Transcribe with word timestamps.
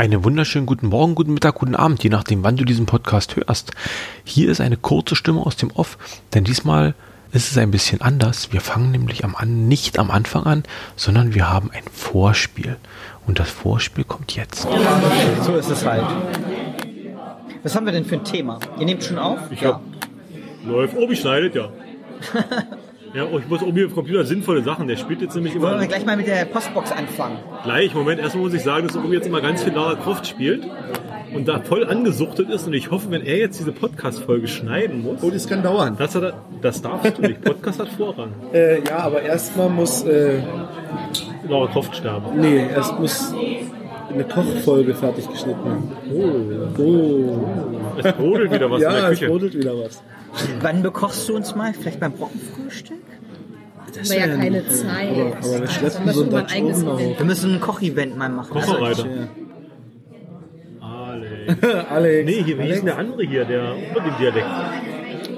Einen 0.00 0.24
wunderschönen 0.24 0.64
guten 0.64 0.86
Morgen, 0.86 1.14
guten 1.14 1.34
Mittag, 1.34 1.56
guten 1.56 1.76
Abend, 1.76 2.02
je 2.02 2.08
nachdem, 2.08 2.42
wann 2.42 2.56
du 2.56 2.64
diesen 2.64 2.86
Podcast 2.86 3.36
hörst. 3.36 3.72
Hier 4.24 4.48
ist 4.48 4.62
eine 4.62 4.78
kurze 4.78 5.14
Stimme 5.14 5.44
aus 5.44 5.56
dem 5.56 5.70
Off, 5.72 5.98
denn 6.32 6.42
diesmal 6.42 6.94
ist 7.32 7.50
es 7.50 7.58
ein 7.58 7.70
bisschen 7.70 8.00
anders. 8.00 8.50
Wir 8.50 8.62
fangen 8.62 8.92
nämlich 8.92 9.24
am 9.24 9.36
an, 9.36 9.68
nicht 9.68 9.98
am 9.98 10.10
Anfang 10.10 10.44
an, 10.44 10.62
sondern 10.96 11.34
wir 11.34 11.50
haben 11.50 11.70
ein 11.70 11.82
Vorspiel. 11.92 12.78
Und 13.26 13.40
das 13.40 13.50
Vorspiel 13.50 14.04
kommt 14.04 14.34
jetzt. 14.34 14.66
So 15.42 15.56
ist 15.56 15.68
es 15.68 15.84
halt. 15.84 16.06
Was 17.62 17.76
haben 17.76 17.84
wir 17.84 17.92
denn 17.92 18.06
für 18.06 18.14
ein 18.14 18.24
Thema? 18.24 18.58
Ihr 18.78 18.86
nehmt 18.86 19.04
schon 19.04 19.18
auf? 19.18 19.38
Ich 19.50 19.62
hab, 19.66 19.82
läuft. 20.64 20.96
Obi 20.96 21.14
schneidet, 21.14 21.54
ja. 21.54 21.68
ja, 23.14 23.24
oh, 23.30 23.38
ich 23.38 23.48
muss 23.48 23.62
Obi 23.62 23.84
auf 23.84 23.90
dem 23.90 23.94
Computer 23.94 24.24
sinnvolle 24.24 24.62
Sachen. 24.62 24.86
Der 24.88 24.96
spielt 24.96 25.20
jetzt 25.22 25.34
nämlich 25.34 25.54
Wollen 25.60 25.72
immer 25.72 25.80
wir 25.80 25.88
gleich 25.88 26.06
mal 26.06 26.16
mit 26.16 26.26
der 26.26 26.44
Postbox 26.44 26.92
anfangen? 26.92 27.38
gleich. 27.64 27.94
Moment, 27.94 28.20
erstmal 28.20 28.44
muss 28.44 28.54
ich 28.54 28.62
sagen, 28.62 28.86
dass 28.86 28.96
Obi 28.96 29.14
jetzt 29.14 29.26
immer 29.26 29.40
ganz 29.40 29.62
viel 29.62 29.72
Lara 29.72 29.94
Croft 29.96 30.26
spielt 30.26 30.64
und 31.34 31.46
da 31.48 31.60
voll 31.60 31.84
angesuchtet 31.86 32.48
ist. 32.50 32.66
Und 32.66 32.72
ich 32.74 32.90
hoffe, 32.90 33.10
wenn 33.10 33.22
er 33.24 33.36
jetzt 33.38 33.58
diese 33.58 33.72
Podcast-Folge 33.72 34.46
schneiden 34.48 35.02
muss, 35.02 35.22
Oh, 35.22 35.30
das 35.30 35.48
kann 35.48 35.62
dauern. 35.62 35.96
das, 35.98 36.14
hat 36.14 36.22
er, 36.22 36.34
das 36.62 36.82
darfst 36.82 37.18
du 37.18 37.22
nicht. 37.22 37.40
Podcast 37.42 37.80
hat 37.80 37.88
Vorrang. 37.88 38.32
Äh, 38.52 38.82
ja, 38.84 38.98
aber 38.98 39.22
erstmal 39.22 39.68
muss, 39.68 40.02
äh, 40.04 40.40
Lara 41.48 41.66
Croft 41.68 41.96
sterben. 41.96 42.40
nee, 42.40 42.66
erst 42.74 42.98
muss 42.98 43.32
eine 44.12 44.24
Kochfolge 44.24 44.92
fertig 44.94 45.28
geschnitten 45.30 45.64
werden. 45.64 46.74
Oh. 46.78 47.98
Es 48.02 48.12
brodelt 48.12 48.52
wieder 48.52 48.68
was 48.70 48.78
in 48.78 48.82
ja, 48.84 48.92
der 48.92 49.02
es 49.04 49.18
Küche. 49.20 49.26
brodelt 49.30 49.54
wieder 49.56 49.72
was. 49.78 50.02
Wann 50.60 50.82
bekochst 50.82 51.28
du 51.28 51.36
uns 51.36 51.54
mal? 51.54 51.72
Vielleicht 51.72 52.00
beim 52.00 52.12
Brockenfrühstück? 52.12 52.98
Das 53.86 54.10
haben 54.10 54.10
wir 54.10 54.18
ja 54.18 54.36
keine 54.36 54.58
äh, 54.58 54.68
Zeit. 54.68 55.10
Aber, 55.10 55.36
aber 55.36 55.60
wir 55.60 55.68
schleppen 55.68 56.04
müssen 56.04 56.18
so 56.18 56.24
ein 56.24 56.30
Dutch 56.30 56.54
eigenes 56.54 56.84
Oven 56.84 56.88
auf. 56.88 57.18
Wir 57.18 57.26
müssen 57.26 57.54
ein 57.54 57.60
Kochevent 57.60 58.16
mal 58.16 58.28
machen. 58.28 58.50
Kocherreiter. 58.50 59.06
Ja. 59.06 59.28
Alex. 60.80 61.64
Alex. 61.90 62.26
Nee, 62.26 62.42
hier, 62.44 62.58
wie 62.58 62.62
hieß 62.62 62.76
denn 62.76 62.86
der 62.86 62.98
andere 62.98 63.22
hier, 63.24 63.44
der 63.44 63.74
über 63.90 64.00
dem 64.00 64.16
Dialekt? 64.18 64.46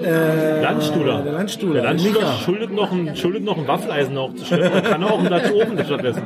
Landstuhler. 0.03 1.23
Der 1.23 1.33
Landstuhler. 1.33 1.75
Der 1.75 1.83
Landstuhler 1.85 2.33
schuldet 2.45 2.73
noch, 2.73 2.93
ein, 2.93 3.17
schuldet 3.17 3.45
noch 3.45 3.57
ein 3.57 3.69
Waffeleisen 3.69 4.17
auch 4.19 4.35
zu 4.35 4.45
schleppen. 4.45 4.73
Er 4.73 4.83
kann 4.83 5.05
auch 5.05 5.19
einen 5.19 5.29
Dutch 5.29 5.53
Oven 5.53 5.85
stattdessen. 5.85 6.23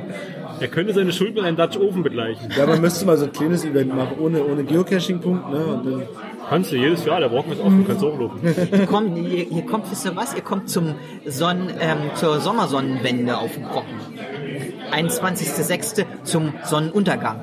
Er 0.59 0.69
könnte 0.69 0.95
seine 0.95 1.13
Schuld 1.13 1.35
mit 1.35 1.45
einem 1.45 1.57
Dutch 1.57 1.77
Oven 1.77 2.03
begleichen. 2.03 2.49
Ja, 2.57 2.67
man 2.67 2.81
müsste 2.81 3.05
mal 3.05 3.17
so 3.17 3.27
ein 3.27 3.33
kleines 3.33 3.65
Event 3.65 3.95
machen, 3.95 4.17
ohne, 4.19 4.43
ohne 4.45 4.65
Geocaching-Punkt. 4.65 5.51
Ne? 5.51 5.67
Und 5.67 5.87
dann, 5.87 6.03
Kannst 6.49 6.71
du 6.73 6.77
jedes 6.77 7.05
Jahr, 7.05 7.21
der 7.21 7.29
Brocken 7.29 7.53
ist 7.53 7.61
offen, 7.61 7.85
kannst 7.87 8.03
du 8.03 8.13
hochlopen. 8.13 8.41
Ihr 8.73 8.87
kommt, 8.87 9.17
ihr, 9.19 9.51
ihr 9.51 9.67
kommt, 9.67 9.91
wisst 9.91 10.05
ihr 10.05 10.15
was? 10.15 10.35
Ihr 10.35 10.43
kommt 10.43 10.71
zum 10.71 10.95
Sonn, 11.27 11.71
ähm, 11.81 11.99
zur 12.15 12.41
Sommersonnenwende 12.41 13.37
auf 13.37 13.53
dem 13.55 13.65
Brocken. 13.65 13.95
21.06. 14.93 16.05
zum 16.25 16.53
Sonnenuntergang. 16.65 17.43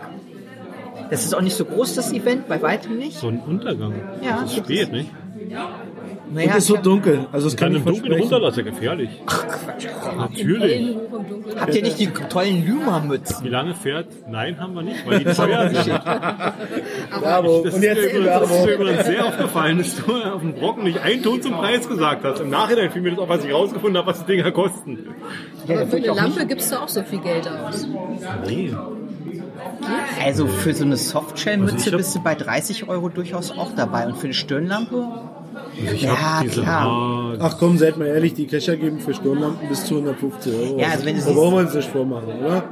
Das 1.10 1.26
ist 1.26 1.36
auch 1.36 1.42
nicht 1.42 1.56
so 1.56 1.66
groß, 1.66 1.96
das 1.96 2.14
Event, 2.14 2.48
bei 2.48 2.62
weitem 2.62 2.98
nicht. 2.98 3.18
So 3.18 3.28
ein 3.28 3.40
Untergang. 3.40 3.94
Ja, 4.22 4.42
Das 4.42 4.52
ist 4.52 4.58
spät, 4.58 4.92
nicht? 4.92 5.12
Naja, 5.54 6.48
und 6.48 6.50
es 6.52 6.58
ist 6.58 6.68
so 6.68 6.78
dunkel. 6.78 7.28
Also 7.32 7.48
es 7.48 7.56
kann 7.56 7.76
im 7.76 7.84
Dunkeln 7.86 7.96
versprechen. 8.02 8.22
runter, 8.34 8.40
das 8.40 8.58
ist 8.58 8.66
ja 8.66 8.72
gefährlich. 8.72 9.10
Natürlich. 10.18 10.96
Hoch 10.96 11.20
im 11.20 11.30
Dunkeln. 11.30 11.60
Habt 11.60 11.76
ihr 11.76 11.82
nicht 11.84 12.00
die 12.00 12.08
tollen 12.08 12.66
Lümermützen? 12.66 13.44
Wie 13.44 13.50
lange 13.50 13.76
fährt? 13.76 14.08
Nein, 14.30 14.60
haben 14.60 14.74
wir 14.74 14.82
nicht, 14.82 15.06
weil 15.08 15.20
die 15.20 15.26
teuer 15.34 15.70
sind. 15.70 15.88
Werbung. 17.22 17.64
Das 17.64 17.74
Und 17.76 17.84
ist, 17.84 17.84
jetzt 17.84 18.06
ist 18.06 18.66
mir 18.66 18.74
übrigens 18.74 19.06
sehr 19.06 19.26
aufgefallen, 19.26 19.78
dass 19.78 19.96
du 19.96 20.12
auf 20.14 20.42
dem 20.42 20.54
Brocken 20.56 20.84
nicht 20.86 21.00
einen 21.00 21.22
Ton 21.22 21.42
zum 21.42 21.54
Preis 21.54 21.88
gesagt 21.88 22.24
hast. 22.24 22.40
Im 22.40 22.50
Nachhinein 22.50 22.90
fiel 22.92 23.02
mir 23.02 23.12
das 23.12 23.20
auch, 23.20 23.30
was 23.30 23.44
ich 23.46 23.54
rausgefunden 23.54 23.98
habe, 23.98 24.08
was 24.08 24.26
die 24.26 24.36
Dinger 24.36 24.52
kosten. 24.52 25.00
Aber 25.68 25.86
für 25.88 25.98
eine 25.98 26.08
Lampe 26.08 26.46
gibst 26.46 26.72
du 26.72 26.78
auch 26.82 26.88
so 26.90 27.04
viel 27.04 27.20
Geld 27.20 27.48
aus. 27.48 27.88
Nee. 28.48 28.74
Also 30.24 30.48
für 30.48 30.74
so 30.74 30.84
eine 30.84 30.94
Also 30.94 31.12
Softshell-Mütze 31.20 31.92
bist 31.92 32.16
du 32.16 32.24
bei 32.24 32.36
30 32.36 32.88
Euro 32.88 33.10
durchaus 33.10 33.52
auch 33.52 33.72
dabei. 33.76 34.08
Und 34.08 34.18
für 34.18 34.26
eine 34.26 34.34
Stirnlampe? 34.34 35.08
Also 35.82 35.94
ich 35.96 36.02
Ja, 36.04 36.36
hab 36.38 36.42
diese 36.44 36.62
klar. 36.62 36.82
Haar- 36.84 37.38
Ach 37.40 37.58
komm, 37.58 37.78
seid 37.78 37.98
mal 37.98 38.08
ehrlich, 38.08 38.34
die 38.34 38.48
Kescher 38.48 38.76
geben 38.78 39.00
für 39.00 39.14
Stirnlampen 39.14 39.68
bis 39.70 39.86
zu 39.86 39.96
150 39.96 40.54
Euro. 40.54 40.80
Ja, 40.80 40.88
also 40.90 41.06
wenn 41.06 41.18
da 41.18 41.32
brauchen 41.32 41.54
wir 41.56 41.60
uns 41.62 41.74
nicht 41.74 41.90
vormachen, 41.90 42.30
oder? 42.44 42.64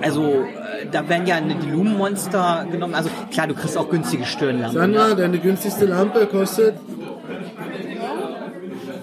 Also 0.00 0.22
äh, 0.22 0.86
da 0.90 1.08
werden 1.08 1.26
ja 1.26 1.40
die 1.40 1.70
Lumenmonster 1.70 2.66
genommen. 2.70 2.94
Also 2.94 3.10
klar, 3.30 3.46
du 3.46 3.54
kriegst 3.54 3.76
auch 3.78 3.88
günstige 3.88 4.24
Stirnlampen. 4.24 4.78
Sandra, 4.78 5.14
deine 5.14 5.38
günstigste 5.38 5.86
Lampe 5.86 6.26
kostet 6.26 6.74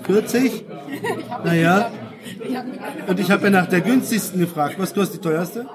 40? 0.04 0.66
Naja. 1.44 1.92
Und 3.08 3.20
ich 3.20 3.32
habe 3.32 3.46
ja 3.46 3.50
nach 3.50 3.68
der 3.68 3.82
günstigsten 3.82 4.40
gefragt. 4.40 4.76
Was 4.78 4.94
kostet 4.94 5.24
die 5.24 5.28
teuerste? 5.28 5.66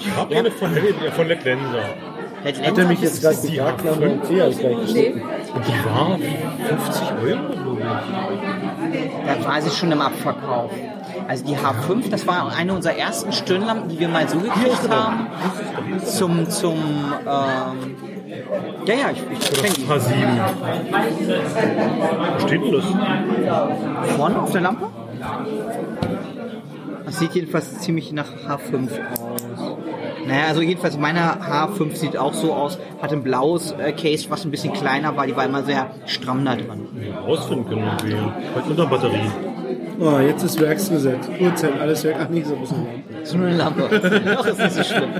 Ich 0.00 0.10
habe 0.16 0.36
eine 0.36 0.50
von, 0.50 0.76
äh, 0.76 1.10
von 1.12 1.28
Let 1.28 1.44
Lenser. 1.44 1.84
Hat 2.44 2.78
er 2.78 2.86
mich 2.86 3.00
jetzt 3.00 3.22
gerade 3.22 3.36
die 3.42 3.56
gefragt, 3.56 3.84
nach 3.84 3.98
meinem 3.98 4.22
Tee, 4.22 4.42
ich 4.46 4.58
gleich. 4.58 4.74
Und 4.74 5.66
die 5.66 5.84
war 5.86 6.18
50 6.68 7.02
Euro, 7.22 7.78
Da 9.26 9.48
war 9.48 9.62
sie 9.62 9.70
schon 9.70 9.92
im 9.92 10.00
Abverkauf. 10.02 10.70
Also 11.26 11.44
die 11.46 11.56
H5, 11.56 12.10
das 12.10 12.26
war 12.26 12.52
eine 12.54 12.74
unserer 12.74 12.96
ersten 12.96 13.32
Stirnlampen, 13.32 13.88
die 13.88 13.98
wir 13.98 14.08
mal 14.08 14.28
so 14.28 14.38
gekriegt 14.38 14.90
haben. 14.90 15.26
Zum, 16.04 16.50
zum, 16.50 16.74
ähm, 16.74 17.96
ja, 18.84 18.94
ja, 18.94 19.10
ich, 19.10 19.22
ich 19.32 19.52
kenne 19.52 19.74
ich. 19.78 19.88
H7. 19.88 20.10
Wo 22.34 22.46
steht 22.46 22.62
denn 22.62 22.72
das? 22.72 22.84
die. 22.84 24.12
Vorne 24.16 24.42
auf 24.42 24.52
der 24.52 24.60
Lampe? 24.60 24.88
Das 27.06 27.18
sieht 27.18 27.32
jedenfalls 27.32 27.78
ziemlich 27.78 28.12
nach 28.12 28.28
H5 28.46 28.88
aus. 29.12 29.43
Naja, 30.26 30.46
also 30.48 30.62
jedenfalls 30.62 30.96
meine 30.96 31.20
H5 31.20 31.94
sieht 31.94 32.16
auch 32.16 32.32
so 32.32 32.54
aus, 32.54 32.78
hat 33.02 33.12
ein 33.12 33.22
blaues 33.22 33.72
äh, 33.72 33.92
Case, 33.92 34.26
was 34.30 34.44
ein 34.44 34.50
bisschen 34.50 34.72
kleiner 34.72 35.16
war, 35.16 35.26
die 35.26 35.36
war 35.36 35.44
immer 35.44 35.62
sehr 35.62 35.90
stramm 36.06 36.44
da 36.44 36.54
drin. 36.56 36.88
Rausfinden 37.26 37.68
können 37.68 37.84
irgendwie. 37.84 38.16
Halt 38.54 38.66
unter 38.68 38.86
Batterie. 38.86 39.30
Oh, 40.00 40.18
jetzt 40.18 40.42
ist 40.42 40.60
Werksgesetz. 40.60 41.28
Uhrzeit, 41.40 41.80
alles 41.80 42.04
weg. 42.04 42.16
Ach, 42.20 42.28
nicht 42.28 42.46
so 42.46 42.54
ein 42.54 42.60
bisschen. 42.60 42.86
So 43.22 43.36
eine 43.36 43.56
Lampe. 43.56 43.88
Doch, 44.36 44.46
ist 44.46 44.58
nicht 44.58 44.72
so 44.72 44.82
schlimm. 44.82 45.10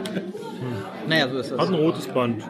Naja, 1.09 1.29
so 1.29 1.39
ist 1.39 1.53
das. 1.53 1.59
Hat 1.59 1.69
ein 1.69 1.75
rotes 1.75 2.07
Band. 2.09 2.43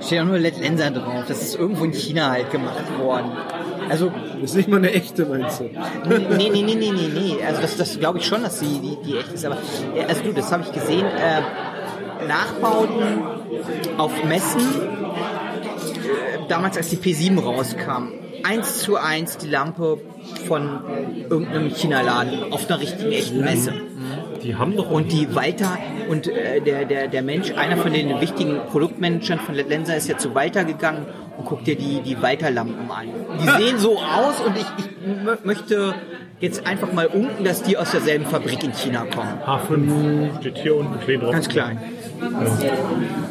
Steht 0.00 0.20
auch 0.20 0.24
nur 0.24 0.38
Let 0.38 0.60
Lenser 0.60 0.90
drauf. 0.90 1.24
Das 1.26 1.42
ist 1.42 1.56
irgendwo 1.56 1.84
in 1.84 1.92
China 1.92 2.30
halt 2.30 2.50
gemacht 2.50 2.84
worden. 2.98 3.32
Also, 3.90 4.12
Das 4.40 4.50
ist 4.50 4.56
nicht 4.56 4.68
mal 4.68 4.76
eine 4.76 4.92
echte, 4.92 5.26
meinst 5.26 5.60
du? 5.60 5.64
nee, 5.64 6.48
nee, 6.50 6.62
nee, 6.62 6.74
nee, 6.74 6.92
nee, 6.92 7.10
nee. 7.12 7.44
Also 7.44 7.60
das, 7.60 7.76
das 7.76 7.98
glaube 7.98 8.18
ich 8.18 8.26
schon, 8.26 8.42
dass 8.42 8.60
die, 8.60 8.78
die, 8.78 8.96
die 9.04 9.16
echt 9.18 9.32
ist. 9.32 9.44
Aber, 9.44 9.56
äh, 9.94 10.04
also 10.04 10.22
du, 10.22 10.32
das 10.32 10.52
habe 10.52 10.62
ich 10.62 10.72
gesehen. 10.72 11.06
Äh, 11.06 11.42
Nachbauten 12.26 13.02
auf 13.98 14.24
Messen, 14.24 14.60
äh, 14.60 16.48
damals 16.48 16.76
als 16.76 16.90
die 16.90 16.96
P7 16.98 17.40
rauskam. 17.40 18.12
Eins 18.42 18.78
zu 18.78 18.96
eins 18.96 19.36
die 19.36 19.48
Lampe 19.48 19.98
von 20.46 20.80
irgendeinem 21.28 21.70
China-Laden 21.70 22.52
auf 22.52 22.68
einer 22.70 22.80
richtigen, 22.80 23.12
echten 23.12 23.40
Messe. 23.40 23.74
Die 24.42 24.54
haben 24.56 24.76
doch 24.76 24.90
Und 24.90 25.12
die 25.12 25.34
Walter 25.34 25.76
und 26.08 26.26
äh, 26.26 26.60
der, 26.60 26.84
der, 26.84 27.08
der 27.08 27.22
Mensch, 27.22 27.52
einer 27.52 27.76
von 27.76 27.92
den 27.92 28.20
wichtigen 28.20 28.58
Produktmanagern 28.70 29.38
von 29.38 29.54
Lenser 29.54 29.96
ist 29.96 30.08
ja 30.08 30.16
zu 30.18 30.34
Walter 30.34 30.64
gegangen 30.64 31.06
und 31.36 31.44
guckt 31.46 31.66
dir 31.66 31.76
die, 31.76 32.00
die 32.00 32.20
Walter-Lampen 32.20 32.90
an. 32.90 33.06
Die 33.40 33.62
sehen 33.64 33.78
so 33.78 33.98
aus 33.98 34.40
und 34.40 34.56
ich, 34.56 34.66
ich 34.78 34.86
mö- 35.26 35.38
möchte 35.44 35.94
jetzt 36.40 36.66
einfach 36.66 36.92
mal 36.92 37.06
unken, 37.06 37.44
dass 37.44 37.62
die 37.62 37.76
aus 37.76 37.90
derselben 37.90 38.24
Fabrik 38.24 38.64
in 38.64 38.72
China 38.72 39.04
kommen. 39.14 39.38
H5 39.46 40.40
steht 40.40 40.58
hier 40.58 40.74
unten 40.76 40.98
klein 41.00 41.20
drauf. 41.20 41.32
Ganz 41.32 41.48
klein. 41.48 41.78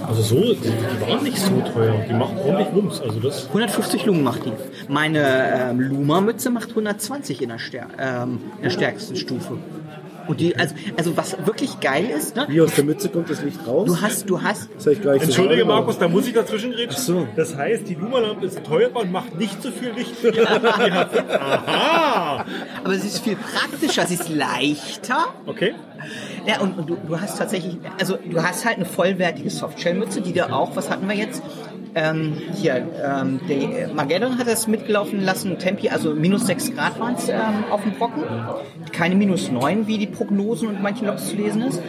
Also 0.07 0.21
so, 0.21 0.35
die, 0.53 0.55
die 0.61 1.01
waren 1.01 1.23
nicht 1.23 1.37
so 1.37 1.61
teuer. 1.73 1.95
Die 2.09 2.13
machen 2.13 2.37
ordentlich 2.43 2.67
Wumms. 2.73 3.01
Also 3.01 3.19
das 3.19 3.47
150 3.47 4.05
Lumen 4.05 4.23
macht 4.23 4.45
die. 4.45 4.51
Meine 4.87 5.69
ähm, 5.71 5.79
Luma-Mütze 5.79 6.49
macht 6.49 6.69
120 6.69 7.41
in 7.41 7.49
der, 7.49 7.59
Stär 7.59 7.87
ähm, 7.99 8.39
in 8.57 8.63
der 8.63 8.69
stärksten 8.71 9.15
Stufe. 9.15 9.57
Und 10.29 10.39
die, 10.39 10.55
also, 10.55 10.75
also 10.95 11.17
was 11.17 11.35
wirklich 11.47 11.79
geil 11.79 12.05
ist, 12.05 12.35
ne? 12.35 12.45
Wie 12.47 12.61
aus 12.61 12.75
der 12.75 12.83
Mütze 12.83 13.09
kommt 13.09 13.31
das 13.31 13.41
Licht 13.41 13.65
raus? 13.65 13.87
Du 13.87 13.99
hast, 13.99 14.29
du 14.29 14.39
hast, 14.39 14.69
das 14.75 14.85
ich 14.85 15.01
gleich 15.01 15.21
so 15.21 15.25
Entschuldige 15.25 15.61
wahrgenommen. 15.61 15.79
Markus, 15.79 15.97
da 15.97 16.07
muss 16.07 16.27
ich 16.27 16.33
dazwischen 16.35 16.71
reden. 16.71 16.91
Ach 16.93 16.99
so. 16.99 17.27
Das 17.35 17.57
heißt, 17.57 17.89
die 17.89 17.95
Lumalampe 17.95 18.45
ist 18.45 18.63
teurer 18.63 18.97
und 18.97 19.11
macht 19.11 19.39
nicht 19.39 19.59
so 19.63 19.71
viel 19.71 19.89
Licht. 19.89 20.23
wie 20.23 20.31
die 20.31 20.41
H5. 20.41 21.39
Aha! 21.39 22.45
aber 22.83 22.95
sie 22.95 23.07
ist 23.07 23.23
viel 23.23 23.37
praktischer, 23.37 24.05
sie 24.05 24.13
ist 24.13 24.29
leichter. 24.29 25.33
Okay. 25.47 25.73
Ja, 26.45 26.59
und, 26.61 26.77
und 26.77 26.89
du, 26.91 26.97
du 27.07 27.19
hast 27.19 27.39
tatsächlich, 27.39 27.77
also 27.99 28.17
du 28.23 28.43
hast 28.43 28.65
halt 28.65 28.75
eine 28.75 28.85
vollwertige 28.85 29.49
Softshell-Mütze, 29.49 30.21
die 30.21 30.33
dir 30.33 30.53
auch, 30.53 30.75
was 30.75 30.91
hatten 30.91 31.07
wir 31.09 31.15
jetzt? 31.15 31.41
Ähm, 31.95 32.37
hier, 32.53 32.87
ähm, 33.03 33.39
Magellan 33.95 34.37
hat 34.37 34.47
das 34.47 34.67
mitgelaufen 34.67 35.21
lassen, 35.21 35.57
Tempi, 35.57 35.89
also 35.89 36.13
minus 36.13 36.45
6 36.45 36.75
Grad 36.75 36.99
waren 36.99 37.15
es 37.15 37.29
ähm, 37.29 37.65
auf 37.71 37.81
dem 37.83 37.93
Brocken. 37.93 38.23
Keine 38.91 39.15
minus 39.15 39.51
9, 39.51 39.87
wie 39.87 39.97
die 39.97 40.07
Prognosen 40.07 40.67
und 40.67 40.81
manchen 40.81 41.07
Logs 41.07 41.29
zu 41.29 41.35
lesen 41.35 41.63
ist. 41.63 41.81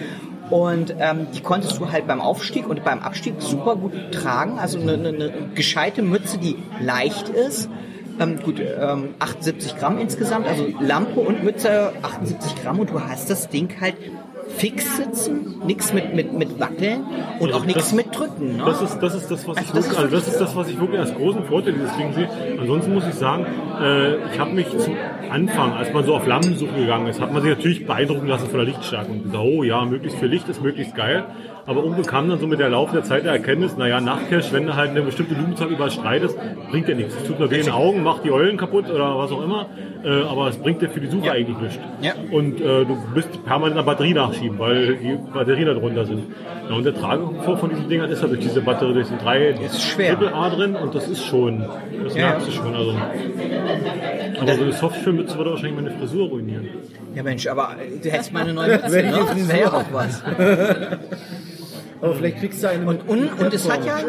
Und 0.51 0.97
ähm, 0.99 1.29
die 1.33 1.41
konntest 1.41 1.79
du 1.79 1.93
halt 1.93 2.07
beim 2.09 2.21
Aufstieg 2.21 2.69
und 2.69 2.83
beim 2.83 3.01
Abstieg 3.01 3.35
super 3.39 3.77
gut 3.77 3.93
tragen. 4.11 4.59
Also 4.59 4.81
eine, 4.81 4.95
eine, 4.95 5.09
eine 5.09 5.33
gescheite 5.55 6.03
Mütze, 6.03 6.39
die 6.39 6.57
leicht 6.81 7.29
ist. 7.29 7.69
Ähm, 8.19 8.41
gut, 8.43 8.61
ähm, 8.61 9.15
78 9.19 9.77
Gramm 9.79 9.99
insgesamt, 9.99 10.47
also 10.47 10.67
Lampe 10.81 11.21
und 11.21 11.45
Mütze 11.45 11.93
78 12.03 12.63
Gramm 12.63 12.81
und 12.81 12.91
du 12.91 13.01
hast 13.01 13.31
das 13.31 13.49
Ding 13.49 13.81
halt 13.81 13.95
fix 14.57 14.97
sitzen, 14.97 15.61
nichts 15.67 15.93
mit, 15.93 16.15
mit, 16.15 16.33
mit 16.33 16.61
Wackeln 16.61 17.05
und 17.39 17.49
Also 17.49 17.59
auch 17.61 17.65
nichts 17.67 17.93
mit 17.93 18.07
Drücken. 18.17 18.57
Ne? 18.57 18.65
Das 18.65 18.83
ist, 18.83 18.99
das 18.99 19.15
ist 19.15 19.31
das, 19.31 19.47
was 19.47 19.61
ich 19.61 19.69
Also 19.69 19.75
das 19.75 19.85
wirklich, 19.85 19.99
also 19.99 20.17
das 20.17 20.29
ist 20.29 20.41
das, 20.41 20.57
was 20.57 20.69
ich 20.69 20.81
wirklich 20.81 21.01
als 21.01 21.15
großen 21.15 21.45
Vorteil 21.45 21.73
dieses 21.75 21.97
Ding 21.97 22.13
sehe. 22.13 22.29
Ansonsten 22.59 22.95
muss 22.95 23.07
ich 23.07 23.15
sagen, 23.15 23.47
äh, 23.81 24.17
ich 24.33 24.39
habe 24.39 24.53
mich 24.53 24.69
zum 24.79 24.95
Anfang, 25.31 25.73
als 25.73 25.93
man 25.93 26.05
so 26.05 26.15
auf 26.15 26.27
Lampensuche 26.27 26.75
gegangen 26.75 27.07
ist, 27.07 27.21
hat 27.21 27.33
man 27.33 27.43
sich 27.43 27.51
natürlich 27.51 27.87
beeindrucken 27.87 28.27
lassen 28.27 28.49
von 28.49 28.59
der 28.59 28.67
Lichtstärke 28.67 29.11
und 29.13 29.25
gesagt, 29.25 29.45
oh 29.45 29.63
ja, 29.63 29.85
möglichst 29.85 30.19
viel 30.19 30.29
Licht 30.29 30.49
ist 30.49 30.63
möglichst 30.63 30.95
geil. 30.95 31.25
Aber 31.67 31.83
irgendwo 31.83 32.03
kam 32.03 32.29
dann 32.29 32.39
so 32.39 32.47
mit 32.47 32.59
der 32.59 32.69
Laufe 32.71 32.95
der 32.95 33.05
Zeit 33.05 33.25
der 33.25 33.33
Erkenntnis, 33.33 33.77
naja, 33.77 34.01
Nachtcash, 34.01 34.53
wenn 34.53 34.67
du 34.67 34.77
halt 34.77 34.91
eine 34.91 35.03
bestimmte 35.03 35.35
Lumenzahl 35.35 35.69
überschreitest, 35.69 36.37
bringt 36.71 36.89
ja 36.89 36.95
nichts. 36.95 37.15
Es 37.17 37.25
tut 37.27 37.39
nur 37.39 37.51
weh 37.51 37.59
in 37.59 37.67
den 37.67 37.73
Augen, 37.73 38.03
macht 38.03 38.25
die 38.25 38.33
Eulen 38.33 38.57
kaputt 38.57 38.91
oder 38.91 39.19
was 39.19 39.31
auch 39.31 39.43
immer, 39.43 39.67
äh, 40.05 40.23
aber 40.23 40.49
es 40.49 40.57
bringt 40.57 40.83
dir 40.83 40.89
für 40.89 41.01
die 41.01 41.09
Suche 41.09 41.33
eigentlich 41.33 41.59
nichts. 41.59 41.79
Ja. 42.01 42.13
Und 42.31 42.61
äh, 42.61 42.85
du 42.85 42.97
bist 43.15 43.45
permanent 43.45 43.79
an 43.79 43.85
der 43.85 43.93
Batterie 43.93 44.15
nachschieben, 44.15 44.59
weil 44.59 44.97
die 44.97 45.19
Batterien 45.33 45.67
da 45.67 45.75
drunter 45.75 46.05
sind. 46.05 46.25
Ja, 46.69 46.77
und 46.77 46.85
der 46.85 46.95
Tragekomfort 46.95 47.59
von 47.59 47.71
diesen 47.71 47.89
Dingern 47.89 48.11
ist 48.11 48.23
ja 48.23 48.29
durch 48.29 48.41
diese 48.41 48.61
Batterie, 48.61 48.95
durch 48.95 49.09
die 49.09 49.19
drei 49.19 49.55
A 50.33 50.51
drin 50.51 50.77
und 50.77 50.95
das 50.95 51.09
ist 51.09 51.25
schon, 51.25 51.65
das 52.05 52.15
Ja, 52.15 52.31
merkst 52.31 52.49
du 52.49 52.53
schon. 52.53 52.75
Also. 52.75 52.95
Aber 54.41 54.55
so 54.55 54.63
eine 54.63 54.73
Softshellmütze 54.73 55.37
würde 55.37 55.51
wahrscheinlich 55.51 55.77
meine 55.77 55.91
Frisur 55.99 56.29
ruinieren. 56.29 56.69
Ja 57.15 57.23
Mensch, 57.23 57.47
aber 57.47 57.77
du 58.03 58.11
hättest 58.11 58.33
mal 58.33 58.43
eine 58.43 58.55
neue 58.55 58.79
Mütze, 58.79 59.03
ne? 59.03 59.13
Das 59.31 59.49
wäre 59.49 59.61
ja 59.61 59.73
auch 59.73 59.85
was. 59.93 60.23
Aber 62.03 62.15
vielleicht 62.15 62.39
kriegst 62.39 62.63
du 62.63 62.69
eine 62.69 62.87
Und, 62.87 63.09
und, 63.09 63.39
und 63.39 63.53
es 63.55 63.71
hat 63.71 63.85
ja 63.85 63.97
einen. 63.97 64.09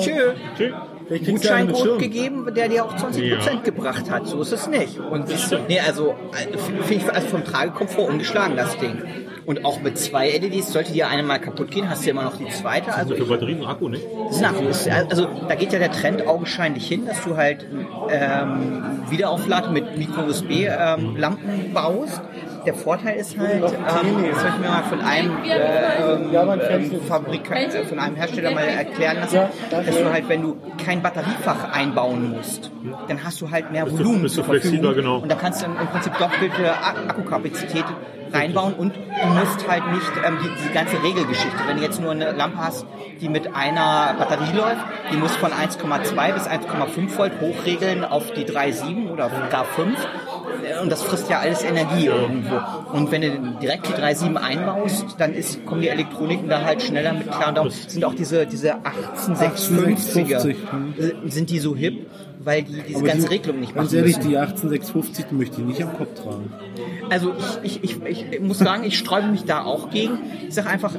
Tschö. 0.00 0.32
Tschüss. 0.56 0.72
Vielleicht 1.06 1.24
kriegst 1.24 1.44
du 1.44 1.52
eine 1.52 1.64
mit 1.66 1.74
Gutscheincode 1.74 1.98
gegeben, 1.98 2.54
der 2.54 2.68
dir 2.68 2.84
auch 2.84 2.94
20% 2.94 3.18
Ja. 3.22 3.38
gebracht 3.64 4.10
hat. 4.10 4.26
So 4.26 4.40
ist 4.40 4.52
es 4.52 4.68
nicht. 4.68 4.98
Und 4.98 5.30
das, 5.30 5.50
nee, 5.68 5.80
also 5.80 6.14
äh, 6.32 6.56
finde 6.58 6.94
ich 7.04 7.12
also 7.12 7.28
vom 7.28 7.44
Tragekomfort 7.44 8.08
ungeschlagen, 8.08 8.56
das 8.56 8.76
Ding. 8.78 9.02
Und 9.44 9.64
auch 9.64 9.80
mit 9.80 9.98
zwei 9.98 10.28
LEDs, 10.30 10.72
sollte 10.72 10.92
dir 10.92 11.08
eine 11.08 11.24
mal 11.24 11.40
kaputt 11.40 11.72
gehen, 11.72 11.90
hast 11.90 12.06
du 12.06 12.10
immer 12.10 12.22
noch 12.22 12.36
die 12.36 12.48
zweite. 12.48 12.94
Also 12.94 13.16
Für 13.16 13.24
Batterien 13.24 13.60
und 13.62 13.66
Akku 13.66 13.88
nicht. 13.88 14.04
das 14.28 14.36
ist 14.36 14.44
Akku. 14.44 14.68
Ist- 14.68 14.88
Also 15.10 15.26
da 15.48 15.54
geht 15.56 15.72
ja 15.72 15.80
der 15.80 15.90
Trend 15.90 16.26
augenscheinlich 16.28 16.86
hin, 16.86 17.06
dass 17.06 17.24
du 17.24 17.36
halt 17.36 17.66
ähm, 18.08 19.00
Wiederauflad 19.10 19.72
mit 19.72 19.98
Micro-USB-Lampen 19.98 21.72
baust. 21.74 22.22
Der 22.64 22.74
Vorteil 22.74 23.16
ist 23.16 23.36
halt, 23.38 23.54
ähm, 23.54 23.60
das 23.62 23.72
habe 23.92 24.06
ich 24.06 24.58
mir 24.60 24.68
mal 24.68 24.82
von 24.84 25.00
einem 25.00 25.38
äh, 25.44 26.76
ähm. 26.76 27.00
Fabrikant, 27.08 27.74
äh, 27.74 27.84
von 27.84 27.98
einem 27.98 28.16
Hersteller 28.16 28.52
mal 28.52 28.62
erklären 28.64 29.16
lassen, 29.20 29.40
dass 29.70 29.86
du 29.96 30.12
halt, 30.12 30.28
wenn 30.28 30.42
du 30.42 30.56
kein 30.84 31.02
Batteriefach 31.02 31.72
einbauen 31.72 32.30
musst, 32.36 32.70
dann 33.08 33.22
hast 33.24 33.40
du 33.40 33.50
halt 33.50 33.72
mehr 33.72 33.84
Bist 33.84 33.98
du- 33.98 34.04
Volumen 34.04 34.22
bist 34.22 34.36
du 34.36 34.42
zur 34.42 34.44
Verfügung. 34.44 34.70
flexibler, 34.70 34.94
genau. 34.94 35.16
Und 35.18 35.30
da 35.30 35.34
kannst 35.34 35.62
du 35.62 35.66
im 35.66 35.74
Prinzip 35.74 36.16
doppelte 36.18 36.70
Ak- 36.72 36.96
Akkukapazität 37.08 37.84
reinbauen 38.32 38.72
und 38.74 38.94
du 38.96 39.26
musst 39.28 39.68
halt 39.68 39.82
nicht 39.92 40.10
ähm, 40.26 40.38
die, 40.42 40.68
die 40.68 40.72
ganze 40.72 41.02
Regelgeschichte. 41.02 41.58
Wenn 41.66 41.76
du 41.76 41.82
jetzt 41.82 42.00
nur 42.00 42.12
eine 42.12 42.32
Lampe 42.32 42.58
hast, 42.58 42.86
die 43.20 43.28
mit 43.28 43.54
einer 43.54 44.14
Batterie 44.18 44.56
läuft, 44.56 44.80
die 45.12 45.16
muss 45.16 45.34
von 45.36 45.50
1,2 45.50 46.32
bis 46.32 46.48
1,5 46.48 47.18
Volt 47.18 47.32
hochregeln 47.40 48.04
auf 48.04 48.30
die 48.32 48.44
3,7 48.44 49.10
oder 49.10 49.30
gar 49.50 49.64
5. 49.64 49.98
Und 50.82 50.90
das 50.90 51.02
frisst 51.02 51.28
ja 51.30 51.38
alles 51.40 51.62
Energie 51.64 52.06
irgendwo. 52.06 52.60
Und 52.92 53.10
wenn 53.10 53.22
du 53.22 53.30
direkt 53.60 53.88
die 53.88 53.92
3.7 53.92 54.36
einbaust, 54.36 55.04
dann 55.18 55.34
ist, 55.34 55.64
kommen 55.66 55.80
die 55.82 55.88
Elektroniken 55.88 56.48
da 56.48 56.62
halt 56.64 56.82
schneller 56.82 57.12
mit 57.12 57.30
klar. 57.30 57.48
Und 57.48 57.56
darum 57.56 57.70
sind 57.70 58.04
auch 58.04 58.14
diese, 58.14 58.46
diese 58.46 58.74
18650er, 58.74 59.42
18650, 59.42 60.56
äh, 61.26 61.30
sind 61.30 61.50
die 61.50 61.58
so 61.58 61.74
hip, 61.76 62.06
weil 62.44 62.62
die 62.62 62.82
diese 62.88 62.98
Aber 62.98 63.06
ganze 63.08 63.28
die- 63.28 63.34
Regelung 63.34 63.60
nicht 63.60 63.70
machen 63.74 63.84
Ganz 63.86 63.92
ehrlich, 63.92 64.16
müssen. 64.18 64.30
die 64.30 64.36
18650 64.38 65.24
die 65.30 65.34
möchte 65.34 65.60
ich 65.60 65.66
nicht 65.66 65.82
am 65.82 65.96
Kopf 65.96 66.14
tragen. 66.20 66.52
Also 67.10 67.32
ich, 67.62 67.82
ich, 67.84 68.02
ich, 68.04 68.26
ich 68.32 68.40
muss 68.40 68.58
sagen, 68.58 68.84
ich 68.84 68.98
sträube 68.98 69.28
mich 69.28 69.44
da 69.44 69.64
auch 69.64 69.90
gegen. 69.90 70.18
Ich 70.48 70.54
sage 70.54 70.68
einfach, 70.68 70.92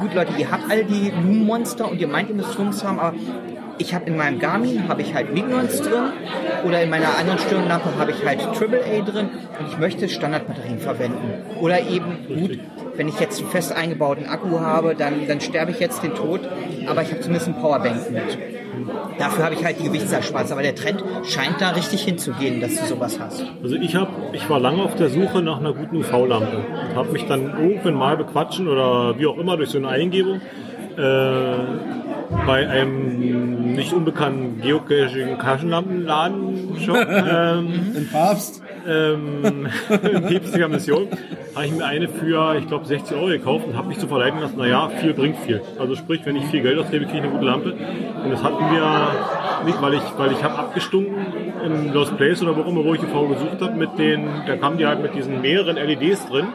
gut 0.00 0.14
Leute, 0.14 0.32
ihr 0.38 0.50
habt 0.50 0.70
alle 0.70 0.84
die 0.84 1.10
Lumen 1.10 1.44
Monster 1.46 1.90
und 1.90 2.00
ihr 2.00 2.08
meint, 2.08 2.28
ihr 2.30 2.34
müsst 2.36 2.54
Jungs 2.58 2.82
haben, 2.84 2.98
aber 2.98 3.14
ich 3.78 3.94
habe 3.94 4.06
in 4.06 4.16
meinem 4.16 4.38
Garmin 4.38 4.88
habe 4.88 5.02
ich 5.02 5.14
halt 5.14 5.32
Mignons 5.32 5.80
drin 5.80 6.12
oder 6.64 6.82
in 6.82 6.90
meiner 6.90 7.16
anderen 7.16 7.38
Stirnlampe 7.38 7.96
habe 7.98 8.10
ich 8.10 8.24
halt 8.24 8.40
AAA 8.40 9.04
drin 9.04 9.30
und 9.58 9.68
ich 9.68 9.78
möchte 9.78 10.08
Standardbatterien 10.08 10.78
verwenden. 10.78 11.32
Oder 11.60 11.80
eben, 11.88 12.26
gut, 12.28 12.58
wenn 12.96 13.08
ich 13.08 13.18
jetzt 13.20 13.40
einen 13.40 13.48
fest 13.48 13.72
eingebauten 13.72 14.26
Akku 14.26 14.60
habe, 14.60 14.94
dann, 14.94 15.26
dann 15.26 15.40
sterbe 15.40 15.70
ich 15.70 15.80
jetzt 15.80 16.02
den 16.02 16.14
Tod, 16.14 16.40
aber 16.86 17.02
ich 17.02 17.10
habe 17.10 17.20
zumindest 17.20 17.48
einen 17.48 17.60
Powerbank 17.60 18.10
mit. 18.10 18.38
Dafür 19.18 19.44
habe 19.44 19.54
ich 19.54 19.64
halt 19.64 19.78
die 19.80 19.84
Gewichtsersparnis, 19.84 20.52
aber 20.52 20.62
der 20.62 20.74
Trend 20.74 21.02
scheint 21.24 21.60
da 21.60 21.70
richtig 21.70 22.02
hinzugehen, 22.02 22.60
dass 22.60 22.76
du 22.76 22.86
sowas 22.86 23.18
hast. 23.18 23.44
Also 23.62 23.76
ich 23.76 23.94
habe, 23.96 24.10
ich 24.32 24.48
war 24.48 24.60
lange 24.60 24.82
auf 24.82 24.94
der 24.94 25.08
Suche 25.08 25.42
nach 25.42 25.58
einer 25.58 25.72
guten 25.72 25.96
UV-Lampe 25.96 26.64
und 26.90 26.96
habe 26.96 27.12
mich 27.12 27.26
dann 27.26 27.58
irgendwann 27.58 27.94
mal 27.94 28.16
bequatschen 28.16 28.68
oder 28.68 29.18
wie 29.18 29.26
auch 29.26 29.36
immer 29.38 29.56
durch 29.56 29.70
so 29.70 29.78
eine 29.78 29.88
Eingebung 29.88 30.40
äh, 30.96 31.56
bei 32.46 32.68
einem 32.68 33.72
nicht 33.74 33.92
unbekannten 33.92 34.60
geocaching 34.60 35.38
Taschenlampenladen-Shop 35.38 36.96
ähm, 37.08 37.92
Ein 37.96 38.08
Papst? 38.10 38.62
Ähm, 38.88 39.66
in 40.02 40.22
päpstlicher 40.26 40.68
Mission, 40.68 41.08
habe 41.54 41.66
ich 41.66 41.72
mir 41.72 41.84
eine 41.84 42.08
für, 42.08 42.56
ich 42.58 42.66
glaube, 42.66 42.86
60 42.86 43.16
Euro 43.16 43.26
gekauft 43.26 43.66
und 43.66 43.76
habe 43.76 43.88
mich 43.88 43.98
zu 43.98 44.06
verleiten 44.08 44.40
lassen, 44.40 44.56
naja, 44.58 44.88
viel 45.00 45.12
bringt 45.14 45.36
viel. 45.38 45.60
Also 45.78 45.94
sprich, 45.96 46.20
wenn 46.24 46.36
ich 46.36 46.44
viel 46.46 46.62
Geld 46.62 46.78
ausgebe, 46.78 47.04
kriege 47.04 47.18
ich 47.18 47.24
eine 47.24 47.32
gute 47.32 47.44
Lampe. 47.44 47.72
Und 48.24 48.30
das 48.30 48.42
hatten 48.42 48.58
wir 48.72 49.64
nicht, 49.66 49.82
weil 49.82 49.94
ich, 49.94 50.02
weil 50.16 50.32
ich 50.32 50.42
habe 50.42 50.54
abgestunken 50.58 51.14
im 51.64 51.92
Lost 51.92 52.16
Place 52.16 52.42
oder 52.42 52.56
wo 52.56 52.60
auch 52.62 52.68
immer, 52.68 52.84
wo 52.84 52.94
ich 52.94 53.00
die 53.00 53.06
Frau 53.06 53.26
gesucht 53.26 53.60
habe, 53.60 53.74
mit 53.74 53.98
den, 53.98 54.26
da 54.46 54.56
kamen 54.56 54.78
die 54.78 54.86
halt 54.86 55.02
mit 55.02 55.14
diesen 55.14 55.40
mehreren 55.40 55.76
LEDs 55.76 56.26
drin. 56.28 56.46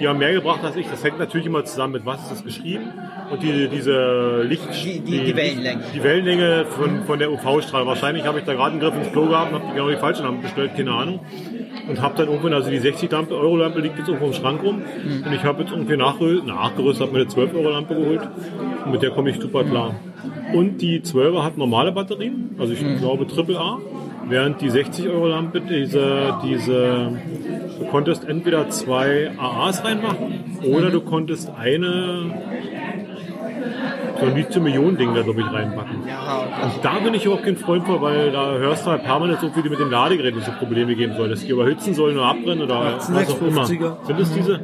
Die 0.00 0.08
haben 0.08 0.18
mehr 0.18 0.32
gebracht 0.32 0.60
als 0.64 0.76
ich. 0.76 0.86
Das 0.88 1.02
hängt 1.04 1.18
natürlich 1.18 1.46
immer 1.46 1.64
zusammen 1.64 1.92
mit, 1.94 2.04
was 2.06 2.22
ist 2.22 2.30
das 2.32 2.44
geschrieben 2.44 2.84
und 3.30 3.42
die, 3.42 3.68
diese 3.68 4.42
Licht... 4.42 4.68
Die- 4.84 5.00
die- 5.00 5.20
die 5.24 5.36
Wellenlänge. 5.36 5.82
Die 5.94 6.02
Wellenlänge 6.02 6.64
von, 6.68 7.04
von 7.04 7.18
der 7.18 7.30
UV-Strahl. 7.32 7.86
Wahrscheinlich 7.86 8.24
habe 8.26 8.40
ich 8.40 8.44
da 8.44 8.54
gerade 8.54 8.72
einen 8.72 8.80
Griff 8.80 8.94
ins 8.96 9.12
Klo 9.12 9.26
gehabt 9.26 9.52
und 9.52 9.62
habe 9.62 9.72
genau 9.74 9.88
die 9.88 9.96
falsche 9.96 10.22
Lampe 10.24 10.42
bestellt, 10.42 10.72
keine 10.76 10.90
Ahnung. 10.92 11.20
Und 11.88 12.00
habe 12.00 12.14
dann 12.16 12.28
irgendwann, 12.28 12.54
also 12.54 12.70
die 12.70 12.80
60-Euro-Lampe 12.80 13.80
liegt 13.80 13.98
jetzt 13.98 14.08
irgendwo 14.08 14.26
im 14.26 14.32
Schrank 14.32 14.62
rum. 14.62 14.82
Und 15.24 15.32
ich 15.32 15.42
habe 15.42 15.62
jetzt 15.62 15.72
irgendwie 15.72 15.96
nachgerüstet, 15.96 16.46
nachgerüstet 16.46 17.06
habe 17.08 17.12
mir 17.12 17.24
eine 17.24 17.30
12-Euro-Lampe 17.30 17.94
geholt. 17.94 18.20
Und 18.84 18.92
mit 18.92 19.02
der 19.02 19.10
komme 19.10 19.30
ich 19.30 19.40
super 19.40 19.64
klar. 19.64 19.94
Und 20.52 20.80
die 20.80 21.00
12er 21.00 21.42
hat 21.42 21.56
normale 21.56 21.92
Batterien, 21.92 22.54
also 22.58 22.72
ich 22.72 22.80
glaube 22.98 23.26
Triple 23.26 23.58
A. 23.58 23.78
Während 24.28 24.60
die 24.60 24.70
60-Euro-Lampe, 24.70 25.60
diese, 25.62 26.38
diese, 26.44 27.12
du 27.80 27.86
konntest 27.86 28.28
entweder 28.28 28.70
zwei 28.70 29.32
AAs 29.36 29.84
reinmachen 29.84 30.60
oder 30.64 30.90
du 30.90 31.00
konntest 31.00 31.50
eine, 31.50 32.30
so 34.22 34.30
ein 34.30 34.36
Lithium-Ionen-Ding 34.36 35.14
da, 35.14 35.22
glaube 35.22 35.40
ich, 35.40 35.52
reinpacken. 35.52 35.96
Ja, 36.06 36.46
Und 36.64 36.84
da 36.84 36.98
bin 36.98 37.14
ich 37.14 37.24
überhaupt 37.24 37.44
kein 37.44 37.56
Freund 37.56 37.84
von, 37.84 38.00
weil 38.00 38.30
da 38.30 38.52
hörst 38.58 38.86
du 38.86 38.90
halt 38.90 39.04
permanent 39.04 39.40
so 39.40 39.50
viel, 39.50 39.62
die 39.62 39.68
mit 39.68 39.80
den 39.80 39.90
Ladegeräten 39.90 40.40
so 40.42 40.52
Probleme 40.52 40.94
geben 40.94 41.14
soll, 41.16 41.28
dass 41.28 41.40
die 41.40 41.50
überhitzen 41.50 41.94
sollen 41.94 42.16
oder 42.16 42.26
abbrennen 42.26 42.62
oder 42.62 42.96
was 42.96 43.10
auch 43.10 43.42
immer. 43.42 43.64
1850er. 43.64 44.06
Sind 44.06 44.20
es 44.20 44.32
diese? 44.32 44.60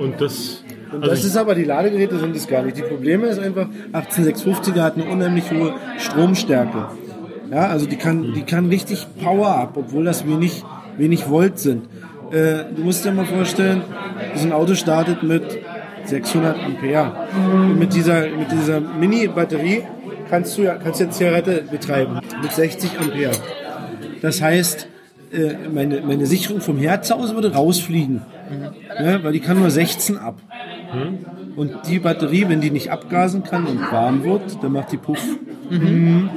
Und 0.00 0.20
das, 0.20 0.64
Und 0.92 1.02
also 1.02 1.10
das 1.10 1.24
ist 1.24 1.36
aber, 1.36 1.54
die 1.54 1.64
Ladegeräte 1.64 2.18
sind 2.18 2.34
es 2.34 2.46
gar 2.48 2.62
nicht. 2.62 2.76
Die 2.76 2.82
Probleme 2.82 3.26
ist 3.26 3.38
einfach, 3.38 3.66
18650er 3.92 4.80
hat 4.82 4.96
eine 4.96 5.04
unheimlich 5.04 5.50
hohe 5.50 5.74
Stromstärke. 5.98 6.86
Ja, 7.50 7.66
also 7.66 7.86
die 7.86 7.96
kann, 7.96 8.32
die 8.34 8.42
kann 8.42 8.68
richtig 8.68 9.06
Power 9.22 9.48
ab, 9.48 9.72
obwohl 9.76 10.04
das 10.04 10.26
wenig, 10.26 10.64
wenig 10.96 11.28
Volt 11.28 11.58
sind. 11.58 11.84
Äh, 12.30 12.64
du 12.74 12.82
musst 12.82 13.04
dir 13.04 13.12
mal 13.12 13.26
vorstellen, 13.26 13.82
so 14.34 14.46
ein 14.46 14.52
Auto 14.52 14.74
startet 14.74 15.22
mit 15.22 15.60
600 16.08 16.62
Ampere. 16.62 17.12
Und 17.52 17.78
mit 17.78 17.94
dieser, 17.94 18.28
mit 18.28 18.50
dieser 18.52 18.80
Mini-Batterie 18.80 19.82
kannst 20.28 20.58
du 20.58 20.62
ja, 20.62 20.76
kannst 20.76 21.00
ja 21.00 21.10
Zigarette 21.10 21.62
betreiben. 21.70 22.20
Mit 22.42 22.52
60 22.52 22.98
Ampere. 23.00 23.32
Das 24.22 24.40
heißt, 24.40 24.88
äh, 25.32 25.68
meine, 25.72 26.00
meine 26.00 26.26
Sicherung 26.26 26.60
vom 26.60 26.78
Herz 26.78 27.10
aus 27.10 27.34
würde 27.34 27.52
rausfliegen. 27.52 28.22
Ja, 29.02 29.22
weil 29.24 29.32
die 29.32 29.40
kann 29.40 29.58
nur 29.58 29.70
16 29.70 30.16
ab. 30.16 30.38
Und 31.56 31.72
die 31.88 31.98
Batterie, 31.98 32.46
wenn 32.48 32.60
die 32.60 32.70
nicht 32.70 32.90
abgasen 32.90 33.42
kann 33.42 33.66
und 33.66 33.80
warm 33.92 34.24
wird, 34.24 34.62
dann 34.62 34.72
macht 34.72 34.92
die 34.92 34.96
Puff. 34.96 35.22
Mhm. 35.70 36.30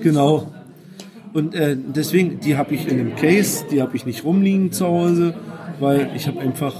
Genau. 0.00 0.52
Und 1.32 1.54
äh, 1.54 1.76
deswegen, 1.76 2.40
die 2.40 2.56
habe 2.56 2.74
ich 2.74 2.88
in 2.88 2.98
einem 2.98 3.16
Case, 3.16 3.64
die 3.70 3.82
habe 3.82 3.96
ich 3.96 4.06
nicht 4.06 4.24
rumliegen 4.24 4.72
zu 4.72 4.86
Hause, 4.86 5.34
weil 5.78 6.10
ich 6.14 6.26
habe 6.26 6.40
einfach, 6.40 6.74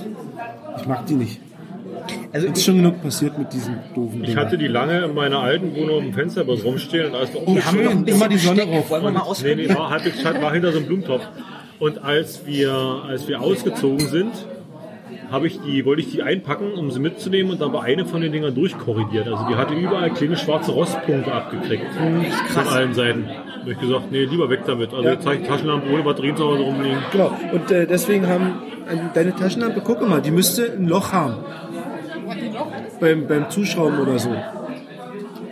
ich 0.78 0.86
mag 0.86 1.06
die 1.06 1.14
nicht. 1.14 1.40
Also 2.32 2.46
ist 2.48 2.64
schon 2.64 2.76
genug 2.76 3.02
passiert 3.02 3.38
mit 3.38 3.52
diesen 3.52 3.76
doofen 3.94 4.20
ich 4.20 4.26
Dingen. 4.30 4.38
hatte 4.38 4.58
die 4.58 4.66
lange 4.68 5.04
in 5.04 5.14
meiner 5.14 5.38
alten 5.40 5.74
Wohnung 5.76 6.06
im 6.06 6.12
Fensterbus 6.14 6.64
rumstehen 6.64 7.06
und 7.06 7.14
als 7.14 7.32
wir 7.34 7.40
wir 7.46 7.64
haben 7.66 7.84
noch 7.84 7.90
ein 7.92 8.04
immer 8.06 8.28
die 8.28 8.36
Sonne 8.38 8.66
drauf. 8.66 8.90
Wollen 8.90 9.02
wir 9.04 9.10
mal 9.10 9.18
Nee, 9.20 9.24
nee, 9.24 9.30
ausprobieren? 9.68 9.76
war 9.76 10.00
Stadt, 10.00 10.42
war 10.42 10.52
hinter 10.52 10.72
so 10.72 10.78
einem 10.78 10.86
Blumentopf. 10.86 11.26
Und 11.78 12.02
als 12.04 12.44
wir, 12.46 12.72
als 13.06 13.28
wir 13.28 13.40
ausgezogen 13.40 14.06
sind, 14.08 14.32
habe 15.30 15.46
ich 15.46 15.60
die, 15.60 15.84
wollte 15.84 16.00
ich 16.02 16.10
die 16.10 16.22
einpacken, 16.22 16.72
um 16.72 16.90
sie 16.90 16.98
mitzunehmen 17.00 17.52
und 17.52 17.60
war 17.72 17.82
eine 17.82 18.04
von 18.06 18.20
den 18.20 18.32
Dingern 18.32 18.54
durchkorrigiert. 18.54 19.28
Also 19.28 19.46
die 19.48 19.54
hatte 19.56 19.74
überall 19.74 20.10
kleine 20.10 20.36
schwarze 20.36 20.72
Rostpunkte 20.72 21.30
abgekriegt. 21.32 21.84
Von 22.48 22.66
allen 22.68 22.94
Seiten. 22.94 23.24
Da 23.28 23.60
habe 23.60 23.72
ich 23.72 23.78
gesagt, 23.78 24.10
nee, 24.10 24.24
lieber 24.24 24.48
weg 24.48 24.60
damit. 24.66 24.90
Also 24.92 25.04
Ja. 25.04 25.12
jetzt 25.12 25.24
zeige 25.24 25.42
ich 25.42 25.48
Taschenlampe 25.48 25.92
ohne 25.92 26.02
Batterien 26.02 26.36
zu 26.36 26.44
Hause 26.44 26.62
rumliegen. 26.62 26.98
Genau. 27.12 27.36
Und 27.52 27.70
äh, 27.70 27.86
deswegen 27.86 28.26
haben 28.26 28.54
äh, 28.88 28.96
deine 29.12 29.34
Taschenlampe, 29.36 29.82
guck 29.84 30.08
mal, 30.08 30.22
die 30.22 30.30
müsste 30.30 30.72
ein 30.72 30.88
Loch 30.88 31.12
haben. 31.12 31.34
Beim, 33.00 33.26
beim 33.26 33.50
Zuschrauben 33.50 33.98
oder 33.98 34.18
so. 34.18 34.34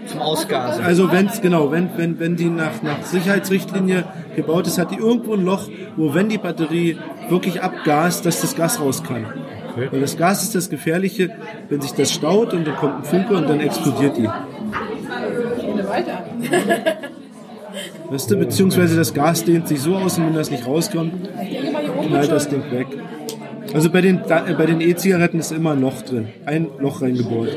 Zum 0.06 0.20
Ausgasen. 0.20 0.84
Also 0.84 1.10
wenn's 1.10 1.40
genau, 1.40 1.72
wenn, 1.72 1.90
wenn, 1.96 2.20
wenn 2.20 2.36
die 2.36 2.46
nach, 2.46 2.82
nach 2.82 3.02
Sicherheitsrichtlinie 3.02 4.04
gebaut 4.36 4.66
ist, 4.66 4.78
hat 4.78 4.90
die 4.92 4.96
irgendwo 4.96 5.34
ein 5.34 5.44
Loch, 5.44 5.68
wo 5.96 6.14
wenn 6.14 6.28
die 6.28 6.38
Batterie 6.38 6.96
wirklich 7.28 7.62
abgast, 7.62 8.24
dass 8.24 8.40
das 8.40 8.54
Gas 8.54 8.80
raus 8.80 9.02
kann. 9.02 9.26
Okay. 9.72 9.88
Weil 9.90 10.00
das 10.00 10.16
Gas 10.16 10.44
ist 10.44 10.54
das 10.54 10.70
Gefährliche, 10.70 11.30
wenn 11.68 11.80
sich 11.80 11.92
das 11.92 12.12
staut 12.12 12.54
und 12.54 12.66
dann 12.66 12.76
kommt 12.76 12.98
ein 12.98 13.04
Funke 13.04 13.36
und 13.36 13.48
dann 13.48 13.60
explodiert 13.60 14.16
die. 14.16 14.28
Weißt 18.08 18.30
du, 18.30 18.36
beziehungsweise 18.36 18.96
das 18.96 19.12
Gas 19.12 19.44
dehnt 19.44 19.66
sich 19.68 19.80
so 19.80 19.96
aus 19.96 20.18
und 20.18 20.26
wenn 20.26 20.34
das 20.34 20.50
nicht 20.50 20.66
rauskommt, 20.66 21.28
knallt 22.06 22.30
das 22.30 22.48
Ding 22.48 22.62
weg. 22.70 22.86
Also 23.76 23.90
bei 23.90 24.00
den, 24.00 24.20
da- 24.26 24.46
äh, 24.46 24.54
bei 24.54 24.64
den 24.66 24.80
E-Zigaretten 24.80 25.38
ist 25.38 25.52
immer 25.52 25.72
ein 25.72 25.80
Loch 25.82 26.00
drin. 26.02 26.28
Ein 26.46 26.68
Loch 26.78 27.02
reingebohrt. 27.02 27.50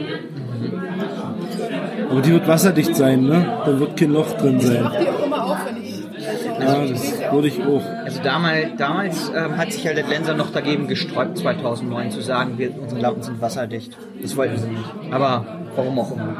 Aber 2.12 2.22
die 2.22 2.32
wird 2.34 2.48
wasserdicht 2.48 2.96
sein, 2.96 3.22
ne? 3.24 3.46
Da 3.66 3.80
wird 3.80 3.96
kein 3.98 4.12
Loch 4.12 4.34
drin 4.34 4.60
sein. 4.60 4.80
Mach 4.84 4.96
die 5.00 5.08
auch 5.08 5.26
immer 5.26 5.46
auf, 5.46 5.58
wenn 5.66 5.82
ich. 5.82 6.04
Ja, 6.60 6.86
das 6.86 7.14
würde 7.32 7.48
ich 7.48 7.64
auch. 7.64 7.82
Also 8.06 8.20
damals, 8.22 8.68
damals 8.78 9.32
ähm, 9.34 9.58
hat 9.58 9.72
sich 9.72 9.86
halt 9.88 9.98
der 9.98 10.08
Lenser 10.08 10.34
noch 10.36 10.52
dagegen 10.52 10.88
gesträubt, 10.88 11.38
2009 11.38 12.12
zu 12.12 12.22
sagen, 12.22 12.58
wir, 12.58 12.72
unsere 12.80 13.00
Lampen 13.02 13.24
sind 13.24 13.42
wasserdicht. 13.42 13.98
Das 14.22 14.36
wollten 14.36 14.58
sie 14.58 14.68
nicht. 14.68 14.84
Aber 15.12 15.46
warum 15.76 15.98
auch 16.00 16.12
immer. 16.12 16.36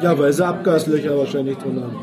Ja, 0.00 0.16
weil 0.16 0.32
sie 0.32 0.46
Abgaslöcher 0.46 1.18
wahrscheinlich 1.18 1.56
drin 1.58 1.82
haben. 1.82 1.96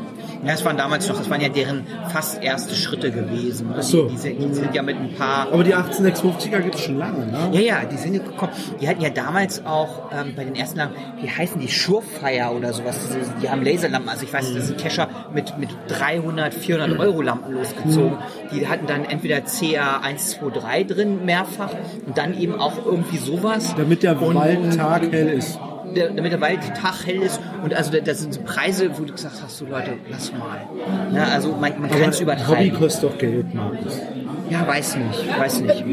Ja, 0.46 0.52
es 0.52 0.64
waren 0.64 0.76
damals 0.76 1.08
noch, 1.08 1.18
das 1.18 1.28
waren 1.28 1.40
ja 1.40 1.48
deren 1.48 1.84
fast 2.12 2.40
erste 2.40 2.76
Schritte 2.76 3.10
gewesen. 3.10 3.74
Ach 3.76 3.82
so. 3.82 4.06
Die, 4.06 4.14
die, 4.16 4.46
die 4.46 4.54
sind 4.54 4.72
ja 4.76 4.82
mit 4.82 4.96
ein 4.96 5.12
paar 5.12 5.48
Aber 5.52 5.64
die 5.64 5.74
18650er 5.74 6.60
gibt 6.60 6.76
es 6.76 6.82
schon 6.82 6.98
lange, 6.98 7.26
ne? 7.26 7.48
Ja, 7.50 7.60
ja, 7.60 7.84
die 7.84 7.96
sind 7.96 8.14
ja 8.14 8.22
gekommen. 8.22 8.52
Die 8.80 8.88
hatten 8.88 9.00
ja 9.00 9.10
damals 9.10 9.66
auch 9.66 10.12
ähm, 10.12 10.34
bei 10.36 10.44
den 10.44 10.54
ersten 10.54 10.78
Lampen, 10.78 10.94
wie 11.20 11.28
heißen 11.28 11.60
die, 11.60 11.66
Surefire 11.66 12.52
oder 12.56 12.72
sowas. 12.72 12.96
Diese, 13.08 13.18
die 13.42 13.50
haben 13.50 13.64
Laserlampen. 13.64 14.08
Also 14.08 14.22
ich 14.22 14.32
weiß, 14.32 14.54
das 14.54 14.68
sind 14.68 14.78
Kescher 14.78 15.08
mit, 15.34 15.58
mit 15.58 15.70
300, 15.88 16.54
400 16.54 16.96
Euro 17.00 17.22
Lampen 17.22 17.52
losgezogen. 17.52 18.18
Die 18.52 18.68
hatten 18.68 18.86
dann 18.86 19.04
entweder 19.04 19.38
CA123 19.38 20.86
drin, 20.86 21.24
mehrfach, 21.24 21.72
und 22.06 22.16
dann 22.16 22.38
eben 22.38 22.54
auch 22.54 22.84
irgendwie 22.84 23.18
sowas. 23.18 23.74
Damit 23.76 24.04
der 24.04 24.20
Wald 24.20 24.76
taghell 24.76 25.28
ist. 25.28 25.58
Der, 25.94 26.10
damit 26.10 26.32
der 26.32 26.40
Wald 26.40 26.60
Tag 26.80 27.06
hell 27.06 27.22
ist 27.22 27.40
und 27.62 27.72
also 27.74 27.92
da- 27.92 28.00
das 28.00 28.20
sind 28.20 28.34
so 28.34 28.40
Preise, 28.42 28.90
wo 28.98 29.04
du 29.04 29.12
gesagt 29.12 29.36
hast, 29.42 29.58
so 29.58 29.66
Leute, 29.66 29.92
lass 30.10 30.32
mal. 30.32 30.60
Ja, 31.14 31.24
also 31.28 31.52
man, 31.52 31.80
man 31.80 31.90
kann 31.90 32.10
es 32.10 32.20
Aber 32.20 32.32
Hobby 32.32 32.42
übertreiben. 32.68 32.74
kostet 32.78 33.04
doch 33.04 33.18
Geld, 33.18 33.54
Markus. 33.54 33.98
Ja, 34.50 34.66
weiß 34.66 34.96
nicht, 34.96 35.38
weiß 35.38 35.60
nicht. 35.60 35.84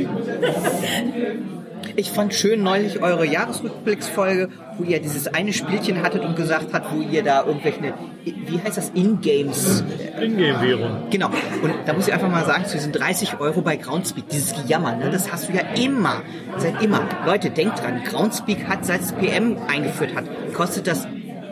Ich 1.95 2.11
fand 2.11 2.33
schön 2.33 2.63
neulich 2.63 3.01
eure 3.01 3.25
Jahresrückblicksfolge, 3.25 4.49
wo 4.77 4.83
ihr 4.83 4.99
dieses 4.99 5.27
eine 5.27 5.53
Spielchen 5.53 6.01
hattet 6.01 6.23
und 6.23 6.35
gesagt 6.35 6.73
habt, 6.73 6.91
wo 6.93 7.01
ihr 7.01 7.23
da 7.23 7.45
irgendwelche, 7.45 7.93
wie 8.23 8.59
heißt 8.61 8.77
das, 8.77 8.89
In-Games, 8.89 9.83
Ingame-Währung. 10.21 11.09
genau. 11.09 11.27
Und 11.61 11.73
da 11.85 11.93
muss 11.93 12.07
ich 12.07 12.13
einfach 12.13 12.29
mal 12.29 12.45
sagen, 12.45 12.65
zu 12.65 12.77
diesen 12.77 12.91
30 12.91 13.39
Euro 13.39 13.61
bei 13.61 13.75
Groundspeak, 13.75 14.29
dieses 14.29 14.53
Gejammer, 14.53 14.95
ne, 14.95 15.09
das 15.11 15.31
hast 15.31 15.49
du 15.49 15.53
ja 15.53 15.61
immer, 15.81 16.21
seit 16.57 16.81
immer. 16.81 17.01
Leute, 17.25 17.49
denkt 17.49 17.81
dran, 17.81 18.03
Groundspeak 18.03 18.67
hat, 18.67 18.85
seit 18.85 19.01
es 19.01 19.11
PM 19.13 19.57
eingeführt 19.67 20.15
hat, 20.15 20.25
kostet 20.53 20.87
das 20.87 21.07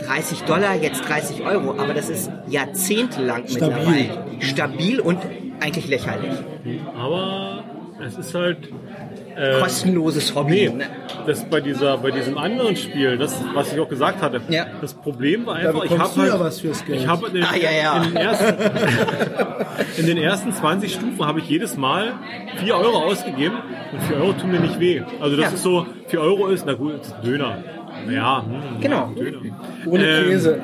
30 0.08 0.44
Dollar, 0.44 0.75
jetzt 0.75 1.08
30 1.08 1.44
Euro, 1.44 1.80
aber 1.80 1.94
das 1.94 2.10
ist 2.10 2.32
jahrzehntelang 2.48 3.48
Stabil. 3.48 3.68
mittlerweile. 3.68 4.42
Stabil 4.42 5.00
und 5.00 5.20
eigentlich 5.60 5.88
lächerlich. 5.88 6.34
Aber 6.98 7.63
es 8.04 8.18
ist 8.18 8.34
halt. 8.34 8.70
Äh, 9.35 9.59
Kostenloses 9.59 10.35
Hobby. 10.35 10.51
Nee, 10.51 10.69
Ne? 10.69 10.85
das 11.25 11.45
bei 11.45 11.61
dieser, 11.61 11.97
bei 11.97 12.11
diesem 12.11 12.38
anderen 12.38 12.75
Spiel, 12.75 13.17
das, 13.17 13.41
was 13.53 13.71
ich 13.73 13.79
auch 13.79 13.88
gesagt 13.89 14.21
hatte, 14.21 14.41
Ja. 14.50 14.65
das 14.81 14.93
Problem 14.93 15.45
war 15.45 15.55
einfach, 15.55 15.83
ich 15.85 15.97
habe 15.97 16.15
halt, 16.21 16.39
was 16.39 16.59
fürs 16.59 16.83
Geld. 16.85 17.00
ich 17.01 17.07
habe 17.07 17.27
in, 17.27 17.33
den- 17.35 17.43
Ah, 17.43 17.55
ja, 17.55 17.71
ja. 17.71 17.97
in 17.97 18.09
den 18.09 18.15
ersten, 18.17 18.55
in 19.97 20.05
den 20.07 20.17
ersten 20.17 20.51
20 20.53 20.93
Stufen 20.93 21.25
habe 21.25 21.39
ich 21.39 21.50
jedes 21.50 21.77
Mal 21.77 22.13
4 22.57 22.75
Euro 22.75 22.97
ausgegeben 23.03 23.55
und 23.93 24.01
4 24.03 24.17
Euro 24.17 24.33
tun 24.33 24.51
mir 24.51 24.59
nicht 24.59 24.79
weh. 24.79 25.01
Also 25.19 25.35
das 25.38 25.45
Ja. 25.45 25.51
ist 25.53 25.63
so, 25.63 25.85
4 26.07 26.21
Euro 26.21 26.47
ist, 26.47 26.65
na 26.65 26.73
gut, 26.73 27.00
Döner. 27.23 27.57
Ja, 28.09 28.43
hm, 28.43 28.81
Genau. 28.81 29.11
Döner. 29.15 29.38
Ohne 29.85 30.03
Ähm, 30.05 30.61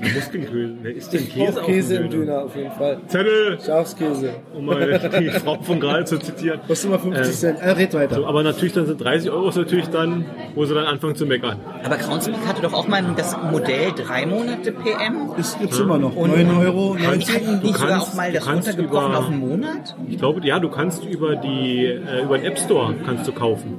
Muskelkäse. 0.00 0.74
Wer 0.82 0.94
isst 0.96 1.12
denn 1.12 1.22
Ich 1.22 1.34
Käse 1.34 1.60
Käse 1.62 1.96
im 1.96 2.10
Döner 2.10 2.44
auf 2.44 2.56
jeden 2.56 2.70
Fall. 2.72 2.98
Zettel, 3.06 3.58
Schafskäse. 3.64 4.34
um 4.54 4.66
mal 4.66 4.98
die 5.20 5.28
Frau 5.30 5.60
von 5.62 5.80
gerade 5.80 6.04
zu 6.04 6.18
zitieren. 6.18 6.60
Kostet 6.66 6.90
immer 6.90 6.98
50 6.98 7.26
Ähm, 7.26 7.32
Cent. 7.32 7.60
Äh, 7.60 7.70
red 7.70 7.94
weiter. 7.94 8.14
So, 8.16 8.26
aber 8.26 8.42
natürlich 8.42 8.72
dann 8.72 8.86
sind 8.86 9.00
30 9.02 9.30
Euro 9.30 9.48
ist 9.48 9.56
natürlich 9.56 9.88
dann, 9.88 10.24
wo 10.54 10.64
sie 10.64 10.74
dann 10.74 10.86
anfangen 10.86 11.16
zu 11.16 11.26
meckern. 11.26 11.58
Aber 11.84 11.96
Groundspeak 11.96 12.46
hatte 12.46 12.62
doch 12.62 12.72
auch 12.72 12.88
mal 12.88 13.02
das 13.16 13.36
Modell 13.50 13.92
drei 13.96 14.26
Monate 14.26 14.72
PM. 14.72 15.30
Das 15.36 15.58
gibt's 15.58 15.78
immer 15.78 15.98
noch. 15.98 16.14
Und 16.16 16.30
9 16.30 16.50
Euro. 16.58 16.94
Hatten 16.94 17.00
die 17.00 17.06
90. 17.26 17.34
hatten 17.34 17.58
nicht 17.62 17.76
sogar 17.76 17.88
kannst- 17.90 18.10
auch 18.10 18.14
mal 18.14 18.28
du 18.28 18.34
das 18.38 18.44
kannst 18.46 18.68
runtergebrochen 18.68 19.08
über- 19.10 19.18
auf 19.18 19.26
einen 19.28 19.38
Monat? 19.40 19.96
Ich 20.08 20.18
glaube, 20.18 20.46
ja, 20.46 20.58
du 20.58 20.68
kannst 20.70 21.04
über 21.04 21.36
die 21.36 21.84
äh, 21.86 22.22
über 22.24 22.38
den 22.38 22.46
App 22.46 22.58
Store 22.58 22.94
kannst 23.04 23.26
du 23.28 23.32
kaufen. 23.32 23.78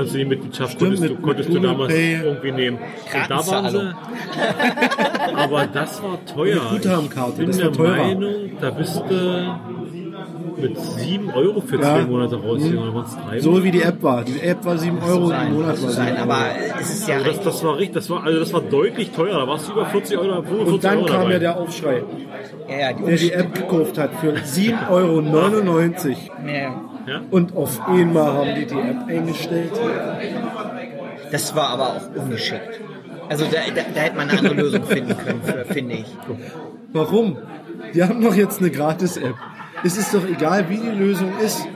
Kannst 0.00 0.14
du 0.14 0.18
die 0.18 0.24
Mitgliedschaft 0.24 0.72
Stimmt, 0.72 0.80
konntest, 0.96 1.02
mit- 1.02 1.10
du, 1.10 1.14
mit 1.16 1.22
konntest 1.22 1.48
du 1.50 1.52
Google 1.54 1.70
damals 1.70 1.92
Pay. 1.92 2.20
irgendwie 2.22 2.52
nehmen. 2.52 2.78
Und 2.78 3.30
da 3.30 3.46
waren 3.46 3.70
sie. 3.70 5.36
aber 5.36 5.66
das 5.66 6.02
war 6.02 6.24
teuer. 6.24 6.60
Guthabenkarte, 6.70 7.30
Ich 7.32 7.36
bin 7.38 7.46
das 7.48 7.56
der 7.58 7.66
war 7.66 7.72
teurer. 7.74 7.96
Meinung, 7.96 8.34
da 8.60 8.70
bist 8.70 8.96
du 8.96 9.54
mit 10.58 10.78
7 10.78 11.30
Euro 11.30 11.60
für 11.60 11.76
Ja. 11.76 11.82
zwei 11.82 12.02
Monate 12.04 12.36
rausgegangen. 12.36 12.88
Oder 12.94 13.04
es 13.06 13.16
drei 13.16 13.40
So 13.40 13.62
wie 13.64 13.70
die 13.70 13.82
App 13.82 14.02
war. 14.02 14.24
Die 14.24 14.40
App 14.40 14.64
war 14.64 14.76
7 14.78 14.98
Euro 15.02 15.30
im 15.30 15.52
Monat. 15.54 15.82
War 15.82 15.90
sein, 15.90 16.06
7 16.06 16.16
Euro. 16.16 16.22
aber 16.22 16.44
es 16.80 16.90
ist 16.90 17.08
ja 17.08 17.16
Also 17.16 17.26
das, 17.30 17.40
das 17.42 17.64
war 17.64 17.76
richtig, 17.76 17.94
das 17.94 18.10
war, 18.10 18.24
also 18.24 18.38
das 18.38 18.52
war 18.52 18.60
deutlich 18.60 19.10
teurer. 19.10 19.38
Da 19.40 19.46
warst 19.48 19.68
du 19.68 19.72
über 19.72 19.86
40 19.86 20.18
Euro, 20.18 20.42
45 20.42 20.72
Und 20.74 20.84
dann 20.84 20.96
Euro 20.98 21.06
kam 21.06 21.20
dabei. 21.22 21.32
ja 21.32 21.38
der 21.38 21.56
Aufschrei, 21.58 22.02
ja, 22.68 22.78
ja, 22.78 22.92
die 22.92 23.04
der 23.04 23.16
die 23.16 23.32
App 23.32 23.54
gekauft 23.54 23.98
hat 23.98 24.10
für 24.20 24.32
7,99 24.32 24.88
Euro. 24.90 25.20
ja. 26.46 26.52
ja? 27.06 27.20
Und 27.30 27.56
auf 27.56 27.80
einmal 27.88 28.32
haben 28.32 28.54
die 28.54 28.66
die 28.66 28.74
App 28.78 29.06
eingestellt. 29.08 29.72
Das 31.30 31.54
war 31.54 31.68
aber 31.70 31.86
auch 31.96 32.16
ungeschickt. 32.22 32.80
Also 33.28 33.44
da, 33.44 33.58
da, 33.74 33.82
da 33.94 34.00
hätte 34.00 34.16
man 34.16 34.28
eine 34.28 34.38
andere 34.38 34.54
Lösung 34.54 34.82
finden 34.84 35.16
können, 35.16 35.40
finde 35.68 35.94
ich. 35.94 36.06
Warum? 36.92 37.36
Die 37.94 38.02
haben 38.02 38.20
doch 38.22 38.34
jetzt 38.34 38.58
eine 38.60 38.70
Gratis-App. 38.70 39.34
Es 39.84 39.96
ist 39.96 40.14
doch 40.14 40.26
egal, 40.26 40.68
wie 40.68 40.76
die 40.78 40.90
Lösung 40.90 41.32
ist. 41.44 41.66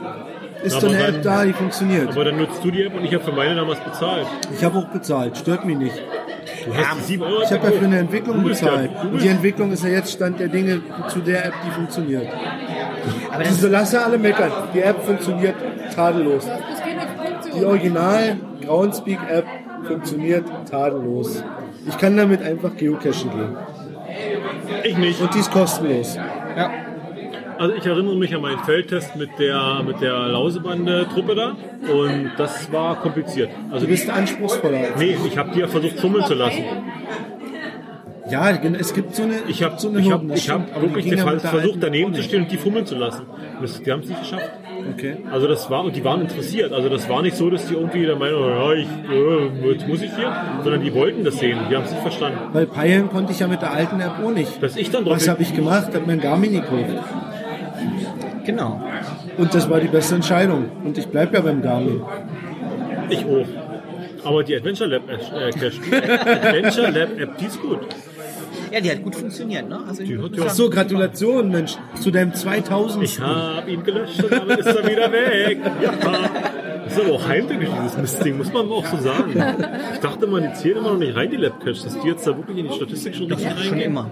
Ist 0.63 0.75
Aber 0.77 0.87
doch 0.87 0.93
eine 0.95 1.03
dann- 1.05 1.15
App 1.15 1.21
da, 1.23 1.43
die 1.45 1.53
funktioniert. 1.53 2.09
Aber 2.09 2.25
dann 2.25 2.37
nutzt 2.37 2.63
du 2.63 2.71
die 2.71 2.83
App 2.83 2.95
und 2.95 3.03
ich 3.05 3.13
habe 3.13 3.23
für 3.23 3.31
meine 3.31 3.55
damals 3.55 3.79
bezahlt. 3.81 4.25
Ich 4.55 4.63
habe 4.63 4.79
auch 4.79 4.85
bezahlt, 4.87 5.37
stört 5.37 5.65
mich 5.65 5.77
nicht. 5.77 5.95
Du 6.65 6.73
hast 6.75 6.97
die 6.99 7.03
7 7.03 7.23
Euro 7.23 7.41
Ich 7.43 7.51
habe 7.51 7.65
ja 7.67 7.71
für 7.73 7.85
eine 7.85 7.99
Entwicklung 7.99 8.37
ja- 8.37 8.43
bezahlt. 8.47 8.91
du 9.03 9.07
Und 9.09 9.21
die 9.21 9.27
Entwicklung 9.27 9.71
ist 9.71 9.83
ja 9.83 9.89
jetzt 9.89 10.13
Stand 10.13 10.39
der 10.39 10.47
Dinge 10.47 10.81
zu 11.09 11.19
der 11.19 11.45
App, 11.45 11.53
die 11.65 11.71
funktioniert. 11.71 12.27
Aber 13.31 13.39
das 13.43 13.49
Also 13.53 13.67
lass 13.67 13.91
ja 13.91 14.01
alle 14.05 14.17
meckern. 14.17 14.51
Die 14.73 14.81
App 14.81 15.03
funktioniert 15.03 15.55
tadellos. 15.93 16.47
Die. 17.55 17.63
Original 17.63 18.37
Groundspeak 18.65 19.19
App 19.29 19.45
funktioniert 19.83 20.45
tadellos. 20.69 21.43
Ich 21.87 21.97
kann 21.97 22.17
damit 22.17 22.41
einfach 22.41 22.75
geocachen 22.75 23.29
gehen. 23.31 23.55
Ich 24.83 24.97
nicht. 24.97 25.21
Und 25.21 25.33
die 25.35 25.39
ist 25.39 25.51
kostenlos. 25.51 26.17
Also 27.57 27.73
ich 27.75 27.85
erinnere 27.85 28.15
mich 28.15 28.35
an 28.35 28.41
meinen 28.41 28.59
Feldtest 28.59 29.15
mit 29.15 29.29
der 29.39 29.81
mit 29.85 30.01
der 30.01 30.27
Lausebande-Truppe 30.27 31.35
da 31.35 31.55
und 31.91 32.31
das 32.37 32.71
war 32.71 32.99
kompliziert. 33.01 33.49
Also 33.71 33.85
Du 33.85 33.91
bist 33.91 34.09
anspruchsvoller. 34.09 34.77
als- 34.77 34.99
nee, 34.99 35.15
ich 35.27 35.37
habe 35.37 35.51
die 35.53 35.59
ja 35.59 35.67
versucht 35.67 35.99
fummeln 35.99 36.25
zu 36.25 36.33
lassen. 36.33 36.63
Ja, 38.27 38.49
es 38.49 38.93
gibt 38.93 39.13
so 39.15 39.21
eine, 39.21 39.35
Ich 39.47 39.61
habe 39.61 39.75
so 39.77 39.87
eine 39.87 39.99
ich 39.99 40.09
Hürden, 40.09 40.31
hab, 40.31 40.37
ich 40.37 40.49
hab 40.49 40.81
wirklich 40.81 41.05
mit 41.05 41.19
der 41.19 41.39
versucht 41.39 41.77
daneben 41.79 42.11
zu 42.15 42.23
stehen 42.23 42.41
und 42.43 42.51
die 42.51 42.57
fummeln 42.57 42.85
zu 42.85 42.95
lassen. 42.95 43.23
Das, 43.61 43.79
die 43.83 43.91
haben 43.91 43.99
es 44.01 44.09
nicht 44.09 44.19
geschafft. 44.19 44.49
Okay. 44.93 45.17
Also 45.31 45.47
das 45.47 45.69
war 45.69 45.83
und 45.85 45.95
die 45.95 46.03
waren 46.03 46.21
interessiert. 46.21 46.73
Also 46.73 46.89
das 46.89 47.07
war 47.07 47.21
nicht 47.21 47.35
so, 47.37 47.49
dass 47.51 47.67
die 47.67 47.75
irgendwie 47.75 48.03
der 48.05 48.15
Meinung, 48.15 48.49
ja, 48.49 48.73
ich 48.73 48.87
äh, 49.11 49.71
jetzt 49.71 49.87
muss 49.87 50.01
ich 50.01 50.13
hier, 50.15 50.35
sondern 50.63 50.81
die 50.81 50.93
wollten 50.93 51.23
das 51.23 51.37
sehen. 51.37 51.59
Die 51.69 51.75
haben 51.75 51.83
es 51.83 51.91
nicht 51.91 52.01
verstanden. 52.01 52.39
Weil 52.51 52.65
peilen 52.65 53.09
konnte 53.09 53.31
ich 53.31 53.39
ja 53.39 53.47
mit 53.47 53.61
der 53.61 53.71
alten 53.71 53.99
App 54.01 54.13
auch 54.23 54.31
nicht. 54.31 54.61
Dass 54.61 54.75
ich 54.75 54.89
dann 54.89 55.05
drauf 55.05 55.15
Was 55.17 55.27
habe 55.27 55.43
ich 55.43 55.53
gemacht? 55.55 55.87
Habe 55.93 56.03
mein 56.07 56.19
Garmin 56.19 56.51
gekauft. 56.53 56.89
Genau. 58.45 58.81
Und 59.37 59.53
das 59.53 59.69
war 59.69 59.79
die 59.79 59.87
beste 59.87 60.15
Entscheidung. 60.15 60.69
Und 60.83 60.97
ich 60.97 61.07
bleibe 61.07 61.35
ja 61.35 61.41
beim 61.41 61.61
Garmin. 61.61 62.01
Ich 63.09 63.25
auch. 63.25 63.45
Aber 64.27 64.43
die 64.43 64.55
Adventure 64.55 64.89
Lab 64.89 65.03
äh, 65.09 65.51
Cache, 65.51 65.71
Adventure 66.47 66.89
Lab 66.91 67.19
App, 67.19 67.37
die 67.37 67.45
ist 67.45 67.61
gut. 67.61 67.79
Ja, 68.71 68.81
die 68.81 68.89
hat 68.91 69.03
gut 69.03 69.15
funktioniert, 69.15 69.69
ne? 69.69 69.79
Also 69.87 70.03
Die 70.03 70.17
hat 70.17 70.35
ja- 70.35 70.43
Ach 70.47 70.49
so, 70.49 70.69
Gratulation, 70.69 71.49
Mensch, 71.49 71.75
zu 72.01 72.09
deinem 72.11 72.33
2000. 72.33 73.03
Ich 73.03 73.19
habe 73.19 73.69
ihn 73.71 73.83
gelöscht 73.83 74.23
und 74.23 74.31
damit 74.31 74.59
ist 74.59 74.65
er 74.65 74.87
wieder 74.89 75.11
weg. 75.11 75.59
Ja. 75.81 75.91
Das 76.85 76.97
ist 76.97 77.03
aber 77.03 77.13
auch 77.15 77.27
heimtückisch, 77.27 77.69
dieses 77.83 77.97
Mistding, 77.97 78.37
muss 78.37 78.51
man 78.53 78.69
auch 78.69 78.85
so 78.85 78.97
sagen. 78.97 79.33
Ich 79.93 79.99
dachte 79.99 80.27
mal, 80.27 80.41
die 80.41 80.53
zählen 80.53 80.77
immer 80.77 80.91
noch 80.91 80.99
nicht 80.99 81.15
rein, 81.15 81.29
die 81.29 81.37
Lab 81.37 81.59
Caches, 81.59 81.83
dass 81.83 81.99
die 81.99 82.07
jetzt 82.07 82.25
da 82.27 82.35
wirklich 82.35 82.57
in 82.57 82.67
die 82.67 82.73
Statistik 82.73 83.15
schon 83.15 83.25
richtig 83.27 83.45
ja, 83.47 83.57
schon 83.57 83.69
reingehen. 83.69 83.91
immer. 83.91 84.09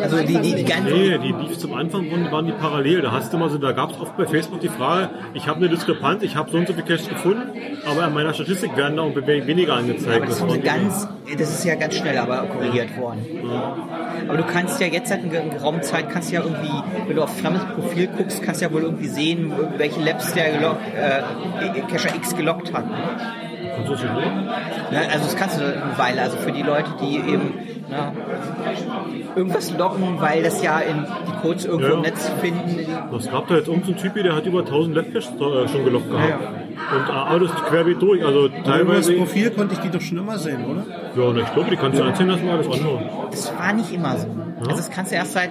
Also 0.00 0.18
die, 0.18 0.38
die, 0.38 0.54
die 0.54 0.64
ganzen. 0.64 0.92
Nee, 0.92 1.18
die 1.18 1.32
lief 1.32 1.58
zum 1.58 1.74
Anfang 1.74 2.10
waren, 2.10 2.30
waren 2.30 2.46
die 2.46 2.52
parallel. 2.52 3.02
Da 3.02 3.12
hast 3.12 3.32
du 3.32 3.38
mal 3.38 3.48
so, 3.50 3.58
da 3.58 3.72
gab 3.72 3.90
es 3.90 4.00
oft 4.00 4.16
bei 4.16 4.26
Facebook 4.26 4.60
die 4.60 4.68
Frage, 4.68 5.10
ich 5.34 5.46
habe 5.46 5.58
eine 5.58 5.68
Diskrepanz, 5.68 6.22
ich 6.22 6.36
habe 6.36 6.50
so 6.50 6.58
und 6.58 6.66
so 6.66 6.74
viel 6.74 6.84
Cash 6.84 7.08
gefunden, 7.08 7.50
aber 7.86 8.06
in 8.06 8.14
meiner 8.14 8.34
Statistik 8.34 8.76
werden 8.76 8.96
da 8.96 9.02
auch 9.02 9.14
weniger 9.14 9.74
angezeigt. 9.74 10.16
Aber 10.16 10.26
das, 10.26 10.38
sie 10.38 10.60
ganz, 10.60 11.08
das 11.38 11.50
ist 11.50 11.64
ja 11.64 11.74
ganz 11.74 11.96
schnell 11.96 12.18
aber 12.18 12.46
korrigiert 12.46 12.96
worden. 12.98 13.24
Aber 14.28 14.36
du 14.36 14.44
kannst 14.44 14.80
ja 14.80 14.86
jetzt 14.86 15.08
seit 15.08 15.22
einer 15.22 15.50
geraumen 15.50 15.82
Zeit, 15.82 16.10
kannst 16.10 16.32
ja 16.32 16.42
irgendwie, 16.42 16.72
wenn 17.06 17.16
du 17.16 17.22
auf 17.22 17.36
fremdes 17.38 17.64
Profil 17.64 18.08
guckst, 18.16 18.42
kannst 18.42 18.62
ja 18.62 18.72
wohl 18.72 18.82
irgendwie 18.82 19.08
sehen, 19.08 19.52
welche 19.76 20.00
Labs 20.00 20.32
der 20.34 20.52
gelockt, 20.52 20.80
äh, 20.94 21.80
Cacher 21.90 22.14
X 22.16 22.36
gelockt 22.36 22.72
hat. 22.72 22.84
Und 23.78 23.86
so 23.86 23.94
viel 23.96 24.08
Uhr? 24.10 24.22
Ja, 24.92 25.00
also 25.12 25.24
das 25.24 25.36
kannst 25.36 25.60
du 25.60 25.64
eine 25.64 25.98
Weile, 25.98 26.22
also 26.22 26.36
für 26.36 26.52
die 26.52 26.62
Leute, 26.62 26.90
die 27.00 27.16
eben 27.16 27.54
na, 27.90 28.12
irgendwas 29.36 29.76
locken, 29.76 30.20
weil 30.20 30.42
das 30.42 30.62
ja 30.62 30.78
in 30.80 31.04
die 31.26 31.32
Codes 31.42 31.64
irgendwo 31.66 31.88
Ja. 31.88 31.94
im 31.96 32.00
Netz 32.02 32.30
finden. 32.40 32.78
Es 33.18 33.30
gab 33.30 33.46
da 33.48 33.56
jetzt 33.56 33.68
irgendeinen 33.68 33.96
Typ, 33.98 34.14
der 34.14 34.34
hat 34.34 34.46
über 34.46 34.60
1000 34.60 34.94
Left-Caches 34.96 35.32
äh, 35.34 35.68
schon 35.68 35.84
gelockt 35.84 36.10
gehabt. 36.10 36.32
Und 36.96 37.08
äh, 37.08 37.12
alles 37.12 37.50
querbeet 37.68 38.00
durch. 38.00 38.24
Also 38.24 38.46
über 38.46 38.56
das 38.56 38.64
teilweise. 38.66 39.12
Profil 39.14 39.50
konnte 39.50 39.74
ich 39.74 39.80
die 39.80 39.90
doch 39.90 40.00
schon 40.00 40.18
immer 40.18 40.38
sehen, 40.38 40.64
oder? 40.64 40.84
Ja, 41.16 41.40
ich 41.42 41.52
glaube, 41.52 41.70
die 41.70 41.76
kannst 41.76 41.98
du 41.98 42.04
anzeigen 42.04 42.30
lassen, 42.30 42.48
alles 42.48 42.66
andere. 42.66 43.00
das 43.30 43.52
war 43.58 43.72
nicht 43.72 43.92
immer 43.92 44.16
so. 44.16 44.28
Also 44.60 44.70
das 44.76 44.90
kannst 44.90 45.12
du 45.12 45.16
erst 45.16 45.32
seit, 45.34 45.50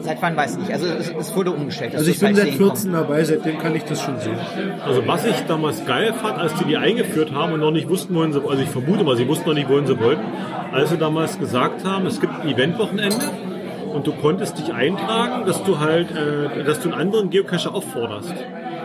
seit 0.00 0.22
wann 0.22 0.36
weiß 0.36 0.52
ich 0.52 0.58
nicht. 0.58 0.72
Also 0.72 0.86
es, 0.86 1.12
es 1.18 1.36
wurde 1.36 1.50
umgestellt. 1.50 1.94
Also 1.94 2.10
ich 2.10 2.18
bin 2.18 2.34
seit 2.34 2.44
halt 2.44 2.54
sehen 2.54 2.66
14 2.66 2.92
dabei, 2.92 3.24
seitdem 3.24 3.58
kann 3.58 3.74
ich 3.74 3.84
das 3.84 4.02
schon 4.02 4.18
sehen. 4.20 4.38
Also 4.84 5.06
was 5.06 5.26
ich 5.26 5.36
damals 5.46 5.84
geil 5.84 6.12
fand, 6.14 6.38
als 6.38 6.54
die 6.54 6.64
die 6.64 6.76
eingeführt 6.76 7.32
haben 7.32 7.52
und 7.52 7.60
noch 7.60 7.70
nicht 7.70 7.88
wussten, 7.88 8.14
wohin 8.14 8.32
sie, 8.32 8.40
also 8.40 8.62
ich 8.62 8.68
vermute 8.68 9.04
mal, 9.04 9.16
sie 9.16 9.28
wussten 9.28 9.48
noch 9.48 9.54
nicht, 9.54 9.68
wohin 9.68 9.86
sie 9.86 9.98
wollten, 9.98 10.24
als 10.72 10.90
sie 10.90 10.98
damals 10.98 11.38
gesagt 11.38 11.84
haben, 11.84 12.06
es 12.06 12.20
gibt 12.20 12.32
ein 12.40 12.48
Eventwochenende 12.48 13.26
und 13.92 14.06
du 14.06 14.12
konntest 14.12 14.58
dich 14.58 14.72
eintragen, 14.72 15.46
dass 15.46 15.62
du 15.64 15.78
halt, 15.80 16.08
äh, 16.10 16.64
dass 16.64 16.80
du 16.80 16.90
einen 16.90 17.00
anderen 17.00 17.30
Geocacher 17.30 17.74
aufforderst. 17.74 18.34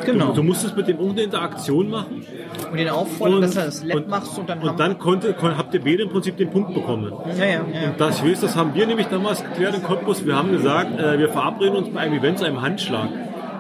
Genau. 0.05 0.27
Du, 0.27 0.33
du 0.33 0.43
musstest 0.43 0.75
mit 0.75 0.87
dem 0.87 0.97
irgendeine 0.97 1.25
Interaktion 1.25 1.89
machen 1.89 2.25
Und 2.71 2.77
den 2.77 2.89
auffordern, 2.89 3.41
dass 3.41 3.53
du 3.53 3.59
das 3.61 3.83
Lab 3.83 4.07
machst 4.07 4.37
und 4.37 4.49
dann 4.49 4.59
und 4.59 4.79
dann 4.79 4.99
konnte, 4.99 5.33
kon, 5.33 5.57
habt 5.57 5.73
ihr 5.73 5.81
beide 5.81 6.03
im 6.03 6.09
Prinzip 6.09 6.37
den 6.37 6.49
Punkt 6.49 6.73
bekommen. 6.73 7.11
ja, 7.37 7.45
ja, 7.45 7.51
ja. 7.51 7.59
Und 7.59 7.99
das, 7.99 8.19
ich 8.19 8.25
weiß, 8.31 8.41
das 8.41 8.55
haben 8.55 8.73
wir 8.73 8.87
nämlich 8.87 9.07
damals 9.07 9.43
geklärt 9.43 9.75
in 9.75 9.83
Cottbus. 9.83 10.25
Wir 10.25 10.35
haben 10.35 10.51
gesagt, 10.51 10.99
äh, 10.99 11.19
wir 11.19 11.29
verabreden 11.29 11.75
uns 11.75 11.89
bei 11.89 12.01
einem 12.01 12.13
Event 12.15 12.39
zu 12.39 12.45
einem 12.45 12.61
Handschlag. 12.61 13.09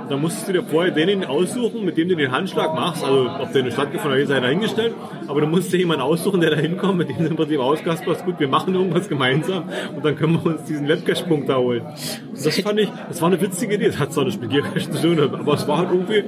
Und 0.03 0.11
Da 0.11 0.17
musstest 0.17 0.47
du 0.47 0.53
dir 0.53 0.63
vorher 0.63 0.91
den 0.91 1.23
aussuchen, 1.25 1.85
mit 1.85 1.97
dem 1.97 2.09
du 2.09 2.15
den 2.15 2.31
Handschlag 2.31 2.73
machst. 2.75 3.03
Also, 3.03 3.29
ob 3.29 3.51
der 3.51 3.59
in 3.59 3.65
der 3.65 3.71
Stadt 3.71 3.91
gefunden 3.91 4.19
hat, 4.19 4.27
sei 4.27 4.39
dahingestellt. 4.39 4.93
Aber 5.27 5.41
du 5.41 5.47
musst 5.47 5.71
dir 5.71 5.77
jemanden 5.77 6.03
aussuchen, 6.03 6.41
der 6.41 6.51
da 6.51 6.57
hinkommt, 6.57 6.97
mit 6.97 7.09
dem 7.09 7.17
du 7.19 7.25
im 7.25 7.35
Prinzip 7.35 7.59
auskasperst. 7.59 8.25
Gut, 8.25 8.39
wir 8.39 8.47
machen 8.47 8.75
irgendwas 8.75 9.07
gemeinsam 9.07 9.63
und 9.95 10.03
dann 10.03 10.15
können 10.15 10.33
wir 10.33 10.45
uns 10.45 10.63
diesen 10.65 10.87
Labcash-Punkt 10.87 11.47
da 11.49 11.57
holen. 11.57 11.81
Und 11.81 12.45
das 12.45 12.59
fand 12.59 12.79
ich, 12.79 12.89
das 13.07 13.21
war 13.21 13.29
eine 13.29 13.39
witzige 13.41 13.75
Idee. 13.75 13.87
Das 13.87 13.99
hat 13.99 14.13
zwar 14.13 14.25
nicht 14.25 14.41
mit 14.41 14.49
Geocache 14.49 14.91
zu 14.91 15.01
tun, 15.01 15.19
aber 15.19 15.53
es 15.53 15.67
war 15.67 15.77
halt 15.77 15.89
irgendwie 15.91 16.23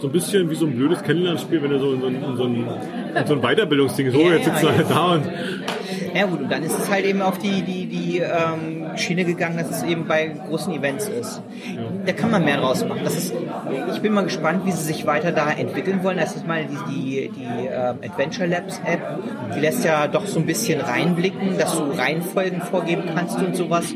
so 0.00 0.06
ein 0.06 0.12
bisschen 0.12 0.48
wie 0.50 0.54
so 0.54 0.66
ein 0.66 0.76
blödes 0.76 1.02
Kennenlernspiel, 1.02 1.62
wenn 1.62 1.70
du 1.70 1.78
so 1.80 1.92
in 1.92 2.00
so 2.00 2.06
ein, 2.06 2.14
in 2.22 2.36
so 2.36 2.44
ein, 2.44 2.68
in 3.16 3.26
so 3.26 3.34
ein 3.34 3.40
Weiterbildungsding, 3.40 4.10
so, 4.10 4.20
jetzt 4.20 4.44
sitzt 4.44 4.62
du 4.62 4.68
halt 4.68 4.90
da 4.90 5.14
und 5.14 5.24
Ja 6.14 6.26
gut, 6.26 6.40
und 6.40 6.50
dann 6.50 6.62
ist 6.62 6.78
es 6.78 6.90
halt 6.90 7.04
eben 7.04 7.22
auf 7.22 7.38
die, 7.38 7.62
die, 7.62 7.86
die 7.86 8.18
ähm, 8.18 8.96
Schiene 8.96 9.24
gegangen, 9.24 9.58
dass 9.58 9.70
es 9.70 9.82
eben 9.82 10.06
bei 10.06 10.28
großen 10.28 10.72
Events 10.72 11.08
ist. 11.08 11.42
Da 12.06 12.12
kann 12.12 12.30
man 12.30 12.44
mehr 12.44 12.58
draus 12.58 12.84
machen. 12.84 13.00
Das 13.04 13.16
ist, 13.16 13.34
ich 13.92 14.00
bin 14.00 14.12
mal 14.12 14.24
gespannt, 14.24 14.64
wie 14.64 14.72
sie 14.72 14.82
sich 14.82 15.06
weiter 15.06 15.32
da 15.32 15.50
entwickeln 15.50 16.02
wollen. 16.02 16.18
Das 16.18 16.36
ist 16.36 16.46
mal 16.46 16.64
die, 16.64 16.92
die, 16.92 17.30
die 17.30 17.66
ähm, 17.66 17.98
Adventure 18.04 18.46
Labs 18.46 18.80
App, 18.84 19.00
die 19.54 19.60
lässt 19.60 19.84
ja 19.84 20.06
doch 20.06 20.26
so 20.26 20.38
ein 20.38 20.46
bisschen 20.46 20.80
reinblicken, 20.80 21.58
dass 21.58 21.76
du 21.76 21.90
Reihenfolgen 21.90 22.62
vorgeben 22.62 23.04
kannst 23.14 23.38
und 23.38 23.56
sowas. 23.56 23.94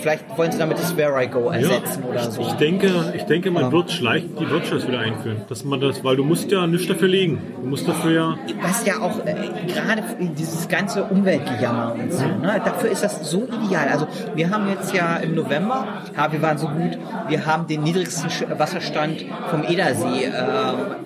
Vielleicht 0.00 0.36
wollen 0.36 0.52
sie 0.52 0.58
damit 0.58 0.78
das 0.78 0.96
Where 0.96 1.22
I 1.22 1.26
Go 1.26 1.50
ersetzen 1.50 2.04
oder 2.04 2.30
so. 2.30 2.42
Ich 2.42 2.52
denke, 2.54 3.12
ich 3.14 3.24
denke, 3.24 3.50
man 3.50 3.72
wird 3.72 3.90
schleichend 3.90 4.38
die 4.38 4.48
Wirtschaft 4.48 4.86
wieder 4.88 5.00
einführen. 5.00 5.42
Dass 5.48 5.64
man 5.64 5.80
das, 5.80 6.04
weil 6.04 6.16
du 6.16 6.24
musst 6.24 6.50
ja 6.50 6.66
nichts 6.66 6.86
dafür 6.86 7.08
legen. 7.08 7.40
Du 7.60 7.68
musst 7.68 7.88
dafür 7.88 8.12
ja. 8.12 8.38
was 8.62 8.86
ja 8.86 9.00
auch 9.00 9.24
äh, 9.24 9.34
gerade 9.66 10.02
dieses 10.36 10.68
ganze 10.68 11.04
Umweltgejammer 11.04 11.94
und 11.94 12.12
so, 12.12 12.24
ne, 12.24 12.60
dafür 12.64 12.90
ist 12.90 13.02
das 13.02 13.30
so 13.30 13.46
ideal. 13.46 13.88
Also 13.88 14.06
wir 14.34 14.50
haben 14.50 14.68
jetzt 14.68 14.94
ja 14.94 15.16
im 15.16 15.34
November, 15.34 15.86
ja, 16.16 16.32
wir 16.32 16.42
waren 16.42 16.58
so 16.58 16.68
gut, 16.68 16.98
wir 17.28 17.46
haben 17.46 17.66
den 17.66 17.82
niedrigsten 17.82 18.30
Wasserstand 18.58 19.24
vom 19.50 19.64
Edersee 19.64 20.24
äh, 20.24 20.32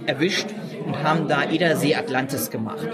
erwischt 0.06 0.48
und 0.88 1.03
haben 1.03 1.29
da 1.29 1.44
Edersee 1.44 1.94
Atlantis 1.94 2.51
gemacht. 2.51 2.88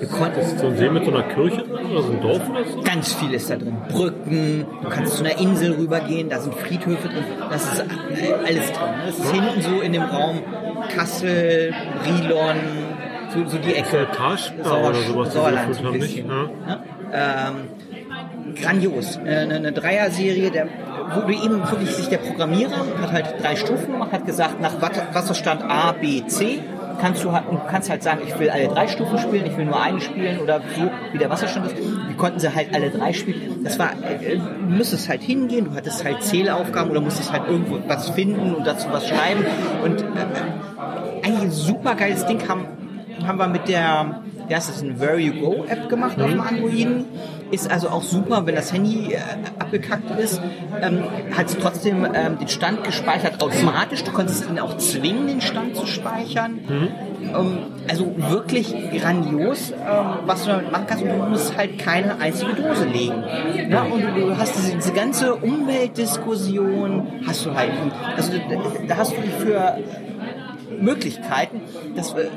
Wir 0.00 0.08
konnten 0.08 0.58
So 0.58 0.66
ein 0.68 0.76
See 0.76 0.88
mit 0.88 1.04
so 1.04 1.10
einer 1.10 1.24
Kirche 1.24 1.64
oder 1.64 2.02
so 2.02 2.12
ein 2.12 2.20
Dorf 2.20 2.48
oder 2.48 2.64
so. 2.64 2.80
ganz 2.82 3.12
viel 3.14 3.34
ist 3.34 3.50
da 3.50 3.56
drin. 3.56 3.76
Brücken, 3.88 4.66
du 4.82 4.88
kannst 4.88 5.18
zu 5.18 5.24
einer 5.24 5.38
Insel 5.38 5.74
rübergehen, 5.74 6.30
da 6.30 6.40
sind 6.40 6.54
Friedhöfe 6.54 7.08
drin, 7.08 7.24
das 7.50 7.64
ist 7.74 7.84
alles 8.46 8.72
drin. 8.72 8.90
ne? 8.90 9.02
Das 9.06 9.18
ist 9.18 9.32
hinten 9.32 9.60
so 9.60 9.80
in 9.80 9.92
dem 9.92 10.02
Raum 10.02 10.42
Kassel, 10.96 11.74
Brilon, 12.02 12.56
so, 13.34 13.46
so 13.46 13.58
die 13.58 13.74
Ecke. 13.74 14.06
Talsperr 14.16 14.88
oder 14.88 14.94
sowas, 14.94 15.32
Sauerland 15.34 15.74
so 15.74 15.86
ein 15.86 15.98
bisschen. 15.98 16.26
nicht? 16.26 16.50
Ja. 16.66 16.76
Ne? 16.76 16.84
Ähm, 17.12 18.54
grandios. 18.54 19.18
Eine, 19.18 19.54
eine 19.54 19.72
Dreier-Serie, 19.72 20.50
der, 20.50 20.68
wo 21.14 21.20
du 21.20 21.32
eben 21.32 21.58
wirklich 21.70 21.90
sich 21.90 22.08
der 22.08 22.18
Programmierer 22.18 22.86
hat 23.02 23.12
halt 23.12 23.34
drei 23.42 23.56
Stufen 23.56 23.92
gemacht, 23.92 24.12
hat 24.12 24.26
gesagt, 24.26 24.60
nach 24.60 24.80
Wasserstand 24.80 25.62
A, 25.62 25.92
B, 25.92 26.24
C 26.26 26.60
kannst 27.00 27.24
du 27.24 27.32
halt, 27.32 27.44
kannst 27.68 27.90
halt 27.90 28.02
sagen, 28.02 28.20
ich 28.26 28.38
will 28.38 28.50
alle 28.50 28.68
drei 28.68 28.88
Stufen 28.88 29.18
spielen, 29.18 29.46
ich 29.46 29.56
will 29.56 29.66
nur 29.66 29.80
eine 29.80 30.00
spielen 30.00 30.40
oder 30.40 30.60
so, 30.76 30.90
wie 31.12 31.18
der 31.18 31.30
Wasserstand 31.30 31.66
ist. 31.66 31.76
Die 31.78 32.14
konnten 32.14 32.38
sie 32.38 32.54
halt 32.54 32.74
alle 32.74 32.90
drei 32.90 33.12
spielen. 33.12 33.62
Das 33.64 33.78
war, 33.78 33.90
äh, 33.92 34.36
du 34.36 34.76
musstest 34.76 35.08
halt 35.08 35.22
hingehen, 35.22 35.66
du 35.66 35.74
hattest 35.74 36.04
halt 36.04 36.22
Zählaufgaben 36.22 36.90
oder 36.90 37.00
musstest 37.00 37.32
halt 37.32 37.48
irgendwo 37.48 37.78
was 37.86 38.10
finden 38.10 38.54
und 38.54 38.66
dazu 38.66 38.88
was 38.90 39.08
schreiben 39.08 39.44
und 39.84 40.00
äh, 40.00 41.24
eigentlich 41.24 41.42
ein 41.42 41.50
super 41.50 41.94
geiles 41.94 42.26
Ding 42.26 42.46
haben, 42.48 42.66
haben 43.26 43.38
wir 43.38 43.48
mit 43.48 43.68
der, 43.68 44.22
ja, 44.48 44.58
es 44.58 44.68
ist 44.68 44.82
eine 44.82 45.00
Where 45.00 45.18
You 45.18 45.40
Go 45.40 45.64
App 45.68 45.88
gemacht 45.88 46.20
auf 46.20 46.30
dem 46.30 46.40
Androiden. 46.40 47.04
Ist 47.54 47.70
also 47.70 47.88
auch 47.88 48.02
super, 48.02 48.46
wenn 48.46 48.56
das 48.56 48.72
Handy 48.72 49.12
äh, 49.12 49.18
abgekackt 49.60 50.10
ist, 50.18 50.40
ähm, 50.82 51.04
hat 51.36 51.46
es 51.46 51.56
trotzdem 51.56 52.04
ähm, 52.04 52.36
den 52.40 52.48
Stand 52.48 52.82
gespeichert 52.82 53.40
automatisch. 53.40 54.02
Du 54.02 54.10
konntest 54.10 54.50
ihn 54.50 54.58
auch 54.58 54.76
zwingen, 54.78 55.28
den 55.28 55.40
Stand 55.40 55.76
zu 55.76 55.86
speichern. 55.86 56.58
Ähm, 56.68 57.58
also 57.88 58.12
wirklich 58.16 58.74
grandios, 58.98 59.70
ähm, 59.70 59.76
was 60.26 60.42
du 60.42 60.48
damit 60.50 60.72
machen 60.72 60.86
kannst. 60.88 61.04
Und 61.04 61.10
du 61.10 61.16
musst 61.26 61.56
halt 61.56 61.78
keine 61.78 62.18
einzige 62.18 62.54
Dose 62.54 62.86
legen. 62.86 63.22
Ja, 63.70 63.82
und 63.82 64.02
du, 64.02 64.20
du 64.20 64.36
hast 64.36 64.56
diese, 64.56 64.74
diese 64.74 64.92
ganze 64.92 65.36
Umweltdiskussion, 65.36 67.06
hast 67.24 67.46
du 67.46 67.54
halt. 67.54 67.70
Also 68.16 68.32
da, 68.88 68.96
hast 68.96 69.12
du 69.12 69.22
für 69.38 69.78
Möglichkeiten, 70.80 71.60
dass 71.94 72.14
äh, 72.14 72.30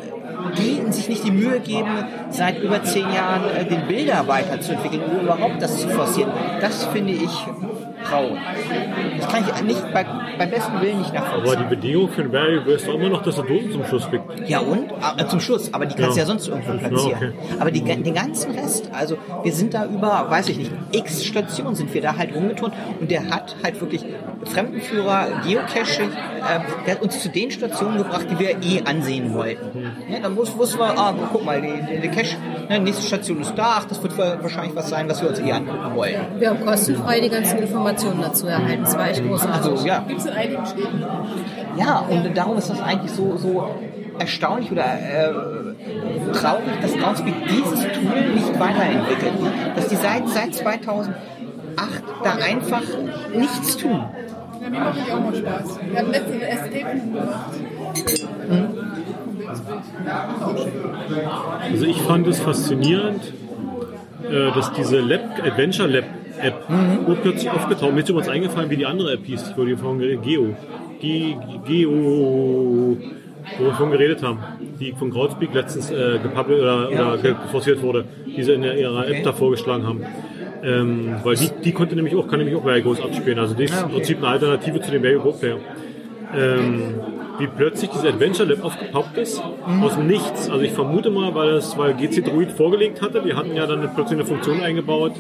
die 0.56 0.92
sich 0.92 1.10
nicht 1.10 1.24
die 1.24 1.32
Mühe 1.32 1.60
geben, 1.60 2.06
seit 2.30 2.60
über 2.60 2.84
zehn 2.84 3.12
Jahren 3.12 3.50
äh, 3.56 3.66
den 3.66 3.88
Bilder 3.88 4.28
weiterzuentwickeln 4.28 5.04
und 5.04 5.22
überhaupt 5.24 5.62
das 5.62 5.80
zu 5.80 5.90
forcieren. 5.90 6.32
Das 6.62 6.86
finde 6.86 7.14
ich 7.14 7.32
traurig. 8.10 8.38
Das 9.20 9.28
kann 9.30 9.46
ich 9.56 9.64
nicht 9.64 9.94
bei, 9.94 10.06
beim 10.38 10.50
besten 10.50 10.82
Willen 10.82 11.00
nicht 11.00 11.10
Aber 11.16 11.20
nachvollziehen. 11.20 11.60
die 11.70 11.76
Bedingung 11.76 12.10
für 12.10 12.22
ein 12.22 12.32
Variable 12.32 12.74
ist 12.74 12.88
doch 12.88 12.94
immer 12.96 13.10
noch, 13.10 13.22
dass 13.24 13.38
er 13.38 13.44
Dosen 13.44 13.72
zum 13.72 13.86
Schluss 13.86 14.08
kriegt. 14.10 14.24
Ja 14.50 14.60
und? 14.60 14.92
Ah, 15.02 15.28
zum 15.28 15.40
Schluss, 15.40 15.74
aber 15.74 15.86
die 15.86 15.96
kannst 15.96 16.18
du 16.18 16.22
Ja. 16.22 16.24
ja 16.24 16.26
sonst 16.26 16.48
irgendwo 16.48 16.72
platzieren. 16.78 17.10
Ja, 17.22 17.28
okay. 17.28 17.34
Aber 17.60 17.72
die, 17.72 17.82
den 17.82 18.14
ganzen 18.14 18.52
Rest, 18.52 18.90
also 18.94 19.18
wir 19.44 19.52
sind 19.54 19.74
da 19.74 19.86
über, 19.86 20.26
weiß 20.30 20.50
ich 20.50 20.58
nicht, 20.58 20.72
x 20.92 21.26
Stationen 21.26 21.76
sind 21.76 21.94
wir 21.94 22.02
da 22.02 22.16
halt 22.18 22.34
rumgeturnt 22.36 22.74
und 23.00 23.10
der 23.12 23.30
hat 23.30 23.56
halt 23.64 23.80
wirklich 23.82 24.06
Fremdenführer, 24.46 25.42
Geocache, 25.46 26.04
äh, 26.04 26.60
der 26.86 26.96
hat 26.96 27.02
uns 27.02 27.20
zu 27.22 27.30
den 27.30 27.52
Stationen 27.52 27.98
gebracht, 27.98 28.28
die 28.32 28.40
wir 28.40 28.52
eh 28.62 28.82
ansehen 28.86 29.34
wollten. 29.34 29.74
Hm. 29.74 29.92
Ja, 30.14 30.20
dann 30.22 30.38
wus- 30.38 30.58
wussten 30.58 30.80
wir, 30.80 30.98
ah, 30.98 31.14
guck 31.34 31.44
mal, 31.46 31.62
die, 31.62 31.74
die, 31.96 32.02
die 32.02 32.08
Cache, 32.08 32.38
ne, 32.70 32.80
nächste 32.80 33.06
Station 33.06 33.42
ist 33.42 33.54
da, 33.58 33.78
ach, 33.80 33.86
das 33.86 34.02
wird 34.02 34.18
wahrscheinlich 34.18 34.76
was 34.76 34.90
sein, 34.90 35.10
was 35.10 35.22
wir 35.22 35.30
uns 35.30 35.40
eh 35.40 35.52
angucken 35.52 35.96
wollen. 35.96 36.16
Wir 36.38 36.50
haben 36.52 36.66
kostenfrei 36.66 37.20
die 37.20 37.30
ganzen 37.30 37.58
Informationen 37.60 37.97
dazu 38.22 38.48
erhalten. 38.48 38.84
Das 38.84 38.98
war 38.98 39.10
echt 39.10 39.26
großartig. 39.26 39.72
Also 39.72 39.88
ja, 39.88 40.04
Gibt 40.08 40.20
es 40.20 40.26
in 40.26 40.34
einigen 40.34 40.66
Städten? 40.66 41.04
Ja, 41.78 42.00
und 42.00 42.38
darum 42.38 42.58
ist 42.58 42.70
das 42.70 42.82
eigentlich 42.82 43.12
so, 43.12 43.38
so 43.38 43.70
erstaunlich 44.20 44.72
oder 44.72 44.86
äh, 44.86 45.32
traurig, 46.34 46.82
dass 46.82 46.94
Groundspeak 46.98 47.36
dieses 47.48 47.82
Tool 47.82 48.34
nicht 48.34 48.60
weiterentwickelt. 48.60 49.34
Dass 49.76 49.88
die 49.88 49.96
seit, 49.96 50.28
seit 50.30 50.54
2008 50.54 51.16
da 52.24 52.32
einfach 52.36 52.84
nichts 53.36 53.78
tun. 53.78 54.04
Ja, 54.62 54.70
mir 54.70 54.80
macht 54.80 55.12
auch 55.12 55.20
mal 55.20 55.36
Spaß. 55.36 55.80
Wir 55.90 56.00
haben 56.00 56.12
letztens 56.12 56.44
eine 56.44 57.02
gemacht. 57.02 57.52
Also 61.72 61.86
ich 61.86 62.02
fand 62.02 62.28
es 62.28 62.40
faszinierend, 62.40 63.34
äh, 64.30 64.52
dass 64.52 64.74
diese 64.74 65.00
Lab, 65.00 65.22
Adventure 65.44 65.88
Lab 65.88 66.06
App 66.42 66.70
Mhm. 66.70 67.08
urplötzlich 67.08 67.50
aufgetaucht 67.52 67.90
ist. 67.90 67.94
Mir 67.94 68.02
ist 68.02 68.10
übrigens 68.10 68.30
eingefallen, 68.30 68.70
wie 68.70 68.78
die 68.78 68.86
andere 68.86 69.14
App 69.14 69.26
hieß, 69.26 69.54
wo 69.56 69.66
wir 69.66 69.78
vorhin 69.78 70.00
geredet 70.00 70.24
Geo. 70.24 70.56
Ge, 71.00 71.36
Geo, 71.66 72.98
wo 73.58 73.64
wir 73.66 73.74
vorhin 73.74 73.92
geredet 73.98 74.24
haben, 74.24 74.40
die 74.80 74.92
von 74.94 75.12
Crowdspeak 75.12 75.54
letztens 75.54 75.92
äh, 75.92 76.20
gepublished 76.22 76.62
oder, 76.62 76.90
Ja, 76.92 77.00
oder 77.08 77.14
okay. 77.16 77.36
geforciert 77.44 77.82
wurde, 77.82 78.06
die 78.26 78.44
sie 78.44 78.54
in 78.54 78.64
ihrer 78.64 79.00
Okay. 79.02 79.18
App 79.18 79.24
da 79.24 79.34
vorgeschlagen 79.34 79.86
haben. 79.88 80.02
Ähm, 80.64 81.16
weil 81.24 81.36
die, 81.36 81.50
die 81.64 81.72
konnte 81.72 81.96
nämlich 81.96 82.16
auch, 82.16 82.28
kann 82.28 82.40
nämlich 82.40 82.56
auch 82.58 82.66
Variegos 82.66 83.00
abspielen. 83.02 83.38
Also 83.40 83.54
die 83.54 83.66
ist 83.66 83.82
im 83.84 83.90
Prinzip 83.90 84.18
eine 84.18 84.28
Alternative 84.28 84.82
zu 84.82 84.92
dem 84.92 85.04
Variego 85.04 85.32
Player. 85.32 85.58
Ähm, 86.36 86.96
wie 87.40 87.48
plötzlich 87.48 87.90
dieses 87.92 88.06
Adventure 88.06 88.50
Lab 88.50 88.66
aufgepoppt 88.66 89.18
ist, 89.20 89.42
aus 89.82 89.96
dem 89.96 90.08
Nichts. 90.08 90.50
Also 90.50 90.64
ich 90.64 90.72
vermute 90.72 91.10
mal, 91.12 91.34
weil 91.36 91.50
es, 91.50 91.78
weil 91.78 91.94
GC 91.94 92.26
Druid 92.26 92.52
vorgelegt 92.52 93.02
hatte, 93.02 93.22
die 93.24 93.34
hatten 93.36 93.56
ja 93.56 93.66
dann 93.68 93.88
plötzlich 93.94 94.18
eine 94.20 94.26
Funktion 94.26 94.60
eingebaut 94.62 95.14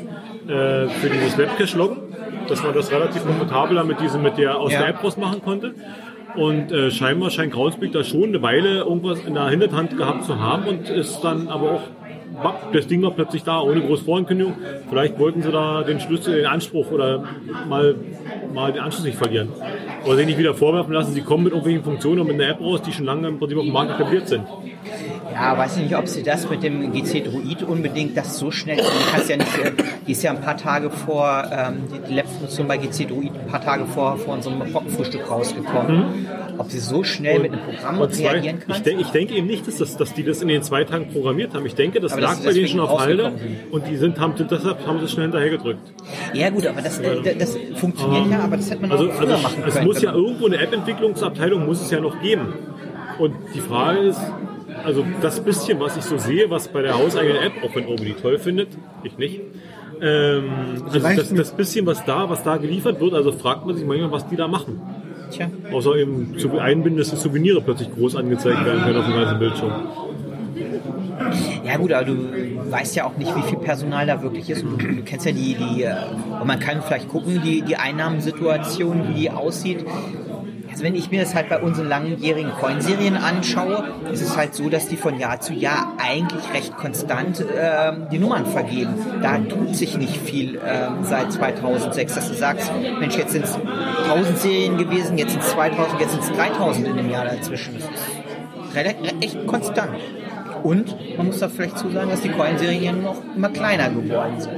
äh, 0.49 0.87
für 0.87 1.09
dieses 1.09 1.37
Webcache-Loggen, 1.37 1.97
dass 2.47 2.63
man 2.63 2.73
das 2.73 2.91
relativ 2.91 3.25
komfortabler 3.25 3.83
mit 3.83 3.99
diesem, 3.99 4.21
mit 4.23 4.37
der 4.37 4.57
aus 4.59 4.71
Ja. 4.71 4.79
der 4.79 4.89
App 4.89 5.03
raus 5.03 5.17
machen 5.17 5.41
konnte. 5.43 5.73
Und 6.35 6.71
äh, 6.71 6.91
scheinbar 6.91 7.31
scheint 7.31 7.51
Groundspeak 7.53 7.91
da 7.93 8.03
schon 8.03 8.25
eine 8.25 8.41
Weile 8.41 8.79
irgendwas 8.79 9.23
in 9.25 9.33
der 9.33 9.47
Hinterhand 9.49 9.97
gehabt 9.97 10.23
zu 10.25 10.39
haben 10.39 10.65
und 10.67 10.89
ist 10.89 11.21
dann 11.21 11.47
aber 11.47 11.71
auch, 11.71 11.81
das 12.71 12.85
Ding 12.85 13.01
war 13.01 13.11
plötzlich 13.11 13.43
da, 13.43 13.59
ohne 13.61 13.81
große 13.81 14.03
Vorankündigung. 14.03 14.53
Vielleicht 14.89 15.17
wollten 15.17 15.41
sie 15.41 15.51
da 15.51 15.81
den 15.81 15.99
Schlüssel, 15.99 16.35
den 16.35 16.45
Anspruch 16.45 16.91
oder 16.91 17.23
mal, 17.67 17.95
mal 18.53 18.71
den 18.71 18.83
Anschluss 18.83 19.05
nicht 19.05 19.17
verlieren. 19.17 19.49
Oder 20.05 20.17
sich 20.17 20.27
nicht 20.27 20.37
wieder 20.37 20.53
vorwerfen 20.53 20.93
lassen, 20.93 21.13
sie 21.13 21.21
kommen 21.21 21.45
mit 21.45 21.53
irgendwelchen 21.53 21.83
Funktionen 21.83 22.19
und 22.21 22.27
mit 22.27 22.39
einer 22.39 22.51
App 22.51 22.61
raus, 22.61 22.81
die 22.83 22.91
schon 22.91 23.05
lange 23.05 23.27
im 23.27 23.39
Prinzip 23.39 23.57
auf 23.57 23.63
dem 23.63 23.73
Markt 23.73 23.99
etabliert 23.99 24.27
sind. 24.27 24.43
Ja, 25.39 25.55
weiß 25.57 25.77
ich 25.77 25.83
nicht, 25.83 25.95
ob 25.95 26.07
sie 26.07 26.23
das 26.23 26.49
mit 26.49 26.63
dem 26.63 26.91
GC 26.91 27.23
Druid 27.25 27.61
unbedingt 27.63 28.17
das 28.17 28.39
so 28.39 28.49
schnell. 28.49 28.77
Du 28.77 28.83
kannst 29.11 29.29
ja 29.29 29.37
nicht, 29.37 29.57
äh, 29.59 29.71
die 30.07 30.11
ist 30.13 30.23
ja 30.23 30.31
ein 30.31 30.41
paar 30.41 30.57
Tage 30.57 30.89
vor, 30.89 31.43
ähm, 31.51 31.83
die, 31.93 32.07
die 32.09 32.15
Lab-Funktion 32.15 32.67
bei 32.67 32.77
GC 32.77 33.07
Druid 33.07 33.31
ein 33.35 33.47
paar 33.47 33.61
Tage 33.61 33.85
vor, 33.85 34.17
vor 34.17 34.33
unserem 34.33 34.61
Rockenfrühstück 34.61 35.29
rausgekommen. 35.29 36.27
Ob 36.57 36.71
sie 36.71 36.79
so 36.79 37.03
schnell 37.03 37.39
mit 37.39 37.51
einem 37.53 37.61
Programm 37.61 37.99
Und 38.01 38.17
reagieren 38.17 38.57
ich, 38.67 38.73
kann? 38.73 38.83
denk, 38.83 39.01
ich 39.01 39.09
denke 39.09 39.35
eben 39.35 39.45
nicht, 39.45 39.67
dass, 39.67 39.77
das, 39.77 39.95
dass 39.95 40.13
die 40.15 40.23
das 40.23 40.41
in 40.41 40.47
den 40.47 40.63
zwei 40.63 40.83
Tagen 40.85 41.09
programmiert 41.11 41.53
haben. 41.53 41.65
Ich 41.67 41.75
denke, 41.75 41.99
das 41.99 42.13
Aber 42.13 42.21
lag 42.21 42.37
bei 42.43 42.51
denen 42.51 42.67
schon 42.67 42.79
auf 42.79 42.99
Halde 42.99 43.33
und 43.69 43.87
die 43.87 43.95
sind, 43.97 44.19
haben, 44.19 44.33
deshalb 44.49 44.87
haben 44.87 44.97
sie 44.99 45.05
es 45.05 45.11
schnell 45.11 45.25
hinterhergedrückt. 45.25 45.79
Ja 46.33 46.49
gut, 46.49 46.65
aber 46.65 46.81
das, 46.81 46.97
äh, 46.99 47.35
das 47.37 47.55
funktioniert 47.75 48.25
ja, 48.31 48.39
aber 48.39 48.57
das 48.57 48.71
hätte 48.71 48.81
man 48.81 48.91
Also, 48.91 49.07
auch 49.07 49.13
früher 49.13 49.29
also 49.33 49.43
machen 49.43 49.63
es 49.67 49.73
können. 49.75 49.85
muss 49.85 50.01
ja 50.01 50.11
irgendwo 50.13 50.47
eine 50.47 50.57
App-Entwicklungsabteilung 50.57 51.65
muss 51.65 51.79
es 51.81 51.91
ja 51.91 51.99
noch 51.99 52.19
geben. 52.21 52.53
Und 53.19 53.35
die 53.53 53.61
Frage 53.61 53.99
ist, 53.99 54.19
also 54.87 55.05
das 55.21 55.41
bisschen, 55.41 55.81
was 55.81 55.97
ich 55.97 56.03
so 56.03 56.17
sehe, 56.17 56.49
was 56.49 56.69
bei 56.69 56.81
der 56.81 56.97
hauseigenen 56.97 57.43
App, 57.43 57.51
auch 57.61 57.75
wenn 57.75 57.85
Obi 57.87 58.05
die 58.05 58.13
toll 58.13 58.39
findet, 58.39 58.69
ich 59.03 59.17
nicht, 59.17 59.41
ähm, 60.01 60.49
also 60.85 60.99
das, 60.99 61.33
das 61.33 61.51
bisschen, 61.51 61.85
was 61.85 62.05
da, 62.05 62.29
was 62.29 62.43
da 62.43 62.55
geliefert 62.55 63.01
wird, 63.01 63.13
also 63.13 63.33
fragt 63.33 63.65
man 63.65 63.75
sich 63.75 63.85
manchmal, 63.85 64.11
was 64.11 64.27
die 64.29 64.37
da 64.37 64.47
machen. 64.47 64.81
Tja. 65.29 65.49
Außer 65.73 65.97
eben 65.97 66.37
zu 66.37 66.57
einbinden, 66.57 66.99
dass 66.99 67.09
die 67.09 67.17
Souvenire 67.17 67.59
plötzlich 67.59 67.93
groß 67.93 68.15
angezeigt 68.15 68.63
werden 68.63 68.81
können 68.81 68.97
auf 68.97 69.05
dem 69.05 69.15
ganzen 69.15 69.39
Bildschirm. 69.39 69.71
Ja 71.65 71.75
gut, 71.75 71.91
aber 71.91 72.05
du 72.05 72.15
weißt 72.71 72.95
ja 72.95 73.05
auch 73.05 73.17
nicht, 73.17 73.35
wie 73.35 73.41
viel 73.41 73.57
Personal 73.57 74.05
da 74.05 74.23
wirklich 74.23 74.49
ist. 74.49 74.63
Und 74.63 74.81
du, 74.81 74.87
du 74.87 75.01
kennst 75.03 75.25
ja 75.25 75.33
die, 75.33 75.55
die 75.55 75.83
äh, 75.83 75.95
und 76.39 76.47
man 76.47 76.59
kann 76.59 76.81
vielleicht 76.81 77.09
gucken, 77.09 77.41
die, 77.43 77.61
die 77.61 77.75
Einnahmensituation, 77.75 79.09
wie 79.09 79.19
die 79.19 79.31
aussieht. 79.31 79.83
Also 80.77 80.85
wenn 80.85 80.95
ich 80.95 81.09
mir 81.09 81.21
das 81.21 81.33
halt 81.33 81.49
bei 81.49 81.59
unseren 81.59 81.89
langjährigen 81.89 82.51
Coinserien 82.51 83.17
anschaue, 83.17 83.83
ist 84.13 84.21
es 84.21 84.37
halt 84.37 84.53
so, 84.53 84.69
dass 84.69 84.87
die 84.87 84.95
von 84.95 85.19
Jahr 85.19 85.41
zu 85.41 85.53
Jahr 85.53 85.93
eigentlich 85.97 86.53
recht 86.53 86.77
konstant 86.77 87.43
ähm, 87.59 88.05
die 88.11 88.19
Nummern 88.19 88.45
vergeben. 88.45 88.93
Da 89.23 89.39
tut 89.39 89.75
sich 89.75 89.97
nicht 89.97 90.15
viel 90.15 90.61
ähm, 90.63 90.97
seit 91.01 91.31
2006, 91.31 92.13
dass 92.13 92.27
du 92.27 92.35
sagst, 92.35 92.71
Mensch, 92.99 93.17
jetzt 93.17 93.31
sind 93.31 93.45
es 93.45 93.57
1000 94.07 94.37
Serien 94.37 94.77
gewesen, 94.77 95.17
jetzt 95.17 95.31
sind 95.31 95.41
es 95.41 95.49
2000, 95.49 95.99
jetzt 95.99 96.11
sind 96.11 96.21
es 96.21 96.31
3000 96.33 96.87
in 96.89 96.97
dem 96.97 97.09
Jahr 97.09 97.25
dazwischen. 97.25 97.73
Das 97.73 97.85
ist 97.85 98.75
relativ, 98.75 99.13
echt 99.19 99.47
konstant. 99.47 99.97
Und 100.61 101.17
man 101.17 101.25
muss 101.25 101.39
da 101.39 101.49
vielleicht 101.49 101.79
zu 101.79 101.89
sagen, 101.89 102.11
dass 102.11 102.21
die 102.21 102.29
Coin-Serien 102.29 103.01
noch 103.01 103.23
immer 103.35 103.49
kleiner 103.49 103.89
geworden 103.89 104.39
sind. 104.39 104.53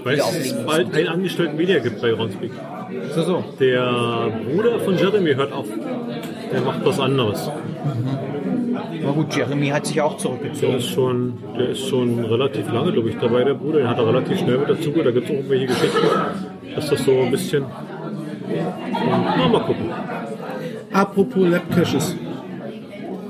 Ich 0.00 0.04
weiß, 0.04 0.18
dass 0.18 0.36
es 0.36 0.66
bald 0.66 0.94
einen 0.94 1.08
angestellten 1.08 1.56
Media 1.56 1.78
gibt 1.78 2.02
bei 2.02 2.12
Ronspeak. 2.12 2.52
So, 3.14 3.22
so. 3.22 3.44
Der 3.60 4.30
Bruder 4.50 4.80
von 4.80 4.96
Jeremy 4.96 5.34
hört 5.34 5.52
auf. 5.52 5.66
Der 6.52 6.60
macht 6.60 6.84
was 6.84 7.00
anderes. 7.00 7.50
Na 9.02 9.10
gut, 9.12 9.36
Jeremy 9.36 9.68
hat 9.68 9.86
sich 9.86 10.00
auch 10.00 10.12
Der 10.12 10.18
zurückgezogen. 10.18 10.76
ist 10.76 10.88
schon, 10.88 11.34
der 11.58 11.68
ist 11.70 11.86
schon 11.88 12.18
relativ 12.24 12.70
lange, 12.72 12.92
glaube 12.92 13.08
ich, 13.10 13.16
dabei, 13.18 13.44
der 13.44 13.54
Bruder. 13.54 13.78
Den 13.78 13.88
hat 13.88 13.98
er 13.98 14.06
relativ 14.06 14.38
schnell 14.38 14.58
mit 14.58 14.68
dazu. 14.68 14.90
Da 14.92 15.10
gibt 15.10 15.24
es 15.26 15.30
auch 15.30 15.34
irgendwelche 15.36 15.66
Geschichten, 15.66 16.06
dass 16.74 16.90
das 16.90 17.04
so 17.04 17.20
ein 17.22 17.30
bisschen. 17.30 17.64
Na, 19.36 19.48
mal 19.48 19.60
gucken. 19.60 19.90
Apropos 20.92 21.48
Labcaches. 21.48 22.16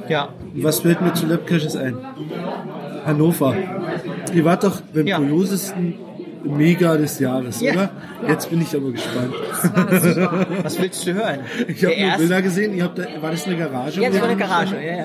Ja. 0.08 0.28
Was 0.56 0.80
fällt 0.80 1.00
mir 1.00 1.12
zu 1.14 1.26
Labcaches 1.26 1.76
ein? 1.76 1.96
Hannover. 3.06 3.54
Ihr 4.34 4.44
wart 4.44 4.64
doch 4.64 4.80
beim 4.94 5.06
Ja. 5.06 5.16
kuriosesten 5.18 5.94
Mega 6.44 6.96
des 6.96 7.18
Jahres, 7.18 7.60
Ja. 7.60 7.72
oder? 7.72 7.90
Jetzt 8.28 8.50
bin 8.50 8.60
ich 8.62 8.74
aber 8.76 8.90
gespannt. 8.92 9.34
Was 10.62 10.80
willst 10.80 11.06
du 11.06 11.14
hören? 11.14 11.40
Ich 11.68 11.82
habe 11.84 11.94
nur 11.94 12.04
erste- 12.04 12.18
Bilder 12.20 12.42
gesehen. 12.42 12.74
Ihr 12.74 12.84
habt 12.84 12.98
da, 12.98 13.04
war 13.20 13.30
das 13.30 13.46
eine 13.46 13.56
Garage? 13.56 14.00
Ja, 14.00 14.10
das 14.10 14.20
war 14.20 14.28
eine 14.28 14.36
Garage, 14.36 14.76
ja, 14.76 14.96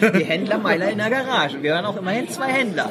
ja. 0.00 0.10
Die 0.10 0.24
Händler 0.24 0.58
Meiler 0.58 0.90
in 0.90 0.98
der 0.98 1.10
Garage. 1.10 1.62
Wir 1.62 1.72
waren 1.72 1.84
auch 1.86 1.96
immerhin 1.96 2.28
zwei 2.28 2.46
Händler. 2.48 2.90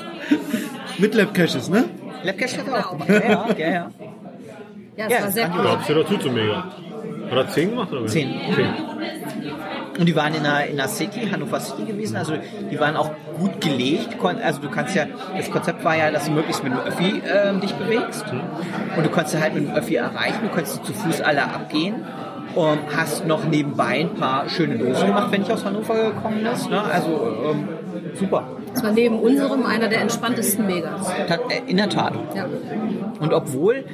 Mit 0.97 1.13
Labcaches, 1.15 1.69
ne? 1.69 1.85
Labcash 2.23 2.57
hat 2.57 2.67
er 2.67 2.79
auch 2.85 2.91
gemacht. 2.91 3.09
Ja, 3.09 3.19
ja, 3.19 3.45
ja. 3.57 3.67
ja. 3.69 3.91
Ja, 4.97 5.05
es 5.07 5.11
Ja, 5.13 5.21
war 5.23 5.31
sehr 5.31 5.51
cool. 5.55 5.77
Du 5.87 5.93
dazu 5.93 6.17
zu 6.17 6.29
mega? 6.29 6.65
Hat 7.29 7.37
er 7.37 7.47
10 7.49 7.69
gemacht 7.69 7.91
oder 7.91 8.03
was? 8.03 8.11
Zehn. 8.11 8.29
Zehn. 8.55 8.67
Und 10.01 10.07
die 10.07 10.15
waren 10.15 10.33
in 10.33 10.41
der, 10.41 10.65
in 10.65 10.77
der 10.77 10.87
City, 10.87 11.29
Hannover 11.31 11.59
City 11.59 11.83
gewesen. 11.83 12.17
Also 12.17 12.33
die 12.71 12.79
waren 12.79 12.97
auch 12.97 13.11
gut 13.37 13.61
gelegt. 13.61 14.17
Also 14.43 14.59
du 14.59 14.67
kannst 14.67 14.95
ja, 14.95 15.05
das 15.37 15.51
Konzept 15.51 15.83
war 15.85 15.95
ja, 15.95 16.09
dass 16.09 16.25
du 16.25 16.31
möglichst 16.31 16.63
mit 16.63 16.73
dem 16.73 16.79
Öffi 16.79 17.21
ähm, 17.31 17.61
dich 17.61 17.71
bewegst. 17.75 18.25
Und 18.97 19.05
du 19.05 19.09
konntest 19.11 19.39
halt 19.39 19.53
mit 19.53 19.67
dem 19.67 19.75
Öffi 19.75 19.97
erreichen. 19.97 20.39
Du 20.41 20.47
konntest 20.49 20.83
zu 20.83 20.91
Fuß 20.91 21.21
alle 21.21 21.43
abgehen. 21.43 22.03
Und 22.55 22.79
hast 22.97 23.27
noch 23.27 23.45
nebenbei 23.45 23.99
ein 23.99 24.15
paar 24.15 24.49
schöne 24.49 24.79
Dosen 24.79 25.05
gemacht, 25.05 25.31
wenn 25.31 25.43
ich 25.43 25.51
aus 25.51 25.63
Hannover 25.63 25.93
gekommen 25.93 26.39
bist. 26.49 26.71
Ne? 26.71 26.81
Also 26.81 27.37
ähm, 27.51 27.69
super. 28.15 28.47
Es 28.73 28.83
war 28.83 28.93
neben 28.93 29.19
unserem 29.19 29.67
einer 29.67 29.87
der 29.87 30.01
entspanntesten 30.01 30.65
Megas. 30.65 31.13
Äh, 31.27 31.37
In 31.67 31.77
der 31.77 31.89
Tat. 31.89 32.13
Ja. 32.33 32.47
Und 33.19 33.33
obwohl, 33.33 33.85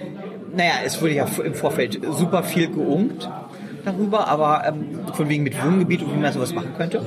naja, 0.56 0.72
es 0.86 1.02
wurde 1.02 1.16
ja 1.16 1.26
im 1.44 1.54
Vorfeld 1.54 2.00
super 2.12 2.44
viel 2.44 2.70
geungt 2.70 3.30
darüber, 3.88 4.28
aber 4.28 4.64
ähm, 4.68 4.86
von 5.14 5.30
wegen 5.30 5.44
mit 5.44 5.62
Wohngebiet 5.64 6.04
und 6.04 6.14
wie 6.14 6.20
man 6.20 6.32
sowas 6.34 6.54
machen 6.54 6.74
könnte. 6.78 7.02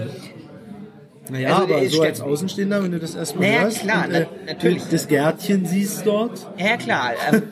Naja, 1.31 1.49
Also, 1.59 1.63
aber 1.75 1.83
es 1.83 1.93
so 1.93 2.03
als 2.03 2.21
Außenstehender, 2.21 2.83
wenn 2.83 2.91
du 2.93 2.99
das 2.99 3.15
erstmal 3.15 3.47
Naja, 3.49 3.61
hörst 3.63 3.81
klar, 3.83 4.05
und, 4.09 4.15
äh, 4.15 4.27
na- 4.47 4.53
natürlich. 4.53 4.83
das 4.91 5.07
Gärtchen 5.07 5.65
siehst 5.65 6.05
dort. 6.05 6.49
Ja, 6.59 6.77
klar. 6.77 7.13
Ähm, 7.33 7.43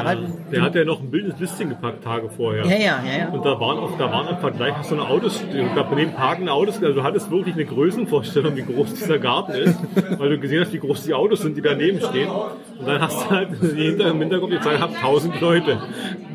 aber 0.00 0.16
Der 0.50 0.62
hat 0.62 0.74
ja 0.74 0.84
noch 0.84 1.00
ein 1.00 1.10
Bild 1.10 1.26
ins 1.26 1.40
Listing 1.40 1.68
gepackt, 1.70 2.04
Tage 2.04 2.28
vorher. 2.30 2.64
ja, 2.64 2.76
ja, 2.76 3.02
ja, 3.04 3.18
ja. 3.18 3.28
Und 3.28 3.44
da 3.44 3.58
waren 3.60 3.78
auch, 3.78 3.96
da 3.98 4.10
waren 4.10 4.28
im 4.28 4.38
Vergleich 4.38 4.74
so 4.82 4.94
eine 4.94 5.04
Autos, 5.08 5.44
glaube, 5.50 5.84
bei 5.90 5.96
dem 5.96 6.12
parkende 6.12 6.52
Autos, 6.52 6.82
also 6.82 6.94
du 6.94 7.02
hattest 7.02 7.30
wirklich 7.30 7.54
eine 7.54 7.64
Größenvorstellung, 7.64 8.56
wie 8.56 8.62
groß 8.62 8.94
dieser 8.94 9.18
Garten 9.18 9.52
ist, 9.52 9.78
weil 10.18 10.30
du 10.30 10.38
gesehen 10.38 10.60
hast, 10.60 10.72
wie 10.72 10.78
groß 10.78 11.04
die 11.04 11.14
Autos 11.14 11.42
sind, 11.42 11.56
die 11.56 11.62
daneben 11.62 12.00
stehen. 12.00 12.30
Und 12.30 12.86
dann 12.86 13.00
hast 13.00 13.24
du 13.24 13.30
halt 13.30 13.48
im 13.62 14.18
Hintergrund 14.18 14.52
gezeigt, 14.52 14.80
habt 14.80 14.96
1000 14.96 15.40
Leute. 15.40 15.78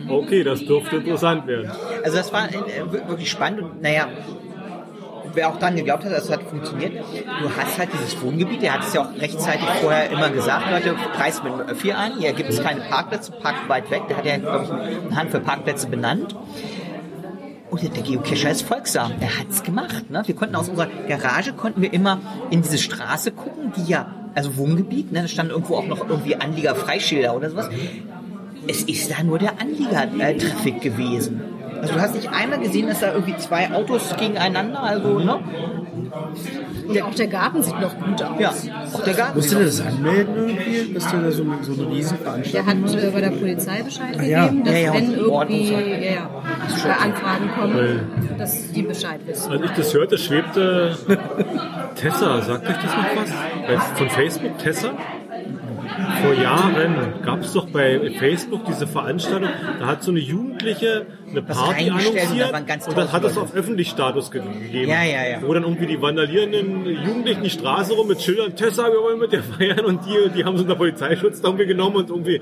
Okay, 0.08 0.44
das 0.44 0.64
dürfte 0.66 0.98
interessant 0.98 1.48
werden. 1.48 1.70
Also 2.04 2.18
das 2.18 2.32
war 2.32 2.48
äh, 2.48 3.08
wirklich 3.08 3.30
spannend 3.30 3.62
und 3.62 3.82
naja, 3.82 4.08
wer 5.34 5.50
auch 5.50 5.58
dann 5.58 5.76
geglaubt 5.76 6.06
hat, 6.06 6.12
dass 6.12 6.26
es 6.26 6.32
hat 6.32 6.44
funktioniert, 6.44 6.94
du 6.94 7.50
hast 7.56 7.78
halt 7.78 7.90
dieses 7.94 8.22
Wohngebiet, 8.22 8.62
der 8.62 8.74
hat 8.74 8.84
es 8.84 8.94
ja 8.94 9.02
auch 9.02 9.22
rechtzeitig 9.22 9.68
vorher 9.82 10.10
immer 10.10 10.30
gesagt, 10.30 10.70
Leute, 10.72 10.96
preist 11.16 11.44
mit 11.44 11.54
dem 11.54 11.62
Öffi 11.62 11.92
ein, 11.94 12.18
hier 12.18 12.34
gibt 12.34 12.50
es 12.50 12.62
keine 12.62 12.82
Parkplätze, 12.82 13.32
parkt 13.32 13.68
weit 13.70 13.90
weg, 13.92 14.04
der 14.10 14.18
hat 14.18 14.26
ja, 14.26 14.38
glaube 14.38 14.66
ich, 14.66 14.72
eine 14.72 15.16
Hand 15.16 15.32
für 15.32 15.40
Parkplätze 15.40 15.88
benannt. 15.88 16.36
Und 17.70 17.84
der 17.84 18.04
Geocacher 18.04 18.50
ist 18.50 18.62
folgsam, 18.62 19.20
der 19.20 19.40
hat's 19.40 19.62
gemacht. 19.62 20.10
Ne? 20.10 20.24
Wir 20.26 20.36
konnten 20.36 20.56
aus 20.56 20.70
unserer 20.70 20.88
Garage, 21.08 21.52
konnten 21.52 21.82
wir 21.82 21.92
immer 21.92 22.20
in 22.50 22.62
diese 22.62 22.78
Straße 22.78 23.32
gucken, 23.32 23.74
die 23.76 23.92
ja, 23.92 24.08
also 24.36 24.56
Wohngebiet, 24.56 25.12
ne? 25.12 25.24
da 25.24 25.28
standen 25.28 25.52
irgendwo 25.52 25.76
auch 25.76 25.86
noch 25.86 26.08
irgendwie 26.08 26.38
Anlieger-Freischilder 26.38 27.36
oder 27.36 27.50
sowas. 27.50 27.70
Es 28.68 28.84
ist 28.84 29.12
da 29.12 29.22
nur 29.22 29.38
der 29.38 29.60
Anlieger-Traffic 29.60 30.82
gewesen. 30.82 31.42
Also 31.82 31.94
du 31.94 32.02
hast 32.02 32.16
nicht 32.16 32.30
einmal 32.32 32.60
gesehen, 32.60 32.88
dass 32.88 33.00
da 33.00 33.14
irgendwie 33.14 33.38
zwei 33.38 33.72
Autos 33.72 34.16
gegeneinander, 34.18 34.82
also, 34.84 35.20
ne? 35.20 35.40
Und 36.88 37.02
auch 37.02 37.14
der 37.16 37.28
Garten 37.28 37.62
sieht 37.62 37.80
noch 37.82 37.94
gut 37.98 38.22
aus. 38.24 38.40
Ja, 38.40 38.54
auch 38.94 39.04
der 39.04 39.14
Garten. 39.14 39.36
Musst 39.38 39.52
du 39.52 39.60
das 39.64 39.82
anmelden 39.82 40.36
irgendwie, 40.36 40.94
dass 40.94 41.12
du 41.12 41.18
da 41.18 41.32
so, 41.32 41.44
eine- 41.44 41.58
so 41.64 41.74
eine 41.74 41.92
Riesenveranstaltung 41.92 42.52
Der 42.54 42.66
hat 42.66 43.04
äh, 43.04 43.12
bei 43.12 43.22
der 43.22 43.30
Polizei 43.32 43.82
Bescheid 43.84 44.16
ja. 44.26 44.46
gegeben, 44.46 44.64
dass 44.64 44.74
Ja, 44.74 44.80
ja, 44.80 44.94
wenn 44.94 45.14
irgendwie 45.14 45.72
ja, 45.74 45.80
ja, 45.80 46.30
Anfragen 47.04 47.50
kommen, 47.60 48.00
dass 48.38 48.72
die 48.72 48.84
Bescheid 48.84 49.20
wissen. 49.26 49.52
Als 49.52 49.62
ich 49.64 49.72
das 49.72 49.94
hörte, 49.94 50.18
schwebte 50.18 50.98
Tessa, 51.96 52.42
sagt 52.42 52.70
euch 52.70 52.76
das 52.76 52.96
noch 52.96 53.16
was? 53.76 53.98
Von 53.98 54.10
Facebook, 54.10 54.58
Tessa? 54.60 54.94
Vor 56.22 56.34
Jahren 56.34 57.22
gab 57.24 57.42
es 57.42 57.54
doch 57.54 57.68
bei 57.68 58.12
Facebook 58.18 58.66
diese 58.66 58.88
Veranstaltung, 58.88 59.50
da 59.80 59.88
hat 59.88 60.04
so 60.04 60.12
eine 60.12 60.20
Jugendliche 60.20 61.06
eine 61.30 61.42
Party 61.42 61.90
und 61.90 62.00
annonciert 62.00 62.68
ganz 62.68 62.88
und 62.88 62.98
dann 62.98 63.12
hat 63.12 63.24
es 63.24 63.34
tausend 63.34 63.50
auf 63.50 63.56
Öffentlich-Status 63.56 64.32
ge 64.32 64.42
gegeben. 64.42 64.90
Ja, 64.90 65.04
ja, 65.04 65.28
ja. 65.28 65.42
Wo 65.42 65.54
dann 65.54 65.64
irgendwie 65.64 65.88
die 65.88 66.02
vandalierenden 66.02 66.86
Jugendlichen 66.86 67.44
die 67.44 67.50
Straße 67.50 67.94
rum 67.94 68.08
mit 68.08 68.22
Schildern, 68.22 68.56
Tessa, 68.56 68.86
wir 68.86 69.02
wollen 69.02 69.20
mit 69.20 69.32
dir 69.32 69.44
feiern 69.44 69.86
und 69.86 70.06
die, 70.06 70.30
die 70.36 70.46
haben 70.46 70.58
so 70.58 70.64
unter 70.64 70.76
Polizeischutz 70.76 71.42
da 71.42 71.50
irgendwie 71.50 71.68
genommen 71.68 71.98
und 71.98 72.10
irgendwie 72.10 72.42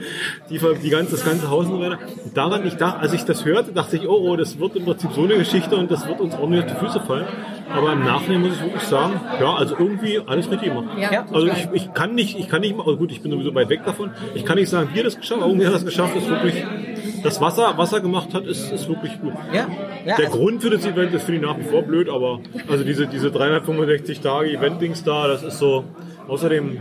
die, 0.49 0.59
die 0.83 0.89
ganze, 0.89 1.11
das 1.11 1.25
ganze 1.25 1.49
Haus 1.49 1.65
und 1.65 1.73
so 1.73 1.79
weiter. 1.79 1.99
Und 2.23 2.37
daran, 2.37 2.65
ich 2.67 2.75
dachte, 2.75 2.99
als 2.99 3.13
ich 3.13 3.23
das 3.23 3.45
hörte, 3.45 3.71
dachte 3.71 3.97
ich, 3.97 4.07
oh, 4.07 4.29
oh, 4.29 4.35
das 4.35 4.59
wird 4.59 4.75
im 4.75 4.85
Prinzip 4.85 5.11
so 5.13 5.23
eine 5.23 5.37
Geschichte 5.37 5.75
und 5.75 5.89
das 5.89 6.07
wird 6.07 6.19
uns 6.19 6.35
auch 6.35 6.47
nicht 6.47 6.65
auf 6.65 6.71
die 6.71 6.85
Füße 6.85 6.99
fallen. 7.01 7.27
Aber 7.71 7.93
im 7.93 8.03
Nachhinein 8.03 8.41
muss 8.41 8.55
ich 8.55 8.61
wirklich 8.61 8.83
sagen, 8.83 9.19
ja, 9.39 9.55
also 9.55 9.75
irgendwie 9.77 10.19
alles 10.25 10.49
richtig 10.49 10.69
gemacht. 10.69 10.97
Ja, 10.97 11.25
Also 11.31 11.47
ich, 11.47 11.67
ich 11.73 11.93
kann 11.93 12.15
nicht, 12.15 12.37
ich 12.37 12.47
kann 12.47 12.61
nicht, 12.61 12.77
also 12.77 12.97
gut, 12.97 13.11
ich 13.11 13.21
bin 13.21 13.31
sowieso 13.31 13.53
weit 13.55 13.69
weg 13.69 13.85
davon. 13.85 14.11
Ich 14.33 14.45
kann 14.45 14.57
nicht 14.57 14.69
sagen, 14.69 14.89
wir 14.93 15.03
das 15.03 15.17
geschafft, 15.17 15.41
aber 15.41 15.49
irgendwie 15.49 15.67
hat 15.67 15.73
das 15.73 15.85
geschafft, 15.85 16.15
ist 16.15 16.29
wirklich, 16.29 16.63
das 17.23 17.41
Wasser, 17.41 17.73
was 17.75 17.91
er 17.91 18.01
gemacht 18.01 18.33
hat, 18.33 18.45
ist, 18.45 18.71
ist 18.71 18.87
wirklich 18.87 19.19
gut. 19.19 19.33
Ja, 19.51 19.67
ja 20.05 20.15
Der 20.15 20.27
also, 20.27 20.37
Grund 20.37 20.61
für 20.61 20.69
das 20.69 20.85
Event 20.85 21.13
ist 21.13 21.23
finde 21.23 21.41
ich 21.41 21.47
nach 21.47 21.57
wie 21.57 21.63
vor 21.63 21.81
blöd, 21.81 22.07
aber 22.09 22.39
also 22.69 22.83
diese, 22.83 23.07
diese 23.07 23.31
365 23.31 24.19
Tage 24.21 24.51
Event-Dings 24.51 25.03
da, 25.03 25.27
das 25.27 25.43
ist 25.43 25.57
so, 25.57 25.85
außerdem, 26.27 26.77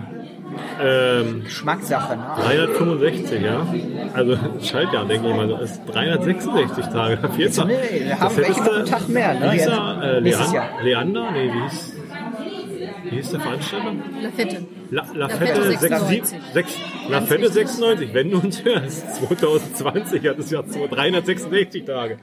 ähm, 0.82 1.42
Geschmackssache. 1.44 2.16
Ne? 2.16 2.22
365, 2.36 3.42
ja. 3.42 3.66
Also 4.12 4.36
Schaltjahr, 4.62 5.04
denke 5.06 5.28
ich 5.28 5.34
mal, 5.36 5.48
das 5.48 5.72
ist 5.72 5.80
366 5.86 6.86
Tage. 6.86 7.18
Jetzt, 7.38 7.64
Nee, 7.64 7.74
wir 8.04 8.20
haben 8.20 8.36
welche 8.36 8.72
einen 8.72 8.86
Tag 8.86 9.08
mehr, 9.08 9.34
ne? 9.34 9.58
Er? 9.58 10.16
Äh, 10.16 10.20
Nächstes 10.20 10.52
Leander? 10.82 11.30
Nee, 11.32 11.50
wie 11.52 11.62
hieß, 11.62 11.96
wie 13.04 13.16
hieß 13.16 13.30
der 13.30 13.40
Veranstalter? 13.40 13.92
Lafette. 14.22 14.66
La, 14.90 15.04
La 15.14 15.28
Fette 15.28 15.46
Fette 15.62 15.62
96. 15.70 16.28
96. 16.28 16.38
Sechs- 16.52 16.78
La 17.08 17.18
Ganz 17.18 17.28
Fette 17.28 17.40
wichtig. 17.42 17.54
96, 17.68 18.14
wenn 18.14 18.30
du 18.30 18.38
uns 18.38 18.64
hörst. 18.64 19.14
2020 19.16 20.28
hat 20.28 20.38
es 20.38 20.50
ja 20.50 20.62
366 20.62 21.84
Tage. 21.84 22.18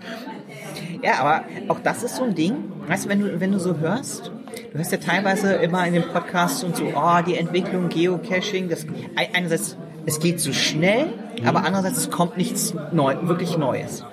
Ja, 1.04 1.14
aber 1.20 1.44
auch 1.68 1.80
das 1.80 2.04
ist 2.04 2.16
so 2.16 2.24
ein 2.24 2.36
Ding. 2.36 2.56
Weißt 2.88 3.06
du, 3.06 3.10
wenn 3.10 3.20
du, 3.20 3.40
wenn 3.40 3.52
du 3.52 3.60
so 3.60 3.78
hörst, 3.78 4.32
du 4.72 4.78
hörst 4.78 4.92
ja 4.92 4.98
teilweise 5.00 5.54
immer 5.54 5.86
in 5.88 5.94
den 5.94 6.04
Podcasts 6.04 6.64
und 6.64 6.76
so, 6.76 6.84
oh, 6.96 7.20
die 7.26 7.36
Entwicklung, 7.36 7.90
Geocaching, 7.90 8.70
das, 8.70 8.86
ein- 9.16 9.28
einerseits, 9.34 9.78
es 10.06 10.20
geht 10.20 10.40
so 10.40 10.54
schnell, 10.54 11.08
aber 11.46 11.60
andererseits, 11.64 11.98
es 11.98 12.10
kommt 12.12 12.38
nichts 12.38 12.74
neu, 12.92 13.16
wirklich 13.24 13.58
Neues. 13.58 14.04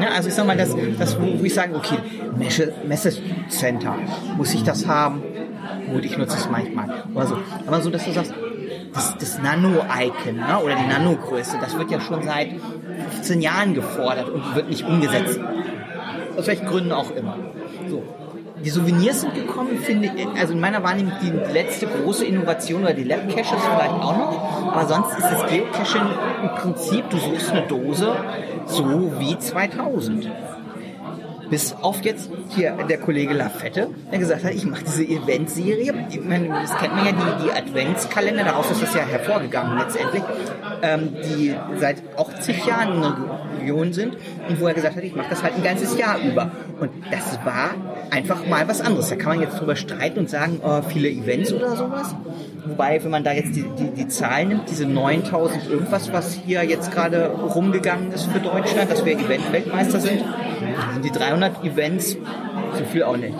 Ja, 0.00 0.08
also 0.14 0.28
ich 0.28 0.34
sag 0.34 0.46
mal, 0.46 0.56
das, 0.56 0.74
das 0.98 1.18
wo, 1.20 1.40
wo 1.40 1.44
ich 1.44 1.54
sage, 1.54 1.74
okay, 1.74 1.96
Messe, 2.36 2.72
Messecenter, 2.86 3.94
muss 4.36 4.54
ich 4.54 4.62
das 4.62 4.86
haben? 4.86 5.22
Gut, 5.92 6.04
ich 6.04 6.16
nutze 6.18 6.36
es 6.36 6.48
manchmal. 6.50 7.04
Oder 7.14 7.26
so. 7.26 7.38
Aber 7.66 7.80
so, 7.80 7.90
dass 7.90 8.04
du 8.04 8.12
sagst, 8.12 8.32
das, 8.92 9.16
das 9.18 9.38
Nano-Icon 9.42 10.36
ne, 10.36 10.58
oder 10.62 10.74
die 10.76 10.86
Nano-Größe, 10.86 11.58
das 11.60 11.76
wird 11.78 11.90
ja 11.90 12.00
schon 12.00 12.22
seit 12.22 12.48
15 13.14 13.40
Jahren 13.42 13.74
gefordert 13.74 14.28
und 14.28 14.54
wird 14.54 14.68
nicht 14.70 14.86
umgesetzt. 14.86 15.38
Aus 16.36 16.46
welchen 16.46 16.66
Gründen 16.66 16.92
auch 16.92 17.10
immer. 17.10 17.36
So. 17.88 18.02
Die 18.64 18.70
Souvenirs 18.70 19.20
sind 19.20 19.34
gekommen, 19.34 19.78
finde 19.78 20.10
ich, 20.16 20.40
also 20.40 20.54
in 20.54 20.60
meiner 20.60 20.82
Wahrnehmung 20.82 21.12
die 21.22 21.30
letzte 21.52 21.86
große 21.86 22.24
Innovation 22.24 22.82
oder 22.82 22.94
die 22.94 23.04
Lab 23.04 23.28
Caches 23.28 23.62
vielleicht 23.62 23.92
auch 23.92 24.16
noch. 24.16 24.72
Aber 24.72 24.86
sonst 24.86 25.18
ist 25.18 25.30
das 25.30 25.46
Geocaching 25.46 26.08
im 26.42 26.48
Prinzip, 26.56 27.10
du 27.10 27.18
suchst 27.18 27.52
eine 27.52 27.66
Dose 27.66 28.16
so 28.66 29.12
wie 29.18 29.38
2000. 29.38 30.30
Bis 31.50 31.74
auf 31.80 32.02
jetzt 32.02 32.28
hier 32.48 32.72
der 32.88 32.98
Kollege 32.98 33.32
Lafette, 33.32 33.88
der 34.10 34.18
gesagt 34.18 34.42
hat, 34.42 34.52
ich 34.52 34.66
mache 34.66 34.82
diese 34.84 35.04
Eventserie. 35.04 35.92
Das 35.92 36.76
kennt 36.78 36.96
man 36.96 37.06
ja, 37.06 37.12
die, 37.12 37.44
die 37.44 37.52
Adventskalender, 37.52 38.42
daraus 38.42 38.70
ist 38.70 38.82
das 38.82 38.94
ja 38.94 39.02
hervorgegangen 39.02 39.78
letztendlich, 39.78 40.24
ähm, 40.82 41.14
die 41.24 41.54
seit 41.78 42.02
auch 42.16 42.32
zig 42.40 42.66
Jahren 42.66 42.96
in 42.96 43.02
der 43.02 43.16
Region 43.66 43.92
sind 43.92 44.16
und 44.48 44.60
wo 44.60 44.66
er 44.66 44.74
gesagt 44.74 44.96
hat, 44.96 45.02
ich 45.02 45.14
mache 45.14 45.30
das 45.30 45.42
halt 45.42 45.54
ein 45.56 45.62
ganzes 45.62 45.98
Jahr 45.98 46.18
über. 46.18 46.50
Und 46.80 46.90
das 47.10 47.38
war 47.44 47.70
einfach 48.10 48.46
mal 48.46 48.68
was 48.68 48.80
anderes. 48.80 49.08
Da 49.08 49.16
kann 49.16 49.30
man 49.30 49.40
jetzt 49.40 49.58
drüber 49.60 49.76
streiten 49.76 50.20
und 50.20 50.30
sagen, 50.30 50.60
oh, 50.62 50.82
viele 50.82 51.08
Events 51.08 51.52
oder 51.52 51.76
sowas. 51.76 52.14
Wobei, 52.64 53.02
wenn 53.02 53.10
man 53.10 53.24
da 53.24 53.32
jetzt 53.32 53.54
die, 53.56 53.64
die, 53.78 53.90
die 53.90 54.08
Zahlen 54.08 54.48
nimmt, 54.48 54.70
diese 54.70 54.86
9000 54.86 55.70
irgendwas, 55.70 56.12
was 56.12 56.34
hier 56.34 56.64
jetzt 56.64 56.92
gerade 56.92 57.28
rumgegangen 57.28 58.12
ist 58.12 58.26
für 58.26 58.40
Deutschland, 58.40 58.90
dass 58.90 59.04
wir 59.04 59.18
Event-Weltmeister 59.18 60.00
sind, 60.00 60.24
sind 60.92 61.04
die 61.04 61.10
300 61.10 61.64
Events 61.64 62.16
so 62.76 62.84
viel 62.84 63.02
auch 63.02 63.16
nicht. 63.16 63.34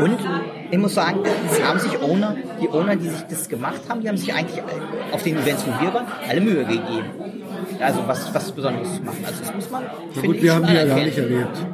Und 0.00 0.18
ich 0.70 0.78
muss 0.78 0.94
sagen, 0.94 1.20
es 1.50 1.62
haben 1.62 1.78
sich 1.78 2.00
Owner, 2.00 2.36
die 2.60 2.68
Owner, 2.68 2.96
die 2.96 3.08
sich 3.08 3.22
das 3.28 3.48
gemacht 3.48 3.82
haben, 3.88 4.00
die 4.00 4.08
haben 4.08 4.16
sich 4.16 4.32
eigentlich 4.32 4.60
auf 5.12 5.22
den 5.22 5.36
Events, 5.36 5.64
wo 5.66 5.84
wir 5.84 5.92
waren, 5.92 6.06
alle 6.28 6.40
Mühe 6.40 6.64
gegeben. 6.64 7.04
Also 7.84 8.00
was, 8.06 8.34
was 8.34 8.52
Besonderes 8.52 8.96
zu 8.96 9.02
machen. 9.02 9.24
Also 9.26 9.40
das 9.40 9.54
muss 9.54 9.70
man, 9.70 9.82
Na 10.14 10.22
gut, 10.22 10.42
wir 10.42 10.54
haben 10.54 10.66
die 10.66 10.72
ja 10.72 10.86
gar 10.86 11.04
nicht 11.04 11.18
erlebt. 11.18 11.66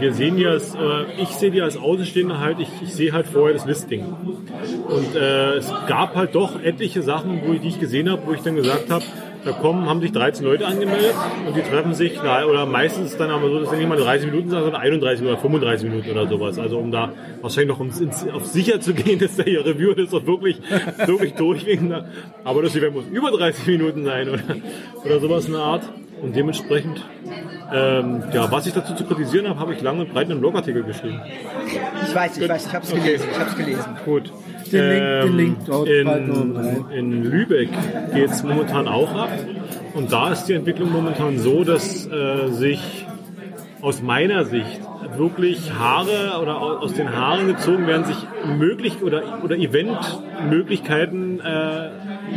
Wir 0.00 0.14
sehen 0.14 0.38
ja, 0.38 0.50
als, 0.50 0.74
äh, 0.74 1.22
ich 1.22 1.28
sehe 1.28 1.50
die 1.50 1.60
als 1.60 1.76
Außenstehender 1.76 2.40
halt, 2.40 2.60
ich, 2.60 2.68
ich 2.82 2.94
sehe 2.94 3.12
halt 3.12 3.26
vorher 3.26 3.54
das 3.54 3.66
Listing. 3.66 4.04
Und 4.88 5.14
äh, 5.14 5.56
es 5.56 5.70
gab 5.86 6.16
halt 6.16 6.34
doch 6.34 6.62
etliche 6.62 7.02
Sachen, 7.02 7.42
wo 7.44 7.52
ich, 7.52 7.60
die 7.60 7.68
ich 7.68 7.80
gesehen 7.80 8.08
habe, 8.08 8.22
wo 8.26 8.32
ich 8.32 8.40
dann 8.40 8.56
gesagt 8.56 8.90
habe, 8.90 9.04
da 9.48 9.54
kommen, 9.54 9.88
haben 9.88 10.00
sich 10.00 10.12
13 10.12 10.44
Leute 10.44 10.66
angemeldet 10.66 11.14
und 11.46 11.56
die 11.56 11.62
treffen 11.62 11.94
sich, 11.94 12.18
na, 12.22 12.44
oder 12.44 12.66
meistens 12.66 13.16
dann 13.16 13.30
aber 13.30 13.48
so, 13.48 13.60
dass 13.60 13.70
sie 13.70 13.76
nicht 13.76 13.88
mal 13.88 13.96
30 13.98 14.30
Minuten 14.30 14.50
sagen, 14.50 14.64
sondern 14.64 14.80
31 14.82 15.26
oder 15.26 15.38
35 15.38 15.88
Minuten 15.88 16.10
oder 16.10 16.26
sowas. 16.28 16.58
Also 16.58 16.78
um 16.78 16.90
da 16.90 17.12
wahrscheinlich 17.40 17.70
noch 17.76 17.80
ins, 17.80 18.00
ins, 18.00 18.26
auf 18.28 18.46
sicher 18.46 18.80
zu 18.80 18.94
gehen, 18.94 19.18
dass 19.20 19.36
der 19.36 19.46
hier 19.46 19.64
Review 19.64 19.94
das 19.94 20.10
doch 20.10 20.26
wirklich, 20.26 20.60
wirklich 21.06 21.34
durchwinken. 21.34 22.04
Aber 22.44 22.62
das 22.62 22.76
Event 22.76 22.94
muss 22.94 23.04
über 23.10 23.30
30 23.30 23.66
Minuten 23.66 24.04
sein 24.04 24.28
oder, 24.28 24.42
oder 25.04 25.20
sowas 25.20 25.46
in 25.46 25.52
der 25.52 25.62
Art. 25.62 25.82
Und 26.20 26.34
dementsprechend, 26.34 27.04
ähm, 27.72 28.24
ja, 28.32 28.50
was 28.50 28.66
ich 28.66 28.72
dazu 28.74 28.92
zu 28.94 29.04
kritisieren 29.04 29.48
habe, 29.48 29.60
habe 29.60 29.74
ich 29.74 29.80
lange 29.80 30.00
und 30.00 30.12
breit 30.12 30.26
in 30.26 30.32
einem 30.32 30.40
Blogartikel 30.40 30.82
geschrieben. 30.82 31.20
Ich 32.04 32.12
weiß, 32.14 32.38
ich 32.38 32.48
weiß, 32.48 32.66
ich 32.66 32.74
habe 32.74 32.84
es 32.84 32.92
Okay. 32.92 33.02
gelesen. 33.02 33.28
Ich 33.30 33.38
habe 33.38 33.50
es 33.50 33.56
gelesen. 33.56 33.96
Gut. 34.04 34.32
Den 34.72 35.36
Link- 35.36 35.56
in, 35.86 36.06
in 36.96 37.24
Lübeck 37.24 37.68
geht 38.14 38.30
es 38.30 38.42
momentan 38.42 38.88
auch 38.88 39.14
ab. 39.14 39.30
Und 39.94 40.12
da 40.12 40.32
ist 40.32 40.44
die 40.44 40.54
Entwicklung 40.54 40.92
momentan 40.92 41.38
so, 41.38 41.64
dass 41.64 42.06
äh, 42.06 42.48
sich 42.48 43.06
aus 43.80 44.02
meiner 44.02 44.44
Sicht 44.44 44.80
wirklich 45.16 45.72
Haare 45.72 46.40
oder 46.42 46.60
au- 46.60 46.78
aus 46.78 46.94
den 46.94 47.14
Haaren 47.16 47.46
gezogen 47.46 47.86
werden, 47.86 48.04
sich 48.04 48.16
möglich 48.58 49.02
oder, 49.02 49.22
oder 49.44 49.56
Eventmöglichkeiten 49.56 51.40
äh, 51.40 51.88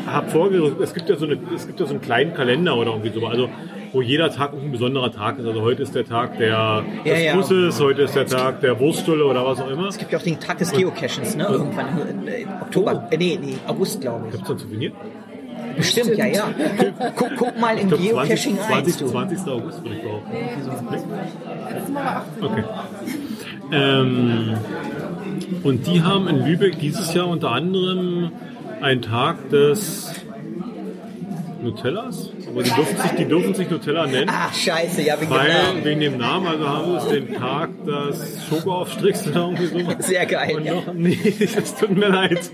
hervorgerückt. 0.09 0.79
Es 0.81 0.93
gibt 0.93 1.09
ja 1.09 1.15
so 1.15 1.25
eine, 1.25 1.37
es 1.55 1.67
gibt 1.67 1.79
ja 1.79 1.85
so 1.85 1.93
einen 1.93 2.01
kleinen 2.01 2.33
Kalender 2.33 2.75
oder 2.77 2.91
irgendwie 2.91 3.09
so, 3.09 3.25
also 3.25 3.49
wo 3.93 4.01
jeder 4.01 4.31
Tag 4.31 4.53
ein 4.53 4.71
besonderer 4.71 5.11
Tag 5.11 5.39
ist. 5.39 5.45
Also 5.45 5.61
heute 5.61 5.83
ist 5.83 5.93
der 5.93 6.05
Tag 6.05 6.37
der, 6.37 6.49
Ja, 6.49 6.83
des 7.03 7.23
ja. 7.23 7.33
Fusses, 7.33 7.79
heute 7.79 8.03
ist 8.03 8.15
der 8.15 8.25
Tag 8.25 8.61
der 8.61 8.79
Wurststulle 8.79 9.25
oder 9.25 9.45
was 9.45 9.59
auch 9.59 9.69
immer. 9.69 9.87
Es 9.87 9.97
gibt 9.97 10.11
ja 10.11 10.19
auch 10.19 10.23
den 10.23 10.39
Tag 10.39 10.57
des 10.59 10.71
Geocachings, 10.71 11.35
ne? 11.35 11.45
Irgendwann 11.45 11.87
im, 12.09 12.27
im 12.27 12.49
Oktober. 12.61 13.07
Äh, 13.11 13.17
nee, 13.17 13.39
nee, 13.41 13.55
August, 13.67 14.01
glaube 14.01 14.27
ich. 14.27 14.31
Gibt's 14.31 14.47
da 14.47 14.53
ein 14.53 14.59
Souvenir? 14.59 14.91
Bestimmt, 15.75 16.17
ja, 16.17 16.25
ja. 16.25 16.49
Guck, 17.15 17.35
guck 17.37 17.59
mal 17.59 17.77
in 17.77 17.89
20, 17.89 18.09
Geocaching 18.09 18.57
rein. 18.57 18.85
20, 18.85 18.97
du. 18.97 19.07
20. 19.07 19.39
August 19.47 19.83
würde 19.83 19.95
ich 19.95 20.03
behaupten. 20.03 21.97
18. 21.97 22.43
Okay. 22.43 22.63
Ähm, 23.71 24.57
und 25.63 25.87
die 25.87 26.01
haben 26.01 26.27
in 26.27 26.45
Lübeck 26.45 26.79
dieses 26.79 27.13
Jahr 27.13 27.27
unter 27.27 27.51
anderem 27.51 28.31
einen 28.81 29.01
Tag 29.01 29.49
des 29.49 30.13
Nutellas. 31.61 32.31
Aber 32.51 32.63
die 32.63 32.69
dürfen 32.71 32.97
sich, 32.97 33.11
die 33.11 33.25
dürfen 33.25 33.53
sich 33.53 33.69
Nutella 33.69 34.07
nennen. 34.07 34.29
Ah, 34.29 34.51
scheiße, 34.53 35.01
ja, 35.03 35.15
wegen 35.19 35.29
dem 35.31 35.37
Weil, 35.37 35.49
Namen. 35.63 35.85
wegen 35.85 35.99
dem 36.01 36.17
Namen, 36.17 36.47
also 36.47 36.67
haben 36.69 36.91
sie 36.91 36.97
es 36.97 37.07
den 37.07 37.33
Tag 37.35 37.69
des 37.85 38.45
Schokoaufstrichs 38.49 39.27
oder 39.27 39.39
irgendwie 39.41 39.65
sowas. 39.67 39.95
Sehr 40.07 40.25
geil, 40.25 40.55
Und 40.55 40.65
noch, 40.65 40.93
nee, 40.93 41.17
das 41.55 41.75
tut 41.75 41.95
mir 41.95 42.09
leid. 42.09 42.51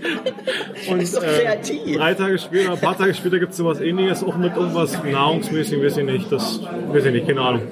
Und, 0.88 1.00
ist 1.02 1.16
doch 1.16 1.22
kreativ. 1.22 1.96
drei 1.96 2.14
Tage 2.14 2.38
später, 2.38 2.72
ein 2.72 2.80
paar 2.80 2.96
Tage 2.96 3.14
später 3.14 3.38
gibt 3.38 3.52
es 3.52 3.58
sowas 3.58 3.80
ähnliches, 3.80 4.22
auch 4.22 4.36
mit 4.36 4.56
irgendwas 4.56 4.96
nahrungsmäßig, 5.04 5.82
weiß 5.82 5.96
ich 5.98 6.04
nicht, 6.04 6.30
das, 6.32 6.60
weiß 6.92 7.04
ich 7.06 7.12
nicht, 7.12 7.26
keine 7.26 7.40
Ahnung. 7.40 7.62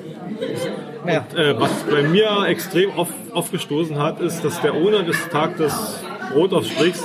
Ja. 1.06 1.24
Äh, 1.36 1.58
was 1.60 1.70
bei 1.90 2.02
mir 2.02 2.46
extrem 2.48 2.90
auf, 2.92 3.08
aufgestoßen 3.32 3.98
hat, 3.98 4.20
ist, 4.20 4.44
dass 4.44 4.60
der 4.60 4.74
Owner 4.74 5.02
des 5.04 5.28
Tag 5.28 5.56
des 5.56 6.00
Brot 6.32 6.52
auf 6.52 6.66
Strichs 6.66 7.02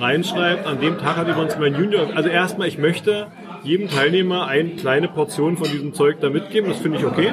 reinschreibt, 0.00 0.66
an 0.66 0.80
dem 0.80 0.98
Tag 0.98 1.16
hat 1.16 1.28
übrigens 1.28 1.56
mein 1.58 1.74
Junior, 1.74 2.08
also 2.14 2.28
erstmal, 2.28 2.68
ich 2.68 2.78
möchte 2.78 3.26
jedem 3.64 3.88
Teilnehmer 3.88 4.46
eine 4.46 4.70
kleine 4.70 5.08
Portion 5.08 5.56
von 5.56 5.68
diesem 5.70 5.94
Zeug 5.94 6.20
da 6.20 6.30
mitgeben, 6.30 6.70
das 6.70 6.78
finde 6.78 6.98
ich 6.98 7.04
okay. 7.04 7.32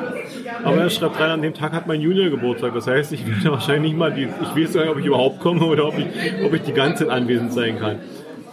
Aber 0.63 0.77
er 0.77 0.89
schreibt 0.89 1.19
rein, 1.19 1.29
an 1.29 1.41
dem 1.41 1.53
Tag 1.53 1.71
hat 1.73 1.87
mein 1.87 2.01
Junior 2.01 2.29
Geburtstag. 2.29 2.73
Das 2.73 2.87
heißt, 2.87 3.11
ich 3.13 3.27
werde 3.27 3.51
wahrscheinlich 3.51 3.91
nicht 3.91 3.99
mal, 3.99 4.13
die, 4.13 4.23
ich 4.23 4.55
weiß 4.55 4.73
gar 4.73 4.81
nicht, 4.81 4.91
ob 4.91 4.99
ich 4.99 5.05
überhaupt 5.05 5.39
komme 5.39 5.65
oder 5.65 5.87
ob 5.87 5.97
ich, 5.97 6.05
ob 6.43 6.53
ich 6.53 6.61
die 6.61 6.73
ganze 6.73 7.05
Zeit 7.05 7.13
anwesend 7.13 7.53
sein 7.53 7.79
kann. 7.79 7.99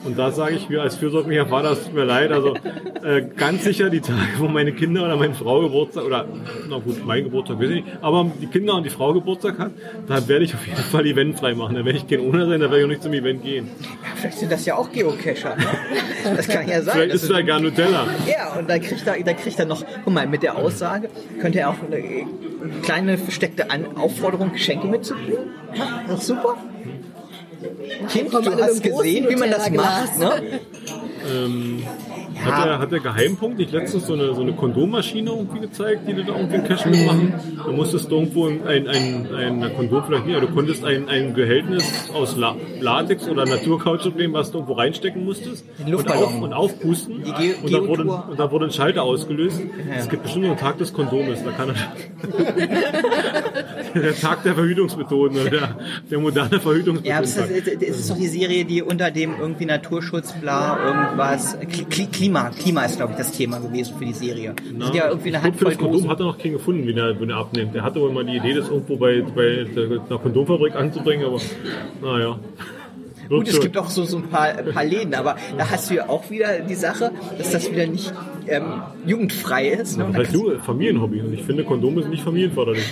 Und 0.04 0.18
da 0.18 0.30
sage 0.30 0.54
ich 0.54 0.68
mir 0.68 0.82
als 0.82 0.96
fürsorglicher 0.96 1.46
Vater, 1.46 1.72
es 1.72 1.84
tut 1.84 1.94
mir 1.94 2.04
leid, 2.04 2.30
also 2.30 2.54
äh, 3.02 3.22
ganz 3.36 3.64
sicher 3.64 3.90
die 3.90 4.00
Tage, 4.00 4.38
wo 4.38 4.46
meine 4.46 4.72
Kinder 4.72 5.04
oder 5.04 5.16
meine 5.16 5.34
Frau 5.34 5.60
Geburtstag, 5.60 6.04
oder 6.04 6.24
na 6.68 6.78
gut, 6.78 7.04
mein 7.04 7.24
Geburtstag 7.24 7.58
weiß 7.58 7.70
ich 7.70 7.84
nicht, 7.84 7.86
aber 8.00 8.30
die 8.40 8.46
Kinder 8.46 8.74
und 8.74 8.84
die 8.84 8.90
Frau 8.90 9.12
Geburtstag 9.12 9.58
hat, 9.58 9.72
da 10.06 10.28
werde 10.28 10.44
ich 10.44 10.54
auf 10.54 10.66
jeden 10.66 10.80
Fall 10.80 11.04
Event 11.04 11.38
frei 11.38 11.54
machen. 11.54 11.74
Da 11.74 11.84
werde 11.84 11.98
ich 11.98 12.06
kein 12.06 12.20
Owner 12.20 12.46
sein, 12.46 12.60
da 12.60 12.66
werde 12.66 12.78
ich 12.78 12.84
auch 12.84 12.88
nicht 12.88 13.02
zum 13.02 13.12
Event 13.12 13.42
gehen. 13.42 13.68
Vielleicht 14.16 14.38
sind 14.38 14.52
das 14.52 14.64
ja 14.66 14.76
auch 14.76 14.90
Geocacher. 14.92 15.56
Ne? 15.56 15.66
Das 16.36 16.46
kann 16.48 16.68
ja 16.68 16.80
sein. 16.82 16.94
Vielleicht 16.94 17.14
ist 17.14 17.30
da 17.30 17.42
gar 17.42 17.60
Nutella. 17.60 18.06
Ja, 18.26 18.58
und 18.58 18.70
dann 18.70 18.80
kriegt 18.80 19.06
er, 19.06 19.22
dann 19.22 19.36
kriegt 19.36 19.58
er 19.58 19.66
noch, 19.66 19.84
guck 20.04 20.12
mal, 20.12 20.26
mit 20.26 20.42
der 20.42 20.56
Aussage 20.56 21.08
könnte 21.40 21.60
er 21.60 21.70
auch 21.70 21.76
eine 21.86 22.26
kleine 22.82 23.18
versteckte 23.18 23.66
Aufforderung, 23.96 24.52
Geschenke 24.52 24.86
mitzubringen. 24.86 25.50
Ja, 25.74 26.02
das 26.06 26.20
ist 26.20 26.26
super. 26.28 26.56
Kind, 28.08 28.32
du 28.32 28.62
hast 28.62 28.82
gesehen, 28.82 29.28
wie 29.28 29.36
man 29.36 29.50
das 29.50 29.70
macht. 29.70 30.18
Ne? 30.18 30.60
Ähm, 31.30 31.82
hat, 32.44 32.64
der, 32.64 32.78
hat 32.78 32.92
der 32.92 33.00
Geheimpunkt 33.00 33.58
nicht 33.58 33.72
letztens 33.72 34.06
so 34.06 34.14
eine, 34.14 34.34
so 34.34 34.42
eine 34.42 34.52
Kondommaschine 34.52 35.30
irgendwie 35.30 35.60
gezeigt, 35.60 36.06
die 36.06 36.14
du 36.14 36.24
da 36.24 36.34
irgendwie 36.36 36.56
in 36.56 36.64
Cash 36.64 36.86
mitmachen? 36.86 37.34
Da 37.64 37.72
musstest 37.72 38.10
du 38.10 38.16
irgendwo 38.16 38.46
ein, 38.46 38.66
ein, 38.66 38.88
ein, 38.88 39.62
ein 39.62 39.76
Kondom 39.76 40.04
vielleicht 40.04 40.26
nicht, 40.26 40.36
aber 40.36 40.46
du 40.46 40.52
konntest 40.52 40.84
ein, 40.84 41.08
ein 41.08 41.34
Behältnis 41.34 42.10
aus 42.14 42.36
La 42.36 42.54
Latex 42.80 43.28
oder 43.28 43.44
Naturkautschuk 43.44 44.16
nehmen, 44.16 44.34
was 44.34 44.50
du 44.52 44.58
irgendwo 44.58 44.74
reinstecken 44.74 45.24
musstest 45.24 45.64
und, 45.84 46.10
auf, 46.10 46.40
und 46.40 46.52
aufpusten. 46.52 47.24
Und, 47.24 47.72
da 47.72 47.86
wurde, 47.86 48.04
und 48.04 48.38
da 48.38 48.50
wurde 48.50 48.66
ein 48.66 48.70
Schalter 48.70 49.02
ausgelöst. 49.02 49.60
Es 49.96 50.08
gibt 50.08 50.22
bestimmt 50.22 50.44
noch 50.44 50.52
einen 50.52 50.60
Tag 50.60 50.78
des 50.78 50.92
Kondomes, 50.92 51.42
da 51.44 51.50
kann 51.50 51.70
er 51.70 51.74
der 54.02 54.14
Tag 54.16 54.42
der 54.44 54.54
Verhütungsmethoden 54.54 55.38
oder 55.40 55.50
der, 55.50 55.76
der 56.10 56.18
moderne 56.18 56.60
Verhütungsmethoden. 56.60 57.04
Ja, 57.04 57.20
das 57.20 57.36
ist, 57.36 57.66
das 57.66 57.82
ist 58.00 58.10
doch 58.10 58.16
die 58.16 58.26
Serie, 58.28 58.64
die 58.64 58.82
unter 58.82 59.10
dem 59.10 59.34
irgendwie 59.40 59.64
Naturschutz, 59.66 60.32
bla, 60.40 60.78
irgendwas, 60.86 61.58
Kli- 61.60 62.08
Klima, 62.10 62.50
Klima 62.50 62.84
ist, 62.84 62.96
glaube 62.96 63.12
ich, 63.12 63.18
das 63.18 63.32
Thema 63.32 63.58
gewesen 63.58 63.94
für 63.98 64.04
die 64.04 64.12
Serie. 64.12 64.54
Die 64.60 64.82
sind 64.84 64.94
ja 64.94 65.08
irgendwie 65.08 65.28
eine 65.34 65.42
Handvoll 65.42 65.68
das 65.70 65.78
Kondom 65.78 66.08
hat 66.08 66.20
er 66.20 66.26
noch 66.26 66.38
keinen 66.38 66.52
gefunden, 66.52 66.86
wie 66.86 66.92
er, 66.98 67.18
wenn 67.20 67.30
er 67.30 67.36
abnimmt. 67.36 67.74
Er 67.74 67.82
hatte 67.82 68.00
wohl 68.00 68.12
mal 68.12 68.24
die 68.24 68.36
Idee, 68.36 68.54
das 68.54 68.68
irgendwo 68.68 68.96
bei, 68.96 69.22
bei 69.34 69.66
einer 69.76 70.18
Kondomfabrik 70.18 70.74
anzubringen, 70.74 71.26
aber 71.26 71.40
naja. 72.02 72.38
Gut, 73.28 73.48
es 73.48 73.60
gibt 73.60 73.76
auch 73.76 73.90
so, 73.90 74.04
so 74.04 74.18
ein 74.18 74.28
paar, 74.28 74.56
ein 74.56 74.72
paar 74.72 74.84
Läden, 74.84 75.14
aber 75.14 75.36
da 75.56 75.70
hast 75.70 75.90
du 75.90 75.94
ja 75.94 76.08
auch 76.08 76.30
wieder 76.30 76.60
die 76.60 76.74
Sache, 76.74 77.12
dass 77.36 77.50
das 77.50 77.70
wieder 77.70 77.86
nicht 77.86 78.12
ähm, 78.46 78.82
jugendfrei 79.06 79.68
ist. 79.68 79.98
Ne? 79.98 80.06
Und 80.06 80.12
Das 80.12 80.26
heißt 80.26 80.34
du, 80.34 80.58
Familienhobby. 80.60 81.20
Und 81.20 81.34
ich 81.34 81.42
finde, 81.42 81.64
Kondome 81.64 82.02
sind 82.02 82.10
nicht 82.10 82.22
familienförderlich. 82.22 82.84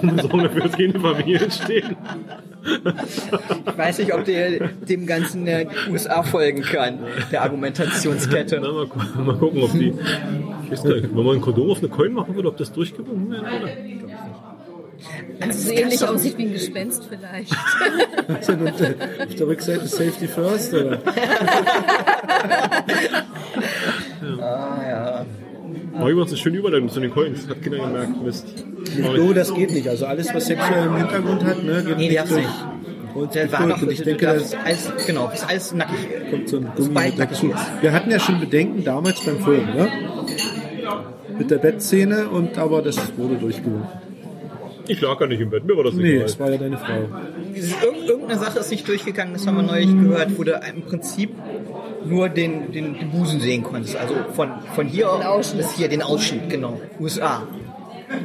Kondome 0.00 0.22
sollen 0.22 0.44
dafür, 0.44 0.62
dass 0.62 0.72
keine 0.72 1.00
Familien 1.00 1.50
stehen. 1.50 1.96
Ich 3.66 3.78
weiß 3.78 3.98
nicht, 3.98 4.14
ob 4.14 4.24
der 4.24 4.68
dem 4.68 5.06
Ganzen 5.06 5.46
äh, 5.46 5.66
USA 5.90 6.22
folgen 6.22 6.62
kann, 6.62 7.00
der 7.30 7.42
Argumentationskette. 7.42 8.60
Na, 8.62 8.72
mal, 8.72 9.24
mal 9.24 9.36
gucken, 9.36 9.62
ob 9.62 9.72
die. 9.72 9.94
Ich 10.64 10.72
weiß 10.72 10.84
nicht, 10.84 11.14
wenn 11.14 11.24
man 11.24 11.36
ein 11.36 11.40
Kondom 11.40 11.70
auf 11.70 11.78
eine 11.78 11.88
Coin 11.88 12.12
machen 12.12 12.34
würde, 12.34 12.48
ob 12.48 12.56
das 12.56 12.72
durchgewunken 12.72 13.30
wäre? 13.30 13.44
Also 15.40 15.68
so 15.68 15.72
ähnlich 15.72 16.02
aussieht 16.04 16.36
wie 16.38 16.46
ein 16.46 16.52
Gespenst 16.52 17.04
vielleicht. 17.08 17.54
Also, 18.28 18.52
auf 18.54 19.34
der 19.34 19.46
Rückseite 19.46 19.86
Safety 19.86 20.26
First, 20.26 20.74
oder? 20.74 20.98
Mach 25.92 26.06
übrigens 26.08 26.30
eine 26.30 26.36
schöne 26.38 26.58
Überleitung 26.58 26.88
zu 26.88 27.00
den 27.00 27.10
Coins. 27.12 27.48
Hat 27.48 27.62
keiner 27.62 27.78
gemerkt. 27.78 28.22
Mist. 28.22 28.46
No, 28.98 29.32
das 29.32 29.52
geht 29.54 29.72
nicht. 29.72 29.88
Also 29.88 30.06
alles, 30.06 30.32
was 30.34 30.46
sexuell 30.46 30.86
im 30.86 30.96
Hintergrund 30.96 31.44
hat, 31.44 31.62
ne, 31.62 31.82
geht 31.84 31.96
Nee, 31.98 32.08
die 32.10 32.16
durch. 32.16 32.30
nicht. 32.36 32.48
Und 33.14 33.34
Der 33.34 33.50
war 33.50 33.64
und 33.64 33.90
ich 33.90 34.02
denke, 34.02 34.26
das 34.26 34.50
das 34.50 34.60
alles, 34.64 34.92
genau, 35.06 35.30
ist 35.34 35.48
alles 35.48 35.74
nackig. 35.74 35.96
kommt 36.30 36.48
so 36.48 36.58
ein 36.58 36.70
das 36.76 36.86
Gummi 36.86 37.12
dazu. 37.16 37.46
ist. 37.50 37.82
Wir 37.82 37.92
hatten 37.92 38.10
ja 38.10 38.20
schon 38.20 38.38
Bedenken 38.38 38.84
damals 38.84 39.20
beim 39.24 39.40
Film, 39.42 39.66
ne? 39.74 39.88
Mit 41.36 41.50
der 41.50 41.58
Bettszene, 41.58 42.28
und 42.28 42.56
aber 42.58 42.82
das 42.82 42.98
wurde 43.16 43.36
durchgewunken. 43.36 43.88
Ich 44.88 45.00
lag 45.00 45.18
gar 45.18 45.26
nicht 45.28 45.40
im 45.40 45.50
Bett, 45.50 45.64
mir 45.64 45.76
war 45.76 45.84
das 45.84 45.94
Nee, 45.94 46.14
egal. 46.14 46.24
es 46.24 46.40
war 46.40 46.50
ja 46.50 46.56
deine 46.56 46.78
Frau. 46.78 47.08
Irgendeine 48.06 48.40
Sache 48.40 48.58
ist 48.58 48.70
nicht 48.70 48.88
durchgegangen, 48.88 49.34
das 49.34 49.46
haben 49.46 49.56
wir 49.56 49.62
neulich 49.62 49.88
gehört, 49.88 50.38
wo 50.38 50.44
du 50.44 50.52
im 50.74 50.82
Prinzip 50.82 51.30
nur 52.04 52.28
den, 52.28 52.72
den, 52.72 52.98
den 52.98 53.10
Busen 53.10 53.40
sehen 53.40 53.62
konntest. 53.62 53.96
Also 53.96 54.14
von, 54.34 54.50
von 54.74 54.86
hier 54.86 55.10
Ausschnitt. 55.10 55.66
bis 55.66 55.76
hier 55.76 55.88
den 55.88 56.02
Ausschnitt, 56.02 56.48
genau. 56.48 56.80
USA. 56.98 57.42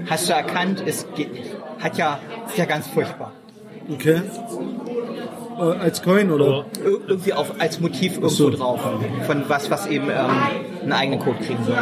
Hast 0.10 0.30
du 0.30 0.34
erkannt, 0.34 0.84
es 0.86 1.06
geht 1.16 1.34
nicht. 1.34 1.52
Hat 1.80 1.98
ja, 1.98 2.20
ist 2.48 2.58
ja 2.58 2.66
ganz 2.66 2.88
furchtbar. 2.88 3.34
Okay. 3.90 4.22
Äh, 5.60 5.62
als 5.62 6.02
Coin, 6.02 6.32
oder? 6.32 6.66
Ir 6.84 7.00
irgendwie 7.08 7.34
auf, 7.34 7.60
als 7.60 7.80
Motiv 7.80 8.14
irgendwo 8.14 8.30
so. 8.30 8.50
drauf. 8.50 8.80
Von 9.26 9.44
was, 9.48 9.70
was 9.70 9.88
eben 9.88 10.10
ähm, 10.10 10.32
einen 10.84 10.92
eigenen 10.94 11.20
Code 11.20 11.40
kriegen 11.46 11.64
sollte. 11.66 11.82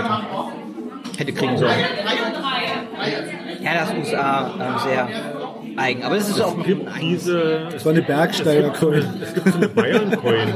Hätte 1.17 1.33
kriegen 1.33 1.57
sollen. 1.57 1.71
Ja, 3.61 3.73
das 3.75 3.89
ist 3.89 3.97
USA 4.13 4.51
ähm, 4.59 4.79
sehr 4.83 5.07
eigen. 5.77 6.03
Aber 6.03 6.15
das 6.15 6.29
ist 6.29 6.41
auch 6.41 6.51
es 6.51 6.57
noch 6.57 6.65
gibt 6.65 6.87
diese. 7.01 7.67
Das 7.71 7.85
war 7.85 7.91
eine 7.93 8.01
Bergsteiger-Coin. 8.01 9.03
Es 9.21 9.33
gibt 9.33 9.47
so 9.49 9.57
eine 9.57 9.67
Bayern-Coin. 9.69 10.47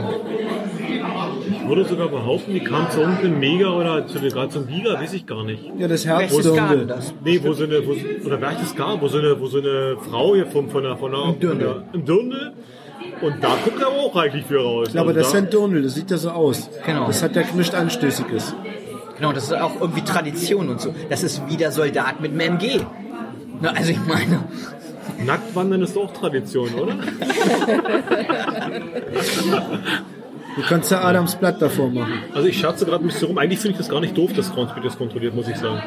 Ich 1.52 1.68
würde 1.70 1.86
sogar 1.86 2.10
behaupten, 2.10 2.54
die 2.54 2.60
kam 2.64 2.90
zu 2.92 3.00
irgendeinem 3.02 3.40
Mega 3.40 3.70
oder 3.70 4.06
zu 4.08 4.20
gerade 4.20 4.50
zum 4.50 4.68
Giga, 4.68 5.00
weiß 5.00 5.14
ich 5.14 5.26
gar 5.26 5.44
nicht. 5.44 5.64
Ja, 5.78 5.88
das 5.88 6.04
Berchtesgaden, 6.06 6.58
Herzdirndl. 6.60 6.88
das. 6.88 7.14
Nee, 7.24 7.40
wo 7.44 7.54
so 7.54 7.64
eine, 7.64 7.82
wo, 7.88 7.96
oder 8.26 8.38
Berchtesgaden, 8.38 9.02
wo 9.02 9.08
so 9.08 9.18
eine, 9.18 9.40
wo 9.40 9.48
so 9.48 9.60
eine 9.60 9.98
Frau 10.10 10.36
hier 10.36 10.46
vom, 10.48 10.70
von 10.70 10.84
der, 10.84 10.96
von 10.98 11.12
der, 11.12 11.24
Im 11.26 11.40
Dirndl. 11.40 11.84
Im 11.94 12.06
Dirndl. 12.06 12.54
Und 13.22 13.44
da 13.44 13.50
guckt 13.64 13.80
er 13.82 13.88
aber 13.88 13.96
auch 13.98 14.16
reichlich 14.16 14.46
für 14.46 14.60
raus. 14.60 14.90
Ja, 14.94 15.02
aber 15.02 15.10
Also 15.10 15.20
das 15.22 15.28
ist 15.28 15.34
da- 15.34 15.38
ein 15.40 15.50
Dirndl, 15.50 15.82
das 15.84 15.96
sieht 15.96 16.12
ja 16.12 16.18
so 16.18 16.30
aus. 16.32 16.70
Genau. 16.86 17.08
Das 17.08 17.24
hat 17.24 17.36
ja 17.36 17.44
nichts 17.56 17.74
Anstößiges. 17.74 18.56
Genau, 19.18 19.32
das 19.32 19.46
ist 19.46 19.54
auch 19.54 19.80
irgendwie 19.80 20.02
Tradition 20.02 20.70
und 20.70 20.82
so. 20.82 20.94
Das 21.10 21.24
ist 21.24 21.42
wie 21.48 21.58
der 21.58 21.72
Soldat 21.72 22.20
mit 22.20 22.32
dem 22.32 22.40
MG. 22.40 22.82
Na, 23.62 23.70
also 23.72 23.92
ich 23.92 24.06
meine, 24.06 24.44
Nacktwandern 25.26 25.82
ist 25.82 25.98
auch 25.98 26.12
Tradition, 26.14 26.74
oder? 26.74 26.96
Du 30.56 30.62
kannst 30.70 30.90
ja 30.90 31.04
Adams 31.04 31.36
Blatt 31.36 31.62
davor 31.62 31.90
machen. 31.90 32.14
Also 32.34 32.48
ich 32.48 32.58
scherze 32.58 32.86
gerade 32.86 33.04
ein 33.04 33.08
bisschen 33.08 33.28
rum. 33.28 33.38
Eigentlich 33.38 33.60
finde 33.60 33.74
ich 33.74 33.78
das 33.78 33.90
gar 33.90 34.00
nicht 34.00 34.18
doof, 34.18 34.32
dass 34.34 34.54
Groundspeed 34.54 34.86
das 34.86 34.98
kontrolliert, 34.98 35.36
muss 35.36 35.50
ich 35.50 35.58
sagen. 35.58 35.84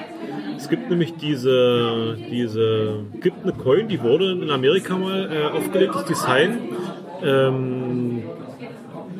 Es 0.56 0.68
gibt 0.68 0.90
nämlich 0.90 1.14
diese, 1.16 2.18
diese, 2.30 3.04
gibt 3.20 3.44
eine 3.44 3.52
Coin, 3.52 3.88
die 3.88 4.02
wurde 4.02 4.32
in 4.32 4.50
Amerika 4.50 4.98
mal 4.98 5.30
äh, 5.32 5.56
aufgelegt, 5.56 5.94
das 5.94 6.04
Design 6.04 6.58
ähm, 7.22 8.24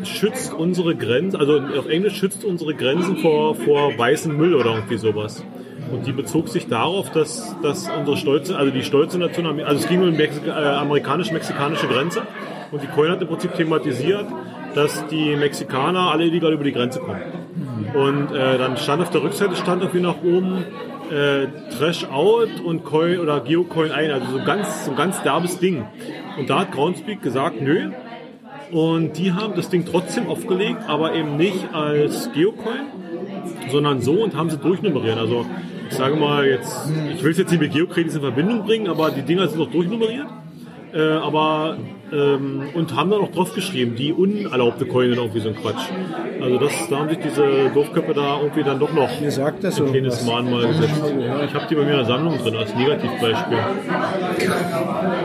schützt 0.05 0.53
unsere 0.53 0.95
Grenzen, 0.95 1.39
also 1.39 1.61
auf 1.79 1.89
Englisch 1.89 2.17
schützt 2.17 2.45
unsere 2.45 2.75
Grenzen 2.75 3.17
vor, 3.19 3.55
vor 3.55 3.97
weißem 3.97 4.37
Müll 4.37 4.55
oder 4.55 4.75
irgendwie 4.75 4.99
sowas. 4.99 5.45
Und 5.91 6.07
die 6.07 6.13
bezog 6.13 6.49
sich 6.49 6.67
darauf, 6.67 7.11
dass, 7.11 7.57
dass 7.63 7.89
unsere 7.89 8.17
stolze, 8.17 8.57
also 8.57 8.71
die 8.71 8.83
stolze 8.83 9.19
Nation, 9.19 9.47
also 9.47 9.81
es 9.81 9.89
ging 9.89 10.03
um 10.03 10.11
die 10.11 10.17
Mexik 10.17 10.47
äh, 10.47 10.51
amerikanisch-mexikanische 10.51 11.87
Grenze 11.87 12.23
und 12.71 12.83
die 12.83 12.87
Coin 12.89 13.11
hat 13.11 13.23
im 13.23 13.29
Prinzip 13.29 13.55
thematisiert, 13.55 14.27
dass 14.75 15.07
die 15.07 15.35
Mexikaner 15.37 16.11
alle 16.11 16.25
illegal 16.25 16.53
über 16.53 16.65
die 16.65 16.73
Grenze 16.73 17.01
kommen. 17.01 17.23
Und 17.95 18.33
äh, 18.33 18.59
dann 18.59 18.77
stand 18.77 19.03
auf 19.03 19.11
der 19.11 19.23
Rückseite 19.23 19.57
stand 19.57 19.83
irgendwie 19.83 20.01
nach 20.01 20.23
oben 20.23 20.65
äh, 21.11 21.47
Trash 21.79 22.05
Out 22.11 22.61
und 22.63 22.85
Coin 22.85 23.19
oder 23.19 23.41
Geocoin 23.41 23.91
ein, 23.91 24.11
also 24.11 24.39
so 24.39 24.45
ganz, 24.45 24.85
so 24.85 24.91
ein 24.91 24.97
ganz 24.97 25.23
derbes 25.23 25.59
Ding. 25.59 25.87
Und 26.39 26.51
da 26.51 26.61
hat 26.61 26.73
Groundspeak 26.73 27.23
gesagt, 27.23 27.61
nö. 27.61 27.91
Und 28.71 29.17
die 29.17 29.33
haben 29.33 29.55
das 29.55 29.69
Ding 29.69 29.85
trotzdem 29.85 30.27
aufgelegt, 30.27 30.83
aber 30.87 31.15
eben 31.15 31.37
nicht 31.37 31.73
als 31.73 32.31
Geocoin, 32.33 32.87
sondern 33.71 34.03
so 34.03 34.23
und 34.23 34.37
haben 34.37 34.51
sie 34.51 34.59
durchnummeriert. 34.59 35.19
Also 35.19 35.47
ich 35.89 35.97
sage 35.97 36.17
mal 36.17 36.47
jetzt, 36.47 36.91
ich 37.15 37.23
will 37.23 37.31
es 37.31 37.39
jetzt 37.39 37.51
nicht 37.51 37.61
mit 37.61 37.73
Geocredits 37.73 38.15
in 38.15 38.21
Verbindung 38.21 38.65
bringen, 38.65 38.89
aber 38.89 39.11
die 39.11 39.23
Dinger 39.23 39.49
sind 39.49 39.59
noch 39.59 39.71
durchnummeriert. 39.71 40.27
Äh, 40.95 41.01
aber 41.01 41.77
ähm, 42.13 42.63
und 42.75 42.97
haben 42.97 43.11
dann 43.11 43.21
auch 43.21 43.31
drauf 43.31 43.55
geschrieben, 43.55 43.95
die 43.95 44.13
unerlaubte 44.13 44.87
Coin 44.87 45.11
und 45.13 45.19
irgendwie 45.19 45.41
so 45.41 45.51
ein 45.51 45.57
Quatsch. 45.57 45.91
Also 46.41 46.59
das, 46.59 46.73
da 46.89 46.99
haben 47.01 47.09
sich 47.11 47.19
diese 47.19 47.71
Doofköpfe 47.75 48.15
da 48.15 48.39
irgendwie 48.41 48.63
dann 48.63 48.79
doch 48.79 48.93
noch 48.93 49.21
Mir 49.21 49.31
sagt 49.31 49.65
das 49.65 49.79
ein 49.81 49.91
kleines. 49.93 50.25
Mahnmal 50.25 50.67
gesetzt. 50.69 51.03
Ich 51.47 51.55
habe 51.55 51.67
die 51.69 51.75
bei 51.75 51.83
mir 51.83 51.91
in 51.91 51.97
der 51.97 52.05
Sammlung 52.07 52.39
drin 52.39 52.57
als 52.57 52.75
Negativbeispiel. 52.75 53.59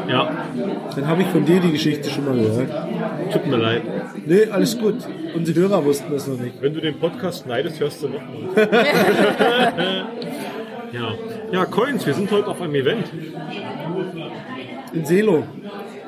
Ja, 0.10 0.32
Dann 0.96 1.08
habe 1.08 1.22
ich 1.22 1.28
von 1.30 1.46
dir 1.46 1.60
die 1.60 1.72
Geschichte 1.72 2.10
schon 2.10 2.26
mal 2.26 2.36
gehört. 2.36 2.70
tut 3.32 3.48
mir 3.48 3.58
leid. 3.58 3.82
Nee, 4.26 4.46
alles 4.52 4.78
gut. 4.78 4.96
Unsere 5.36 5.62
Hörer 5.62 5.86
wussten 5.86 6.12
das 6.12 6.28
noch 6.28 6.40
nicht. 6.40 6.62
Wenn 6.62 6.74
du 6.74 6.82
den 6.82 7.00
Podcast 7.00 7.44
schneidest, 7.46 7.80
hörst 7.80 8.04
du 8.04 8.10
nochmal. 8.10 8.34
ja. 10.92 11.14
ja, 11.52 11.66
Coins, 11.66 12.06
wir 12.06 12.14
sind 12.14 12.30
heute 12.32 12.48
auf 12.48 12.62
einem 12.62 12.76
Event. 12.76 13.06
In 14.94 15.06
Selo. 15.06 15.44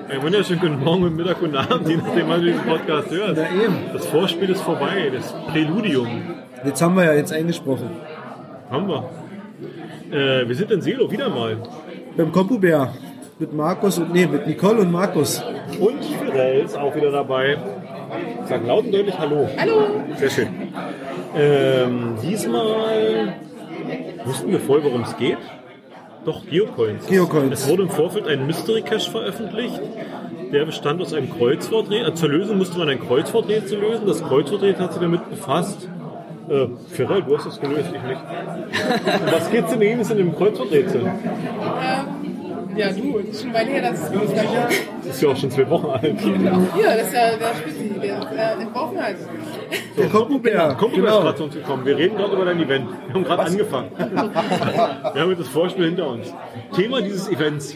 Einen 0.08 0.22
wunderschönen 0.22 0.60
guten 0.62 0.84
Morgen 0.84 1.04
und 1.06 1.16
Mittag 1.16 1.42
und 1.42 1.56
Abend, 1.56 1.90
je 1.90 1.98
nachdem, 1.98 2.30
wann 2.30 2.42
du 2.42 2.48
diesen 2.48 2.64
Podcast 2.64 3.10
hörst. 3.10 3.42
Na 3.42 3.64
eben. 3.64 3.78
Das 3.92 4.06
Vorspiel 4.06 4.50
ist 4.52 4.62
vorbei, 4.62 5.12
das 5.12 5.34
Präludium 5.52 6.08
Jetzt 6.64 6.82
haben 6.82 6.96
wir 6.96 7.06
ja 7.06 7.14
jetzt 7.14 7.34
eingesprochen. 7.34 7.90
haben 8.70 8.88
wir. 8.88 9.10
Äh, 10.12 10.48
wir 10.48 10.56
sind 10.56 10.70
in 10.70 10.82
Selo 10.82 11.10
wieder 11.10 11.30
mal. 11.30 11.58
Beim 12.16 12.32
Kompubär. 12.32 12.94
Mit 13.40 13.54
Markus 13.54 13.98
und, 13.98 14.14
nee, 14.14 14.28
mit 14.28 14.46
Nicole 14.48 14.82
und 14.82 14.92
Markus. 14.92 15.44
Und 15.80 16.06
Fidel 16.06 16.64
ist 16.64 16.78
auch 16.78 16.96
wieder 16.96 17.12
dabei. 17.12 17.58
Sag 18.46 18.66
laut 18.66 18.86
und 18.86 18.94
deutlich 18.94 19.18
Hallo. 19.18 19.50
Hallo. 19.58 19.82
Sehr 20.16 20.30
schön. 20.30 20.48
Ähm, 21.36 22.16
diesmal 22.22 23.34
wussten 24.24 24.52
wir 24.52 24.60
voll, 24.60 24.84
worum 24.84 25.02
es 25.02 25.18
geht. 25.18 25.38
Doch, 26.26 26.46
Geocoins. 26.50 27.06
Geocoins. 27.08 27.54
Es 27.54 27.70
wurde 27.70 27.84
im 27.84 27.90
Vorfeld 27.90 28.28
ein 28.28 28.48
Mystery 28.48 28.82
Cache 28.82 29.12
veröffentlicht. 29.12 29.80
Der 30.52 30.66
bestand 30.66 31.02
aus 31.02 31.14
einem 31.14 31.30
Kreuzworträtsel. 31.32 32.06
Also 32.06 32.16
zur 32.22 32.30
Lösung 32.30 32.58
musste 32.58 32.78
man 32.80 32.90
ein 32.90 33.00
Kreuzworträtsel 33.00 33.80
lösen. 33.80 34.08
Das 34.08 34.24
Kreuzworträtsel 34.24 34.84
hat 34.84 34.94
sich 34.94 35.02
damit 35.02 35.30
befasst. 35.30 35.88
Äh, 36.50 36.68
Ferrell, 36.90 37.24
du 37.24 37.38
hast 37.38 37.46
das 37.46 37.60
gelöst, 37.60 37.90
ich 37.94 38.04
nicht. 38.04 38.22
Was 39.32 39.52
geht's 39.52 39.72
denn 39.72 39.82
eben 39.82 40.02
in 40.02 40.18
dem 40.18 40.36
Kreuzworträtsel? 40.36 41.12
Ja, 42.76 42.92
du, 42.92 43.18
ist 43.20 43.42
schon 43.42 43.52
mal 43.52 43.66
her, 43.66 43.82
dass 43.92 44.02
es. 44.02 44.12
Das 44.12 45.16
ist 45.16 45.22
ja 45.22 45.30
auch 45.30 45.38
schon 45.38 45.52
zwei 45.52 45.70
Wochen 45.70 45.86
alt. 45.88 46.20
Hier, 46.20 46.98
das 46.98 47.08
ist 47.08 47.14
ja 47.14 47.38
der 47.38 47.56
Spitze, 47.56 48.00
der 48.02 48.58
äh, 48.60 48.62
entworfen 48.62 49.02
hat. 49.02 49.16
Der 49.98 50.08
Koppenbär. 50.10 50.76
Komm, 50.78 50.92
du 50.92 50.98
bist 51.02 51.08
Genau. 51.08 51.22
gerade 51.22 51.38
zu 51.38 51.44
uns 51.46 51.56
gekommen. 51.56 51.86
Wir 51.86 51.98
reden 51.98 52.18
gerade 52.18 52.36
über 52.36 52.46
dein 52.46 52.60
Event. 52.62 52.88
Wir 53.08 53.14
haben 53.14 53.24
gerade 53.24 53.44
angefangen. 53.44 53.92
Wir 53.98 55.22
haben 55.22 55.30
jetzt 55.30 55.40
das 55.42 55.48
Vorspiel 55.48 55.86
hinter 55.86 56.08
uns. 56.10 56.34
Thema 56.76 57.02
dieses 57.02 57.30
Events. 57.30 57.76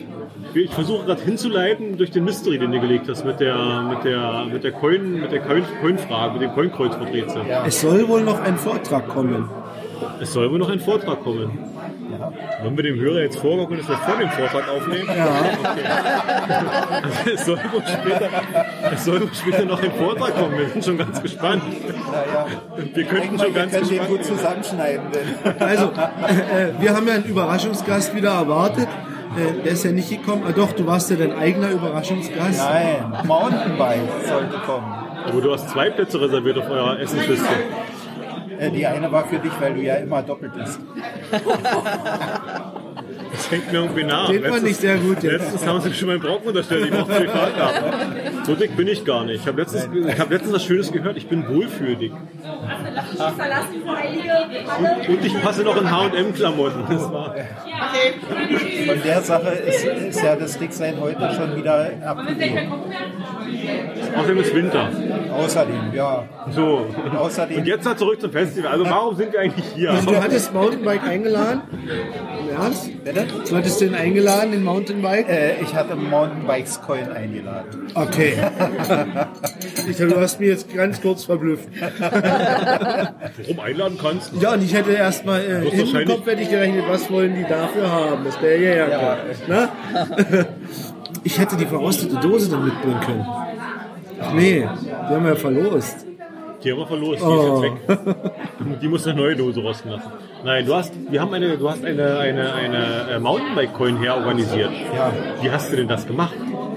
Ich 0.54 0.72
versuche 0.74 1.06
gerade 1.06 1.22
hinzuleiten 1.22 1.98
durch 1.98 2.12
den 2.12 2.24
Mystery, 2.26 2.58
den 2.58 2.72
du 2.72 2.80
gelegt 2.80 3.08
hast 3.10 3.24
mit 3.24 3.40
der 3.40 3.84
mit 3.90 4.04
der 4.04 4.46
mit 4.52 4.64
der 4.64 4.72
Coin 4.72 5.22
mit 5.22 5.32
der 5.32 5.42
Coin 5.42 5.64
Coin-Frage, 5.82 6.34
mit 6.34 6.42
dem 6.42 6.52
Coin-Kreuzworträtsel. 6.54 7.42
Es 7.68 7.82
soll 7.82 8.08
wohl 8.08 8.22
noch 8.22 8.40
ein 8.42 8.58
Vortrag 8.58 9.08
kommen. 9.08 9.50
Es 10.22 10.34
soll 10.34 10.50
wohl 10.52 10.60
noch 10.60 10.70
ein 10.70 10.80
Vortrag 10.80 11.24
kommen. 11.24 11.69
Wollen 12.64 12.76
wir 12.76 12.84
dem 12.84 13.00
Hörer 13.00 13.22
jetzt 13.22 13.40
vorgaukeln, 13.40 13.80
dass 13.80 13.90
wir 13.90 13.98
vor 13.98 14.18
dem 14.18 14.30
Vortrag 14.30 14.70
aufnehmen? 14.70 15.10
Ja. 15.16 15.28
Okay. 15.60 17.34
Es, 17.34 17.46
soll 17.46 17.60
wohl 17.72 17.84
später, 17.86 18.30
es 18.94 19.06
soll 19.06 19.22
wohl 19.22 19.34
später 19.34 19.66
noch 19.66 19.82
ein 19.82 19.92
Vortrag 19.92 20.36
kommen. 20.36 20.58
Wir 20.58 20.70
sind 20.70 20.86
schon 20.86 20.98
ganz 20.98 21.22
gespannt. 21.22 21.64
Wir 22.94 23.04
könnten 23.06 23.40
schon 23.40 23.54
ganz 23.54 23.72
können 23.74 23.90
den 23.90 24.00
gespannt 24.00 24.08
gut 24.08 24.26
zusammenschneiden. 24.26 25.06
Denn 25.12 25.62
Also, 25.62 25.92
äh, 25.92 26.70
äh, 26.70 26.74
wir 26.80 26.96
haben 26.96 27.08
ja 27.08 27.16
einen 27.16 27.26
Überraschungsgast 27.26 28.16
wieder 28.16 28.32
erwartet. 28.32 28.88
Äh, 29.38 29.64
der 29.64 29.74
ist 29.74 29.86
ja 29.86 29.92
nicht 29.92 30.10
gekommen. 30.10 30.44
Ah, 30.48 30.52
doch, 30.52 30.72
du 30.72 30.88
warst 30.88 31.12
ja 31.12 31.16
dein 31.16 31.38
eigener 31.38 31.70
Überraschungsgast. 31.70 32.60
Nein, 32.60 33.14
Mountainbike 33.26 34.00
sollte 34.28 34.58
kommen. 34.66 34.92
Aber 35.26 35.42
du 35.42 35.54
hast 35.54 35.70
zwei 35.70 35.90
Plätze 35.92 36.20
reserviert 36.20 36.58
auf 36.58 36.70
eurer 36.70 37.00
Essensliste. 37.00 37.46
Äh, 38.60 38.72
Die 38.72 38.86
eine 38.86 39.10
war 39.12 39.26
für 39.26 39.40
dich, 39.40 39.54
weil 39.62 39.74
du 39.74 39.82
ja 39.82 39.96
immer 39.96 40.22
doppelt 40.22 40.54
isst. 40.58 40.80
Das 43.32 43.52
hängt 43.52 43.72
mir 43.72 43.80
irgendwie 43.80 44.04
nach. 44.04 44.30
Den 44.30 44.44
fand 44.44 44.68
ich 44.68 44.78
sehr 44.78 44.98
gut 44.98 45.24
jetzt. 45.24 45.34
Letztens 45.34 45.66
haben 45.68 45.82
sie 45.82 45.94
schon 45.94 46.08
meinen 46.08 46.20
Brocken 46.20 46.48
unterstellt, 46.48 46.86
ich 46.86 46.92
brauche 46.92 47.14
privat 47.14 47.56
haben. 47.58 48.46
So 48.46 48.56
dick 48.56 48.76
bin 48.76 48.88
ich 48.88 49.06
gar 49.06 49.24
nicht. 49.26 49.42
Ich 49.42 49.48
habe 49.48 49.62
letztens, 49.62 49.88
ich 49.94 50.20
hab 50.20 50.32
letztens 50.32 50.54
was 50.54 50.64
Schönes 50.64 50.92
gehört, 50.92 51.18
ich 51.18 51.28
bin 51.28 51.48
wohlfühlig. 51.48 52.12
Und, 54.80 55.10
und 55.10 55.26
ich 55.26 55.42
passe 55.42 55.64
noch 55.64 55.80
in 55.80 55.92
H&M-Klamotten. 55.92 56.84
Das 56.90 57.12
war 57.12 57.36
Von 57.36 59.02
der 59.04 59.22
Sache 59.22 59.50
ist, 59.50 59.86
ist 59.86 60.24
ja 60.24 60.36
das 60.36 60.58
Dicksein 60.58 61.00
heute 61.00 61.34
schon 61.36 61.56
wieder 61.56 61.92
abgegeben. 62.06 62.72
Außerdem 64.16 64.38
ist 64.40 64.56
Winter. 64.56 64.90
Außerdem, 65.32 65.94
ja. 65.94 66.24
So. 66.52 66.88
Und 67.06 67.16
außerdem, 67.16 67.58
Und 67.60 67.68
jetzt 67.68 67.86
mal 67.86 67.96
zurück 67.96 68.20
zum 68.20 68.32
Festival. 68.32 68.72
Also 68.72 68.86
warum 68.86 69.16
sind 69.16 69.34
wir 69.34 69.40
eigentlich 69.40 69.66
hier? 69.76 69.94
Du 70.06 70.16
hattest 70.16 70.54
Mountainbike 70.54 71.04
eingeladen? 71.04 71.62
Im 71.72 72.56
Ernst? 72.56 72.90
Bitte? 73.26 73.50
Du 73.50 73.56
hattest 73.56 73.82
den 73.82 73.96
eingeladen, 73.96 74.52
den 74.52 74.64
Mountainbike? 74.64 75.30
äh, 75.30 75.62
ich 75.62 75.74
hatte 75.74 75.96
Mountainbikes 75.96 76.82
Coin 76.82 77.12
eingeladen. 77.12 77.88
Okay. 77.94 78.34
Ich, 79.90 79.98
du 79.98 80.20
hast 80.20 80.40
mich 80.40 80.50
jetzt 80.50 80.72
ganz 80.74 81.02
kurz 81.02 81.24
verblüfft. 81.24 81.68
Warum 82.00 83.60
einladen 83.60 83.98
kannst? 84.00 84.32
Ja, 84.40 84.54
und 84.54 84.64
ich 84.64 84.74
hätte 84.74 84.92
erstmal 84.92 85.42
äh, 85.42 85.68
im 85.68 86.06
Kopf 86.08 86.28
hätte 86.28 86.42
ich 86.44 86.50
gerechnet, 86.50 86.86
was 86.88 87.10
wollen 87.10 87.34
die 87.36 87.44
dafür 87.44 87.90
haben, 87.90 88.24
dass 88.24 88.40
der 88.40 88.58
hierher 88.58 88.88
kommt. 88.88 89.40
Na? 89.48 89.70
Ich 91.24 91.40
hätte 91.40 91.56
die 91.58 91.66
verrostete 91.66 92.18
Dose 92.18 92.50
dann 92.52 92.66
mitbringen 92.66 93.00
können. 93.00 93.26
Ach 94.22 94.34
nee, 94.34 94.60
die 94.60 94.92
haben 94.92 95.24
wir 95.24 95.32
ja 95.32 95.36
verlost. 95.36 96.06
Die 96.64 96.72
haben 96.72 96.80
wir 96.80 96.88
verlost, 96.88 97.22
die 97.22 97.26
Oh. 97.26 97.62
ist 97.64 97.64
jetzt 97.64 97.88
weg. 97.88 98.80
Die 98.82 98.88
muss 98.88 99.08
eine 99.08 99.18
neue 99.20 99.36
Dose 99.36 99.62
rosten 99.62 99.90
lassen. 99.90 100.12
Nein, 100.44 100.66
du 100.66 100.76
hast, 100.76 100.94
wir 101.10 101.22
haben 101.22 101.34
eine, 101.34 101.58
du 101.58 101.70
hast 101.70 101.84
eine, 101.86 102.18
eine, 102.20 102.54
eine 102.54 103.08
äh, 103.12 103.20
Mountainbike-Coin 103.20 103.98
her 103.98 104.16
organisiert. 104.18 104.72
Ja. 104.96 105.12
Wie 105.42 105.50
hast 105.52 105.72
du 105.72 105.78
denn 105.78 105.88
das 105.88 106.06
gemacht? 106.06 106.34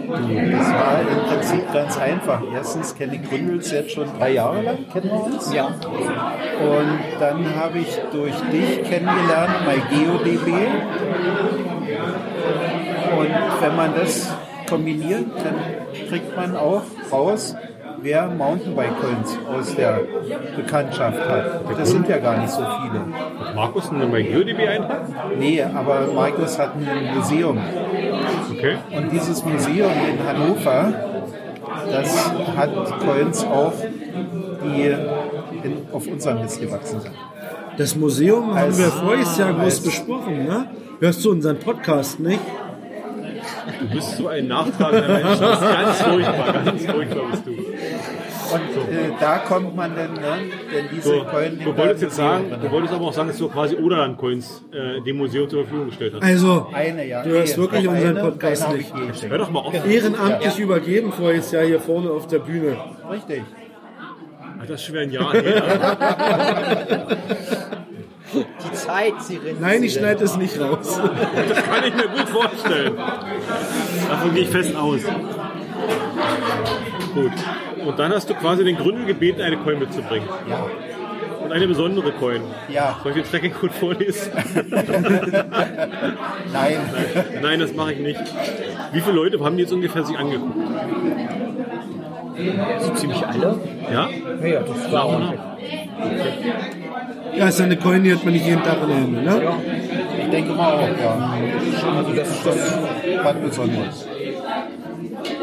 Das 0.08 0.20
war 0.20 1.00
im 1.00 1.28
Prinzip 1.28 1.72
ganz 1.72 1.98
einfach. 1.98 2.42
Erstens 2.54 2.94
kenne 2.94 3.16
ich 3.16 3.28
Gründels 3.28 3.70
jetzt 3.72 3.92
schon 3.92 4.06
drei 4.18 4.32
Jahre 4.34 4.62
lang, 4.62 4.78
kennen 4.92 5.10
wir 5.10 5.24
uns. 5.24 5.52
Ja. 5.54 5.66
Und 5.66 6.98
dann 7.20 7.54
habe 7.56 7.78
ich 7.78 7.98
durch 8.12 8.34
dich 8.52 8.82
kennengelernt 8.84 9.54
bei 9.64 9.76
GeoDB. 9.94 10.48
Und 13.18 13.30
wenn 13.60 13.76
man 13.76 13.94
das 13.94 14.32
kombiniert, 14.68 15.24
dann 15.44 16.08
kriegt 16.08 16.36
man 16.36 16.56
auch 16.56 16.82
raus, 17.10 17.54
wer 18.02 18.28
Mountainbike-Coins 18.28 19.38
aus 19.48 19.74
der 19.74 20.00
Bekanntschaft 20.56 21.18
hat. 21.28 21.60
Das 21.78 21.90
sind 21.90 22.08
ja 22.08 22.18
gar 22.18 22.38
nicht 22.38 22.50
so 22.50 22.60
viele. 22.62 23.00
Hat 23.46 23.54
Markus 23.54 23.90
einen 23.90 24.10
bei 24.10 24.22
GeoDB 24.22 24.66
Eintrag? 24.68 25.02
Nee, 25.38 25.62
aber 25.62 26.08
Markus 26.14 26.58
hat 26.58 26.72
ein 26.76 27.14
Museum. 27.16 27.58
Okay. 28.50 28.76
Und 28.94 29.12
dieses 29.12 29.44
Museum 29.44 29.90
in 30.08 30.26
Hannover, 30.26 30.92
das 31.90 32.32
hat 32.56 32.70
Coins 33.00 33.44
auch, 33.44 33.72
die 34.64 34.86
in, 35.66 35.76
auf 35.92 36.06
unserem 36.06 36.42
Mist 36.42 36.60
gewachsen 36.60 37.00
sind. 37.00 37.14
Das 37.78 37.96
Museum 37.96 38.48
haben 38.50 38.58
Als- 38.66 38.78
wir 38.78 38.86
voriges 38.88 39.38
Jahr 39.38 39.52
groß 39.54 39.80
besprochen, 39.80 40.44
ne? 40.46 40.66
Hörst 41.00 41.24
du 41.24 41.30
unseren 41.32 41.58
Podcast 41.58 42.20
nicht? 42.20 42.40
Du 43.80 43.88
bist 43.88 44.16
so 44.16 44.28
ein 44.28 44.46
nachtragender 44.46 45.08
Mensch. 45.08 45.38
Das 45.40 45.60
ist 45.60 45.72
ganz 45.72 46.02
furchtbar, 46.02 46.52
ganz 46.64 46.86
furchtbar. 46.86 47.22
Und 48.52 48.60
äh, 48.60 49.10
da 49.20 49.38
kommt 49.38 49.74
man 49.74 49.94
dann, 49.94 50.14
ne, 50.14 50.20
denn 50.72 50.86
diese 50.92 51.08
So, 51.08 51.24
Coin 51.24 51.58
du 51.62 51.76
wolltest 51.76 52.02
jetzt 52.02 52.16
sagen, 52.16 52.50
drin. 52.50 52.60
du 52.62 52.70
wolltest 52.70 52.94
aber 52.94 53.06
auch 53.06 53.12
sagen, 53.12 53.28
dass 53.28 53.38
du 53.38 53.48
quasi 53.48 53.76
Oderland-Coins 53.76 54.64
äh, 54.72 55.00
dem 55.02 55.16
Museum 55.16 55.48
zur 55.48 55.62
Verfügung 55.62 55.86
gestellt 55.86 56.14
hast. 56.14 56.22
Also, 56.22 56.68
eine, 56.72 57.06
ja. 57.06 57.22
du 57.22 57.30
hörst 57.30 57.56
Nee, 57.56 57.62
wirklich 57.62 57.88
unseren 57.88 58.16
eine, 58.16 58.30
Podcast 58.30 58.72
nicht. 58.72 58.92
Hör 59.28 59.38
doch 59.38 59.50
mal 59.50 59.60
auf. 59.60 59.86
Ehrenamtlich 59.86 60.58
übergeben 60.58 61.12
voriges 61.12 61.50
Jahr 61.52 61.64
hier 61.64 61.80
vorne 61.80 62.10
auf 62.10 62.26
der 62.26 62.40
Bühne. 62.40 62.76
Richtig. 63.10 63.42
Das 64.60 64.70
ist 64.80 64.84
schon 64.84 64.94
wieder 64.94 65.02
ein 65.02 65.10
Jahr 65.10 65.32
her. 65.32 67.06
Die 68.34 68.72
Zeit, 68.72 69.14
sie 69.20 69.36
rennt. 69.36 69.60
Nein, 69.60 69.82
ich 69.82 69.92
schneide 69.94 70.24
es 70.24 70.36
nicht 70.36 70.58
raus. 70.58 70.98
Das 71.48 71.62
kann 71.64 71.84
ich 71.84 71.94
mir 71.94 72.08
gut 72.08 72.28
vorstellen. 72.28 72.96
Davon 74.08 74.34
gehe 74.34 74.44
ich 74.44 74.48
fest 74.48 74.74
aus. 74.74 75.00
Gut. 77.14 77.32
Und 77.86 77.98
dann 77.98 78.12
hast 78.12 78.30
du 78.30 78.34
quasi 78.34 78.64
den 78.64 78.76
Gründel 78.76 79.06
gebeten, 79.06 79.42
eine 79.42 79.56
Coin 79.56 79.78
mitzubringen. 79.78 80.28
Ja. 80.48 80.66
Und 81.44 81.52
eine 81.52 81.66
besondere 81.66 82.12
Coin. 82.12 82.42
Ja. 82.68 82.98
Soll 83.02 83.12
ich 83.12 83.22
den 83.22 83.30
Tracking 83.30 83.52
Code 83.52 83.72
vorlesen? 83.72 84.32
Nein. 86.52 86.76
Nein, 87.42 87.60
das 87.60 87.74
mache 87.74 87.94
ich 87.94 87.98
nicht. 87.98 88.20
Wie 88.92 89.00
viele 89.00 89.16
Leute 89.16 89.40
haben 89.44 89.56
die 89.56 89.62
jetzt 89.62 89.72
ungefähr 89.72 90.04
sich 90.04 90.16
angeguckt? 90.16 90.54
So 92.80 92.94
ziemlich 92.94 93.26
alle. 93.26 93.58
Ja? 93.92 94.08
Ja, 94.40 94.46
ja, 94.46 94.60
das 94.60 94.92
war 94.92 95.04
auch 95.04 95.18
noch. 95.18 95.34
Ja, 97.34 97.48
ist 97.48 97.58
ja 97.58 97.64
eine 97.64 97.76
Coin, 97.76 98.04
die 98.04 98.12
hat 98.12 98.24
man 98.24 98.34
nicht 98.34 98.46
jeden 98.46 98.62
Tag 98.62 98.82
in 98.82 98.88
der 98.88 98.96
Hände, 98.96 99.22
ne? 99.22 99.42
Ich 100.22 100.30
denke 100.30 100.52
mal 100.52 100.72
auch, 100.74 100.88
ja. 101.00 101.34
Also 101.96 102.12
das 102.12 102.30
ist 102.30 102.46
das 102.46 102.78
was 103.22 103.34
Besonderes. 103.36 104.06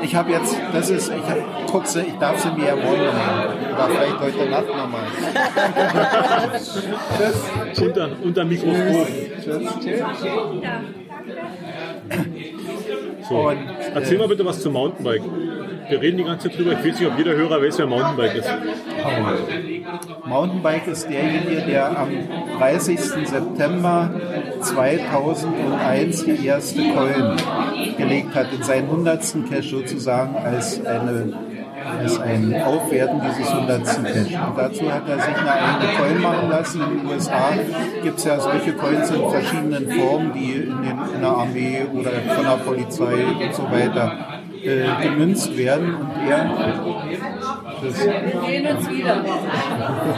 Ich 0.01 0.15
habe 0.15 0.31
jetzt, 0.31 0.55
das 0.73 0.89
ist, 0.89 1.09
ich 1.09 1.23
hab, 1.23 1.67
kurze, 1.67 2.01
ich 2.01 2.13
darf 2.19 2.39
sie 2.39 2.51
mir 2.51 2.67
ja 2.67 2.75
morgen 2.75 3.01
nehmen. 3.01 3.73
Oder 3.73 3.87
vielleicht 3.89 4.19
heute 4.19 4.49
Nacht 4.49 4.67
nochmal. 4.67 5.07
Tschüss. 7.17 7.81
Unter, 7.81 8.09
unter 8.23 8.45
Mikroskop. 8.45 9.07
So. 13.27 13.35
Und, 13.49 13.57
Erzähl 13.93 14.17
mal 14.17 14.27
bitte 14.27 14.45
was 14.45 14.61
zum 14.61 14.73
Mountainbike. 14.73 15.21
Wir 15.89 16.01
reden 16.01 16.17
die 16.17 16.23
ganze 16.23 16.49
Zeit 16.49 16.59
drüber. 16.59 16.73
Ich 16.73 16.77
weiß 16.79 16.99
nicht, 16.99 17.09
ob 17.09 17.17
jeder 17.17 17.35
Hörer 17.35 17.61
weiß, 17.61 17.79
wer 17.79 17.87
Mountainbike 17.87 18.35
ist. 18.35 18.49
Mountainbike 20.25 20.87
ist 20.87 21.09
derjenige, 21.09 21.61
der 21.61 21.97
am 21.97 22.09
30. 22.59 22.99
September 22.99 24.11
2001 24.61 26.25
die 26.25 26.45
erste 26.45 26.81
Coin 26.93 27.35
gelegt 27.97 28.35
hat, 28.35 28.53
in 28.53 28.61
seinen 28.61 28.89
100. 28.89 29.49
Cache 29.49 29.63
sozusagen 29.63 30.35
als, 30.35 30.85
eine, 30.85 31.33
als 31.99 32.19
ein 32.19 32.61
Aufwerten 32.61 33.21
dieses 33.27 33.51
100. 33.51 33.83
Cache. 33.83 34.47
Und 34.47 34.57
dazu 34.57 34.93
hat 34.93 35.09
er 35.09 35.19
sich 35.19 35.35
eine 35.35 35.51
eigene 35.51 35.93
Coin 35.97 36.21
machen 36.21 36.49
lassen. 36.49 36.81
In 36.83 36.99
den 36.99 37.07
USA 37.07 37.49
gibt 38.03 38.19
es 38.19 38.25
ja 38.25 38.39
solche 38.39 38.73
Coins 38.73 39.09
in 39.09 39.27
verschiedenen 39.27 39.89
Formen, 39.89 40.33
die 40.33 40.51
in, 40.51 40.83
den, 40.83 40.99
in 41.15 41.21
der 41.21 41.31
Armee 41.31 41.81
oder 41.91 42.11
von 42.35 42.43
der 42.43 42.57
Polizei 42.63 43.25
und 43.43 43.55
so 43.55 43.63
weiter 43.63 44.28
äh, 44.63 45.03
gemünzt 45.03 45.57
werden. 45.57 45.95
Und 45.95 46.11
er. 46.27 46.49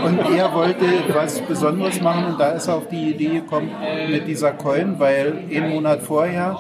Und 0.06 0.20
er 0.36 0.54
wollte 0.54 0.86
was 1.14 1.40
Besonderes 1.42 2.02
machen 2.02 2.26
und 2.26 2.40
da 2.40 2.52
ist 2.52 2.68
er 2.68 2.76
auf 2.76 2.88
die 2.88 3.12
Idee 3.12 3.40
gekommen 3.42 3.72
mit 4.10 4.28
dieser 4.28 4.52
Coin, 4.54 4.96
weil 5.00 5.44
einen 5.50 5.70
Monat 5.70 6.02
vorher 6.02 6.58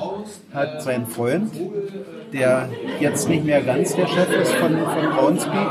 hat 0.53 0.83
sein 0.83 1.07
Freund, 1.07 1.51
der 2.33 2.69
jetzt 2.99 3.27
nicht 3.29 3.45
mehr 3.45 3.61
ganz 3.61 3.95
der 3.95 4.07
Chef 4.07 4.29
ist 4.41 4.53
von, 4.53 4.71
von 4.77 5.11
Groundspeak, 5.17 5.67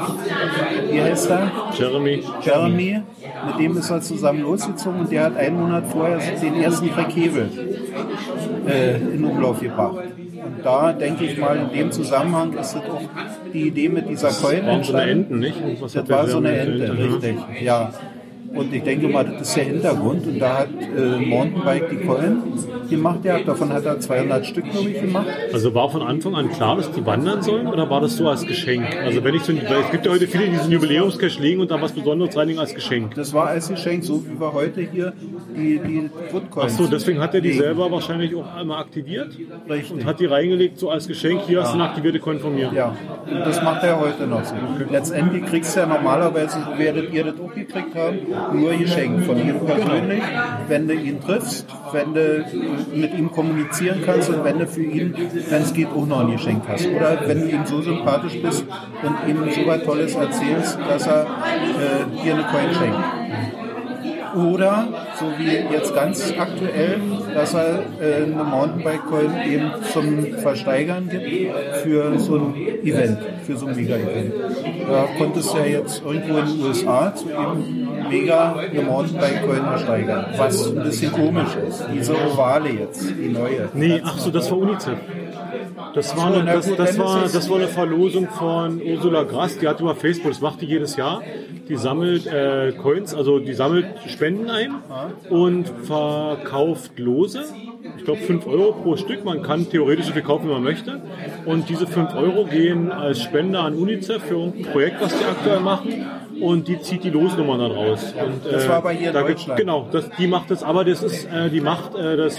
wie 0.90 1.00
heißt 1.00 1.30
er? 1.30 1.50
Jeremy. 1.78 2.22
Jeremy, 2.42 3.02
mit 3.46 3.58
dem 3.58 3.76
ist 3.76 3.90
er 3.90 4.00
zusammen 4.00 4.42
losgezogen 4.42 5.00
und 5.00 5.12
der 5.12 5.24
hat 5.24 5.36
einen 5.36 5.60
Monat 5.60 5.86
vorher 5.88 6.18
den 6.18 6.54
ersten 6.60 6.90
Krekebel 6.90 7.48
äh, 8.68 8.96
in 8.96 9.24
Umlauf 9.24 9.60
gebracht. 9.60 9.96
Und 9.96 10.64
da 10.64 10.92
denke 10.92 11.24
ich 11.24 11.38
mal, 11.38 11.56
in 11.56 11.78
dem 11.78 11.92
Zusammenhang 11.92 12.52
ist 12.54 12.74
das 12.74 12.82
auch 12.82 13.02
die 13.52 13.68
Idee 13.68 13.88
mit 13.88 14.08
dieser 14.08 14.30
Coin 14.30 14.66
Waren 14.66 14.82
so 14.82 14.94
eine. 14.94 15.10
Enten, 15.10 15.38
nicht? 15.38 15.56
Das 15.80 16.08
war 16.08 16.26
so 16.26 16.38
eine 16.38 16.52
Ente, 16.56 16.98
richtig, 16.98 17.36
ja. 17.62 17.92
Und 18.52 18.74
ich 18.74 18.82
denke 18.82 19.08
mal, 19.08 19.24
das 19.24 19.48
ist 19.48 19.56
der 19.56 19.64
Hintergrund. 19.64 20.26
Und 20.26 20.38
da 20.38 20.58
hat 20.58 20.68
äh, 20.96 21.18
Mountainbike 21.24 21.90
die 21.90 21.96
Coin 22.06 22.42
gemacht. 22.88 23.20
Ja, 23.24 23.38
davon 23.38 23.72
hat 23.72 23.84
er 23.84 24.00
200 24.00 24.44
Stück, 24.44 24.70
glaube 24.70 24.90
ich, 24.90 25.00
gemacht. 25.00 25.26
Also 25.52 25.74
war 25.74 25.88
von 25.90 26.02
Anfang 26.02 26.34
an 26.34 26.50
klar, 26.50 26.76
dass 26.76 26.90
die 26.90 27.04
wandern 27.06 27.42
sollen 27.42 27.68
oder 27.68 27.88
war 27.88 28.00
das 28.00 28.16
so 28.16 28.28
als 28.28 28.44
Geschenk? 28.46 28.84
Also 29.04 29.22
wenn 29.22 29.34
ich 29.34 29.42
so, 29.42 29.52
weil 29.52 29.82
es 29.82 29.90
gibt 29.90 30.06
ja 30.06 30.12
heute 30.12 30.26
viele, 30.26 30.46
die 30.46 30.50
diesen 30.50 30.72
Jubiläumscash 30.72 31.38
legen 31.38 31.60
und 31.60 31.70
da 31.70 31.80
was 31.80 31.92
Besonderes 31.92 32.36
reinlegen 32.36 32.60
als 32.60 32.74
Geschenk. 32.74 33.14
Das 33.14 33.32
war 33.32 33.48
als 33.48 33.68
Geschenk, 33.68 34.04
so 34.04 34.24
wie 34.26 34.38
wir 34.40 34.52
heute 34.52 34.80
hier 34.80 35.12
die, 35.56 35.78
die 35.78 36.10
Ach 36.12 36.32
Woodcoins 36.34 36.76
so, 36.76 36.86
deswegen 36.86 37.20
hat 37.20 37.34
er 37.34 37.40
die 37.40 37.52
selber 37.52 37.90
wahrscheinlich 37.90 38.34
auch 38.34 38.54
einmal 38.54 38.80
aktiviert 38.80 39.36
Richtig. 39.68 39.92
und 39.92 40.04
hat 40.04 40.20
die 40.20 40.26
reingelegt 40.26 40.78
so 40.78 40.90
als 40.90 41.06
Geschenk. 41.06 41.42
Hier 41.46 41.62
hast 41.62 41.70
du 41.70 41.74
eine 41.74 41.88
aktivierte 41.88 42.18
Coin 42.18 42.40
von 42.40 42.54
mir. 42.54 42.70
Ja, 42.74 42.96
und 43.30 43.40
das 43.40 43.62
macht 43.62 43.82
er 43.84 44.00
heute 44.00 44.26
noch 44.26 44.44
so. 44.44 44.54
Letztendlich 44.90 45.44
kriegst 45.46 45.76
du 45.76 45.80
ja 45.80 45.86
normalerweise, 45.86 46.58
werdet 46.76 47.12
ihr 47.12 47.24
das 47.24 47.34
auch 47.40 47.54
gekriegt 47.54 47.94
haben, 47.94 48.18
nur 48.52 48.74
geschenkt 48.74 49.24
von 49.24 49.38
ihm 49.38 49.60
persönlich. 49.64 50.22
Wenn 50.68 50.88
du 50.88 50.94
ihn 50.94 51.20
triffst, 51.20 51.66
wenn 51.92 52.14
du 52.14 52.44
mit 52.94 53.14
ihm 53.14 53.30
kommunizieren 53.30 54.02
kannst 54.04 54.30
und 54.30 54.44
wenn 54.44 54.58
du 54.58 54.66
für 54.66 54.82
ihn, 54.82 55.14
wenn 55.48 55.62
es 55.62 55.72
geht, 55.72 55.88
auch 55.88 56.06
noch 56.06 56.20
ein 56.20 56.32
Geschenk 56.32 56.62
hast. 56.68 56.86
Oder 56.86 57.18
wenn 57.26 57.40
du 57.40 57.48
ihm 57.48 57.66
so 57.66 57.80
sympathisch 57.80 58.40
bist 58.42 58.64
und 59.02 59.28
ihm 59.28 59.50
so 59.50 59.66
was 59.66 59.82
Tolles 59.82 60.14
erzählst, 60.14 60.78
dass 60.78 61.06
er 61.06 61.22
äh, 61.22 62.22
dir 62.22 62.34
eine 62.34 62.44
Coin 62.44 62.74
schenkt. 62.74 62.98
Oder, 64.36 64.88
so 65.20 65.26
wie 65.38 65.74
jetzt 65.74 65.94
ganz 65.94 66.32
aktuell, 66.38 67.00
dass 67.34 67.54
er 67.54 67.82
äh, 68.00 68.24
eine 68.24 68.44
Mountainbike-Coin 68.44 69.30
eben 69.46 69.70
zum 69.92 70.34
Versteigern 70.38 71.08
gibt 71.08 71.54
für 71.82 72.18
so 72.18 72.36
ein 72.36 72.54
Event, 72.84 73.18
für 73.46 73.56
so 73.56 73.66
ein 73.66 73.76
Mega-Event. 73.76 74.34
Da 74.88 75.08
konntest 75.18 75.52
du 75.52 75.58
ja 75.58 75.66
jetzt 75.66 76.02
irgendwo 76.02 76.38
in 76.38 76.46
den 76.46 76.62
USA 76.62 77.14
zu 77.14 77.26
eben 77.28 77.88
Mega 78.08 78.54
eine 78.56 78.82
Mountainbike-Coin 78.82 79.64
ersteigern. 79.64 80.26
Was 80.36 80.68
ein 80.68 80.82
bisschen 80.82 81.12
komisch 81.12 81.54
ist. 81.68 81.84
Diese 81.94 82.14
Ovale 82.14 82.70
jetzt, 82.70 83.10
die 83.10 83.28
neue. 83.28 83.68
Nee, 83.74 84.00
ach 84.02 84.18
so, 84.18 84.30
das 84.30 84.50
war 84.50 84.58
UNICEF. 84.58 84.98
Das 85.94 86.16
war, 86.16 86.32
eine, 86.32 86.44
das, 86.44 86.74
das, 86.74 86.98
war, 86.98 87.22
das 87.22 87.50
war 87.50 87.56
eine 87.56 87.68
Verlosung 87.68 88.28
von 88.28 88.80
Ursula 88.82 89.24
Grass, 89.24 89.58
die 89.58 89.66
hat 89.66 89.80
über 89.80 89.94
Facebook, 89.94 90.30
das 90.30 90.40
macht 90.40 90.60
die 90.60 90.66
jedes 90.66 90.96
Jahr. 90.96 91.22
Die 91.68 91.76
sammelt 91.76 92.26
äh, 92.26 92.72
Coins, 92.72 93.14
also 93.14 93.38
die 93.38 93.54
sammelt 93.54 93.86
Spenden 94.06 94.50
ein 94.50 94.74
und 95.28 95.68
verkauft 95.84 96.98
Lose. 96.98 97.44
Ich 97.96 98.04
glaube 98.04 98.20
5 98.20 98.46
Euro 98.46 98.72
pro 98.72 98.96
Stück. 98.96 99.24
Man 99.24 99.42
kann 99.42 99.68
theoretisch 99.68 100.06
so 100.06 100.12
viel 100.12 100.22
kaufen, 100.22 100.48
wie 100.48 100.52
man 100.52 100.62
möchte. 100.62 101.00
Und 101.44 101.68
diese 101.68 101.86
5 101.86 102.14
Euro 102.14 102.44
gehen 102.44 102.90
als 102.92 103.22
Spende 103.22 103.58
an 103.58 103.74
UNICEF 103.74 104.22
für 104.22 104.34
irgendein 104.34 104.72
Projekt, 104.72 105.00
was 105.00 105.18
die 105.18 105.24
aktuell 105.24 105.60
machen. 105.60 106.06
Und 106.40 106.68
die 106.68 106.80
zieht 106.80 107.04
die 107.04 107.10
Losnummern 107.10 107.58
dann 107.58 107.72
raus. 107.72 108.14
Und, 108.14 108.52
Das 108.52 108.64
äh, 108.64 108.68
war 108.68 108.76
aber 108.76 108.90
hier 108.92 109.08
in 109.08 109.14
da 109.14 109.22
Deutschland. 109.22 109.60
Genau, 109.60 109.88
das, 109.90 110.08
die 110.18 110.26
macht 110.26 110.50
das, 110.50 110.62
aber 110.62 110.84
das 110.84 111.02
ist, 111.02 111.26
äh, 111.26 111.50
die 111.50 111.60
macht 111.60 111.94
äh, 111.94 112.16
das, 112.16 112.36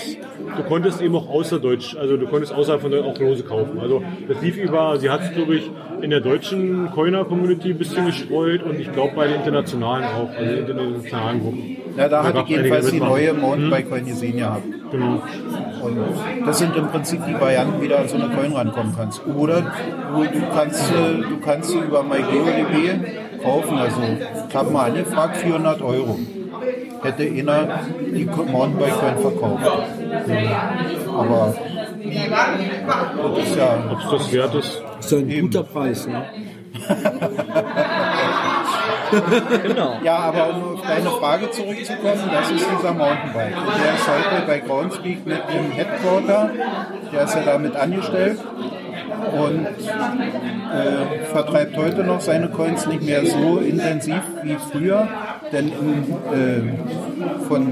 du 0.57 0.63
konntest 0.63 1.01
eben 1.01 1.15
auch 1.15 1.29
außerdeutsch, 1.29 1.95
also 1.97 2.17
du 2.17 2.27
konntest 2.27 2.53
außerhalb 2.53 2.81
von 2.81 2.91
Deutschland 2.91 3.15
auch 3.15 3.21
Lose 3.21 3.43
kaufen. 3.43 3.79
Also 3.79 4.01
das 4.27 4.41
lief 4.41 4.57
über, 4.57 4.97
sie 4.99 5.09
hat 5.09 5.21
es 5.21 5.31
glaube 5.33 5.55
ich 5.55 5.69
in 6.01 6.09
der 6.09 6.21
deutschen 6.21 6.89
Coiner-Community 6.91 7.71
ein 7.71 7.77
bisschen 7.77 8.05
gestreut 8.05 8.63
und 8.63 8.79
ich 8.79 8.91
glaube 8.91 9.15
bei 9.15 9.27
den 9.27 9.37
internationalen 9.37 10.05
auch, 10.05 10.29
also 10.29 10.51
in 10.51 10.65
den 10.65 10.77
internationalen 10.77 11.41
Gruppen. 11.41 11.77
Ja, 11.97 12.07
da 12.07 12.23
hatte 12.23 12.33
gab's 12.33 12.49
ich 12.49 12.55
jedenfalls 12.55 12.91
die 12.91 12.99
neue 12.99 13.33
Mountainbike-Coin 13.33 14.05
gesehen 14.05 14.37
gehabt. 14.37 14.63
Genau. 14.91 15.21
Und 15.83 15.97
das 16.45 16.59
sind 16.59 16.75
im 16.75 16.87
Prinzip 16.87 17.21
die 17.25 17.33
Varianten, 17.33 17.81
wie 17.81 17.87
du 17.87 17.97
an 17.97 18.07
so 18.07 18.15
eine 18.15 18.29
Coin 18.29 18.51
rankommen 18.53 18.93
kannst. 18.95 19.25
Oder 19.25 19.61
du, 19.61 20.23
du 20.23 20.45
kannst, 20.53 20.91
äh, 20.91 21.21
du 21.21 21.39
kannst 21.43 21.71
sie 21.71 21.79
über 21.79 22.03
MyGeoDB 22.03 22.99
kaufen. 23.41 23.77
Also 23.77 24.01
ich 24.49 24.55
habe 24.55 24.71
mal 24.71 24.89
angefragt, 24.89 25.37
400 25.37 25.81
Euro. 25.81 26.19
Hätte 27.03 27.23
einer 27.23 27.79
die 28.13 28.25
Mountainbike-Coin 28.25 29.17
verkauft. 29.17 29.63
Aber 31.17 31.55
das 33.35 33.47
ist 33.47 33.55
ja 33.55 33.83
Ob 33.91 33.99
es 33.99 34.09
das 34.11 34.33
wert 34.33 34.55
ist? 34.55 34.83
ist 34.99 35.11
ja 35.11 35.17
ein 35.17 35.41
guter 35.41 35.63
Preis. 35.63 36.07
Ne? 36.07 36.23
Genau. 39.63 39.95
Ja, 40.03 40.15
aber 40.19 40.55
um 40.55 40.73
auf 40.75 40.81
deine 40.87 41.09
Frage 41.09 41.51
zurückzukommen, 41.51 42.29
das 42.31 42.49
ist 42.51 42.65
dieser 42.71 42.93
Mountainbike. 42.93 43.57
Und 43.57 43.83
der 43.83 43.93
ist 43.93 44.07
heute 44.07 44.47
bei 44.47 44.59
Groundspeak 44.59 45.25
mit 45.25 45.41
im 45.53 45.71
Headquarter. 45.71 46.49
Der 47.11 47.23
ist 47.23 47.35
ja 47.35 47.41
damit 47.41 47.75
angestellt 47.75 48.39
und 49.22 49.65
äh, 49.65 51.26
vertreibt 51.26 51.78
heute 51.78 52.03
noch 52.03 52.22
seine 52.22 52.49
Coins 52.49 52.88
nicht 52.88 53.03
mehr 53.03 53.26
so 53.26 53.57
intensiv 53.59 54.22
wie 54.43 54.55
früher. 54.72 55.07
Denn 55.51 55.67
in, 55.67 56.03
äh, 56.34 57.43
von, 57.47 57.67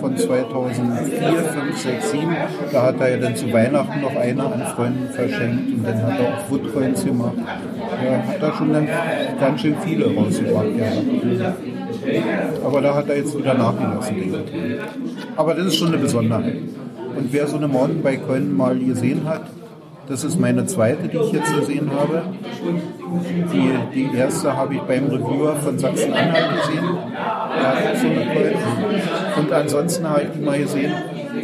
von 0.00 0.16
2004, 0.16 1.32
5, 1.32 1.78
6, 1.78 2.10
7, 2.10 2.36
da 2.72 2.82
hat 2.82 3.00
er 3.00 3.10
ja 3.10 3.16
dann 3.18 3.36
zu 3.36 3.52
Weihnachten 3.52 4.00
noch 4.00 4.16
eine 4.16 4.42
an 4.42 4.62
Freunden 4.74 5.08
verschenkt 5.12 5.72
und 5.72 5.86
dann 5.86 6.02
hat 6.02 6.20
er 6.20 6.28
auch 6.28 6.50
Woodcoins 6.50 7.04
gemacht. 7.04 7.34
Er 8.02 8.26
hat 8.26 8.42
da 8.42 8.52
schon 8.54 8.72
dann 8.72 8.88
ganz 9.38 9.60
schön 9.60 9.76
viele 9.84 10.14
rausgebracht. 10.14 10.66
Ja. 10.78 11.54
Aber 12.64 12.80
da 12.80 12.94
hat 12.94 13.08
er 13.08 13.16
jetzt 13.16 13.36
wieder 13.36 13.54
nachgelassen. 13.54 14.16
denke 14.16 14.34
ich. 14.34 14.78
Aber 15.36 15.54
das 15.54 15.66
ist 15.66 15.76
schon 15.76 15.88
eine 15.88 15.98
Besonderheit. 15.98 16.56
Und 17.16 17.32
wer 17.32 17.46
so 17.46 17.56
eine 17.56 17.68
Mountainbike-Coin 17.68 18.56
mal 18.56 18.78
gesehen 18.78 19.28
hat, 19.28 19.42
das 20.10 20.24
ist 20.24 20.40
meine 20.40 20.66
zweite, 20.66 21.06
die 21.06 21.16
ich 21.16 21.32
jetzt 21.32 21.54
gesehen 21.54 21.88
habe. 21.92 22.24
Die, 23.52 23.72
die 23.94 24.16
erste 24.16 24.56
habe 24.56 24.74
ich 24.74 24.80
beim 24.80 25.04
Reviewer 25.06 25.54
von 25.56 25.78
Sachsen-Anhalt 25.78 26.60
gesehen. 26.60 26.88
Hat 27.14 27.96
so 27.96 28.06
eine. 28.08 28.54
Und 29.38 29.52
ansonsten 29.52 30.08
habe 30.08 30.22
ich 30.22 30.28
die 30.36 30.40
mal 30.40 30.58
gesehen 30.58 30.92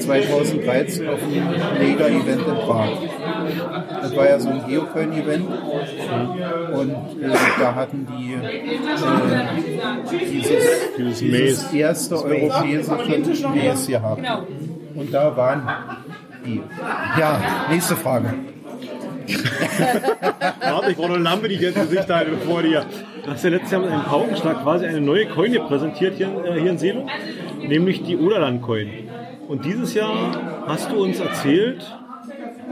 2013 0.00 1.08
auf 1.08 1.22
einem 1.22 1.48
Mega-Event 1.78 2.46
in 2.46 2.54
Prag. 2.66 2.88
Das 4.02 4.16
war 4.16 4.28
ja 4.28 4.40
so 4.40 4.48
ein 4.48 4.66
Geocoin-Event. 4.66 5.46
Und 6.74 7.22
äh, 7.22 7.30
da 7.60 7.74
hatten 7.74 8.06
die 8.18 8.34
äh, 8.34 8.78
dieses, 10.10 10.58
Dieses 10.98 11.18
dieses 11.20 11.72
erste 11.72 12.16
europäische 12.16 13.48
Maze 13.48 13.90
gehabt. 13.92 14.22
Und 14.96 15.14
da 15.14 15.36
waren 15.36 15.62
die. 16.44 16.60
Ja, 17.18 17.40
nächste 17.70 17.94
Frage. 17.94 18.34
Warte, 20.60 20.90
ich 20.90 20.96
brauche 20.96 21.08
noch 21.08 21.14
eine 21.14 21.24
Lampe, 21.24 21.48
die 21.48 21.54
ich 21.54 21.60
jetzt 21.60 21.76
Gesicht 21.76 22.08
halte, 22.08 22.30
bevor 22.32 22.62
die. 22.62 22.70
Du 23.24 23.30
hast 23.30 23.44
ja 23.44 23.50
letztes 23.50 23.72
Jahr 23.72 23.80
mit 23.80 23.90
einem 23.90 24.04
Paukenschlag 24.04 24.62
quasi 24.62 24.86
eine 24.86 25.00
neue 25.00 25.26
Coin 25.26 25.50
hier 25.50 25.62
präsentiert 25.62 26.14
hier, 26.16 26.28
äh, 26.44 26.60
hier 26.60 26.70
in 26.70 26.78
Selo, 26.78 27.06
nämlich 27.66 28.02
die 28.02 28.16
Oderland-Coin. 28.16 28.90
Und 29.48 29.64
dieses 29.64 29.94
Jahr 29.94 30.64
hast 30.66 30.90
du 30.90 31.02
uns 31.02 31.20
erzählt, 31.20 31.84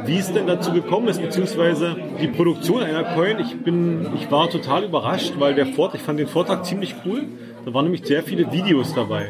wie 0.05 0.19
es 0.19 0.33
denn 0.33 0.47
dazu 0.47 0.73
gekommen 0.73 1.09
ist, 1.09 1.21
beziehungsweise 1.21 1.97
die 2.21 2.29
Produktion 2.29 2.83
einer 2.83 3.05
Coin. 3.05 3.39
Ich 3.39 3.63
bin, 3.63 4.09
ich 4.15 4.31
war 4.31 4.51
total 4.51 4.85
überrascht, 4.85 5.35
weil 5.39 5.55
der 5.55 5.67
Vortrag, 5.67 6.01
ich 6.01 6.07
fand 6.07 6.19
den 6.19 6.27
Vortrag 6.27 6.65
ziemlich 6.65 6.95
cool. 7.05 7.25
Da 7.65 7.73
waren 7.73 7.85
nämlich 7.85 8.05
sehr 8.05 8.23
viele 8.23 8.53
Videos 8.53 8.95
dabei. 8.95 9.29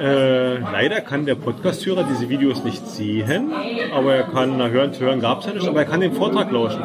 Äh, 0.00 0.58
leider 0.60 1.02
kann 1.02 1.26
der 1.26 1.34
Podcast-Hörer 1.34 2.06
diese 2.10 2.30
Videos 2.30 2.64
nicht 2.64 2.86
sehen, 2.86 3.52
aber 3.94 4.14
er 4.14 4.22
kann, 4.22 4.56
na, 4.56 4.68
hören, 4.68 4.98
hören 4.98 5.20
gab 5.20 5.40
es 5.40 5.46
ja 5.46 5.52
nicht, 5.52 5.68
aber 5.68 5.80
er 5.80 5.84
kann 5.84 6.00
den 6.00 6.14
Vortrag 6.14 6.50
lauschen. 6.50 6.82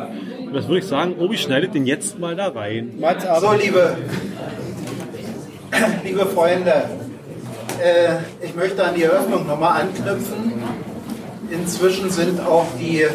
Und 0.47 0.53
das 0.53 0.67
würde 0.67 0.79
ich 0.79 0.87
sagen, 0.87 1.15
Obi 1.17 1.37
schneidet 1.37 1.73
den 1.73 1.85
jetzt 1.85 2.19
mal 2.19 2.35
da 2.35 2.49
rein. 2.49 3.01
So, 3.39 3.53
liebe, 3.53 3.95
liebe 6.03 6.25
Freunde, 6.25 6.89
äh, 7.81 8.45
ich 8.45 8.53
möchte 8.53 8.83
an 8.83 8.95
die 8.95 9.03
Eröffnung 9.03 9.47
nochmal 9.47 9.81
anknüpfen. 9.83 10.53
Inzwischen 11.49 12.09
sind 12.09 12.41
auch 12.41 12.65
die, 12.77 13.05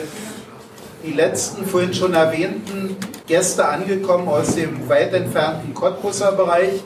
die 1.05 1.12
letzten 1.12 1.66
vorhin 1.66 1.92
schon 1.92 2.14
erwähnten 2.14 2.96
Gäste 3.26 3.66
angekommen 3.66 4.28
aus 4.28 4.55
dem 4.55 4.88
weit 4.88 5.12
entfernten 5.12 5.74
Cottbusser 5.74 6.32
Bereich. 6.32 6.82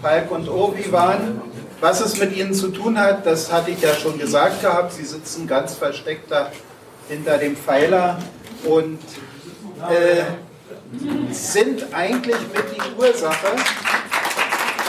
Falk 0.00 0.30
und 0.30 0.48
Obi 0.48 0.92
waren. 0.92 1.40
Was 1.84 2.00
es 2.00 2.18
mit 2.18 2.34
ihnen 2.34 2.54
zu 2.54 2.68
tun 2.68 2.98
hat, 2.98 3.26
das 3.26 3.52
hatte 3.52 3.70
ich 3.70 3.82
ja 3.82 3.92
schon 3.92 4.18
gesagt 4.18 4.62
gehabt. 4.62 4.94
Sie 4.94 5.04
sitzen 5.04 5.46
ganz 5.46 5.74
versteckt 5.74 6.30
da 6.30 6.50
hinter 7.10 7.36
dem 7.36 7.54
Pfeiler 7.54 8.18
und 8.64 9.00
äh, 9.90 10.22
sind 11.30 11.84
eigentlich 11.92 12.40
mit 12.54 12.64
die 12.74 12.98
Ursache. 12.98 13.48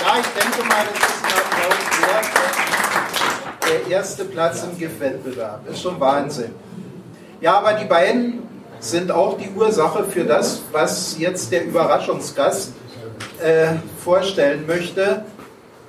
Ja, 0.05 0.21
ich 0.21 0.41
denke 0.41 0.65
mal, 0.69 0.85
das 0.93 1.09
ist 1.09 1.25
ein. 2.13 2.29
Der 3.69 3.91
erste 3.97 4.23
Platz 4.23 4.63
im 4.63 4.77
GIF-Wettbewerb. 4.77 5.69
Ist 5.69 5.81
schon 5.81 5.99
Wahnsinn. 5.99 6.55
Ja, 7.41 7.57
aber 7.57 7.73
die 7.73 7.85
beiden 7.87 8.43
sind 8.79 9.11
auch 9.11 9.37
die 9.37 9.49
Ursache 9.49 10.05
für 10.05 10.23
das, 10.23 10.61
was 10.71 11.17
jetzt 11.19 11.51
der 11.51 11.65
Überraschungsgast 11.65 12.71
äh, 13.43 13.73
vorstellen 14.01 14.65
möchte. 14.65 15.25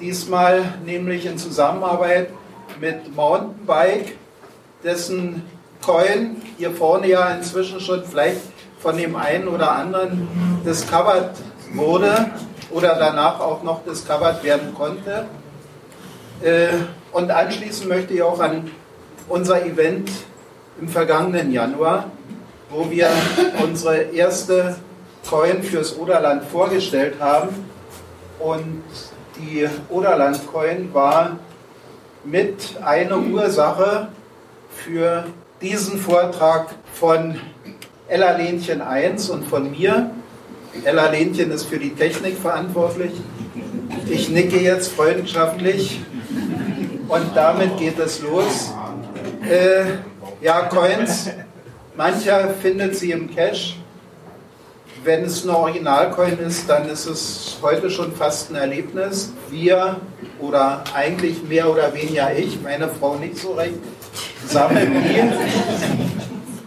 Diesmal 0.00 0.74
nämlich 0.84 1.24
in 1.24 1.38
Zusammenarbeit 1.38 2.28
mit 2.80 3.14
Mountainbike, 3.16 4.16
dessen 4.84 5.42
Coin 5.84 6.42
hier 6.58 6.70
vorne 6.72 7.08
ja 7.08 7.30
inzwischen 7.30 7.80
schon 7.80 8.04
vielleicht 8.04 8.40
von 8.78 8.96
dem 8.96 9.16
einen 9.16 9.48
oder 9.48 9.72
anderen 9.72 10.28
discovered 10.66 11.30
wurde 11.72 12.30
oder 12.70 12.96
danach 12.98 13.40
auch 13.40 13.62
noch 13.62 13.84
discovered 13.84 14.44
werden 14.44 14.74
konnte. 14.74 15.26
Äh, 16.42 16.68
und 17.12 17.30
anschließend 17.30 17.88
möchte 17.88 18.14
ich 18.14 18.22
auch 18.22 18.40
an 18.40 18.70
unser 19.28 19.64
Event 19.64 20.10
im 20.80 20.88
vergangenen 20.88 21.52
Januar, 21.52 22.10
wo 22.68 22.90
wir 22.90 23.08
unsere 23.62 23.96
erste 23.96 24.76
Coin 25.28 25.62
fürs 25.62 25.98
Oderland 25.98 26.44
vorgestellt 26.44 27.14
haben. 27.18 27.48
Und 28.38 28.82
die 29.38 29.68
Oderland 29.88 30.40
Coin 30.52 30.92
war 30.92 31.38
mit 32.24 32.76
einer 32.84 33.18
Ursache 33.18 34.08
für 34.70 35.24
diesen 35.60 35.98
Vortrag 35.98 36.74
von 36.92 37.38
Ella 38.08 38.36
Lenchen 38.36 38.80
1 38.80 39.30
und 39.30 39.46
von 39.46 39.70
mir. 39.70 40.10
Ella 40.84 41.08
Lenchen 41.10 41.50
ist 41.50 41.64
für 41.64 41.78
die 41.78 41.90
Technik 41.90 42.36
verantwortlich. 42.38 43.12
Ich 44.08 44.28
nicke 44.28 44.60
jetzt 44.60 44.92
freundschaftlich 44.92 46.00
und 47.08 47.36
damit 47.36 47.76
geht 47.78 47.98
es 47.98 48.20
los. 48.22 48.72
Äh, 49.48 49.84
ja, 50.40 50.62
Coins, 50.62 51.30
mancher 51.96 52.50
findet 52.60 52.96
sie 52.96 53.12
im 53.12 53.34
Cache. 53.34 53.74
Wenn 55.06 55.22
es 55.22 55.44
ein 55.44 55.50
Originalcoin 55.50 56.36
ist, 56.40 56.68
dann 56.68 56.88
ist 56.88 57.06
es 57.06 57.58
heute 57.62 57.88
schon 57.90 58.10
fast 58.10 58.50
ein 58.50 58.56
Erlebnis. 58.56 59.32
Wir 59.50 60.00
oder 60.40 60.82
eigentlich 60.96 61.44
mehr 61.44 61.70
oder 61.70 61.94
weniger 61.94 62.36
ich, 62.36 62.60
meine 62.60 62.88
Frau 62.88 63.14
nicht 63.14 63.36
so 63.38 63.52
recht, 63.52 63.76
sammeln 64.48 65.04
die. 65.04 65.22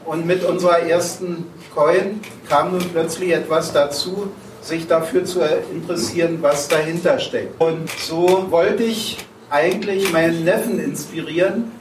Und 0.06 0.26
mit 0.26 0.46
unserer 0.46 0.80
ersten 0.80 1.48
Coin 1.76 2.22
kam 2.48 2.72
nun 2.72 2.90
plötzlich 2.94 3.34
etwas 3.34 3.74
dazu, 3.74 4.32
sich 4.62 4.88
dafür 4.88 5.26
zu 5.26 5.42
interessieren, 5.74 6.38
was 6.40 6.70
dahinter 6.70 7.20
steckt. 7.20 7.62
Und 7.62 7.90
so 7.90 8.46
wollte 8.50 8.84
ich 8.84 9.18
eigentlich 9.50 10.14
meinen 10.14 10.46
Neffen 10.46 10.80
inspirieren, 10.80 11.74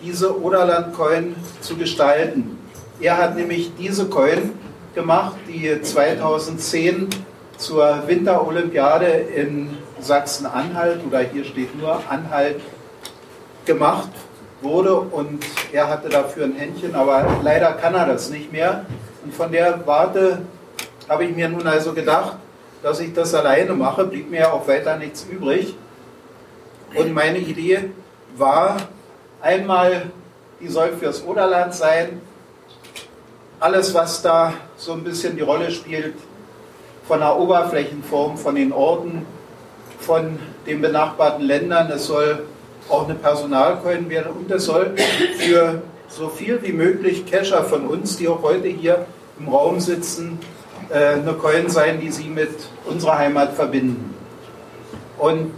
diese 0.00 0.40
Oderland-Coin 0.40 1.34
zu 1.60 1.74
gestalten. 1.74 2.56
Er 3.00 3.18
hat 3.18 3.34
nämlich 3.34 3.72
diese 3.76 4.06
Coin 4.06 4.52
gemacht, 4.94 5.36
die 5.48 5.80
2010 5.80 7.08
zur 7.56 8.02
Winterolympiade 8.06 9.06
in 9.06 9.76
Sachsen-Anhalt 10.00 11.00
oder 11.06 11.20
hier 11.20 11.44
steht 11.44 11.78
nur 11.78 12.00
Anhalt 12.08 12.60
gemacht 13.64 14.10
wurde 14.60 14.94
und 14.96 15.44
er 15.72 15.88
hatte 15.88 16.08
dafür 16.08 16.44
ein 16.44 16.54
Händchen, 16.54 16.94
aber 16.94 17.26
leider 17.42 17.72
kann 17.72 17.94
er 17.94 18.06
das 18.06 18.30
nicht 18.30 18.52
mehr. 18.52 18.86
Und 19.24 19.34
von 19.34 19.52
der 19.52 19.86
Warte 19.86 20.42
habe 21.08 21.24
ich 21.24 21.36
mir 21.36 21.48
nun 21.48 21.66
also 21.66 21.92
gedacht, 21.92 22.36
dass 22.82 23.00
ich 23.00 23.12
das 23.12 23.34
alleine 23.34 23.72
mache, 23.74 24.04
blieb 24.04 24.30
mir 24.30 24.52
auch 24.52 24.66
weiter 24.66 24.96
nichts 24.96 25.26
übrig. 25.30 25.74
Und 26.94 27.12
meine 27.12 27.38
Idee 27.38 27.90
war, 28.36 28.76
einmal, 29.40 30.10
die 30.60 30.68
soll 30.68 30.92
fürs 30.92 31.24
Oderland 31.24 31.74
sein, 31.74 32.20
alles, 33.64 33.94
was 33.94 34.20
da 34.20 34.52
so 34.76 34.92
ein 34.92 35.02
bisschen 35.02 35.36
die 35.36 35.42
Rolle 35.42 35.70
spielt, 35.70 36.16
von 37.08 37.20
der 37.20 37.38
Oberflächenform, 37.38 38.36
von 38.36 38.54
den 38.56 38.74
Orten, 38.74 39.24
von 40.00 40.38
den 40.66 40.82
benachbarten 40.82 41.46
Ländern. 41.46 41.90
Es 41.90 42.06
soll 42.06 42.44
auch 42.90 43.06
eine 43.06 43.14
Personalcoin 43.14 44.10
werden 44.10 44.32
und 44.32 44.50
es 44.50 44.66
soll 44.66 44.94
für 45.38 45.80
so 46.08 46.28
viel 46.28 46.62
wie 46.62 46.72
möglich 46.72 47.24
Cacher 47.24 47.64
von 47.64 47.86
uns, 47.86 48.18
die 48.18 48.28
auch 48.28 48.42
heute 48.42 48.68
hier 48.68 49.06
im 49.38 49.48
Raum 49.48 49.80
sitzen, 49.80 50.38
äh, 50.90 51.14
eine 51.14 51.32
Coin 51.32 51.70
sein, 51.70 52.00
die 52.00 52.10
sie 52.10 52.28
mit 52.28 52.50
unserer 52.84 53.16
Heimat 53.16 53.54
verbinden. 53.54 54.14
Und 55.16 55.54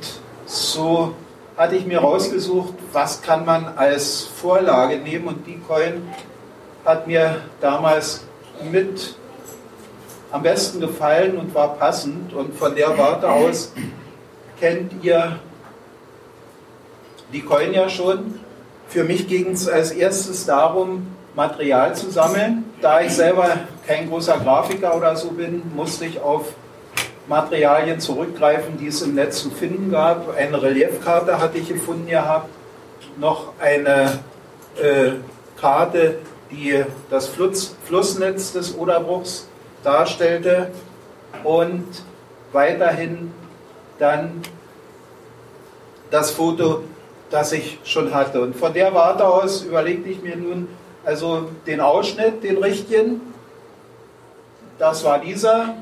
so 0.47 1.13
hatte 1.57 1.75
ich 1.75 1.85
mir 1.85 1.99
rausgesucht, 1.99 2.75
was 2.93 3.21
kann 3.21 3.45
man 3.45 3.67
als 3.75 4.23
Vorlage 4.23 4.99
nehmen 4.99 5.27
und 5.27 5.45
die 5.45 5.59
Coin 5.67 6.03
hat 6.87 7.07
mir 7.07 7.43
damals 7.61 8.25
mit 8.71 9.17
am 10.31 10.43
besten 10.43 10.81
gefallen 10.81 11.37
und 11.37 11.55
war 11.55 11.75
passend 11.77 12.33
und 12.33 12.55
von 12.55 12.75
der 12.75 12.97
Warte 12.97 13.29
aus 13.29 13.73
kennt 14.59 15.05
ihr 15.05 15.39
die 17.33 17.43
Coin 17.43 17.73
ja 17.73 17.89
schon. 17.89 18.41
Für 18.89 19.05
mich 19.05 19.27
ging 19.29 19.51
es 19.53 19.69
als 19.69 19.91
erstes 19.91 20.47
darum, 20.47 21.09
Material 21.35 21.95
zu 21.95 22.11
sammeln. 22.11 22.65
Da 22.81 23.01
ich 23.01 23.13
selber 23.13 23.51
kein 23.87 24.09
großer 24.09 24.39
Grafiker 24.39 24.97
oder 24.97 25.17
so 25.17 25.31
bin, 25.31 25.63
musste 25.75 26.07
ich 26.07 26.21
auf 26.21 26.55
Materialien 27.29 27.99
zurückgreifen, 27.99 28.79
die 28.79 28.87
es 28.87 29.03
im 29.03 29.15
Netz 29.15 29.43
zu 29.43 29.51
finden 29.51 29.91
gab. 29.91 30.35
Eine 30.37 30.63
Reliefkarte 30.63 31.41
hatte 31.41 31.59
ich 31.59 31.69
gefunden 31.69 32.07
gehabt, 32.07 32.49
noch 33.19 33.53
eine 33.61 34.21
äh, 34.81 35.13
Karte, 35.61 36.19
die 36.51 36.85
das 37.11 37.29
Fluss, 37.29 37.77
Flussnetz 37.85 38.53
des 38.53 38.77
Oderbruchs 38.77 39.49
darstellte 39.83 40.71
und 41.45 41.87
weiterhin 42.53 43.33
dann 43.99 44.43
das 46.11 46.31
Foto 46.31 46.83
das 47.31 47.53
ich 47.53 47.79
schon 47.85 48.15
hatte. 48.15 48.41
Und 48.41 48.57
von 48.57 48.73
der 48.73 48.95
Warte 48.95 49.27
aus 49.27 49.63
überlegte 49.63 50.09
ich 50.09 50.23
mir 50.23 50.37
nun 50.37 50.69
also 51.05 51.49
den 51.67 51.81
Ausschnitt, 51.81 52.43
den 52.43 52.59
richtigen. 52.59 53.21
Das 54.79 55.05
war 55.05 55.19
dieser. 55.19 55.75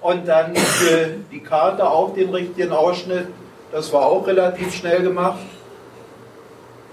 Und 0.00 0.26
dann 0.26 0.56
für 0.56 1.16
die 1.30 1.40
Karte 1.40 1.88
auch 1.88 2.14
den 2.14 2.30
richtigen 2.30 2.72
Ausschnitt. 2.72 3.26
Das 3.72 3.92
war 3.92 4.06
auch 4.06 4.26
relativ 4.26 4.74
schnell 4.74 5.02
gemacht. 5.02 5.40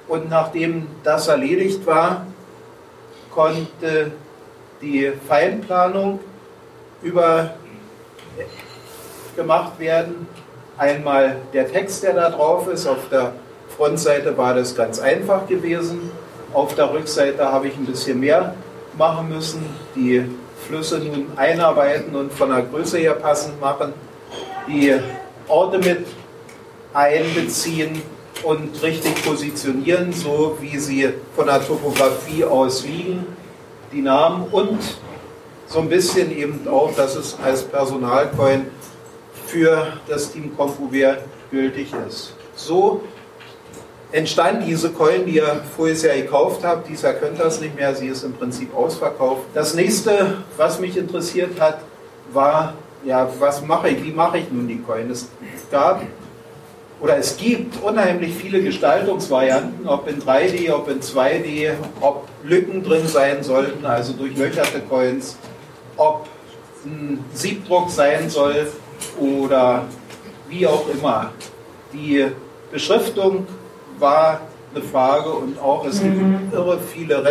Und 0.08 0.30
nachdem 0.30 0.88
das 1.04 1.28
erledigt 1.28 1.86
war, 1.86 2.26
konnte 3.38 4.12
die 4.82 5.14
Feinplanung 5.28 6.20
über 7.04 7.52
gemacht 9.36 9.80
werden 9.80 10.28
Einmal 10.78 11.38
der 11.54 11.72
Text, 11.72 12.04
der 12.04 12.14
da 12.14 12.30
drauf 12.30 12.68
ist. 12.68 12.86
Auf 12.86 13.10
der 13.10 13.34
Frontseite 13.76 14.38
war 14.38 14.54
das 14.54 14.76
ganz 14.76 15.00
einfach 15.00 15.48
gewesen. 15.48 16.12
Auf 16.54 16.76
der 16.76 16.94
Rückseite 16.94 17.52
habe 17.52 17.68
ich 17.68 17.76
ein 17.76 17.86
bisschen 17.86 18.20
mehr 18.20 18.54
machen 18.96 19.30
müssen. 19.30 19.66
Die 19.96 20.24
Flüsse 20.68 21.00
nun 21.00 21.28
einarbeiten 21.36 22.16
und 22.16 22.32
von 22.32 22.50
der 22.50 22.62
Größe 22.62 23.00
her 23.00 23.14
passend 23.14 23.60
machen. 23.60 23.94
Die 24.68 24.96
Orte 25.48 25.80
mit 25.80 26.06
einbeziehen 26.94 28.04
und 28.44 28.82
richtig 28.82 29.24
positionieren, 29.24 30.14
so 30.14 30.58
wie 30.62 30.78
sie 30.78 31.10
von 31.36 31.48
der 31.48 31.66
Topografie 31.66 32.44
aus 32.44 32.86
liegen. 32.86 33.26
Die 33.92 34.02
Namen 34.02 34.46
und 34.52 34.80
so 35.68 35.80
ein 35.80 35.90
bisschen 35.90 36.36
eben 36.36 36.68
auch, 36.68 36.94
dass 36.96 37.16
es 37.16 37.38
als 37.44 37.64
Personalcoin 37.64 38.68
für 39.46 39.94
das 40.08 40.32
Team 40.32 40.56
Compuver 40.56 41.18
gültig 41.52 41.92
ist. 42.08 42.34
So 42.56 43.02
entstand 44.12 44.66
diese 44.66 44.92
Coin, 44.92 45.26
die 45.26 45.36
ihr 45.36 45.62
voriges 45.76 46.04
Jahr 46.04 46.16
gekauft 46.16 46.64
habt. 46.64 46.90
Dieser 46.90 47.14
könnt 47.14 47.40
das 47.40 47.60
nicht 47.60 47.76
mehr, 47.76 47.94
sie 47.96 48.08
ist 48.08 48.24
im 48.24 48.34
Prinzip 48.34 48.76
ausverkauft. 48.76 49.44
Das 49.54 49.74
nächste, 49.74 50.44
was 50.56 50.80
mich 50.80 50.98
interessiert 50.98 51.60
hat, 51.60 51.80
war, 52.32 52.74
ja, 53.06 53.30
was 53.40 53.62
mache 53.66 53.90
ich, 53.90 54.04
wie 54.04 54.12
mache 54.12 54.40
ich 54.40 54.52
nun 54.52 54.68
die 54.68 54.80
Coin? 54.80 55.10
Es 55.12 55.28
gab 55.72 56.02
oder 57.00 57.18
es 57.18 57.38
gibt 57.38 57.82
unheimlich 57.84 58.34
viele 58.34 58.62
Gestaltungsvarianten, 58.62 59.88
ob 59.88 60.08
in 60.08 60.22
3D, 60.22 60.72
ob 60.74 60.90
in 60.90 61.00
2D, 61.00 61.74
ob 62.02 62.28
Lücken 62.44 62.84
drin 62.84 63.08
sein 63.08 63.44
sollten, 63.44 63.86
also 63.86 64.14
durchlöcherte 64.14 64.82
Coins, 64.82 65.38
ob 65.96 66.28
ein 66.86 67.24
Siebdruck 67.34 67.90
sein 67.90 68.30
soll, 68.30 68.68
oder 69.20 69.86
wie 70.50 70.66
auch 70.66 70.88
immer. 70.90 71.32
Die 71.94 72.26
Beschriftung 72.72 73.48
war 74.00 74.42
eine 74.74 74.84
Frage 74.84 75.30
und 75.30 75.60
auch 75.60 75.86
es 75.86 76.02
gibt 76.02 76.54
irre 76.54 76.80
viele 76.80 77.24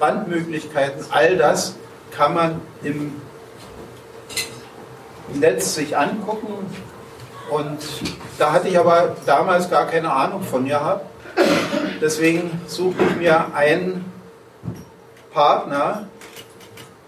Randmöglichkeiten. 0.00 1.04
All 1.10 1.36
das 1.36 1.76
kann 2.10 2.34
man 2.34 2.60
im 2.82 3.12
Netz 5.34 5.74
sich 5.74 5.96
angucken. 5.96 6.66
Und 7.50 7.78
da 8.38 8.52
hatte 8.52 8.68
ich 8.68 8.78
aber 8.78 9.16
damals 9.24 9.70
gar 9.70 9.86
keine 9.86 10.12
Ahnung 10.12 10.42
von 10.42 10.66
gehabt. 10.66 11.06
Deswegen 12.00 12.60
suche 12.66 13.02
ich 13.10 13.16
mir 13.16 13.54
einen 13.54 14.04
Partner. 15.32 16.08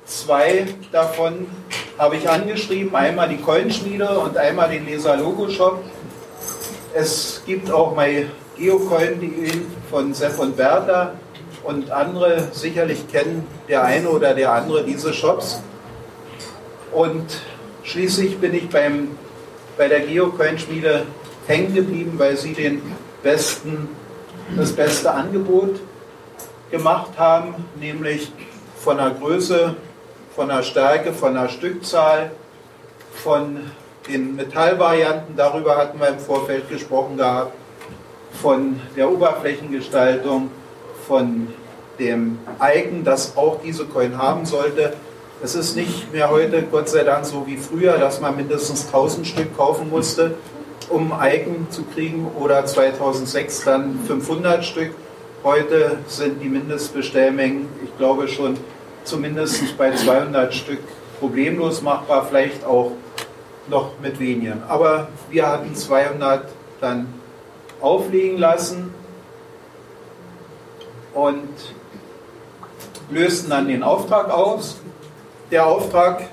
Zwei 0.05 0.67
davon 0.93 1.47
habe 1.99 2.17
ich 2.17 2.29
angeschrieben, 2.29 2.95
einmal 2.95 3.29
die 3.29 3.39
Coinschmiede 3.39 4.19
und 4.19 4.37
einmal 4.37 4.71
den 4.71 4.87
Leser 4.87 5.17
Logo 5.17 5.49
Shop. 5.49 5.83
Es 6.95 7.43
gibt 7.45 7.71
auch 7.71 7.95
mein 7.95 8.31
geocoin.de 8.57 9.51
von 9.91 10.15
Sepp 10.15 10.39
und 10.39 10.57
Bertha 10.57 11.13
und 11.65 11.91
andere 11.91 12.49
sicherlich 12.53 13.09
kennen 13.11 13.47
der 13.69 13.85
eine 13.85 14.09
oder 14.09 14.35
der 14.35 14.53
andere 14.53 14.85
diese 14.85 15.13
Shops. 15.13 15.63
Und 16.93 17.41
schließlich 17.83 18.39
bin 18.39 18.55
ich 18.55 18.69
beim, 18.71 19.09
bei 19.79 19.89
der 19.89 20.01
Geocoin-Schmiede 20.01 21.07
hängen 21.47 21.75
geblieben, 21.75 22.15
weil 22.19 22.37
sie 22.37 22.53
den 22.53 22.83
besten, 23.23 23.89
das 24.57 24.73
beste 24.73 25.11
Angebot 25.11 25.81
gemacht 26.71 27.13
haben, 27.17 27.55
nämlich 27.81 28.33
von 28.77 28.99
der 28.99 29.11
Größe, 29.11 29.77
von 30.35 30.49
der 30.49 30.63
Stärke, 30.63 31.13
von 31.13 31.35
der 31.35 31.49
Stückzahl, 31.49 32.33
von 33.15 33.61
den 34.09 34.37
Metallvarianten, 34.37 35.37
darüber 35.37 35.77
hatten 35.77 36.01
wir 36.01 36.09
im 36.09 36.19
Vorfeld 36.19 36.69
gesprochen 36.69 37.17
gehabt, 37.17 37.53
von 38.43 38.81
der 38.97 39.11
Oberflächengestaltung, 39.11 40.51
von 41.07 41.49
dem 41.99 42.39
Icon, 42.61 43.05
das 43.05 43.37
auch 43.37 43.61
diese 43.65 43.85
Coin 43.87 44.19
haben 44.19 44.45
sollte. 44.45 44.95
Es 45.41 45.55
ist 45.55 45.77
nicht 45.77 46.13
mehr 46.13 46.31
heute, 46.31 46.65
Gott 46.65 46.89
sei 46.89 47.05
Dank, 47.05 47.25
so 47.25 47.47
wie 47.47 47.57
früher, 47.57 47.97
dass 47.97 48.21
man 48.21 48.35
mindestens 48.35 48.87
1000 48.87 49.25
Stück 49.25 49.57
kaufen 49.57 49.89
musste, 49.89 50.35
um 50.89 51.13
Icon 51.23 51.69
zu 51.71 51.85
kriegen 51.85 52.29
oder 52.37 52.67
2006 52.67 53.63
dann 53.65 54.01
500 54.05 54.65
Stück. 54.65 54.91
Heute 55.45 55.99
sind 56.09 56.43
die 56.43 56.49
Mindestbestellmengen, 56.49 57.69
ich 57.85 57.97
glaube 57.99 58.27
schon 58.27 58.57
zumindest 59.05 59.79
bei 59.79 59.95
200 59.95 60.53
Stück 60.53 60.81
problemlos 61.21 61.83
machbar, 61.83 62.27
vielleicht 62.29 62.65
auch 62.65 62.91
noch 63.69 63.93
mit 64.03 64.19
weniger. 64.19 64.57
Aber 64.67 65.07
wir 65.31 65.47
hatten 65.47 65.73
200 65.73 66.49
dann 66.81 67.15
auflegen 67.81 68.39
lassen 68.39 68.93
und 71.15 71.49
lösten 73.09 73.51
dann 73.51 73.69
den 73.69 73.85
Auftrag 73.85 74.33
aus. 74.33 74.79
Der 75.51 75.67
Auftrag 75.67 76.25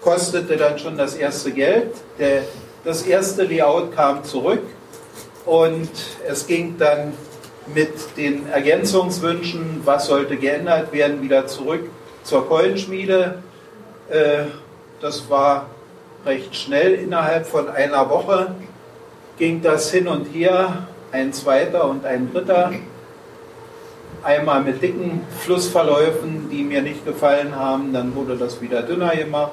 kostete 0.00 0.56
dann 0.56 0.78
schon 0.78 0.96
das 0.96 1.16
erste 1.16 1.50
Geld. 1.50 1.94
Der, 2.18 2.42
das 2.84 3.02
erste 3.02 3.42
Layout 3.42 3.92
kam 3.94 4.22
zurück 4.22 4.62
und 5.44 5.90
es 6.28 6.46
ging 6.46 6.76
dann 6.78 7.12
mit 7.74 8.16
den 8.16 8.48
Ergänzungswünschen, 8.48 9.82
was 9.84 10.06
sollte 10.06 10.36
geändert 10.36 10.92
werden, 10.92 11.22
wieder 11.22 11.48
zurück 11.48 11.90
zur 12.22 12.46
Keulenschmiede. 12.46 13.42
Äh, 14.08 14.44
das 15.00 15.28
war 15.28 15.66
recht 16.24 16.54
schnell, 16.54 16.94
innerhalb 16.94 17.46
von 17.46 17.68
einer 17.68 18.08
Woche 18.08 18.54
ging 19.38 19.60
das 19.60 19.90
hin 19.90 20.06
und 20.06 20.26
her, 20.26 20.86
ein 21.10 21.32
zweiter 21.32 21.88
und 21.88 22.04
ein 22.04 22.32
dritter. 22.32 22.72
Einmal 24.26 24.60
mit 24.64 24.82
dicken 24.82 25.20
Flussverläufen, 25.38 26.50
die 26.50 26.64
mir 26.64 26.82
nicht 26.82 27.04
gefallen 27.04 27.54
haben, 27.54 27.92
dann 27.92 28.12
wurde 28.16 28.36
das 28.36 28.60
wieder 28.60 28.82
dünner 28.82 29.14
gemacht 29.14 29.52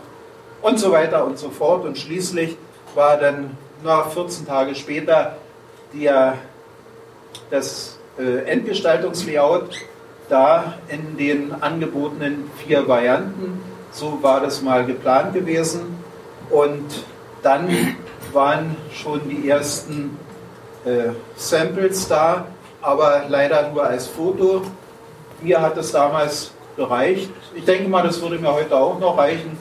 und 0.63 0.79
so 0.79 0.91
weiter 0.91 1.27
und 1.27 1.37
so 1.37 1.51
fort. 1.51 1.85
Und 1.85 1.95
schließlich 1.95 2.57
war 2.95 3.17
dann 3.17 3.55
nach 3.83 4.09
14 4.09 4.47
Tage 4.47 4.73
später 4.73 5.37
der, 5.93 6.39
das 7.51 7.99
äh, 8.17 8.49
Endgestaltungslayout 8.49 9.77
da 10.27 10.73
in 10.87 11.17
den 11.17 11.53
angebotenen 11.61 12.49
vier 12.65 12.87
Varianten. 12.87 13.61
So 13.91 14.23
war 14.23 14.41
das 14.41 14.63
mal 14.63 14.87
geplant 14.87 15.35
gewesen. 15.35 15.99
Und 16.49 17.05
dann 17.43 17.69
waren 18.33 18.75
schon 18.91 19.29
die 19.29 19.47
ersten 19.47 20.17
äh, 20.83 21.09
Samples 21.35 22.07
da, 22.07 22.47
aber 22.83 23.23
leider 23.27 23.69
nur 23.69 23.83
als 23.83 24.07
Foto. 24.07 24.61
Mir 25.41 25.61
hat 25.61 25.77
es 25.77 25.91
damals 25.91 26.51
gereicht. 26.75 27.29
Ich 27.55 27.65
denke 27.65 27.89
mal, 27.89 28.03
das 28.03 28.21
würde 28.21 28.37
mir 28.37 28.53
heute 28.53 28.75
auch 28.75 28.99
noch 28.99 29.17
reichen. 29.17 29.57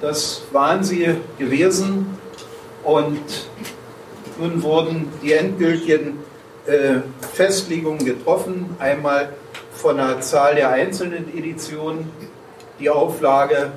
Das 0.00 0.42
waren 0.52 0.82
sie 0.82 1.16
gewesen 1.38 2.18
und 2.84 3.20
nun 4.38 4.62
wurden 4.62 5.12
die 5.22 5.32
endgültigen 5.32 6.18
äh, 6.66 7.00
Festlegungen 7.32 8.04
getroffen. 8.04 8.76
Einmal 8.78 9.30
von 9.72 9.96
der 9.96 10.20
Zahl 10.20 10.54
der 10.54 10.70
einzelnen 10.70 11.36
Editionen, 11.36 12.10
die 12.78 12.88
Auflage 12.88 13.72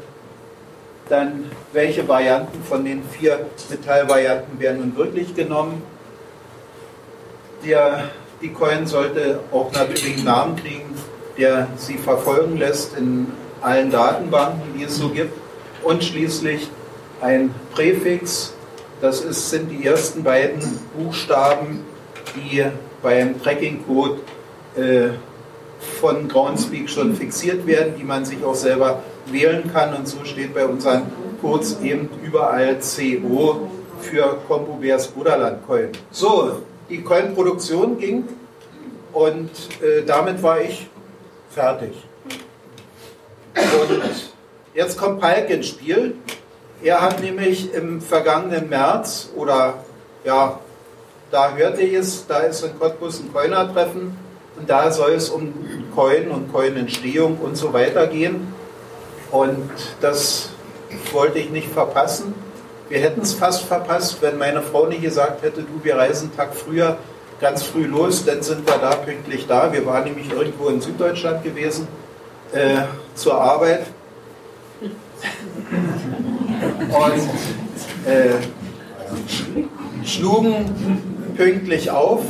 dann 1.09 1.51
welche 1.73 2.07
Varianten 2.07 2.63
von 2.63 2.85
den 2.85 3.03
vier 3.03 3.45
Metallvarianten 3.69 4.59
werden 4.59 4.79
nun 4.79 4.95
wirklich 4.95 5.35
genommen. 5.35 5.83
Der, 7.65 8.09
die 8.43 8.49
Coin 8.49 8.85
sollte 8.85 9.39
auch 9.51 9.71
natürlich 9.71 10.17
einen 10.17 10.25
Namen 10.25 10.55
kriegen, 10.57 10.93
der 11.37 11.69
sie 11.77 11.97
verfolgen 11.97 12.57
lässt 12.57 12.95
in 12.97 13.27
allen 13.61 13.89
Datenbanken, 13.89 14.77
die 14.77 14.83
es 14.83 14.97
so 14.97 15.09
gibt. 15.09 15.33
Und 15.81 16.03
schließlich 16.03 16.69
ein 17.21 17.55
Präfix, 17.73 18.53
das 19.01 19.21
ist, 19.21 19.49
sind 19.49 19.69
die 19.69 19.85
ersten 19.85 20.23
beiden 20.23 20.61
Buchstaben, 20.95 21.85
die 22.35 22.65
beim 23.01 23.41
Tracking-Code 23.41 24.19
äh, 24.75 25.09
von 25.99 26.27
Groundspeak 26.27 26.89
schon 26.89 27.15
fixiert 27.15 27.65
werden, 27.65 27.95
die 27.97 28.03
man 28.03 28.25
sich 28.25 28.43
auch 28.43 28.55
selber 28.55 29.03
wählen 29.27 29.71
kann. 29.73 29.93
Und 29.93 30.07
so 30.07 30.23
steht 30.25 30.53
bei 30.53 30.65
unseren 30.65 31.03
Codes 31.41 31.79
eben 31.81 32.09
überall 32.23 32.77
CO 32.79 33.69
für 34.01 34.37
CompuBears 34.47 35.07
Bruderland 35.07 35.65
Coin. 35.65 35.89
So, 36.11 36.63
die 36.89 37.01
Coin-Produktion 37.01 37.97
ging 37.97 38.27
und 39.11 39.49
äh, 39.81 40.03
damit 40.05 40.41
war 40.41 40.61
ich 40.61 40.87
fertig. 41.49 41.93
Und 43.55 44.01
jetzt 44.73 44.97
kommt 44.97 45.21
Palk 45.21 45.49
ins 45.49 45.67
Spiel. 45.67 46.15
Er 46.81 47.01
hat 47.01 47.21
nämlich 47.21 47.73
im 47.73 48.01
vergangenen 48.01 48.69
März 48.69 49.29
oder 49.35 49.75
ja, 50.25 50.59
da 51.31 51.55
hörte 51.55 51.81
ich 51.81 51.93
es, 51.93 52.27
da 52.27 52.39
ist 52.39 52.63
in 52.63 52.77
Cottbus 52.77 53.19
ein 53.19 53.31
Coiner-Treffen 53.31 54.17
und 54.57 54.69
da 54.69 54.91
soll 54.91 55.11
es 55.11 55.29
um 55.29 55.53
Coin 55.95 56.29
und 56.29 56.51
Coin-Entstehung 56.51 57.37
und 57.37 57.55
so 57.55 57.73
weiter 57.73 58.07
gehen. 58.07 58.53
Und 59.31 59.71
das 60.01 60.49
wollte 61.11 61.39
ich 61.39 61.49
nicht 61.49 61.69
verpassen. 61.69 62.35
Wir 62.93 63.01
hätten 63.01 63.21
es 63.21 63.33
fast 63.33 63.63
verpasst, 63.63 64.21
wenn 64.21 64.37
meine 64.37 64.61
Frau 64.61 64.85
nicht 64.85 65.01
gesagt 65.01 65.41
hätte, 65.41 65.63
du, 65.63 65.83
wir 65.83 65.95
reisen 65.95 66.27
einen 66.27 66.37
Tag 66.37 66.53
früher, 66.53 66.97
ganz 67.41 67.63
früh 67.63 67.87
los, 67.87 68.23
dann 68.23 68.43
sind 68.43 68.67
wir 68.67 68.77
da 68.77 68.93
pünktlich 68.93 69.47
da. 69.47 69.73
Wir 69.73 69.83
waren 69.87 70.03
nämlich 70.03 70.31
irgendwo 70.31 70.67
in 70.67 70.79
Süddeutschland 70.79 71.43
gewesen 71.43 71.87
äh, 72.51 72.83
zur 73.15 73.41
Arbeit. 73.41 73.87
Und 74.79 74.91
äh, 78.05 78.35
schlugen 80.05 81.33
pünktlich 81.35 81.89
auf 81.89 82.21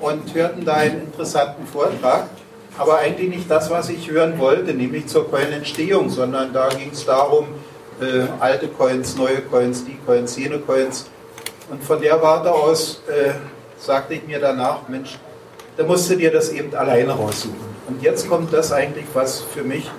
und 0.00 0.34
hörten 0.34 0.64
da 0.64 0.74
einen 0.74 1.02
interessanten 1.02 1.68
Vortrag 1.68 2.30
aber 2.76 2.98
eigentlich 2.98 3.28
nicht 3.28 3.50
das, 3.50 3.70
was 3.70 3.88
ich 3.88 4.10
hören 4.10 4.38
wollte, 4.38 4.74
nämlich 4.74 5.06
zur 5.06 5.30
Coin-Entstehung, 5.30 6.10
sondern 6.10 6.52
da 6.52 6.68
ging 6.68 6.90
es 6.92 7.06
darum, 7.06 7.46
äh, 8.00 8.26
alte 8.40 8.68
Coins, 8.68 9.16
neue 9.16 9.40
Coins, 9.42 9.84
die 9.84 9.98
Coins, 10.06 10.36
jene 10.36 10.58
Coins. 10.58 11.06
Und 11.70 11.82
von 11.82 12.00
der 12.00 12.20
Warte 12.20 12.52
aus 12.52 13.02
äh, 13.08 13.32
sagte 13.78 14.14
ich 14.14 14.26
mir 14.26 14.40
danach, 14.40 14.88
Mensch, 14.88 15.18
da 15.76 15.84
musst 15.84 16.10
du 16.10 16.16
dir 16.16 16.30
das 16.30 16.50
eben 16.50 16.74
alleine 16.74 17.12
raussuchen. 17.12 17.74
Und 17.88 18.02
jetzt 18.02 18.28
kommt 18.28 18.52
das 18.52 18.72
eigentlich, 18.72 19.06
was 19.14 19.40
für 19.40 19.62
mich, 19.62 19.90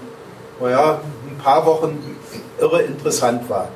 naja, 0.59 1.01
ein 1.29 1.37
paar 1.37 1.65
Wochen 1.65 2.17
irre 2.59 2.83
interessant 2.83 3.49
war. 3.49 3.69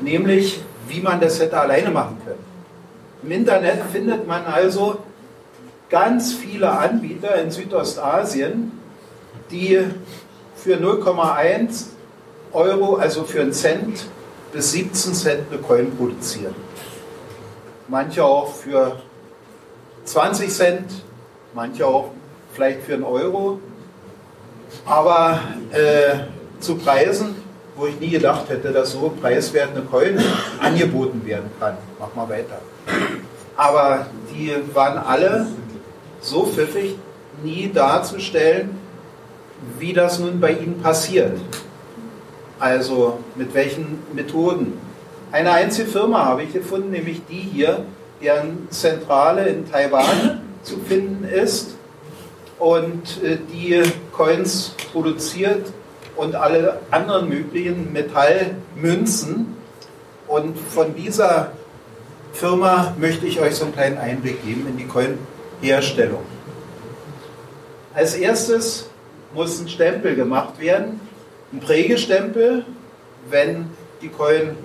Nämlich, 0.00 0.60
wie 0.88 1.00
man 1.00 1.20
das 1.20 1.40
hätte 1.40 1.58
alleine 1.58 1.90
machen 1.90 2.18
können. 2.24 2.44
Im 3.22 3.32
Internet 3.32 3.82
findet 3.92 4.26
man 4.26 4.44
also 4.44 4.98
ganz 5.90 6.32
viele 6.32 6.70
Anbieter 6.70 7.34
in 7.36 7.50
Südostasien, 7.50 8.72
die 9.50 9.80
für 10.56 10.76
0,1 10.76 11.86
Euro, 12.56 12.96
also 12.96 13.24
für 13.24 13.42
einen 13.42 13.52
Cent 13.52 14.06
bis 14.52 14.72
17 14.72 15.14
Cent 15.14 15.42
eine 15.50 15.60
Coin 15.60 15.94
produzieren. 15.96 16.54
Manche 17.88 18.24
auch 18.24 18.52
für 18.52 18.96
20 20.04 20.50
Cent, 20.50 20.90
manche 21.54 21.86
auch 21.86 22.10
vielleicht 22.52 22.82
für 22.82 22.94
einen 22.94 23.04
Euro. 23.04 23.60
Aber 24.84 25.40
äh, 25.72 26.60
zu 26.60 26.76
Preisen, 26.76 27.36
wo 27.76 27.86
ich 27.86 28.00
nie 28.00 28.10
gedacht 28.10 28.48
hätte, 28.48 28.72
dass 28.72 28.92
so 28.92 29.12
preiswert 29.20 29.70
eine 29.70 29.82
Coin 29.82 30.18
angeboten 30.60 31.22
werden 31.24 31.50
kann. 31.60 31.76
Mach 32.00 32.14
mal 32.14 32.28
weiter. 32.28 32.60
Aber 33.56 34.06
die 34.32 34.52
waren 34.74 34.98
alle 34.98 35.46
so 36.20 36.46
pfiffig, 36.46 36.96
nie 37.42 37.70
darzustellen, 37.72 38.78
wie 39.78 39.92
das 39.92 40.18
nun 40.18 40.40
bei 40.40 40.52
ihnen 40.52 40.80
passiert. 40.82 41.38
Also 42.58 43.18
mit 43.34 43.54
welchen 43.54 43.98
Methoden. 44.14 44.78
Eine 45.32 45.50
einzige 45.52 45.88
Firma 45.88 46.24
habe 46.24 46.44
ich 46.44 46.52
gefunden, 46.52 46.90
nämlich 46.90 47.20
die 47.28 47.40
hier, 47.40 47.84
deren 48.22 48.68
Zentrale 48.70 49.46
in 49.48 49.70
Taiwan 49.70 50.40
zu 50.62 50.78
finden 50.78 51.24
ist 51.24 51.74
und 52.58 53.22
äh, 53.22 53.36
die 53.52 53.82
Coins 54.12 54.74
produziert 54.92 55.66
und 56.16 56.34
alle 56.34 56.80
anderen 56.90 57.28
möglichen 57.28 57.92
Metallmünzen. 57.92 59.54
Und 60.26 60.58
von 60.58 60.94
dieser 60.94 61.52
Firma 62.32 62.94
möchte 62.98 63.26
ich 63.26 63.40
euch 63.40 63.56
so 63.56 63.64
einen 63.64 63.74
kleinen 63.74 63.98
Einblick 63.98 64.44
geben 64.44 64.66
in 64.68 64.76
die 64.76 64.86
Coin-Herstellung. 64.86 66.22
Als 67.94 68.14
erstes 68.14 68.88
muss 69.34 69.60
ein 69.60 69.68
Stempel 69.68 70.16
gemacht 70.16 70.58
werden, 70.58 71.00
ein 71.52 71.60
Prägestempel, 71.60 72.64
wenn 73.30 73.70
die 74.02 74.08
Coin 74.08 74.56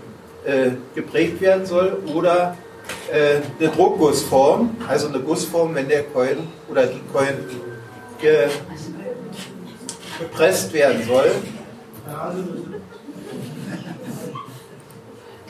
äh, 0.45 0.71
geprägt 0.95 1.41
werden 1.41 1.65
soll, 1.65 2.01
oder 2.13 2.57
äh, 3.11 3.41
eine 3.59 3.69
Druckgussform, 3.69 4.75
also 4.87 5.07
eine 5.07 5.19
Gussform, 5.19 5.75
wenn 5.75 5.87
der 5.87 6.03
Coin 6.03 6.47
oder 6.69 6.87
die 6.87 7.01
Coin 7.11 7.35
ge 8.19 8.47
gepresst 10.19 10.71
werden 10.73 11.01
soll. 11.07 11.31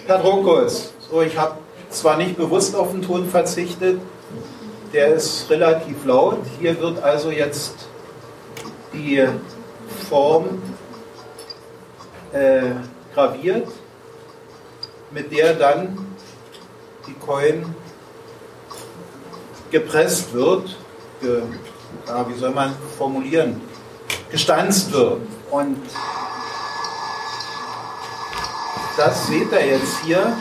Per 0.07 0.17
Druckguss. 0.19 0.93
So, 1.09 1.21
ich 1.21 1.37
habe 1.37 1.57
zwar 1.89 2.17
nicht 2.17 2.37
bewusst 2.37 2.75
auf 2.75 2.91
den 2.91 3.01
Ton 3.01 3.27
verzichtet, 3.27 3.99
der 4.93 5.15
ist 5.15 5.49
relativ 5.49 6.05
laut. 6.05 6.39
Hier 6.59 6.79
wird 6.79 7.03
also 7.03 7.31
jetzt 7.31 7.73
die 8.93 9.25
Form 10.09 10.61
äh, 12.31 12.61
graviert, 13.13 13.67
mit 15.11 15.31
der 15.31 15.53
dann 15.53 15.97
die 17.07 17.13
Coin 17.13 17.75
gepresst 19.71 20.33
wird, 20.33 20.77
ge, 21.21 21.41
ja, 22.07 22.27
wie 22.27 22.37
soll 22.37 22.51
man 22.51 22.75
formulieren, 22.97 23.61
gestanzt 24.29 24.91
wird. 24.91 25.21
Und 25.49 25.77
das 28.97 29.27
seht 29.27 29.51
ihr 29.51 29.65
jetzt 29.65 29.97
hier. 30.03 30.37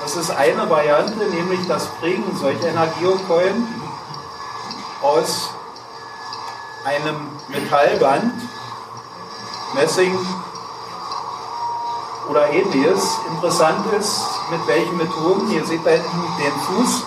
Das 0.00 0.16
ist 0.16 0.30
eine 0.30 0.68
Variante, 0.68 1.18
nämlich 1.30 1.60
das 1.68 1.86
Prägen 2.00 2.36
solch 2.36 2.62
einer 2.64 2.86
Geocoin 2.98 3.66
aus 5.00 5.50
einem 6.84 7.28
Metallband, 7.48 8.32
Messing 9.74 10.18
oder 12.28 12.50
ähnliches. 12.50 13.18
Interessant 13.30 13.86
ist, 13.98 14.20
mit 14.50 14.66
welchen 14.66 14.96
Methoden. 14.96 15.50
Ihr 15.50 15.64
seht 15.64 15.84
da 15.84 15.90
hinten 15.90 16.22
den 16.38 16.52
Fuß. 16.52 17.02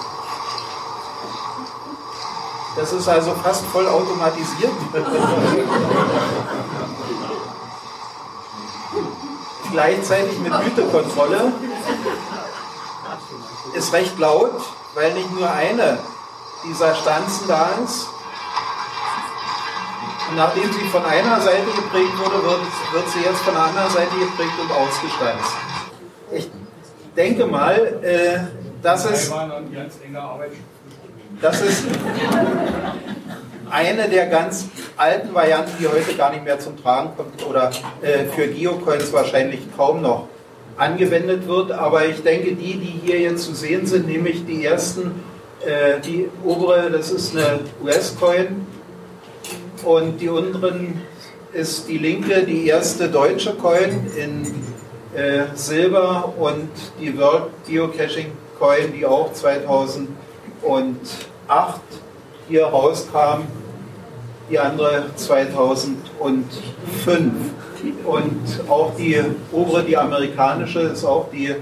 Das 2.76 2.92
ist 2.92 3.08
also 3.08 3.34
fast 3.36 3.66
voll 3.68 3.88
automatisiert. 3.88 4.74
Gleichzeitig 9.72 10.38
mit 10.40 10.52
Gütekontrolle. 10.64 11.54
Ist 13.74 13.94
recht 13.94 14.20
laut, 14.20 14.52
weil 14.94 15.14
nicht 15.14 15.34
nur 15.34 15.50
eine 15.50 16.00
dieser 16.64 16.94
Stanzen 16.96 17.48
da 17.48 17.70
ist. 17.84 18.10
Nachdem 20.36 20.64
sie 20.64 20.86
von 20.92 21.06
einer 21.06 21.40
Seite 21.40 21.66
geprägt 21.76 22.18
wurde, 22.18 22.44
wird, 22.44 22.62
wird 22.94 23.10
sie 23.10 23.20
jetzt 23.20 23.42
von 23.42 23.54
der 23.54 23.64
anderen 23.64 23.90
Seite 23.90 24.16
geprägt 24.18 24.54
und 24.60 24.72
ausgestanzt. 24.72 25.54
Ich 26.32 26.50
denke 27.16 27.46
mal, 27.46 28.00
äh, 28.02 28.40
dass 28.82 29.06
es, 29.06 29.32
das 31.42 31.62
ist 31.62 31.86
eine 33.70 34.10
der 34.10 34.28
ganz 34.28 34.68
alten 34.98 35.34
Varianten, 35.34 35.72
die 35.80 35.88
heute 35.88 36.14
gar 36.16 36.32
nicht 36.32 36.44
mehr 36.44 36.60
zum 36.60 36.82
Tragen 36.82 37.12
kommt 37.16 37.46
oder 37.46 37.72
äh, 38.02 38.26
für 38.26 38.48
Geocoins 38.48 39.12
wahrscheinlich 39.14 39.60
kaum 39.76 40.02
noch 40.02 40.28
angewendet 40.78 41.48
wird. 41.48 41.72
Aber 41.72 42.06
ich 42.06 42.22
denke, 42.24 42.56
die, 42.56 42.78
die 42.78 43.00
hier 43.04 43.20
jetzt 43.20 43.44
zu 43.44 43.54
sehen 43.54 43.86
sind, 43.86 44.08
nämlich 44.08 44.46
die 44.46 44.66
ersten, 44.66 45.24
äh, 45.66 46.00
die 46.02 46.30
obere, 46.44 46.90
das 46.92 47.12
ist 47.12 47.36
eine 47.36 47.60
US-Coin, 47.84 48.68
und 49.84 50.20
die 50.20 50.30
unteren 50.30 51.02
ist 51.54 51.88
die 51.88 51.98
linke, 51.98 52.44
die 52.44 52.68
erste 52.68 53.10
deutsche 53.10 53.54
Coin 53.54 54.08
in 54.18 54.46
äh, 55.16 55.46
Silber 55.56 56.34
und 56.38 56.70
die 57.00 57.18
World 57.18 57.46
Geocaching 57.68 58.32
Coin, 58.60 58.94
die 58.94 59.06
auch 59.06 59.32
2008 59.34 60.08
hier 62.48 62.66
rauskam, 62.66 63.44
die 64.50 64.60
andere 64.60 65.06
2005. 65.16 65.96
Und 68.04 68.70
auch 68.70 68.96
die 68.96 69.22
obere, 69.52 69.84
die 69.84 69.98
amerikanische, 69.98 70.80
ist 70.82 71.06
auch 71.06 71.30
die 71.32 71.56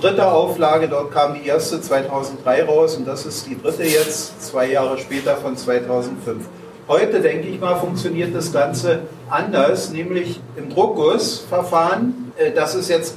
dritte 0.00 0.30
Auflage. 0.30 0.88
Dort 0.88 1.12
kam 1.12 1.34
die 1.34 1.46
erste 1.46 1.80
2003 1.80 2.64
raus 2.64 2.96
und 2.96 3.06
das 3.06 3.26
ist 3.26 3.46
die 3.46 3.60
dritte 3.60 3.84
jetzt, 3.84 4.42
zwei 4.42 4.70
Jahre 4.70 4.98
später 4.98 5.36
von 5.36 5.56
2005. 5.56 6.46
Heute, 6.86 7.22
denke 7.22 7.48
ich 7.48 7.58
mal, 7.58 7.76
funktioniert 7.76 8.34
das 8.34 8.52
Ganze 8.52 9.04
anders, 9.30 9.90
nämlich 9.90 10.38
im 10.54 10.68
Druckgussverfahren. 10.68 12.32
Äh, 12.36 12.52
das 12.52 12.74
ist 12.74 12.90
jetzt 12.90 13.16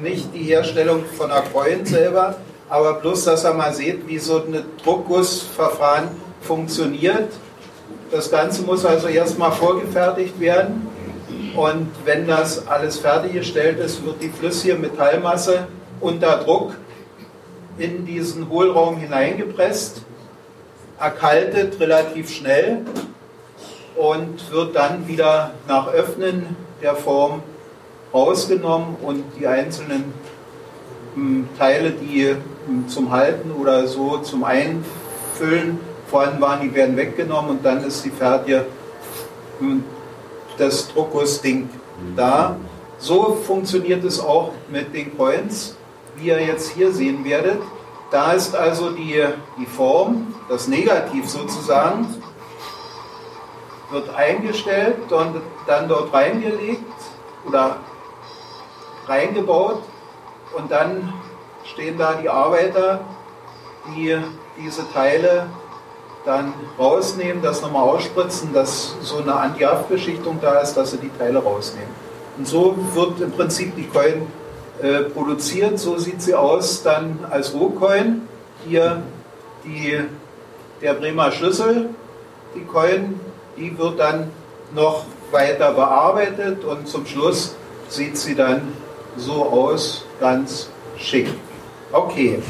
nicht 0.00 0.32
die 0.32 0.44
Herstellung 0.44 1.04
von 1.04 1.28
Coin 1.52 1.84
selber, 1.84 2.36
aber 2.68 2.94
bloß, 2.94 3.24
dass 3.24 3.44
ihr 3.44 3.52
mal 3.52 3.74
seht, 3.74 4.06
wie 4.06 4.20
so 4.20 4.36
ein 4.36 4.64
Druckgussverfahren 4.84 6.08
funktioniert. 6.40 7.32
Das 8.12 8.30
Ganze 8.30 8.62
muss 8.62 8.84
also 8.84 9.08
erstmal 9.08 9.50
vorgefertigt 9.50 10.38
werden 10.38 10.86
und 11.56 11.88
wenn 12.04 12.28
das 12.28 12.68
alles 12.68 12.98
fertiggestellt 12.98 13.80
ist, 13.80 14.06
wird 14.06 14.22
die 14.22 14.28
flüssige 14.28 14.76
Metallmasse 14.76 15.66
unter 16.00 16.36
Druck 16.44 16.76
in 17.76 18.06
diesen 18.06 18.48
Hohlraum 18.48 18.98
hineingepresst 18.98 20.02
erkaltet 20.98 21.80
relativ 21.80 22.30
schnell 22.30 22.82
und 23.96 24.50
wird 24.50 24.74
dann 24.74 25.06
wieder 25.08 25.52
nach 25.68 25.88
Öffnen 25.88 26.56
der 26.82 26.94
Form 26.94 27.42
rausgenommen 28.12 28.96
und 29.02 29.24
die 29.38 29.46
einzelnen 29.46 30.12
hm, 31.14 31.48
Teile, 31.58 31.90
die 31.90 32.36
hm, 32.66 32.88
zum 32.88 33.10
Halten 33.10 33.50
oder 33.52 33.86
so 33.86 34.18
zum 34.18 34.44
Einfüllen 34.44 35.78
vorhanden 36.06 36.40
waren, 36.40 36.60
die 36.62 36.74
werden 36.74 36.96
weggenommen 36.96 37.52
und 37.52 37.64
dann 37.64 37.82
ist 37.84 38.04
die 38.04 38.10
fertige 38.10 38.66
hm, 39.58 39.84
das 40.58 40.92
Druckgussding 40.92 41.68
da. 42.16 42.56
So 42.98 43.34
funktioniert 43.34 44.04
es 44.04 44.20
auch 44.20 44.52
mit 44.70 44.94
den 44.94 45.16
Coins, 45.16 45.76
wie 46.16 46.28
ihr 46.28 46.40
jetzt 46.40 46.70
hier 46.70 46.92
sehen 46.92 47.24
werdet. 47.24 47.58
Da 48.14 48.30
ist 48.30 48.54
also 48.54 48.90
die, 48.90 49.24
die 49.58 49.66
Form, 49.66 50.32
das 50.48 50.68
Negativ 50.68 51.28
sozusagen, 51.28 52.06
wird 53.90 54.14
eingestellt 54.14 55.10
und 55.10 55.40
dann 55.66 55.88
dort 55.88 56.14
reingelegt 56.14 56.84
oder 57.44 57.78
reingebaut 59.08 59.82
und 60.56 60.70
dann 60.70 61.12
stehen 61.64 61.98
da 61.98 62.14
die 62.14 62.28
Arbeiter, 62.28 63.00
die 63.88 64.16
diese 64.62 64.88
Teile 64.92 65.46
dann 66.24 66.54
rausnehmen, 66.78 67.42
das 67.42 67.62
nochmal 67.62 67.82
ausspritzen, 67.82 68.52
dass 68.52 68.94
so 69.00 69.16
eine 69.16 69.34
Anti-Haftbeschichtung 69.34 70.38
da 70.40 70.60
ist, 70.60 70.74
dass 70.74 70.92
sie 70.92 70.98
die 70.98 71.10
Teile 71.18 71.42
rausnehmen. 71.42 71.90
Und 72.38 72.46
so 72.46 72.76
wird 72.92 73.20
im 73.20 73.32
Prinzip 73.32 73.74
die 73.74 73.88
Coin 73.88 74.28
äh, 74.82 75.04
produziert. 75.04 75.78
So 75.78 75.98
sieht 75.98 76.22
sie 76.22 76.34
aus 76.34 76.82
dann 76.82 77.20
als 77.30 77.54
Rohcoin. 77.54 78.22
Hier 78.66 79.02
die, 79.64 80.00
der 80.80 80.94
Bremer 80.94 81.32
Schlüssel, 81.32 81.90
die 82.54 82.64
Coin, 82.64 83.20
die 83.56 83.76
wird 83.76 83.98
dann 83.98 84.30
noch 84.74 85.04
weiter 85.30 85.72
bearbeitet 85.72 86.64
und 86.64 86.88
zum 86.88 87.06
Schluss 87.06 87.54
sieht 87.88 88.16
sie 88.16 88.34
dann 88.34 88.72
so 89.16 89.44
aus, 89.44 90.04
ganz 90.20 90.68
schick. 90.96 91.28
Okay. 91.92 92.42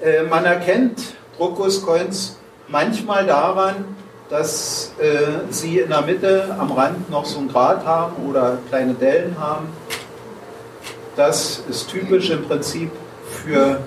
Äh, 0.00 0.22
man 0.24 0.44
erkennt 0.44 1.14
Druckgusscoins 1.36 2.38
manchmal 2.68 3.26
daran, 3.26 3.84
dass 4.28 4.92
äh, 5.00 5.50
Sie 5.50 5.80
in 5.80 5.90
der 5.90 6.02
Mitte 6.02 6.56
am 6.58 6.70
Rand 6.72 7.10
noch 7.10 7.24
so 7.24 7.40
ein 7.40 7.48
Grat 7.48 7.84
haben 7.84 8.28
oder 8.28 8.58
kleine 8.68 8.94
Dellen 8.94 9.36
haben. 9.38 9.68
Das 11.16 11.62
ist 11.68 11.90
typisch 11.90 12.30
im 12.30 12.44
Prinzip 12.46 12.90
für 13.44 13.80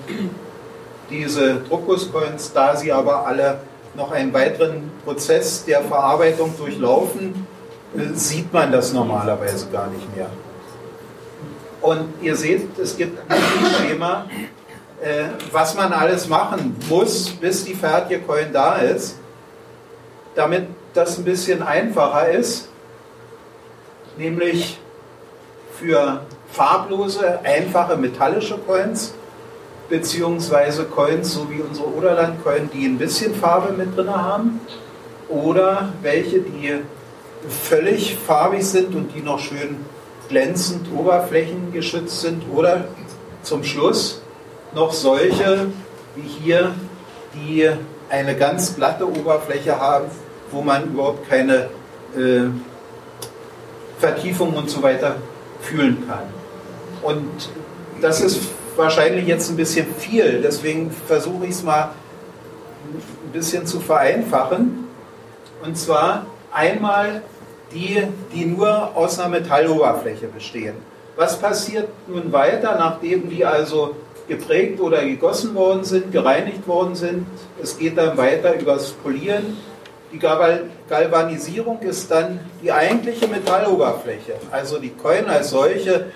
diese 1.10 1.56
Druckgusscoins, 1.68 2.52
da 2.52 2.76
sie 2.76 2.92
aber 2.92 3.26
alle 3.26 3.60
noch 3.94 4.10
einen 4.10 4.32
weiteren 4.32 4.90
Prozess 5.04 5.64
der 5.64 5.82
Verarbeitung 5.82 6.54
durchlaufen, 6.56 7.46
äh, 7.96 8.14
sieht 8.14 8.52
man 8.52 8.72
das 8.72 8.92
normalerweise 8.92 9.68
gar 9.68 9.86
nicht 9.88 10.16
mehr. 10.16 10.28
Und 11.80 12.14
ihr 12.22 12.34
seht, 12.34 12.78
es 12.78 12.96
gibt 12.96 13.18
ein 13.30 13.40
Schema, 13.78 14.26
äh, 15.02 15.24
was 15.52 15.74
man 15.74 15.92
alles 15.92 16.28
machen 16.28 16.76
muss, 16.88 17.30
bis 17.30 17.64
die 17.64 17.74
fertige 17.74 18.20
Coin 18.22 18.52
da 18.52 18.76
ist, 18.76 19.16
damit 20.34 20.66
das 20.94 21.18
ein 21.18 21.24
bisschen 21.24 21.62
einfacher 21.62 22.28
ist, 22.28 22.68
nämlich 24.16 24.78
für 25.78 26.22
farblose, 26.54 27.40
einfache 27.42 27.96
metallische 27.96 28.56
Coins, 28.58 29.14
beziehungsweise 29.88 30.84
Coins, 30.84 31.34
so 31.34 31.50
wie 31.50 31.60
unsere 31.60 31.92
Oderland-Coin, 31.92 32.70
die 32.72 32.86
ein 32.86 32.96
bisschen 32.96 33.34
Farbe 33.34 33.72
mit 33.72 33.96
drin 33.96 34.14
haben, 34.14 34.60
oder 35.28 35.92
welche, 36.00 36.40
die 36.40 36.80
völlig 37.48 38.16
farbig 38.16 38.64
sind 38.64 38.94
und 38.94 39.14
die 39.14 39.20
noch 39.20 39.40
schön 39.40 39.78
glänzend 40.28 40.86
oberflächengeschützt 40.96 42.20
sind, 42.20 42.44
oder 42.52 42.84
zum 43.42 43.64
Schluss 43.64 44.22
noch 44.74 44.92
solche 44.92 45.66
wie 46.14 46.28
hier, 46.28 46.72
die 47.34 47.68
eine 48.08 48.36
ganz 48.36 48.76
glatte 48.76 49.08
Oberfläche 49.08 49.78
haben, 49.78 50.06
wo 50.52 50.62
man 50.62 50.84
überhaupt 50.84 51.28
keine 51.28 51.68
äh, 52.16 52.44
Vertiefung 53.98 54.54
und 54.54 54.70
so 54.70 54.82
weiter 54.82 55.16
fühlen 55.60 56.04
kann. 56.06 56.33
Und 57.04 57.50
das 58.00 58.20
ist 58.22 58.40
wahrscheinlich 58.76 59.26
jetzt 59.26 59.50
ein 59.50 59.56
bisschen 59.56 59.86
viel, 59.98 60.40
deswegen 60.42 60.90
versuche 60.90 61.44
ich 61.44 61.50
es 61.50 61.62
mal 61.62 61.90
ein 62.84 63.32
bisschen 63.32 63.66
zu 63.66 63.78
vereinfachen. 63.78 64.86
Und 65.62 65.76
zwar 65.78 66.26
einmal 66.50 67.22
die, 67.72 68.02
die 68.34 68.46
nur 68.46 68.96
aus 68.96 69.18
einer 69.18 69.28
Metalloberfläche 69.28 70.28
bestehen. 70.28 70.74
Was 71.16 71.38
passiert 71.38 71.88
nun 72.08 72.32
weiter, 72.32 72.76
nachdem 72.78 73.28
die 73.28 73.44
also 73.44 73.96
geprägt 74.26 74.80
oder 74.80 75.04
gegossen 75.04 75.54
worden 75.54 75.84
sind, 75.84 76.10
gereinigt 76.10 76.66
worden 76.66 76.94
sind? 76.94 77.26
Es 77.62 77.78
geht 77.78 77.98
dann 77.98 78.16
weiter 78.16 78.58
übers 78.58 78.92
Polieren. 78.92 79.56
Die 80.12 80.18
Galvanisierung 80.18 81.80
ist 81.80 82.10
dann 82.10 82.40
die 82.62 82.72
eigentliche 82.72 83.28
Metalloberfläche. 83.28 84.34
Also 84.50 84.78
die 84.78 84.90
Coin 84.90 85.26
als 85.26 85.50
solche 85.50 86.06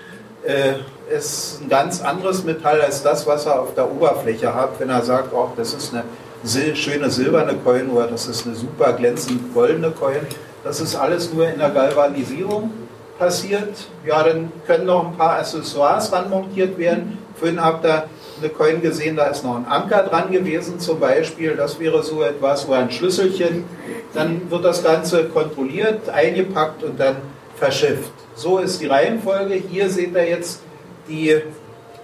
äh, 0.45 0.73
ist 1.15 1.61
ein 1.61 1.69
ganz 1.69 2.01
anderes 2.01 2.43
Metall 2.43 2.81
als 2.81 3.03
das, 3.03 3.25
was 3.25 3.45
er 3.45 3.61
auf 3.61 3.73
der 3.73 3.91
Oberfläche 3.91 4.53
hat, 4.53 4.79
wenn 4.79 4.89
er 4.89 5.01
sagt, 5.01 5.33
oh, 5.33 5.49
das 5.55 5.73
ist 5.73 5.93
eine 5.93 6.03
sil 6.43 6.75
schöne 6.75 7.09
silberne 7.09 7.55
Coin 7.55 7.89
oder 7.89 8.07
das 8.07 8.27
ist 8.27 8.45
eine 8.45 8.55
super 8.55 8.93
glänzend 8.93 9.53
goldene 9.53 9.91
Coin. 9.91 10.21
Das 10.63 10.79
ist 10.79 10.95
alles 10.95 11.33
nur 11.33 11.47
in 11.47 11.59
der 11.59 11.69
Galvanisierung 11.69 12.71
passiert. 13.17 13.87
Ja, 14.05 14.23
dann 14.23 14.51
können 14.65 14.85
noch 14.85 15.05
ein 15.05 15.17
paar 15.17 15.37
Accessoires 15.39 16.11
ranmontiert 16.11 16.77
werden. 16.77 17.17
Vorhin 17.35 17.63
habt 17.63 17.85
ihr 17.85 18.05
eine 18.39 18.49
Coin 18.49 18.81
gesehen, 18.81 19.17
da 19.17 19.25
ist 19.25 19.43
noch 19.43 19.57
ein 19.57 19.65
Anker 19.65 20.03
dran 20.03 20.31
gewesen 20.31 20.79
zum 20.79 20.99
Beispiel. 20.99 21.55
Das 21.55 21.79
wäre 21.79 22.01
so 22.03 22.23
etwas, 22.23 22.67
oder 22.67 22.79
ein 22.79 22.91
Schlüsselchen. 22.91 23.65
Dann 24.13 24.49
wird 24.49 24.63
das 24.63 24.83
Ganze 24.83 25.25
kontrolliert, 25.25 26.09
eingepackt 26.09 26.83
und 26.83 26.99
dann 26.99 27.17
verschifft. 27.57 28.11
So 28.39 28.59
ist 28.59 28.79
die 28.79 28.87
Reihenfolge. 28.87 29.55
Hier 29.55 29.89
seht 29.89 30.13
ihr 30.13 30.29
jetzt 30.29 30.61
die 31.09 31.41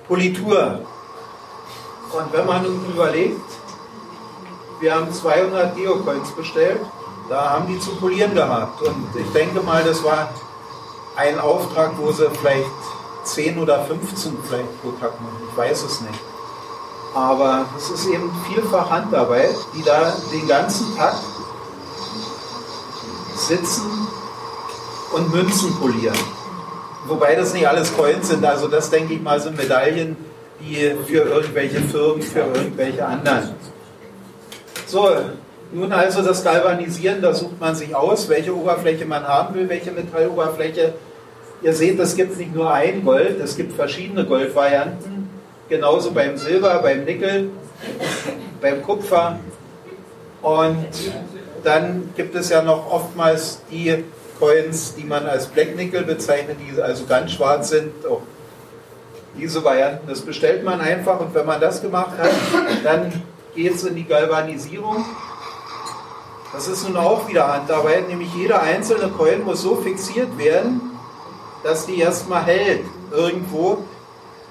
Politur. 0.05 0.79
Und 2.11 2.33
wenn 2.33 2.45
man 2.45 2.65
überlegt, 2.65 3.39
wir 4.81 4.95
haben 4.95 5.13
200 5.13 5.77
Geocoins 5.77 6.29
bestellt, 6.31 6.81
da 7.29 7.51
haben 7.51 7.67
die 7.67 7.79
zu 7.79 7.95
polieren 7.95 8.35
gehabt. 8.35 8.81
Und 8.81 9.15
ich 9.17 9.31
denke 9.31 9.61
mal, 9.61 9.81
das 9.85 10.03
war 10.03 10.29
ein 11.15 11.39
Auftrag, 11.39 11.91
wo 11.97 12.11
sie 12.11 12.29
vielleicht 12.41 12.65
10 13.23 13.57
oder 13.57 13.85
15 13.85 14.37
vielleicht 14.43 14.81
pro 14.81 14.91
Tag 14.91 15.13
machen. 15.21 15.39
Ich 15.49 15.57
weiß 15.57 15.83
es 15.83 16.01
nicht. 16.01 16.19
Aber 17.13 17.65
es 17.77 17.89
ist 17.91 18.07
eben 18.07 18.29
vielfach 18.51 18.89
Handarbeit, 18.89 19.55
die 19.73 19.83
da 19.83 20.13
den 20.33 20.45
ganzen 20.49 20.97
Tag 20.97 21.15
sitzen 23.35 24.05
und 25.15 25.33
Münzen 25.33 25.73
polieren. 25.75 26.17
Wobei 27.07 27.35
das 27.35 27.53
nicht 27.53 27.67
alles 27.67 27.95
Coins 27.95 28.27
sind, 28.27 28.43
also 28.43 28.67
das 28.67 28.89
denke 28.89 29.13
ich 29.13 29.21
mal 29.21 29.39
sind 29.39 29.57
Medaillen, 29.57 30.17
die 30.59 30.93
für 31.07 31.19
irgendwelche 31.19 31.79
Firmen, 31.79 32.21
für 32.21 32.39
irgendwelche 32.39 33.05
anderen. 33.05 33.51
So, 34.87 35.09
nun 35.71 35.93
also 35.93 36.21
das 36.21 36.43
Galvanisieren, 36.43 37.21
da 37.21 37.33
sucht 37.33 37.59
man 37.61 37.75
sich 37.75 37.95
aus, 37.95 38.27
welche 38.27 38.55
Oberfläche 38.55 39.05
man 39.05 39.25
haben 39.25 39.55
will, 39.55 39.69
welche 39.69 39.91
Metalloberfläche. 39.91 40.93
Ihr 41.61 41.73
seht, 41.73 41.97
es 41.99 42.15
gibt 42.15 42.37
nicht 42.37 42.53
nur 42.53 42.71
ein 42.71 43.05
Gold, 43.05 43.39
es 43.39 43.55
gibt 43.55 43.73
verschiedene 43.73 44.25
Goldvarianten. 44.25 45.29
Genauso 45.69 46.11
beim 46.11 46.37
Silber, 46.37 46.79
beim 46.79 47.05
Nickel, 47.05 47.49
beim 48.61 48.83
Kupfer. 48.83 49.39
Und 50.41 50.85
dann 51.63 52.09
gibt 52.15 52.35
es 52.35 52.49
ja 52.49 52.61
noch 52.61 52.91
oftmals 52.91 53.61
die 53.71 54.03
Coins, 54.39 54.95
die 54.95 55.03
man 55.03 55.25
als 55.25 55.47
Black 55.47 55.75
Nickel 55.75 56.03
bezeichnet, 56.03 56.57
die 56.59 56.81
also 56.81 57.05
ganz 57.05 57.31
schwarz 57.31 57.69
sind. 57.69 58.05
Auch 58.05 58.21
diese 59.37 59.63
Varianten, 59.63 60.07
das 60.07 60.21
bestellt 60.21 60.63
man 60.63 60.79
einfach 60.81 61.19
und 61.19 61.33
wenn 61.33 61.45
man 61.45 61.59
das 61.59 61.81
gemacht 61.81 62.17
hat, 62.17 62.31
dann 62.83 63.23
geht 63.53 63.75
es 63.75 63.83
in 63.83 63.95
die 63.95 64.05
Galvanisierung. 64.05 65.05
Das 66.53 66.67
ist 66.67 66.87
nun 66.87 66.95
auch 66.95 67.27
wieder 67.27 67.51
Handarbeit, 67.51 68.07
nämlich 68.07 68.33
jeder 68.33 68.61
einzelne 68.61 69.09
Coin 69.09 69.43
muss 69.43 69.61
so 69.61 69.75
fixiert 69.75 70.37
werden, 70.37 70.79
dass 71.63 71.85
die 71.85 71.99
erstmal 71.99 72.43
hält 72.43 72.85
irgendwo. 73.11 73.79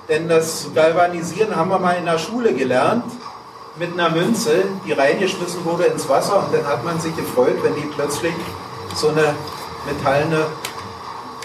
Denn 0.09 0.29
das 0.29 0.69
Galvanisieren 0.75 1.57
haben 1.57 1.71
wir 1.71 1.79
mal 1.79 1.97
in 1.97 2.05
der 2.05 2.19
Schule 2.19 2.53
gelernt 2.53 3.05
mit 3.77 3.93
einer 3.95 4.11
Münze, 4.11 4.65
die 4.87 4.93
reingeschmissen 4.93 5.65
wurde 5.65 5.85
ins 5.85 6.07
Wasser 6.09 6.45
und 6.45 6.55
dann 6.55 6.67
hat 6.67 6.85
man 6.85 7.01
sich 7.01 7.17
gefreut, 7.17 7.57
wenn 7.63 7.75
die 7.75 7.89
plötzlich 7.95 8.35
so 8.95 9.09
eine 9.09 9.35
metallene 9.87 10.47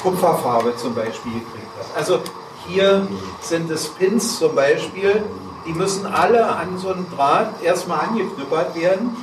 Kupferfarbe 0.01 0.75
zum 0.77 0.95
Beispiel 0.95 1.33
gekriegt 1.33 1.71
hat. 1.77 1.97
Also 1.97 2.19
hier 2.67 3.07
sind 3.41 3.69
es 3.69 3.87
Pins 3.87 4.39
zum 4.39 4.55
Beispiel, 4.55 5.23
die 5.65 5.73
müssen 5.73 6.05
alle 6.05 6.45
an 6.47 6.77
so 6.77 6.89
einem 6.89 7.07
Draht 7.15 7.61
erstmal 7.61 7.99
angeknüppert 8.07 8.75
werden. 8.75 9.15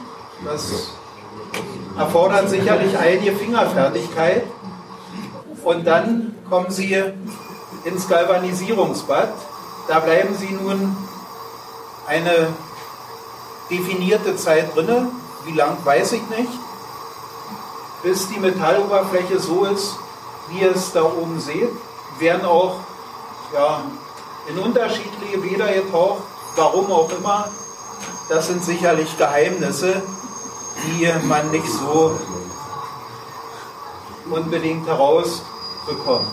Das 0.45 0.91
erfordert 1.97 2.51
sicherlich 2.51 2.97
einige 2.97 3.33
Fingerfertigkeit. 3.33 4.45
Und 5.65 5.87
dann 5.87 6.35
kommen 6.49 6.71
sie 6.71 7.03
ins 7.85 8.09
Galvanisierungsbad. 8.09 9.31
Da 9.89 10.01
bleiben 10.01 10.35
sie 10.37 10.53
nun 10.53 10.97
eine 12.07 12.49
definierte 13.71 14.37
Zeit 14.37 14.77
drinne. 14.77 15.09
Wie 15.45 15.53
lang 15.53 15.77
weiß 15.85 16.13
ich 16.13 16.23
nicht 16.29 16.66
bis 18.07 18.29
die 18.29 18.39
Metalloberfläche 18.39 19.41
so 19.41 19.65
ist, 19.65 19.97
wie 20.49 20.61
ihr 20.61 20.71
es 20.71 20.93
da 20.93 21.03
oben 21.03 21.41
seht, 21.41 21.71
werden 22.21 22.45
auch 22.45 22.77
ja, 23.53 23.83
in 24.49 24.57
unterschiedliche 24.61 25.39
Bäder 25.39 25.73
getaucht, 25.73 26.23
warum 26.55 26.93
auch 26.93 27.11
immer. 27.11 27.49
Das 28.29 28.47
sind 28.47 28.63
sicherlich 28.63 29.19
Geheimnisse, 29.19 30.03
die 30.85 31.11
man 31.27 31.51
nicht 31.51 31.67
so 31.67 32.17
unbedingt 34.31 34.87
herausbekommt. 34.87 36.29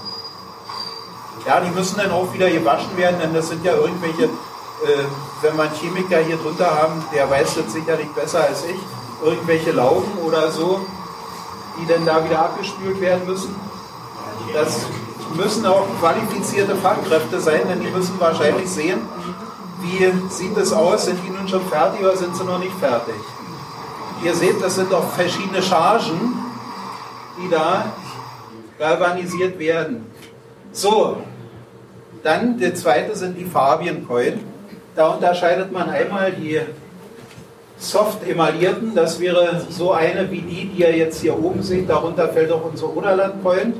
Ja, 1.47 1.59
die 1.59 1.71
müssen 1.71 1.97
dann 1.97 2.11
auch 2.11 2.32
wieder 2.34 2.51
gewaschen 2.51 2.95
werden, 2.97 3.19
denn 3.19 3.34
das 3.34 3.49
sind 3.49 3.65
ja 3.65 3.74
irgendwelche, 3.74 4.26
äh, 4.26 5.05
wenn 5.41 5.55
man 5.55 5.71
Chemiker 5.74 6.19
hier 6.19 6.38
drunter 6.38 6.69
haben, 6.69 7.03
der 7.11 7.28
weiß 7.28 7.55
das 7.55 7.74
sicherlich 7.74 8.09
besser 8.09 8.43
als 8.43 8.63
ich, 8.63 8.80
irgendwelche 9.24 9.71
Laugen 9.71 10.19
oder 10.24 10.51
so, 10.51 10.86
die 11.80 11.86
denn 11.86 12.05
da 12.05 12.24
wieder 12.24 12.39
abgespült 12.39 12.99
werden 13.01 13.26
müssen. 13.26 13.55
Das 14.53 14.86
müssen 15.36 15.65
auch 15.65 15.86
qualifizierte 15.99 16.76
Fachkräfte 16.76 17.39
sein, 17.39 17.61
denn 17.67 17.82
die 17.82 17.89
müssen 17.89 18.19
wahrscheinlich 18.19 18.69
sehen, 18.69 19.01
wie 19.82 20.13
sieht 20.30 20.55
es 20.57 20.71
aus, 20.71 21.05
sind 21.05 21.19
die 21.26 21.30
nun 21.30 21.47
schon 21.47 21.65
fertig 21.67 22.01
oder 22.01 22.15
sind 22.15 22.36
sie 22.36 22.43
noch 22.43 22.59
nicht 22.59 22.76
fertig. 22.80 23.15
Ihr 24.24 24.36
seht, 24.36 24.61
das 24.61 24.76
sind 24.76 24.93
auch 24.93 25.09
verschiedene 25.09 25.61
Chargen, 25.61 26.39
die 27.38 27.49
da 27.49 27.86
galvanisiert 28.80 29.59
werden. 29.59 30.05
So, 30.71 31.17
dann 32.24 32.57
der 32.57 32.74
zweite 32.76 33.15
sind 33.15 33.38
die 33.38 33.45
Fabiencoin. 33.45 34.39
Da 34.95 35.07
unterscheidet 35.07 35.71
man 35.71 35.89
einmal 35.89 36.32
die 36.32 36.61
soft 37.78 38.28
emaillierten, 38.28 38.95
das 38.95 39.19
wäre 39.19 39.65
so 39.69 39.91
eine 39.91 40.30
wie 40.32 40.41
die, 40.41 40.67
die 40.67 40.82
ihr 40.82 40.95
jetzt 40.95 41.21
hier 41.21 41.38
oben 41.38 41.61
seht, 41.63 41.89
darunter 41.89 42.30
fällt 42.30 42.51
auch 42.51 42.65
unsere 42.65 42.95
Oderland 42.95 43.43
Point. 43.43 43.76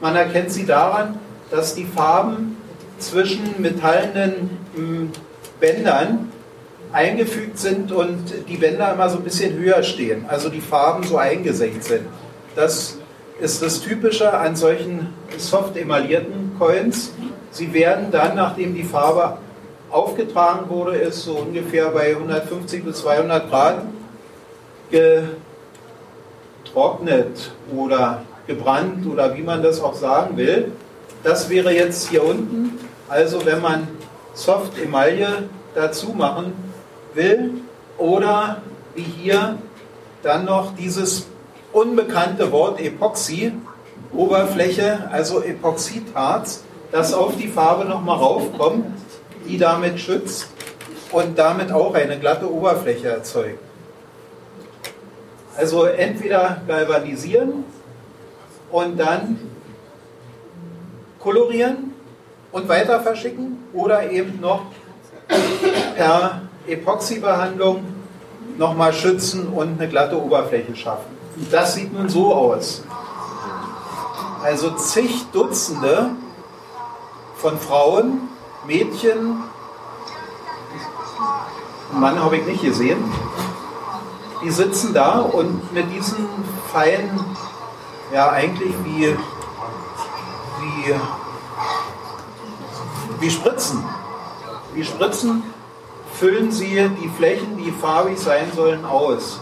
Man 0.00 0.16
erkennt 0.16 0.50
sie 0.50 0.66
daran, 0.66 1.18
dass 1.50 1.74
die 1.74 1.84
Farben 1.84 2.56
zwischen 2.98 3.54
metallenen 3.58 4.50
mh, 4.74 5.08
Bändern 5.60 6.32
eingefügt 6.92 7.58
sind 7.58 7.92
und 7.92 8.48
die 8.48 8.56
Bänder 8.56 8.92
immer 8.92 9.08
so 9.08 9.18
ein 9.18 9.24
bisschen 9.24 9.56
höher 9.58 9.82
stehen, 9.82 10.24
also 10.28 10.48
die 10.48 10.60
Farben 10.60 11.02
so 11.02 11.16
eingesenkt 11.16 11.84
sind. 11.84 12.06
Das 12.54 12.98
ist 13.40 13.62
das 13.62 13.80
Typische 13.80 14.32
an 14.32 14.54
solchen 14.54 15.08
soft 15.36 15.76
emaillierten 15.76 16.52
Coins. 16.58 17.12
Sie 17.50 17.72
werden 17.72 18.10
dann, 18.10 18.36
nachdem 18.36 18.74
die 18.74 18.84
Farbe 18.84 19.38
aufgetragen 19.94 20.68
wurde, 20.68 20.96
ist 20.96 21.22
so 21.22 21.36
ungefähr 21.36 21.88
bei 21.90 22.16
150 22.16 22.84
bis 22.84 22.96
200 22.98 23.48
Grad 23.48 23.82
getrocknet 26.64 27.52
oder 27.74 28.22
gebrannt 28.48 29.06
oder 29.06 29.36
wie 29.36 29.42
man 29.42 29.62
das 29.62 29.80
auch 29.80 29.94
sagen 29.94 30.36
will. 30.36 30.72
Das 31.22 31.48
wäre 31.48 31.72
jetzt 31.72 32.08
hier 32.08 32.24
unten. 32.24 32.78
Also 33.08 33.46
wenn 33.46 33.62
man 33.62 33.86
Soft 34.34 34.76
Emaille 34.82 35.44
dazu 35.76 36.08
machen 36.08 36.52
will 37.14 37.52
oder 37.96 38.62
wie 38.96 39.02
hier 39.02 39.58
dann 40.24 40.44
noch 40.44 40.74
dieses 40.74 41.28
unbekannte 41.72 42.50
Wort 42.50 42.80
Epoxy, 42.80 43.52
Oberfläche, 44.12 45.08
also 45.12 45.40
Epoxidharz, 45.40 46.64
das 46.90 47.14
auf 47.14 47.36
die 47.36 47.48
Farbe 47.48 47.84
nochmal 47.84 48.18
raufkommt, 48.18 48.86
die 49.46 49.58
damit 49.58 50.00
schützt 50.00 50.48
und 51.12 51.38
damit 51.38 51.70
auch 51.72 51.94
eine 51.94 52.18
glatte 52.18 52.50
Oberfläche 52.50 53.08
erzeugt. 53.08 53.58
Also 55.56 55.84
entweder 55.84 56.62
galvanisieren 56.66 57.64
und 58.70 58.98
dann 58.98 59.38
kolorieren 61.20 61.94
und 62.50 62.68
weiter 62.68 63.00
verschicken 63.00 63.58
oder 63.72 64.10
eben 64.10 64.40
noch 64.40 64.66
per 65.96 66.42
Epoxybehandlung 66.66 67.84
nochmal 68.58 68.92
schützen 68.92 69.48
und 69.48 69.80
eine 69.80 69.88
glatte 69.88 70.20
Oberfläche 70.20 70.74
schaffen. 70.74 71.16
Das 71.50 71.74
sieht 71.74 71.92
nun 71.92 72.08
so 72.08 72.32
aus. 72.34 72.82
Also 74.42 74.72
zig 74.72 75.24
Dutzende 75.32 76.10
von 77.36 77.58
Frauen, 77.58 78.28
Mädchen, 78.66 79.42
Mann 81.92 82.18
habe 82.18 82.38
ich 82.38 82.46
nicht 82.46 82.62
gesehen, 82.62 83.02
die 84.42 84.50
sitzen 84.50 84.94
da 84.94 85.20
und 85.20 85.72
mit 85.72 85.90
diesen 85.92 86.26
feinen, 86.72 87.24
ja 88.12 88.30
eigentlich 88.30 88.74
wie, 88.84 89.16
wie, 90.60 90.94
wie 93.20 93.30
Spritzen, 93.30 93.84
wie 94.72 94.84
Spritzen 94.84 95.42
füllen 96.14 96.50
sie 96.50 96.88
die 97.02 97.08
Flächen, 97.08 97.56
die 97.58 97.70
farbig 97.70 98.18
sein 98.18 98.50
sollen, 98.54 98.84
aus. 98.84 99.40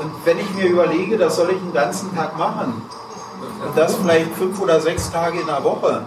Und 0.00 0.12
wenn 0.24 0.38
ich 0.38 0.54
mir 0.54 0.66
überlege, 0.66 1.16
das 1.16 1.36
soll 1.36 1.50
ich 1.50 1.58
den 1.58 1.72
ganzen 1.72 2.14
Tag 2.14 2.36
machen, 2.38 2.82
und 3.66 3.76
das 3.76 3.96
vielleicht 3.96 4.32
fünf 4.34 4.60
oder 4.60 4.80
sechs 4.80 5.10
Tage 5.10 5.40
in 5.40 5.46
der 5.46 5.64
Woche, 5.64 6.06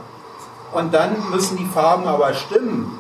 und 0.72 0.94
dann 0.94 1.16
müssen 1.32 1.58
die 1.58 1.66
Farben 1.66 2.08
aber 2.08 2.34
stimmen, 2.34 2.98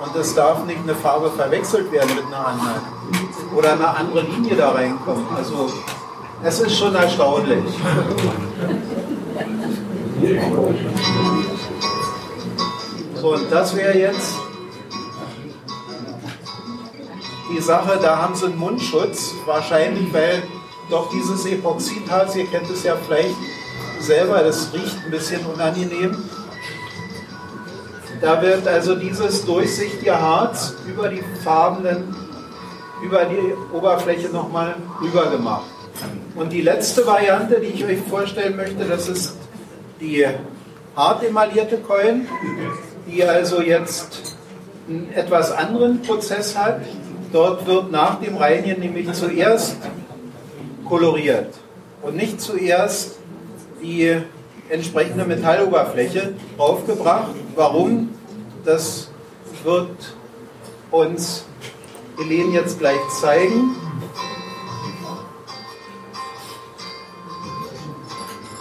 und 0.00 0.16
es 0.16 0.34
darf 0.34 0.64
nicht 0.64 0.80
eine 0.82 0.94
Farbe 0.94 1.30
verwechselt 1.30 1.90
werden 1.92 2.14
mit 2.14 2.26
einer 2.26 2.46
anderen, 2.46 2.82
oder 3.54 3.72
eine 3.72 3.88
andere 3.88 4.22
Linie 4.22 4.56
da 4.56 4.70
reinkommt. 4.70 5.26
Also, 5.36 5.72
es 6.42 6.60
ist 6.60 6.76
schon 6.76 6.94
erstaunlich. 6.94 7.64
So, 13.14 13.34
und 13.34 13.50
das 13.50 13.76
wäre 13.76 13.96
jetzt 13.96 14.34
die 17.50 17.60
Sache, 17.60 17.98
da 18.02 18.18
haben 18.18 18.34
sie 18.34 18.46
einen 18.46 18.58
Mundschutz, 18.58 19.32
wahrscheinlich, 19.46 20.12
weil 20.12 20.42
doch 20.90 21.08
dieses 21.10 21.46
Epoxidharz, 21.46 22.34
ihr 22.36 22.46
kennt 22.46 22.68
es 22.68 22.82
ja 22.82 22.96
vielleicht 22.96 23.36
selber, 24.00 24.42
das 24.42 24.72
riecht 24.72 24.98
ein 25.04 25.10
bisschen 25.10 25.46
unangenehm. 25.46 26.28
Da 28.20 28.40
wird 28.40 28.66
also 28.66 28.94
dieses 28.94 29.44
durchsichtige 29.44 30.18
Harz 30.20 30.74
über 30.86 31.08
die 31.08 31.22
farbenen, 31.42 32.14
über 33.02 33.24
die 33.24 33.54
Oberfläche 33.74 34.28
nochmal 34.28 34.76
rüber 35.00 35.30
gemacht. 35.30 35.66
Und 36.34 36.52
die 36.52 36.62
letzte 36.62 37.06
Variante, 37.06 37.60
die 37.60 37.68
ich 37.68 37.84
euch 37.84 37.98
vorstellen 38.08 38.56
möchte, 38.56 38.84
das 38.84 39.08
ist 39.08 39.34
die 40.00 40.26
hart 40.96 41.22
emaillierte 41.24 41.78
Coin, 41.78 42.26
die 43.06 43.24
also 43.24 43.60
jetzt 43.60 44.36
einen 44.88 45.12
etwas 45.12 45.52
anderen 45.52 46.02
Prozess 46.02 46.56
hat. 46.56 46.80
Dort 47.32 47.66
wird 47.66 47.90
nach 47.90 48.20
dem 48.20 48.36
Reinigen 48.36 48.80
nämlich 48.80 49.12
zuerst 49.12 49.76
koloriert 50.84 51.54
und 52.02 52.16
nicht 52.16 52.40
zuerst 52.40 53.16
die 53.82 54.22
entsprechende 54.68 55.24
Metalloberfläche 55.24 56.34
draufgebracht. 56.56 57.34
Warum? 57.54 58.10
Das 58.64 59.10
wird 59.62 60.16
uns 60.90 61.44
Helene 62.18 62.52
jetzt 62.52 62.78
gleich 62.78 63.00
zeigen. 63.20 63.76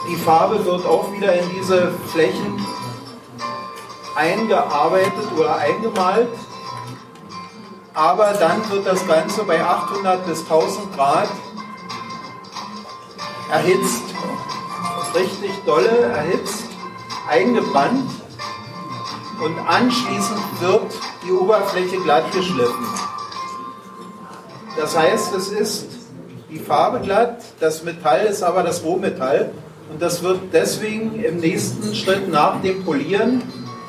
Die 0.10 0.16
Farbe 0.18 0.66
wird 0.66 0.86
auch 0.86 1.12
wieder 1.14 1.34
in 1.34 1.46
diese 1.58 1.92
Flächen 2.12 2.60
eingearbeitet 4.16 5.32
oder 5.38 5.56
eingemalt 5.58 6.30
aber 7.94 8.34
dann 8.34 8.68
wird 8.72 8.88
das 8.88 9.06
Ganze 9.08 9.44
bei 9.44 9.64
800 9.64 10.26
bis 10.26 10.42
1000 10.42 10.96
Grad 10.96 11.30
erhitzt, 13.52 14.13
richtig 15.16 15.52
dolle 15.66 15.90
erhitzt, 15.90 16.64
eingebrannt 17.30 18.10
und 19.44 19.60
anschließend 19.68 20.62
wird 20.62 20.94
die 21.26 21.32
Oberfläche 21.32 21.98
glatt 21.98 22.32
geschliffen. 22.32 22.88
Das 24.78 24.98
heißt, 24.98 25.34
es 25.36 25.50
ist 25.50 25.88
die 26.50 26.60
Farbe 26.60 27.00
glatt, 27.00 27.44
das 27.60 27.84
Metall 27.84 28.26
ist 28.26 28.44
aber 28.44 28.64
das 28.64 28.84
Rohmetall 28.84 29.52
und 29.92 30.02
das 30.02 30.24
wird 30.24 30.40
deswegen 30.52 31.24
im 31.24 31.38
nächsten 31.38 31.94
Schritt 31.96 32.30
nach 32.30 32.62
dem 32.62 32.84
Polieren 32.84 33.42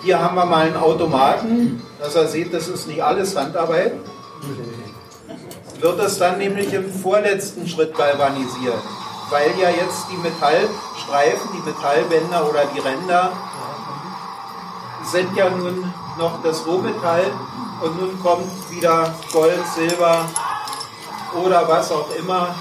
hier 0.05 0.21
haben 0.21 0.37
wir 0.37 0.45
mal 0.45 0.67
einen 0.67 0.77
Automaten, 0.77 1.83
dass 1.99 2.15
er 2.15 2.27
sieht, 2.27 2.53
das 2.53 2.69
ist 2.69 2.87
nicht 2.87 3.03
alles 3.03 3.35
Handarbeit. 3.37 3.93
Wird 5.81 5.99
es 6.01 6.19
dann 6.19 6.37
nämlich 6.37 6.75
im 6.75 6.93
vorletzten 6.93 7.67
Schritt 7.67 7.97
galvanisiert, 7.97 8.83
weil 9.31 9.59
ja 9.59 9.71
jetzt 9.71 10.07
die 10.11 10.17
Metallstreifen, 10.17 11.51
die 11.53 11.71
Metallbänder 11.71 12.49
oder 12.49 12.67
die 12.67 12.81
Ränder 12.81 13.33
sind 15.05 15.37
ja 15.37 15.51
nun 15.51 15.93
noch 16.19 16.43
das 16.43 16.67
Rohmetall 16.67 17.33
und 17.81 18.01
nun 18.01 18.21
kommt 18.23 18.71
wieder 18.71 19.15
Gold, 19.33 19.67
Silber 19.75 20.27
oder 21.35 21.69
was 21.69 21.91
auch 21.91 22.09
immer 22.17 22.55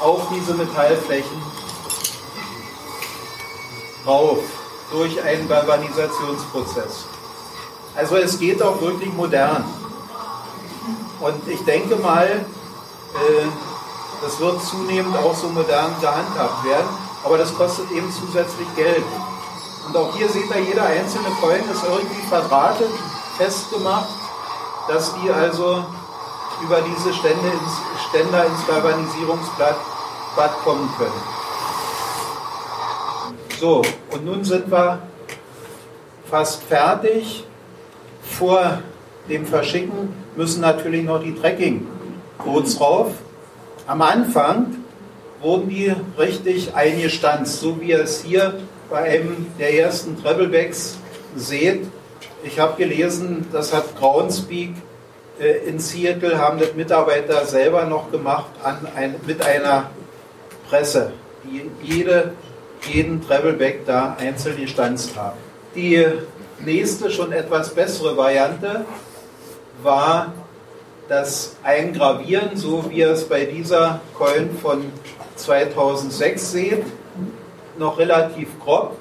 auf 0.00 0.22
diese 0.34 0.54
Metallflächen 0.54 1.42
drauf 4.04 4.38
durch 4.90 5.22
einen 5.22 5.48
Galvanisationsprozess. 5.48 7.04
Also 7.94 8.16
es 8.16 8.38
geht 8.38 8.62
auch 8.62 8.80
wirklich 8.80 9.12
modern. 9.12 9.64
Und 11.20 11.48
ich 11.48 11.64
denke 11.64 11.96
mal, 11.96 12.26
äh, 12.26 13.46
das 14.22 14.40
wird 14.40 14.62
zunehmend 14.62 15.16
auch 15.16 15.34
so 15.34 15.48
modern 15.48 15.94
gehandhabt 16.00 16.64
werden, 16.64 16.88
aber 17.24 17.38
das 17.38 17.54
kostet 17.54 17.90
eben 17.90 18.10
zusätzlich 18.12 18.66
Geld. 18.76 19.04
Und 19.86 19.96
auch 19.96 20.14
hier 20.16 20.28
seht 20.28 20.50
ihr, 20.50 20.60
jeder 20.62 20.84
einzelne 20.84 21.28
Coin 21.40 21.62
ist 21.72 21.82
irgendwie 21.84 22.26
verdrahtet, 22.28 22.90
festgemacht, 23.36 24.08
dass 24.88 25.14
die 25.14 25.30
also 25.30 25.84
über 26.62 26.80
diese 26.82 27.14
Stände 27.14 27.48
ins, 27.48 28.08
Ständer 28.08 28.44
ins 28.46 28.66
Galvanisierungsblatt 28.66 29.76
kommen 30.64 30.90
können. 30.98 31.22
So, 33.60 33.82
und 34.10 34.24
nun 34.24 34.44
sind 34.44 34.70
wir 34.70 35.00
fast 36.30 36.62
fertig. 36.64 37.44
Vor 38.22 38.82
dem 39.28 39.46
Verschicken 39.46 40.14
müssen 40.36 40.60
natürlich 40.60 41.04
noch 41.04 41.20
die 41.20 41.34
Tracking-Codes 41.34 42.78
drauf. 42.78 43.12
Am 43.88 44.02
Anfang 44.02 44.84
wurden 45.40 45.70
die 45.70 45.94
richtig 46.18 46.74
eingestanzt, 46.74 47.58
so 47.58 47.80
wie 47.80 47.86
ihr 47.92 48.00
es 48.00 48.22
hier 48.22 48.52
bei 48.90 48.98
einem 48.98 49.46
der 49.58 49.72
ersten 49.78 50.22
Treblebags 50.22 50.98
seht. 51.34 51.86
Ich 52.44 52.60
habe 52.60 52.76
gelesen, 52.76 53.46
das 53.50 53.72
hat 53.72 53.96
Groundspeak 53.96 54.74
äh, 55.40 55.66
in 55.66 55.78
Seattle 55.78 56.38
haben 56.38 56.58
das 56.58 56.74
Mitarbeiter 56.74 57.46
selber 57.46 57.84
noch 57.86 58.12
gemacht 58.12 58.50
an 58.62 58.86
ein, 58.94 59.14
mit 59.26 59.42
einer 59.42 59.90
Presse, 60.68 61.12
die 61.44 61.70
jede, 61.82 62.32
jeden 62.92 63.26
Travelback 63.26 63.86
da 63.86 64.18
einzeln 64.20 64.60
gestanzt 64.60 65.16
haben. 65.16 65.38
Die 65.74 66.04
nächste, 66.62 67.10
schon 67.10 67.32
etwas 67.32 67.70
bessere 67.70 68.18
Variante 68.18 68.84
war 69.82 70.34
das 71.08 71.56
Eingravieren, 71.62 72.50
so 72.54 72.90
wie 72.90 72.98
ihr 72.98 73.10
es 73.10 73.28
bei 73.28 73.44
dieser 73.46 74.00
Coin 74.14 74.50
von 74.60 74.84
2006 75.36 76.52
seht, 76.52 76.84
noch 77.78 77.98
relativ 77.98 78.48
grob. 78.60 78.96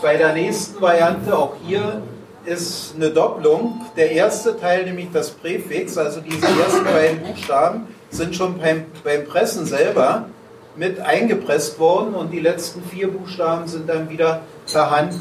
Bei 0.00 0.16
der 0.16 0.32
nächsten 0.32 0.80
Variante, 0.80 1.36
auch 1.36 1.54
hier, 1.64 2.02
ist 2.44 2.94
eine 2.96 3.10
Doppelung. 3.10 3.82
Der 3.96 4.10
erste 4.10 4.58
Teil, 4.58 4.84
nämlich 4.84 5.08
das 5.12 5.30
Präfix, 5.30 5.96
also 5.96 6.20
diese 6.20 6.46
ersten 6.46 6.84
beiden 6.84 7.20
Buchstaben, 7.20 7.86
sind 8.10 8.34
schon 8.34 8.58
beim, 8.58 8.86
beim 9.04 9.24
Pressen 9.24 9.64
selber 9.64 10.26
mit 10.74 10.98
eingepresst 11.00 11.78
worden 11.78 12.14
und 12.14 12.30
die 12.32 12.40
letzten 12.40 12.82
vier 12.82 13.08
Buchstaben 13.12 13.68
sind 13.68 13.88
dann 13.88 14.08
wieder 14.08 14.40
per 14.70 14.90
Hand 14.90 15.14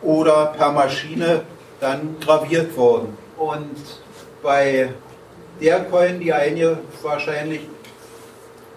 oder 0.00 0.46
per 0.56 0.72
Maschine 0.72 1.42
dann 1.80 2.16
graviert 2.20 2.76
worden. 2.76 3.16
Und 3.36 4.01
bei 4.42 4.90
der 5.60 5.80
Coin, 5.84 6.20
die 6.20 6.32
einige 6.32 6.78
wahrscheinlich 7.02 7.60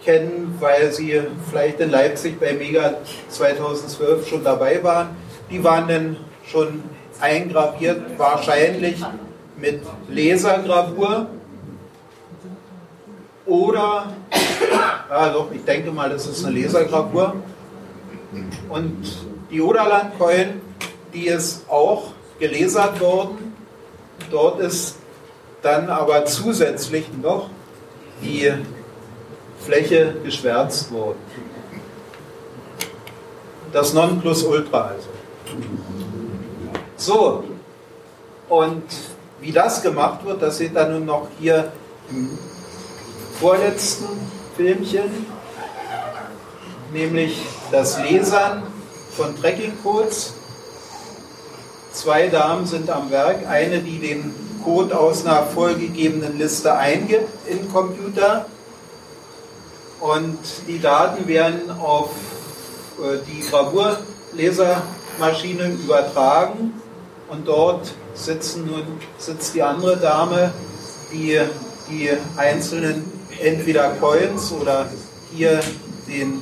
kennen, 0.04 0.56
weil 0.60 0.92
sie 0.92 1.22
vielleicht 1.50 1.80
in 1.80 1.90
Leipzig 1.90 2.40
bei 2.40 2.54
Mega 2.54 2.96
2012 3.30 4.28
schon 4.28 4.44
dabei 4.44 4.84
waren, 4.84 5.10
die 5.50 5.64
waren 5.64 5.88
dann 5.88 6.18
schon 6.46 6.84
eingraviert, 7.20 8.02
wahrscheinlich 8.18 9.04
mit 9.58 9.82
Lasergravur 10.10 11.28
oder, 13.46 14.12
ja 15.10 15.30
doch, 15.30 15.52
ich 15.52 15.64
denke 15.64 15.92
mal, 15.92 16.10
das 16.10 16.28
ist 16.28 16.44
eine 16.46 16.60
Lasergravur. 16.60 17.36
Und 18.70 19.28
die 19.52 19.62
Oderland-Coin, 19.62 20.62
die 21.14 21.28
ist 21.28 21.70
auch 21.70 22.12
gelasert 22.40 23.00
worden. 23.00 23.54
Dort 24.32 24.60
ist 24.60 24.98
dann 25.66 25.90
aber 25.90 26.26
zusätzlich 26.26 27.06
noch 27.24 27.50
die 28.22 28.54
Fläche 29.60 30.16
geschwärzt 30.24 30.92
worden. 30.92 31.18
Das 33.74 33.92
Nonplusultra 33.94 34.92
also. 34.94 35.10
So, 36.98 37.44
und 38.48 38.84
wie 39.42 39.52
das 39.52 39.82
gemacht 39.82 40.24
wird, 40.24 40.42
das 40.44 40.60
seht 40.60 40.76
ihr 40.76 40.88
nun 40.88 41.06
noch 41.06 41.28
hier 41.40 41.72
im 42.12 42.38
vorletzten 43.40 44.06
Filmchen, 44.56 45.26
nämlich 46.94 47.42
das 47.72 48.00
Lesern 48.04 48.62
von 49.18 49.36
Tracking-Codes. 49.36 50.34
Zwei 51.92 52.28
Damen 52.28 52.68
sind 52.68 52.90
am 52.92 53.10
Werk, 53.10 53.48
eine, 53.48 53.80
die 53.80 54.00
den 54.00 54.45
Code 54.66 55.00
aus 55.00 55.26
einer 55.26 55.44
vorgegebenen 55.44 56.38
Liste 56.38 56.76
eingibt 56.76 57.30
in 57.48 57.72
Computer 57.72 58.48
und 60.02 60.38
die 60.68 60.82
Daten 60.82 61.26
werden 61.28 61.72
auf 61.72 62.10
äh, 63.00 63.20
die 63.28 63.40
Gravurlesermaschine 63.48 65.70
übertragen 65.70 66.74
und 67.30 67.48
dort 67.48 67.94
sitzen 68.14 68.66
nun, 68.66 68.84
sitzt 69.18 69.56
die 69.56 69.62
andere 69.62 69.96
Dame, 69.98 70.52
die 71.14 71.40
die 71.90 72.10
einzelnen 72.36 73.10
entweder 73.40 73.90
Coins 74.00 74.52
oder 74.52 74.88
hier 75.32 75.62
den 76.08 76.42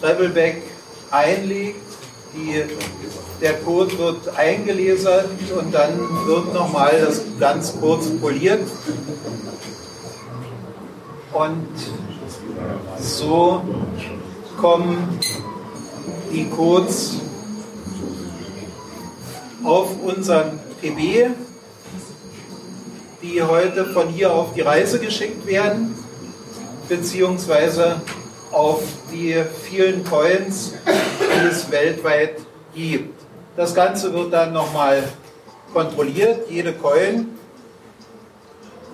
Travelback 0.00 0.62
einlegt. 1.10 1.80
Die, 2.34 2.64
der 3.40 3.54
Code 3.60 3.98
wird 3.98 4.36
eingelesert 4.36 5.28
und 5.58 5.72
dann 5.72 5.98
wird 6.26 6.54
nochmal 6.54 7.00
das 7.00 7.22
ganz 7.38 7.74
kurz 7.78 8.08
poliert. 8.20 8.66
Und 11.32 11.68
so 12.98 13.62
kommen 14.58 15.18
die 16.32 16.48
Codes 16.48 17.16
auf 19.64 19.90
unseren 20.02 20.58
PB, 20.80 21.30
die 23.22 23.42
heute 23.42 23.86
von 23.86 24.08
hier 24.08 24.32
auf 24.32 24.54
die 24.54 24.62
Reise 24.62 24.98
geschickt 24.98 25.46
werden, 25.46 25.94
beziehungsweise 26.88 28.00
auf 28.52 28.82
die 29.12 29.42
vielen 29.64 30.04
Coins, 30.04 30.72
die 30.86 31.46
es 31.46 31.70
weltweit 31.70 32.36
gibt. 32.74 33.15
Das 33.56 33.74
Ganze 33.74 34.12
wird 34.12 34.32
dann 34.32 34.52
nochmal 34.52 35.02
kontrolliert, 35.72 36.50
jede 36.50 36.72
Coin, 36.72 37.28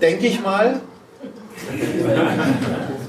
denke 0.00 0.26
ich 0.26 0.40
mal. 0.40 0.80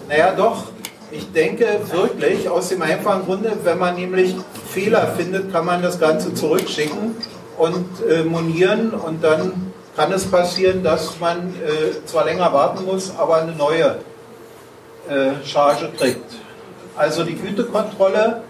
Naja, 0.10 0.34
doch, 0.36 0.66
ich 1.10 1.32
denke 1.32 1.80
wirklich 1.90 2.48
aus 2.50 2.70
dem 2.70 2.82
einfachen 2.82 3.26
Grunde, 3.26 3.54
wenn 3.64 3.80
man 3.80 3.96
nämlich 3.96 4.36
Fehler 4.68 5.08
findet, 5.18 5.52
kann 5.52 5.66
man 5.66 5.82
das 5.82 6.00
Ganze 6.00 6.34
zurückschicken 6.34 7.16
und 7.58 7.88
äh, 8.08 8.24
monieren 8.24 8.92
und 8.92 9.24
dann 9.24 9.72
kann 9.96 10.12
es 10.12 10.26
passieren, 10.26 10.84
dass 10.84 11.20
man 11.20 11.54
äh, 11.64 12.06
zwar 12.06 12.26
länger 12.26 12.52
warten 12.52 12.86
muss, 12.86 13.14
aber 13.18 13.38
eine 13.38 13.54
neue 13.54 14.00
äh, 15.08 15.46
Charge 15.46 15.90
kriegt. 15.98 16.36
Also 16.96 17.24
die 17.24 17.36
Gütekontrolle 17.36 18.44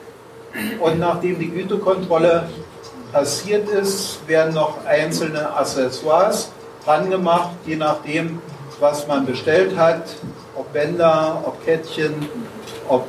und 0.79 0.99
nachdem 0.99 1.39
die 1.39 1.49
Gütekontrolle 1.49 2.49
passiert 3.13 3.69
ist, 3.69 4.27
werden 4.27 4.55
noch 4.55 4.85
einzelne 4.85 5.55
Accessoires 5.55 6.51
dran 6.83 7.09
gemacht, 7.09 7.51
je 7.65 7.75
nachdem, 7.75 8.41
was 8.79 9.07
man 9.07 9.25
bestellt 9.25 9.77
hat, 9.77 10.15
ob 10.55 10.73
Bänder, 10.73 11.41
ob 11.45 11.63
Kettchen, 11.63 12.27
ob 12.89 13.05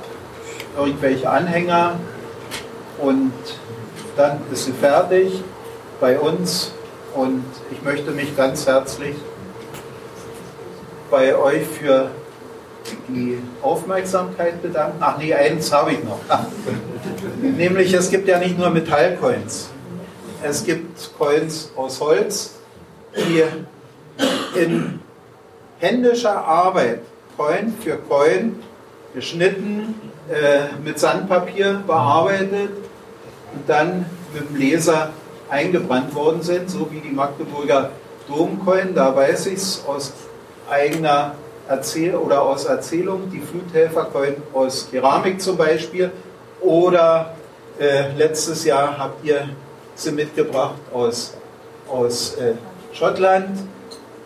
irgendwelche 0.77 1.29
Anhänger 1.29 1.95
und 2.99 3.33
dann 4.17 4.41
ist 4.53 4.67
sie 4.67 4.73
fertig 4.73 5.43
bei 6.01 6.19
uns 6.19 6.73
und 7.15 7.45
ich 7.73 7.83
möchte 7.83 8.11
mich 8.11 8.37
ganz 8.37 8.67
herzlich 8.67 9.17
bei 11.11 11.35
euch 11.37 11.67
für 11.67 12.11
die 13.09 13.39
Aufmerksamkeit 13.63 14.61
bedanken. 14.61 14.99
Ach 15.01 15.17
nee, 15.17 15.33
eins 15.33 15.73
habe 15.73 15.93
ich 15.93 16.05
noch. 16.05 16.21
Nämlich 17.41 17.93
es 17.95 18.11
gibt 18.11 18.29
ja 18.29 18.39
nicht 18.39 18.59
nur 18.59 18.71
Metallcoins. 18.71 19.71
Es 20.47 20.63
gibt 20.63 21.11
Coins 21.17 21.71
aus 21.75 21.99
Holz, 22.03 22.57
die 23.17 23.43
in 24.55 25.01
händischer 25.79 26.37
Arbeit 26.37 27.01
Coin 27.39 27.73
für 27.83 27.97
Coin 27.97 28.63
geschnitten, 29.15 29.95
äh, 30.31 30.77
mit 30.85 30.99
Sandpapier 30.99 31.83
bearbeitet 31.87 32.73
und 33.55 33.67
dann 33.67 34.05
mit 34.35 34.51
dem 34.51 34.57
Laser 34.57 35.15
eingebrannt 35.49 36.15
worden 36.15 36.43
sind, 36.43 36.69
so 36.69 36.91
wie 36.91 37.01
die 37.01 37.15
Magdeburger 37.15 37.93
Domcoin. 38.29 38.95
Da 38.95 39.17
weiß 39.17 39.47
ich 39.47 39.55
es 39.55 39.83
aus 39.87 40.13
eigener 40.69 41.37
Erzähl 41.69 42.15
oder 42.17 42.43
aus 42.43 42.67
Erzählung, 42.67 43.31
die 43.31 43.41
Fluthelfercoin 43.41 44.37
aus 44.53 44.89
Keramik 44.91 45.41
zum 45.41 45.57
Beispiel. 45.57 46.11
Oder 46.61 47.35
äh, 47.79 48.13
letztes 48.15 48.67
Jahr 48.67 48.99
habt 48.99 49.25
ihr 49.25 49.49
sie 49.95 50.13
mitgebracht 50.13 50.81
aus, 50.93 51.35
aus 51.89 52.35
äh, 52.35 52.55
Schottland, 52.93 53.59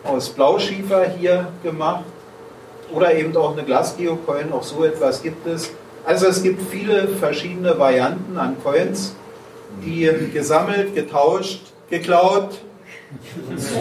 aus 0.03 0.29
Blauschiefer 0.29 1.09
hier 1.09 1.47
gemacht. 1.63 2.05
Oder 2.91 3.13
eben 3.13 3.35
auch 3.37 3.53
eine 3.53 3.63
Glasgeocoin, 3.63 4.51
auch 4.51 4.63
so 4.63 4.83
etwas 4.83 5.21
gibt 5.21 5.45
es. 5.45 5.71
Also 6.05 6.25
es 6.25 6.41
gibt 6.41 6.71
viele 6.71 7.07
verschiedene 7.07 7.77
Varianten 7.77 8.37
an 8.37 8.57
Coins 8.63 9.13
die 9.83 10.09
gesammelt, 10.33 10.95
getauscht, 10.95 11.61
geklaut 11.89 12.57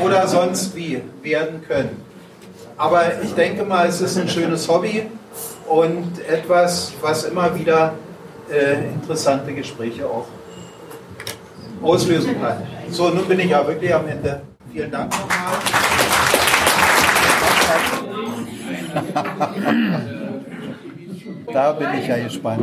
oder 0.04 0.26
sonst 0.26 0.74
wie 0.74 1.00
werden 1.22 1.62
können. 1.66 2.02
Aber 2.76 3.22
ich 3.22 3.34
denke 3.34 3.64
mal, 3.64 3.88
es 3.88 4.00
ist 4.00 4.16
ein 4.16 4.28
schönes 4.28 4.68
Hobby 4.68 5.06
und 5.66 6.12
etwas, 6.28 6.92
was 7.00 7.24
immer 7.24 7.58
wieder 7.58 7.94
äh, 8.50 8.92
interessante 8.94 9.52
Gespräche 9.52 10.06
auch 10.06 10.26
auslösen 11.82 12.40
kann. 12.40 12.62
So, 12.90 13.08
nun 13.10 13.26
bin 13.26 13.40
ich 13.40 13.50
ja 13.50 13.66
wirklich 13.66 13.94
am 13.94 14.06
Ende. 14.08 14.40
Vielen 14.72 14.90
Dank 14.90 15.10
nochmal. 15.10 15.28
Da 21.52 21.72
bin 21.72 21.88
ich 21.98 22.06
ja 22.06 22.18
gespannt. 22.18 22.62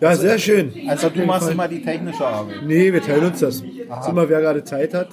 Ja, 0.00 0.14
sehr 0.14 0.38
schön. 0.38 0.72
Also 0.88 1.08
du 1.08 1.24
machst 1.24 1.50
immer 1.50 1.68
die 1.68 1.82
technische 1.82 2.24
Arbeit. 2.26 2.62
Nee, 2.64 2.92
wir 2.92 3.02
teilen 3.02 3.26
uns 3.26 3.40
das. 3.40 3.62
Aha. 3.88 4.00
Ist 4.00 4.08
immer, 4.08 4.28
wer 4.28 4.40
gerade 4.40 4.64
Zeit 4.64 4.94
hat. 4.94 5.08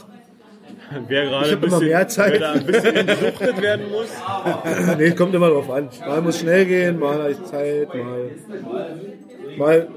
Wer 1.08 1.26
gerade 1.26 1.48
Ich 1.48 1.54
ein 1.54 1.62
bisschen, 1.62 1.86
mehr 1.86 2.08
Zeit. 2.08 2.34
wer 2.34 2.40
da 2.40 2.52
ein 2.54 2.66
bisschen 2.66 2.96
entsuchtet 2.96 3.62
werden 3.62 3.86
muss. 3.90 4.10
nee, 4.98 5.12
kommt 5.12 5.34
immer 5.34 5.50
drauf 5.50 5.70
an. 5.72 5.90
Mal 6.08 6.22
muss 6.22 6.40
schnell 6.40 6.66
gehen, 6.66 7.00
mal 7.00 7.18
habe 7.18 7.32
ich 7.32 7.44
Zeit, 7.44 7.88
mal, 7.96 8.32
mal 9.58 9.88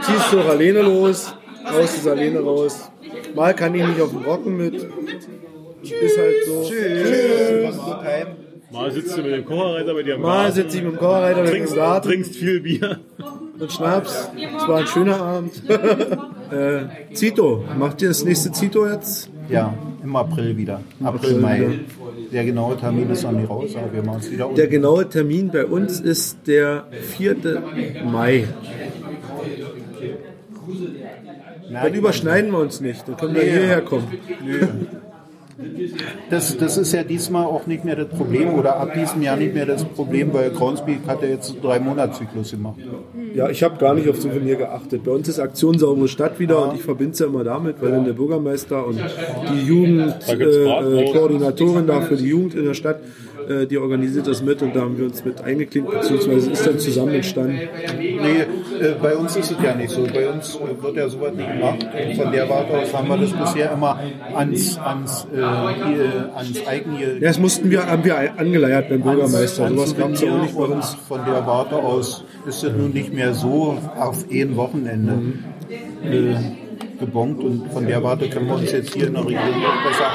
ziehst 0.00 0.32
du 0.32 0.40
auch 0.40 0.48
alleine 0.48 0.80
los, 0.80 1.34
haust 1.64 1.98
es 1.98 2.06
alleine 2.06 2.40
raus. 2.40 2.90
Mal 3.34 3.54
kann 3.54 3.74
ich 3.74 3.86
nicht 3.86 4.00
auf 4.00 4.10
den 4.10 4.22
Rocken 4.24 4.56
mit. 4.56 4.74
Ist 4.74 6.18
halt 6.18 6.34
so. 6.46 6.64
Tschüss. 6.68 7.76
Mal 8.72 8.90
sitzt 8.90 9.16
du 9.16 9.22
mit 9.22 9.32
dem 9.32 9.44
Kocherreiter 9.44 9.94
bei 9.94 10.02
dir 10.02 10.16
am 10.16 10.22
Mal 10.22 10.44
Garten, 10.44 10.54
sitze 10.54 10.78
ich 10.78 10.82
mit 10.82 10.94
dem 10.94 10.98
Kocherreiter 10.98 11.42
mit 11.42 11.48
dem 11.48 11.54
trinkst, 11.54 11.74
Garten 11.76 12.08
trinkst 12.08 12.34
viel 12.34 12.60
Bier. 12.60 13.00
und 13.58 13.72
Schnaps. 13.72 14.30
Es 14.36 14.68
war 14.68 14.78
ein 14.78 14.86
schöner 14.86 15.20
Abend. 15.20 15.62
äh, 16.50 17.14
Zito, 17.14 17.64
macht 17.78 18.02
ihr 18.02 18.08
das 18.08 18.24
nächste 18.24 18.50
Zito 18.50 18.86
jetzt? 18.86 19.30
Ja, 19.48 19.74
im 20.02 20.16
April 20.16 20.56
wieder. 20.56 20.80
April, 21.02 21.30
April 21.30 21.40
Mai. 21.40 21.60
wieder. 21.60 21.72
Der 22.32 22.44
genaue 22.44 22.76
Termin 22.76 23.10
ist 23.10 23.22
noch 23.22 23.32
nicht 23.32 23.48
raus, 23.48 23.76
aber 23.76 23.92
wir 23.92 24.02
machen 24.02 24.18
es 24.20 24.30
wieder. 24.32 24.48
Der 24.56 24.66
genaue 24.66 25.08
Termin 25.08 25.50
bei 25.52 25.66
uns 25.66 26.00
ist 26.00 26.38
der 26.46 26.88
4. 27.16 27.36
Mai. 28.04 28.48
Dann 31.72 31.94
überschneiden 31.94 32.50
wir 32.50 32.58
uns 32.58 32.80
nicht. 32.80 33.06
Dann 33.08 33.16
können 33.16 33.34
wir 33.34 33.42
hierher 33.42 33.80
kommen. 33.80 34.08
Das, 36.30 36.56
das 36.56 36.76
ist 36.76 36.92
ja 36.92 37.04
diesmal 37.04 37.44
auch 37.44 37.66
nicht 37.66 37.84
mehr 37.84 37.94
das 37.94 38.08
Problem 38.08 38.54
oder 38.54 38.76
ab 38.76 38.92
diesem 38.94 39.22
Jahr 39.22 39.36
nicht 39.36 39.54
mehr 39.54 39.66
das 39.66 39.84
Problem, 39.84 40.32
weil 40.32 40.50
Groundspeak 40.50 41.06
hat 41.06 41.22
ja 41.22 41.28
jetzt 41.28 41.52
einen 41.52 41.62
drei 41.62 41.78
monats 41.78 42.18
zyklus 42.18 42.50
gemacht. 42.50 42.80
Ja, 43.34 43.48
ich 43.48 43.62
habe 43.62 43.78
gar 43.78 43.94
nicht 43.94 44.08
auf 44.08 44.20
Souvenir 44.20 44.56
geachtet. 44.56 45.04
Bei 45.04 45.12
uns 45.12 45.28
ist 45.28 45.38
Aktion 45.38 45.78
Saubere 45.78 46.08
Stadt 46.08 46.40
wieder 46.40 46.68
und 46.68 46.74
ich 46.74 46.82
verbinde 46.82 47.12
es 47.12 47.20
ja 47.20 47.26
immer 47.26 47.44
damit, 47.44 47.80
weil 47.80 47.92
dann 47.92 48.04
der 48.04 48.14
Bürgermeister 48.14 48.84
und 48.84 48.98
die 49.52 49.62
Jugendkoordinatorin 49.62 50.98
äh, 50.98 51.12
Koordinatorin 51.12 51.86
da 51.86 52.00
für 52.00 52.16
die 52.16 52.26
Jugend 52.26 52.54
in 52.54 52.64
der 52.64 52.74
Stadt, 52.74 53.00
äh, 53.48 53.66
die 53.66 53.78
organisiert 53.78 54.26
das 54.26 54.42
mit 54.42 54.62
und 54.62 54.74
da 54.74 54.80
haben 54.80 54.96
wir 54.98 55.06
uns 55.06 55.24
mit 55.24 55.40
eingeklinkt, 55.42 55.90
beziehungsweise 55.90 56.50
ist 56.50 56.66
dann 56.66 56.78
zusammen 56.78 57.14
entstanden. 57.14 57.58
Nee, 57.98 58.40
äh, 58.80 58.94
bei 59.00 59.16
uns 59.16 59.36
ist 59.36 59.52
es 59.52 59.56
ja 59.62 59.74
nicht 59.74 59.90
so. 59.90 60.04
Bei 60.12 60.28
uns 60.28 60.56
äh, 60.56 60.82
wird 60.82 60.96
ja 60.96 61.08
sowas 61.08 61.32
nicht 61.34 61.50
gemacht. 61.50 61.78
Und 61.84 62.16
von 62.16 62.32
der 62.32 62.48
Warte 62.48 62.78
aus 62.78 62.94
haben 62.94 63.08
wir 63.08 63.16
das 63.18 63.32
bisher 63.32 63.72
immer 63.72 63.98
ans, 64.34 64.78
ans, 64.78 65.26
äh, 65.34 65.42
ans 65.42 66.66
eigene 66.66 67.00
Ja, 67.20 67.28
das 67.28 67.38
mussten 67.38 67.70
wir, 67.70 67.86
haben 67.86 68.04
wir 68.04 68.38
angeleiert 68.38 68.88
beim 68.88 69.02
Bürgermeister. 69.02 69.68
Sowas 69.68 69.96
gab 69.96 70.10
es 70.10 70.20
ja 70.20 70.32
auch 70.32 70.42
nicht 70.42 70.56
bei 70.56 70.64
uns. 70.64 70.96
von 71.08 71.20
der 71.24 71.46
Warte 71.46 71.76
aus 71.76 72.24
ist 72.46 72.62
es 72.62 72.72
nun 72.72 72.92
nicht 72.92 73.12
mehr 73.12 73.34
so 73.34 73.78
auf 73.98 74.24
ein 74.30 74.56
Wochenende 74.56 75.12
äh, 76.02 76.34
gebongt 76.98 77.42
und 77.42 77.72
von 77.72 77.86
der 77.86 78.02
Warte 78.02 78.28
können 78.28 78.46
wir 78.46 78.56
uns 78.56 78.72
jetzt 78.72 78.94
hier 78.94 79.08
in 79.08 79.14
der 79.14 79.24
Region 79.24 79.42
besser 79.84 80.10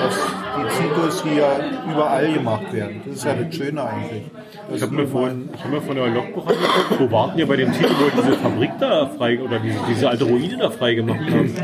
dass 0.00 0.39
die 0.62 0.68
Zitos 0.70 1.22
hier 1.22 1.44
überall 1.92 2.32
gemacht 2.32 2.72
werden. 2.72 3.02
Das 3.06 3.16
ist 3.16 3.24
ja 3.24 3.34
das 3.34 3.54
Schöne 3.54 3.82
eigentlich. 3.84 4.22
Ich 4.74 4.82
habe 4.82 4.94
mir, 4.94 5.06
vorhin- 5.06 5.48
ich 5.54 5.64
hab 5.64 5.70
mir 5.70 5.80
von 5.82 5.96
der 5.96 6.06
Logbuch 6.08 6.46
angeguckt, 6.46 7.00
wo 7.00 7.10
warten 7.10 7.38
ihr 7.38 7.46
bei 7.48 7.56
dem 7.56 7.72
Titel, 7.72 7.90
wo 7.98 8.20
diese 8.22 8.36
Fabrik 8.38 8.70
da 8.78 9.06
frei, 9.18 9.40
oder 9.40 9.58
diese, 9.58 9.78
diese 9.88 10.08
alte 10.08 10.24
Ruine 10.24 10.56
da 10.58 10.70
frei 10.70 10.94
gemacht 10.94 11.20
haben? 11.30 11.54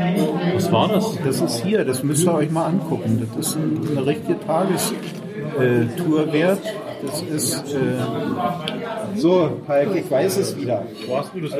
Was 0.53 0.71
war 0.71 0.89
das? 0.89 1.17
Das 1.23 1.39
ist 1.41 1.63
hier, 1.63 1.85
das 1.85 2.03
müsst 2.03 2.25
ihr 2.25 2.33
euch 2.33 2.51
mal 2.51 2.65
angucken. 2.65 3.27
Das 3.35 3.47
ist 3.47 3.55
ein, 3.55 3.81
eine 3.91 4.05
richtige 4.05 4.37
Tagestour 4.45 6.33
wert. 6.33 6.59
Das 7.05 7.21
ist 7.21 7.75
äh, 7.75 9.19
so, 9.19 9.51
Palk, 9.67 9.95
ich 9.95 10.09
weiß 10.09 10.37
es 10.37 10.57
wieder. 10.57 10.83
Wo 11.07 11.17
hast 11.17 11.31
du 11.33 11.41
das? 11.41 11.51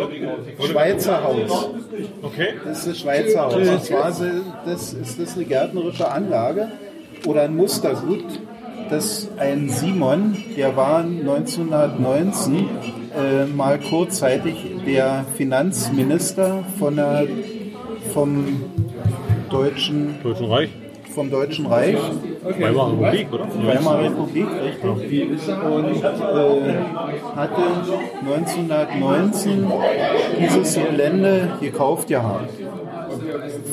Schweizer 0.68 1.24
Haus. 1.24 1.70
Okay. 2.24 2.48
Das 2.66 2.80
ist 2.80 2.88
das 2.88 3.00
Schweizer 3.00 3.42
Haus. 3.46 3.84
Zwar 3.86 4.12
sind- 4.12 4.44
das 4.66 4.94
ist 4.94 5.20
das 5.22 5.36
eine 5.36 5.46
gärtnerische 5.46 6.10
Anlage 6.12 6.70
oder 7.26 7.44
ein 7.44 7.56
Mustergut. 7.56 8.24
Das 8.90 9.28
ein 9.38 9.70
Simon, 9.70 10.38
der 10.56 10.78
war 10.78 11.00
1919 11.00 12.56
äh, 12.56 13.46
mal 13.46 13.80
kurzzeitig 13.80 14.66
der 14.86 15.26
Finanzminister 15.36 16.64
von 16.80 16.96
der, 16.96 17.28
vom 18.14 18.62
Deutschen 19.50 20.16
Deutschen 20.24 20.46
Reich? 20.46 20.70
vom 21.18 21.32
Deutschen 21.32 21.66
Reich, 21.66 21.98
Weimarer 22.60 22.92
Republik, 22.92 23.34
oder? 23.34 23.48
Weimarer 23.66 24.04
Republik, 24.04 24.46
richtig. 24.64 24.84
Und 25.66 25.86
äh, 25.96 26.76
hatte 27.36 27.62
1919 28.24 29.72
dieses 30.40 30.76
Gelände 30.76 31.50
gekauft 31.60 32.08
gehabt 32.08 32.52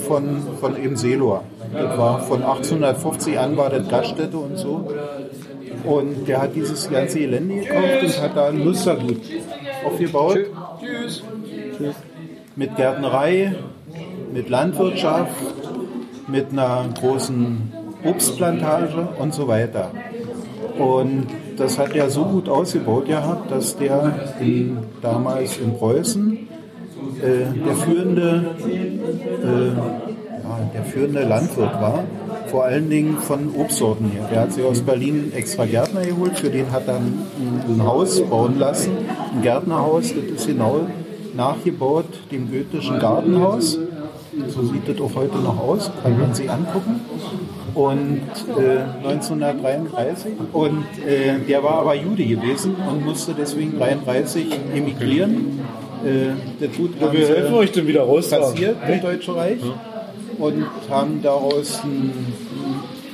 von, 0.09 0.43
von 0.59 0.83
eben 0.83 0.97
Selor. 0.97 1.45
Das 1.75 1.99
war 1.99 2.21
von 2.21 2.43
1850 2.43 3.39
an 3.39 3.57
war 3.57 3.71
das 3.71 3.89
Gaststätte 3.89 4.37
und 4.37 4.57
so. 4.57 4.89
Und 5.85 6.27
der 6.27 6.41
hat 6.41 6.55
dieses 6.55 6.91
ganze 6.91 7.19
Gelände 7.19 7.57
gekauft 7.57 8.03
und 8.03 8.23
hat 8.23 8.37
da 8.37 8.49
ein 8.49 8.65
Mustergut 8.65 9.21
aufgebaut. 9.85 10.39
Tschüss. 10.81 11.23
Mit 12.57 12.77
Gärtnerei, 12.77 13.55
mit 14.33 14.49
Landwirtschaft, 14.49 15.33
mit 16.29 16.53
einer 16.53 16.85
großen 16.99 17.73
Obstplantage 18.05 19.09
und 19.19 19.35
so 19.35 19.49
weiter. 19.49 19.91
Und 20.79 21.27
das 21.57 21.79
hat 21.79 21.95
er 21.95 22.11
so 22.11 22.25
gut 22.25 22.49
ausgebaut 22.49 23.07
gehabt, 23.07 23.51
dass 23.51 23.77
der 23.77 24.13
in, 24.41 24.79
damals 25.03 25.59
in 25.59 25.77
Preußen 25.77 26.49
äh, 27.23 27.65
der 27.65 27.75
führende 27.75 28.55
äh, 29.43 30.14
der 30.75 30.85
führende 30.85 31.23
Landwirt 31.25 31.75
war, 31.81 32.05
vor 32.47 32.65
allen 32.65 32.89
Dingen 32.91 33.19
von 33.19 33.55
Obstsorten 33.57 34.11
her. 34.11 34.29
Der 34.31 34.41
hat 34.43 34.53
sich 34.53 34.65
aus 34.65 34.81
Berlin 34.81 35.33
extra 35.35 35.65
Gärtner 35.67 36.03
geholt, 36.03 36.39
für 36.39 36.51
den 36.51 36.71
hat 36.71 36.87
er 36.87 36.97
ein, 36.97 37.19
ein 37.69 37.83
Haus 37.85 38.21
bauen 38.23 38.59
lassen, 38.59 38.93
ein 39.35 39.43
Gärtnerhaus, 39.43 40.13
das 40.15 40.41
ist 40.41 40.47
genau 40.47 40.81
nachgebaut 41.35 42.07
dem 42.31 42.51
goethischen 42.51 42.99
Gartenhaus. 42.99 43.79
So 44.49 44.63
sieht 44.63 44.89
das 44.89 45.01
auch 45.01 45.15
heute 45.15 45.39
noch 45.39 45.59
aus, 45.59 45.91
kann 46.03 46.19
man 46.19 46.35
sich 46.35 46.51
angucken. 46.51 47.01
Und 47.75 48.23
äh, 48.57 49.07
1933 49.07 50.33
und 50.53 50.85
äh, 51.07 51.39
der 51.49 51.63
war 51.63 51.75
aber 51.81 51.95
Jude 51.95 52.25
gewesen 52.25 52.77
und 52.89 53.05
musste 53.05 53.35
deswegen 53.37 53.79
33 53.79 54.47
emigrieren. 54.75 55.61
Äh, 56.05 56.61
der 56.61 56.73
Tut 56.73 57.01
Wir 57.01 57.29
helfen 57.29 57.55
euch 57.55 57.73
dann 57.73 57.87
wieder 57.87 58.03
raus. 58.03 58.31
passiert 58.31 58.77
im 58.89 59.01
Deutschen 59.01 59.35
Reich 59.35 59.61
und 60.39 60.67
haben 60.91 61.23
daraus 61.23 61.81
ein, 61.85 62.33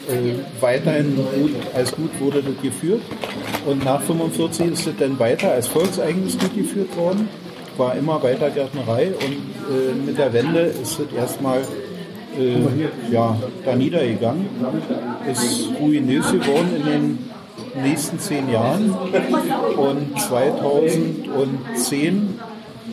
äh, 0.09 0.35
weiterhin 0.61 1.17
gut, 1.17 1.53
als 1.75 1.93
gut 1.93 2.11
wurde 2.21 2.43
das 2.43 2.61
geführt. 2.63 3.03
Und 3.67 3.85
nach 3.85 4.01
45 4.01 4.73
ist 4.73 4.87
es 4.87 4.97
dann 4.99 5.19
weiter 5.19 5.53
als 5.53 5.67
volkseigenes 5.67 6.39
Gut 6.39 6.55
geführt 6.55 6.97
worden. 6.97 7.29
War 7.77 7.95
immer 7.95 8.23
weiter 8.23 8.49
Gärtnerei 8.51 9.09
und 9.09 9.23
äh, 9.23 9.93
mit 10.07 10.17
der 10.19 10.33
Wende 10.33 10.61
ist 10.61 11.01
es 11.01 11.13
erstmal 11.17 11.61
äh, 12.39 13.13
ja, 13.13 13.37
da 13.65 13.77
niedergegangen. 13.77 14.47
Ist 15.31 15.69
ruinös 15.81 16.33
geworden 16.33 16.77
in 16.77 16.87
den 16.87 17.19
nächsten 17.83 18.19
zehn 18.19 18.51
Jahren. 18.51 18.95
Und 19.77 20.19
2010 20.21 22.41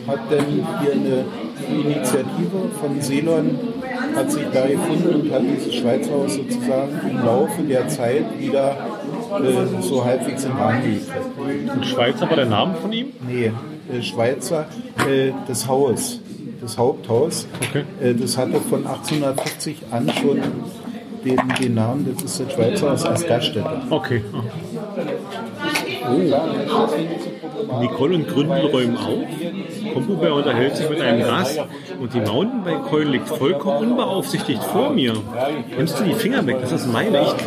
hat 0.06 0.20
dann 0.30 0.66
hier 0.80 0.92
eine 0.92 1.24
Initiative 1.68 2.70
von 2.80 3.00
Ceylon 3.00 3.58
hat 4.14 4.30
sich 4.30 4.44
da 4.52 4.66
gefunden 4.66 5.14
und 5.22 5.32
hat 5.32 5.42
dieses 5.42 5.74
Schweizer 5.74 6.12
Haus 6.12 6.34
sozusagen 6.34 6.92
im 7.10 7.24
Laufe 7.24 7.62
der 7.62 7.88
Zeit 7.88 8.24
wieder 8.38 8.76
äh, 9.42 9.82
so 9.82 10.04
halbwegs 10.04 10.44
in 10.44 10.52
Bahn 10.56 10.82
gelegt. 10.82 11.06
Und 11.74 11.86
Schweizer 11.86 12.28
war 12.28 12.36
der 12.36 12.46
Name 12.46 12.74
von 12.74 12.92
ihm? 12.92 13.08
Nee, 13.26 13.52
äh, 13.92 14.02
Schweizer, 14.02 14.66
äh, 15.08 15.32
das 15.46 15.66
Haus, 15.68 16.20
das 16.60 16.76
Haupthaus, 16.78 17.46
Okay. 17.70 17.84
äh, 18.00 18.14
das 18.14 18.36
hatte 18.36 18.60
von 18.60 18.86
1850 18.86 19.76
an 19.90 20.10
schon 20.20 20.40
den, 21.24 21.38
den 21.60 21.74
Namen, 21.74 22.14
das 22.14 22.22
ist 22.24 22.40
das 22.40 22.52
Schweizer 22.52 22.90
Haus 22.90 23.04
als 23.04 23.26
Gaststätte. 23.26 23.82
Okay. 23.90 24.22
Oh. 24.32 24.42
Nicole 27.80 28.14
und 28.14 28.28
Gründel 28.28 28.66
räumen 28.66 28.96
auf. 28.96 29.18
Kompubär 29.92 30.34
unterhält 30.34 30.76
sich 30.76 30.88
mit 30.88 31.00
einem 31.00 31.22
Gast 31.22 31.60
und 32.00 32.14
die 32.14 32.20
Mountainbike-Keule 32.20 33.10
liegt 33.10 33.28
vollkommen 33.28 33.90
unbeaufsichtigt 33.90 34.62
vor 34.62 34.90
mir. 34.90 35.14
Nimmst 35.76 35.98
du 35.98 36.04
die 36.04 36.14
Finger 36.14 36.46
weg? 36.46 36.58
Das 36.60 36.72
ist 36.72 36.92
meine, 36.92 37.22
ich 37.22 37.34
nicht 37.34 37.46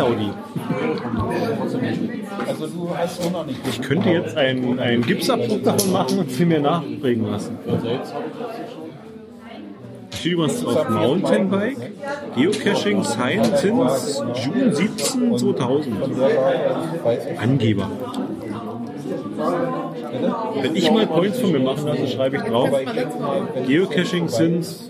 Ich 3.70 3.82
könnte 3.82 4.10
jetzt 4.10 4.38
einen, 4.38 4.80
einen 4.80 5.04
Gipsabdruck 5.04 5.64
davon 5.64 5.92
machen 5.92 6.20
und 6.20 6.32
sie 6.32 6.46
mir 6.46 6.60
nachbringen 6.60 7.32
lassen. 7.32 7.58
Steht 10.14 10.34
übrigens 10.34 10.66
auf 10.66 10.90
Mountainbike, 10.90 11.92
Geocaching, 12.36 13.04
Science 13.04 13.64
June 14.44 14.76
17, 14.76 15.38
2000. 15.38 15.96
Angeber. 17.40 17.90
Wenn 20.62 20.76
ich 20.76 20.92
mal 20.92 21.08
Points 21.08 21.40
von 21.40 21.52
mir 21.52 21.60
machen 21.60 21.88
lasse, 21.88 22.08
schreibe 22.08 22.38
ich 22.38 22.44
drauf. 22.44 22.70
Geocaching 23.68 24.28
since 24.28 24.90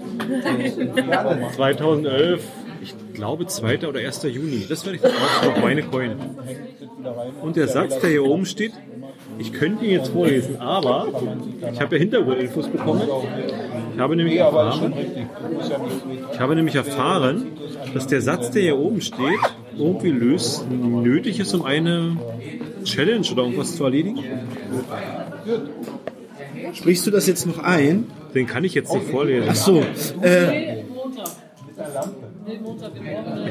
2011, 1.56 2.44
ich 2.82 2.94
glaube 3.14 3.46
2. 3.48 3.88
oder 3.88 4.00
1. 4.00 4.24
Juni. 4.24 4.66
Das 4.68 4.86
werde 4.86 4.96
ich 4.98 5.02
dann 5.02 5.12
auch 5.12 5.48
auf 5.48 5.62
meine 5.62 5.84
Coin. 5.84 6.16
Und 7.42 7.56
der 7.56 7.68
Satz, 7.68 8.00
der 8.00 8.10
hier 8.10 8.26
oben 8.26 8.46
steht, 8.46 8.74
ich 9.38 9.54
könnte 9.54 9.86
ihn 9.86 9.92
jetzt 9.92 10.10
vorlesen, 10.10 10.60
aber 10.60 11.08
ich 11.72 11.82
habe 11.82 11.96
ja 11.96 12.00
Hintergrundinfos 12.00 12.68
bekommen. 12.68 13.02
Ich 13.94 14.00
habe 14.00 14.16
nämlich 14.16 14.38
erfahren, 14.38 14.94
ich 16.32 16.40
habe 16.40 16.56
nämlich 16.56 16.76
erfahren, 16.76 17.48
dass 17.94 18.08
der 18.08 18.22
Satz, 18.22 18.52
der 18.52 18.62
hier 18.62 18.78
oben 18.78 19.02
steht, 19.02 19.40
irgendwie 19.78 20.10
löst, 20.10 20.70
nötig 20.70 21.40
ist, 21.40 21.54
um 21.54 21.64
eine 21.64 22.18
Challenge 22.84 23.26
oder 23.32 23.44
irgendwas 23.44 23.76
zu 23.76 23.84
erledigen. 23.84 24.20
Sprichst 26.74 27.06
du 27.08 27.12
das 27.12 27.28
jetzt 27.28 27.46
noch 27.46 27.60
ein? 27.60 28.06
Den 28.34 28.48
kann 28.48 28.64
ich 28.64 28.74
jetzt 28.74 28.94
nicht 28.94 29.08
vorlesen. 29.08 29.48
Ach 29.50 29.56
so. 29.56 29.84
Äh, 30.22 30.84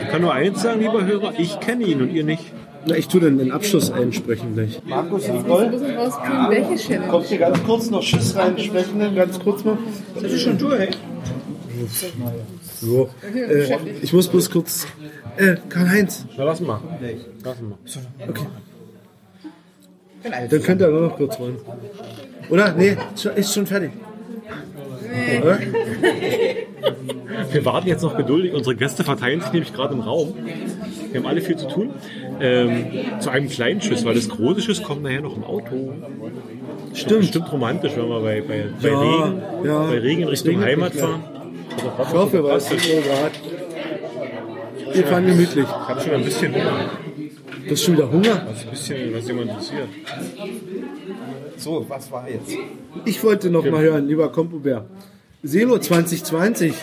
Ich 0.01 0.09
kann 0.09 0.23
nur 0.23 0.33
eins 0.33 0.63
sagen, 0.63 0.81
lieber 0.81 1.05
Hörer, 1.05 1.35
ich 1.39 1.59
kenne 1.61 1.85
ihn 1.85 2.01
und 2.03 2.11
ihr 2.13 2.25
nicht. 2.25 2.45
na, 2.87 2.97
ich 2.97 3.09
tue 3.09 3.21
dann 3.21 3.39
den 3.39 3.51
Abschluss 3.53 3.91
einsprechen 3.91 4.55
gleich. 4.55 4.81
Markus 4.85 5.27
müssen 5.29 5.51
rauskriegen, 5.51 6.51
welche 6.51 6.77
Challenge. 6.77 7.09
kommt 7.09 7.27
hier 7.27 7.39
ganz 7.39 7.63
kurz 7.65 7.91
noch 7.91 8.03
Schiss 8.03 8.35
reinsprechen, 8.37 9.15
ganz 9.15 9.39
kurz 9.39 9.65
mal. 9.65 9.79
Das 10.15 10.25
ist 10.33 10.43
schon 10.43 10.59
durch. 10.59 10.91
So. 12.81 13.09
Äh, 13.35 13.77
ich 14.03 14.13
muss 14.13 14.29
bloß 14.29 14.51
kurz. 14.51 14.87
Äh, 15.37 15.57
Karl-Heinz, 15.69 16.27
Na, 16.37 16.45
lass 16.45 16.61
mal. 16.61 16.81
Lass 17.45 17.61
mal. 17.61 17.79
Dann 20.23 20.63
könnt 20.63 20.81
ihr 20.81 20.89
nur 20.89 21.09
noch 21.09 21.17
kurz 21.17 21.39
wollen. 21.39 21.57
Oder? 22.49 22.73
Nee, 22.73 22.97
ist 23.37 23.55
schon 23.55 23.67
fertig. 23.67 23.91
Oder? 25.43 25.59
Wir 27.53 27.65
warten 27.65 27.89
jetzt 27.89 28.03
noch 28.03 28.17
geduldig. 28.17 28.53
Unsere 28.53 28.77
Gäste 28.77 29.03
verteilen 29.03 29.41
sich 29.41 29.53
nämlich 29.53 29.73
gerade 29.73 29.95
im 29.95 30.01
Raum. 30.01 30.35
Wir 31.11 31.21
haben 31.21 31.27
alle 31.27 31.41
viel 31.41 31.57
zu 31.57 31.67
tun. 31.69 31.91
Ähm, 32.41 32.87
zu 33.19 33.31
einem 33.31 33.49
kleinen 33.49 33.81
Schiss, 33.81 34.05
weil 34.05 34.15
das 34.15 34.29
große 34.29 34.61
Schiss 34.63 34.83
kommt 34.83 35.03
nachher 35.03 35.21
noch 35.21 35.37
im 35.37 35.45
Auto. 35.45 35.93
Stimmt. 36.95 37.25
Stimmt 37.27 37.53
romantisch, 37.53 37.93
wenn 37.97 38.09
wir 38.09 38.21
bei, 38.21 38.41
bei, 38.41 38.67
bei, 38.81 38.89
Ja, 38.89 39.01
Regen, 39.01 39.43
ja. 39.65 39.87
bei 39.87 39.99
Regen 39.99 40.23
in 40.23 40.29
Richtung 40.29 40.61
Heimat 40.61 40.95
fahren. 40.95 41.25
Ich 41.77 42.13
hoffe, 42.13 42.39
ist 42.57 42.73
Uhr 42.73 43.03
Grad. 43.03 43.33
Wir 44.93 45.07
fahren 45.07 45.27
gemütlich. 45.27 45.65
Ich 45.65 45.89
habe 45.89 46.01
schon 46.01 46.13
ein 46.13 46.25
bisschen 46.25 46.55
Hunger. 46.55 46.91
Du 47.71 47.77
hast 47.77 47.85
schon 47.85 47.95
wieder 47.95 48.11
Hunger? 48.11 48.47
Was 48.49 48.65
ein 48.65 48.71
bisschen, 48.71 49.15
was 49.15 49.29
jemand 49.29 49.51
interessiert. 49.51 49.89
So, 51.57 51.87
was 51.89 52.11
war 52.11 52.29
jetzt? 52.29 52.53
Ich 53.05 53.23
wollte 53.23 53.49
noch 53.49 53.65
mal 53.65 53.81
hören, 53.81 54.09
lieber 54.09 54.33
Kompobär. 54.33 54.87
Selo 55.45 55.79
2020 55.79 56.75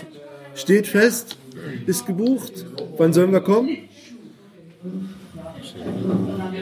steht 0.55 0.87
fest, 0.87 1.37
ist 1.85 2.05
gebucht. 2.05 2.65
Wann 2.95 3.11
sollen 3.11 3.33
wir 3.33 3.41
kommen? 3.41 3.67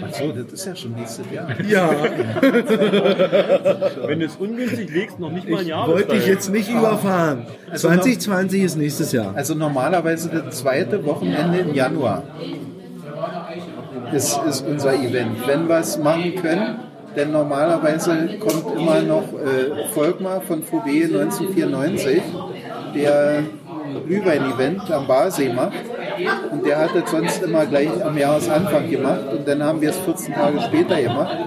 Ach 0.02 0.14
so, 0.16 0.32
das 0.32 0.54
ist 0.54 0.66
ja 0.66 0.76
schon 0.76 0.96
nächstes 0.96 1.26
Jahr. 1.32 1.62
Ja, 1.62 1.92
Wenn 2.42 4.22
du 4.22 4.26
es 4.26 4.38
ungünstig 4.38 4.92
legst, 4.92 5.20
noch 5.20 5.32
nicht 5.32 5.48
mal 5.48 5.60
ein 5.60 5.68
Jahr. 5.68 5.88
wollte 5.88 6.16
ich 6.16 6.26
jetzt 6.26 6.50
nicht 6.50 6.72
überfahren. 6.72 7.46
2020 7.76 8.64
ist 8.64 8.76
nächstes 8.76 9.12
Jahr. 9.12 9.36
Also 9.36 9.54
normalerweise 9.54 10.30
das 10.30 10.62
zweite 10.62 11.06
Wochenende 11.06 11.60
im 11.60 11.76
Januar 11.76 12.24
ist, 14.14 14.40
ist 14.48 14.66
unser 14.68 14.94
Event. 14.94 15.48
Wenn 15.48 15.68
wir 15.68 15.80
es 15.80 15.98
machen 15.98 16.36
können, 16.36 16.80
denn 17.16 17.32
normalerweise 17.32 18.38
kommt 18.40 18.78
immer 18.78 19.02
noch 19.02 19.24
äh, 19.34 19.88
Volkmar 19.94 20.42
von 20.42 20.64
VB 20.64 21.06
1994, 21.06 22.22
der 22.94 23.44
Glühwein-Event 24.06 24.92
am 24.92 25.08
Barsee 25.08 25.54
macht. 25.54 25.74
Und 26.52 26.66
der 26.66 26.80
hat 26.80 26.96
das 26.96 27.12
sonst 27.12 27.44
immer 27.44 27.66
gleich 27.66 28.04
am 28.04 28.18
Jahresanfang 28.18 28.90
gemacht. 28.90 29.32
Und 29.32 29.48
dann 29.48 29.64
haben 29.64 29.82
wir 29.82 29.90
es 29.90 29.98
14 29.98 30.34
Tage 30.34 30.62
später 30.62 31.02
gemacht, 31.02 31.38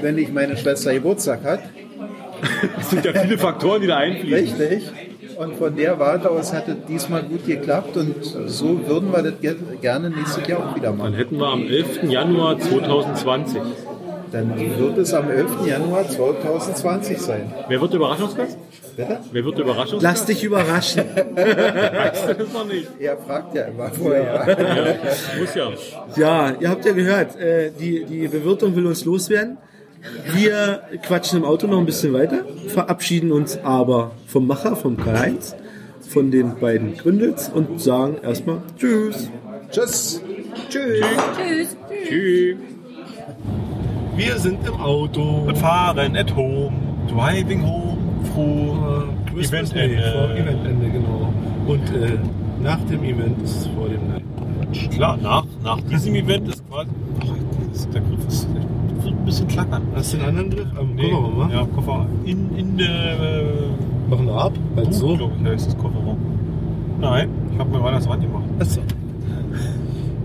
wenn 0.00 0.14
nicht 0.16 0.32
meine 0.32 0.56
Schwester 0.56 0.92
Geburtstag 0.92 1.44
hat. 1.44 1.60
Es 2.78 2.90
sind 2.90 3.04
ja 3.04 3.12
viele 3.14 3.38
Faktoren, 3.38 3.80
die 3.80 3.86
da 3.86 3.96
einfließen. 3.96 4.58
Richtig. 4.58 4.92
Und 5.38 5.56
von 5.56 5.76
der 5.76 5.98
Warte 5.98 6.30
aus 6.30 6.52
hat 6.52 6.66
es 6.68 6.76
diesmal 6.88 7.22
gut 7.22 7.46
geklappt 7.46 7.96
und 7.96 8.14
so 8.46 8.80
würden 8.88 9.12
wir 9.12 9.22
das 9.22 9.40
ge- 9.40 9.56
gerne 9.80 10.08
nächstes 10.10 10.46
Jahr 10.46 10.60
auch 10.70 10.74
wieder 10.76 10.88
Dann 10.88 10.96
machen. 10.98 11.14
hätten 11.14 11.36
wir 11.38 11.46
am 11.46 11.66
11. 11.66 12.04
Januar 12.10 12.58
2020. 12.58 13.60
Dann 14.32 14.58
wird 14.58 14.98
es 14.98 15.14
am 15.14 15.30
11. 15.30 15.66
Januar 15.66 16.08
2020 16.08 17.18
sein. 17.18 17.52
Wer 17.68 17.80
wird 17.80 17.92
der 17.92 17.98
Überraschungsgast? 18.00 18.58
Bitte? 18.96 19.18
Wer 19.30 19.44
wird 19.44 19.58
der 19.58 19.64
Überraschungsgast? 19.64 20.02
Lass 20.02 20.24
dich 20.26 20.42
überraschen. 20.42 21.04
Weißt 21.34 22.28
du 22.28 22.34
das 22.34 22.52
noch 22.52 22.66
nicht? 22.66 22.88
Er 22.98 23.16
fragt 23.18 23.54
ja 23.54 23.62
immer 23.64 23.90
vorher. 23.90 24.24
Ja, 24.58 25.38
muss 25.40 25.54
ja. 25.54 25.68
Ja, 26.16 26.52
ihr 26.58 26.68
habt 26.70 26.84
ja 26.86 26.92
gehört, 26.92 27.36
äh, 27.36 27.70
die, 27.78 28.04
die 28.04 28.26
Bewirtung 28.28 28.74
will 28.74 28.86
uns 28.86 29.04
loswerden. 29.04 29.58
Wir 30.32 30.82
quatschen 31.02 31.38
im 31.40 31.44
Auto 31.44 31.66
noch 31.66 31.78
ein 31.78 31.86
bisschen 31.86 32.12
weiter, 32.12 32.44
verabschieden 32.68 33.32
uns 33.32 33.58
aber 33.58 34.12
vom 34.26 34.46
Macher, 34.46 34.76
vom 34.76 34.96
Karl-Heinz, 34.96 35.54
von 36.08 36.30
den 36.30 36.58
beiden 36.58 36.96
Gründels 36.96 37.48
und 37.48 37.80
sagen 37.80 38.18
erstmal 38.22 38.62
Tschüss. 38.78 39.30
Tschüss. 39.70 40.22
Tschüss. 40.68 41.00
Tschüss. 41.36 41.76
Tschüss. 42.08 42.56
Wir 44.16 44.38
sind 44.38 44.66
im 44.66 44.74
Auto. 44.80 45.44
Und 45.46 45.58
fahren 45.58 46.16
at 46.16 46.34
home. 46.34 46.72
Driving 47.08 47.62
home. 47.62 47.98
Froh. 48.34 49.04
Christmas 49.32 49.70
Day, 49.70 49.94
Eventende. 49.94 50.12
vor 50.12 50.30
Eventende, 50.30 50.90
genau. 50.90 51.32
Und 51.66 51.90
äh, 51.94 52.18
nach 52.62 52.80
dem 52.86 53.04
Event 53.04 53.42
ist 53.42 53.56
es 53.56 53.66
vor 53.66 53.88
dem 53.88 54.08
Nein. 54.08 54.22
Klar, 54.90 55.18
nach, 55.18 55.44
nach 55.62 55.80
diesem 55.82 56.14
Event 56.14 56.48
ist 56.48 56.66
quasi. 56.68 56.88
Ach, 57.20 57.26
das, 57.72 57.88
der 57.90 58.00
Griff 58.00 58.26
ist, 58.28 58.45
bisschen 59.26 59.48
klackern. 59.48 59.82
Hast 59.94 60.12
du 60.14 60.18
einen 60.18 60.28
anderen 60.28 60.50
Griff? 60.50 60.66
Am 60.78 60.94
Nee, 60.94 61.10
Kofferraum, 61.10 61.38
wa? 61.38 61.50
ja, 61.52 61.64
Koffer. 61.74 62.06
In, 62.24 62.56
in 62.56 62.76
der. 62.78 62.88
Äh, 62.88 63.44
Machen 64.08 64.26
wir 64.26 64.34
ab? 64.34 64.52
Halt 64.76 64.94
so? 64.94 65.16
glaube 65.16 65.32
ich, 65.42 65.46
heißt 65.48 65.66
das 65.66 65.76
Kofferraum. 65.78 66.16
Nein, 67.00 67.28
ich 67.52 67.58
habe 67.58 67.70
mir 67.70 67.82
weiter 67.82 67.96
das 67.96 68.08
Rand 68.08 68.22
gemacht. 68.22 68.44
Achso. 68.58 68.80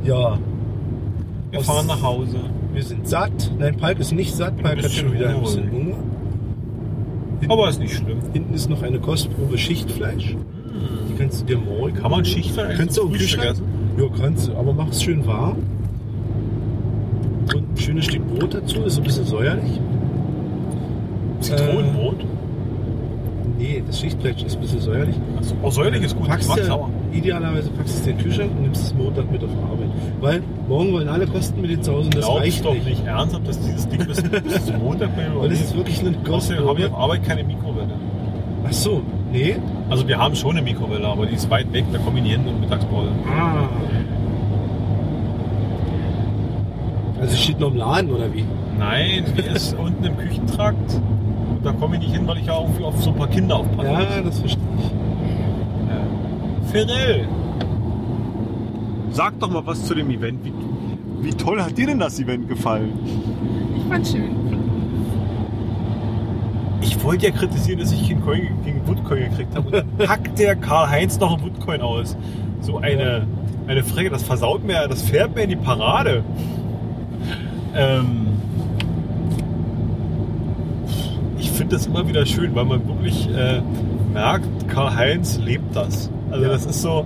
Ja, 0.04 0.38
Wir 1.52 1.60
Aus- 1.60 1.66
fahren 1.66 1.88
nach 1.88 2.02
Hause. 2.02 2.38
wir 2.74 2.84
sind 2.84 3.08
satt. 3.08 3.52
Nein, 3.60 3.76
Palk 3.78 4.00
ist 4.00 4.12
nicht 4.14 4.34
satt. 4.34 4.56
Palk 4.62 4.82
hat 4.84 4.92
schon 4.92 5.14
wieder 5.14 5.30
ein 5.30 5.42
bisschen 5.42 5.72
Hunger. 5.72 5.96
Aber 7.50 7.70
ist 7.70 7.80
nicht 7.80 7.94
schlimm. 7.96 8.20
Hinten 8.34 8.54
ist 8.54 8.70
noch 8.70 8.82
eine 8.84 9.00
Kostprobe 9.00 9.58
Schichtfleisch. 9.58 10.36
Die 11.10 11.16
kannst 11.18 11.42
du 11.42 11.46
dir 11.46 11.58
morgen. 11.58 11.96
Kann 11.96 12.12
man 12.12 12.24
Schichtfleisch 12.24 12.78
Kannst 12.78 12.98
du 12.98 13.04
auch 13.04 13.12
Kühlschrank? 13.12 13.58
Ja, 13.98 14.06
kannst 14.20 14.48
du, 14.48 14.56
aber 14.56 14.74
mach 14.74 14.90
es 14.90 15.04
schön 15.04 15.26
warm. 15.26 15.58
Und 17.82 17.86
schönes 17.88 18.06
Stück 18.06 18.28
Brot 18.28 18.54
dazu, 18.54 18.84
ist 18.84 18.98
ein 18.98 19.04
bisschen 19.04 19.26
säuerlich. 19.26 19.80
Zitronenbrot. 21.40 22.24
Nee, 23.58 23.84
das 23.88 24.00
Schichtfleisch 24.00 24.44
ist 24.44 24.56
ein 24.56 24.62
bisschen 24.62 24.82
säuerlich. 24.82 25.16
Achso, 25.40 25.56
oh, 25.64 25.70
säuerlich 25.72 26.04
ist 26.04 26.16
gut. 26.16 26.26
Ich 26.26 26.30
Packst 26.30 26.50
mag 26.50 26.58
du, 26.58 26.64
sauer. 26.66 26.90
idealerweise 27.12 27.72
packst 27.72 27.96
du 27.96 28.02
es 28.02 28.08
in 28.08 28.18
den 28.18 28.24
Kühlschrank 28.24 28.52
und 28.52 28.62
nimmst 28.62 28.84
es 28.84 28.94
Montag 28.94 29.32
mit 29.32 29.44
auf 29.44 29.50
Arbeit. 29.50 29.90
Weil 30.20 30.44
morgen 30.68 30.94
wollen 30.94 31.08
alle 31.08 31.26
Kosten 31.26 31.60
mit 31.60 31.72
den 31.72 31.82
zu 31.82 31.92
Hause 31.92 32.06
und 32.06 32.16
das 32.18 32.26
Glaubst 32.26 32.44
reicht 32.44 32.66
doch 32.66 32.74
nicht. 32.76 32.86
nicht 32.86 33.06
ernsthaft, 33.08 33.48
dass 33.48 33.60
dieses 33.60 33.90
Ding 33.90 34.06
bis, 34.06 34.22
bis 34.44 34.66
zum 34.68 34.78
Montag 34.78 35.16
bei 35.16 35.24
Weil 35.36 35.50
das 35.50 35.62
ist 35.62 35.76
wirklich 35.76 36.00
eine 36.02 36.16
Außerdem 36.30 36.68
habe 36.68 36.80
ich 36.82 36.86
auf 36.86 36.96
Arbeit 36.96 37.24
keine 37.24 37.44
Mikrowelle. 37.44 37.94
Ach 38.64 38.74
so, 38.74 39.02
nee. 39.32 39.56
Also 39.90 40.08
wir 40.08 40.20
haben 40.20 40.36
schon 40.36 40.52
eine 40.52 40.62
Mikrowelle, 40.62 41.08
aber 41.08 41.26
die 41.26 41.34
ist 41.34 41.50
weit 41.50 41.74
weg, 41.74 41.86
da 41.92 41.98
komme 41.98 42.20
ich 42.20 42.26
nie 42.26 42.32
hin 42.32 42.48
in 42.48 42.60
Mittagspause. 42.60 43.10
Ah. 43.28 43.68
Also 47.22 47.38
steht 47.38 47.60
noch 47.60 47.72
im 47.72 47.78
Laden 47.78 48.12
oder 48.12 48.34
wie? 48.34 48.44
Nein, 48.78 49.26
die 49.38 49.42
ist 49.42 49.74
unten 49.78 50.04
im 50.04 50.18
Küchentrakt. 50.18 50.94
Und 50.94 51.64
da 51.64 51.72
komme 51.72 51.96
ich 51.96 52.02
nicht 52.02 52.16
hin, 52.16 52.28
weil 52.28 52.40
ich 52.40 52.48
ja 52.48 52.60
irgendwie 52.60 52.84
auf 52.84 53.02
so 53.02 53.12
ein 53.12 53.16
paar 53.16 53.28
Kinder 53.28 53.58
aufpasse. 53.58 53.90
Ja, 53.90 54.22
das 54.22 54.40
verstehe 54.40 54.64
ich. 54.80 54.92
Ferrell! 56.72 57.28
Sag 59.12 59.38
doch 59.40 59.52
mal 59.52 59.66
was 59.66 59.86
zu 59.86 59.94
dem 59.94 60.10
Event. 60.10 60.40
Wie, 60.46 60.54
wie 61.22 61.34
toll 61.34 61.62
hat 61.62 61.78
dir 61.78 61.88
denn 61.88 62.00
das 62.00 62.18
Event 62.20 62.48
gefallen? 62.48 62.98
Ich 63.76 63.84
fand 63.84 64.08
schön. 64.08 64.32
Ich 66.82 67.04
wollte 67.04 67.28
ja 67.28 67.32
kritisieren, 67.32 67.80
dass 67.80 67.92
ich 67.92 68.08
keinen 68.08 68.22
Coin 68.22 68.48
gegen 68.64 68.88
Woodcoin 68.88 69.30
gekriegt 69.30 69.56
habe. 69.56 69.68
Und 69.68 69.74
dann 69.74 69.98
packt 70.08 70.40
der 70.40 70.56
Karl-Heinz 70.56 71.20
noch 71.20 71.34
einen 71.34 71.44
Woodcoin 71.44 71.82
aus. 71.82 72.16
So 72.62 72.78
eine, 72.78 73.28
eine 73.68 73.84
Frecke, 73.84 74.10
das 74.10 74.24
versaut 74.24 74.64
mir, 74.64 74.88
das 74.88 75.02
fährt 75.02 75.36
mir 75.36 75.44
in 75.44 75.50
die 75.50 75.56
Parade. 75.58 76.24
Ähm, 77.76 78.28
ich 81.40 81.52
finde 81.52 81.76
das 81.76 81.88
immer 81.88 82.08
wieder 82.08 82.26
schön, 82.26 82.54
weil 82.56 82.66
man 82.66 82.88
wirklich 82.88 83.28
äh, 83.30 83.62
merkt, 84.14 84.68
Karl-Heinz 84.68 85.38
lebt 85.38 85.76
das. 85.76 86.10
Also 86.30 86.46
das 86.46 86.66
ist 86.66 86.82
so, 86.82 87.06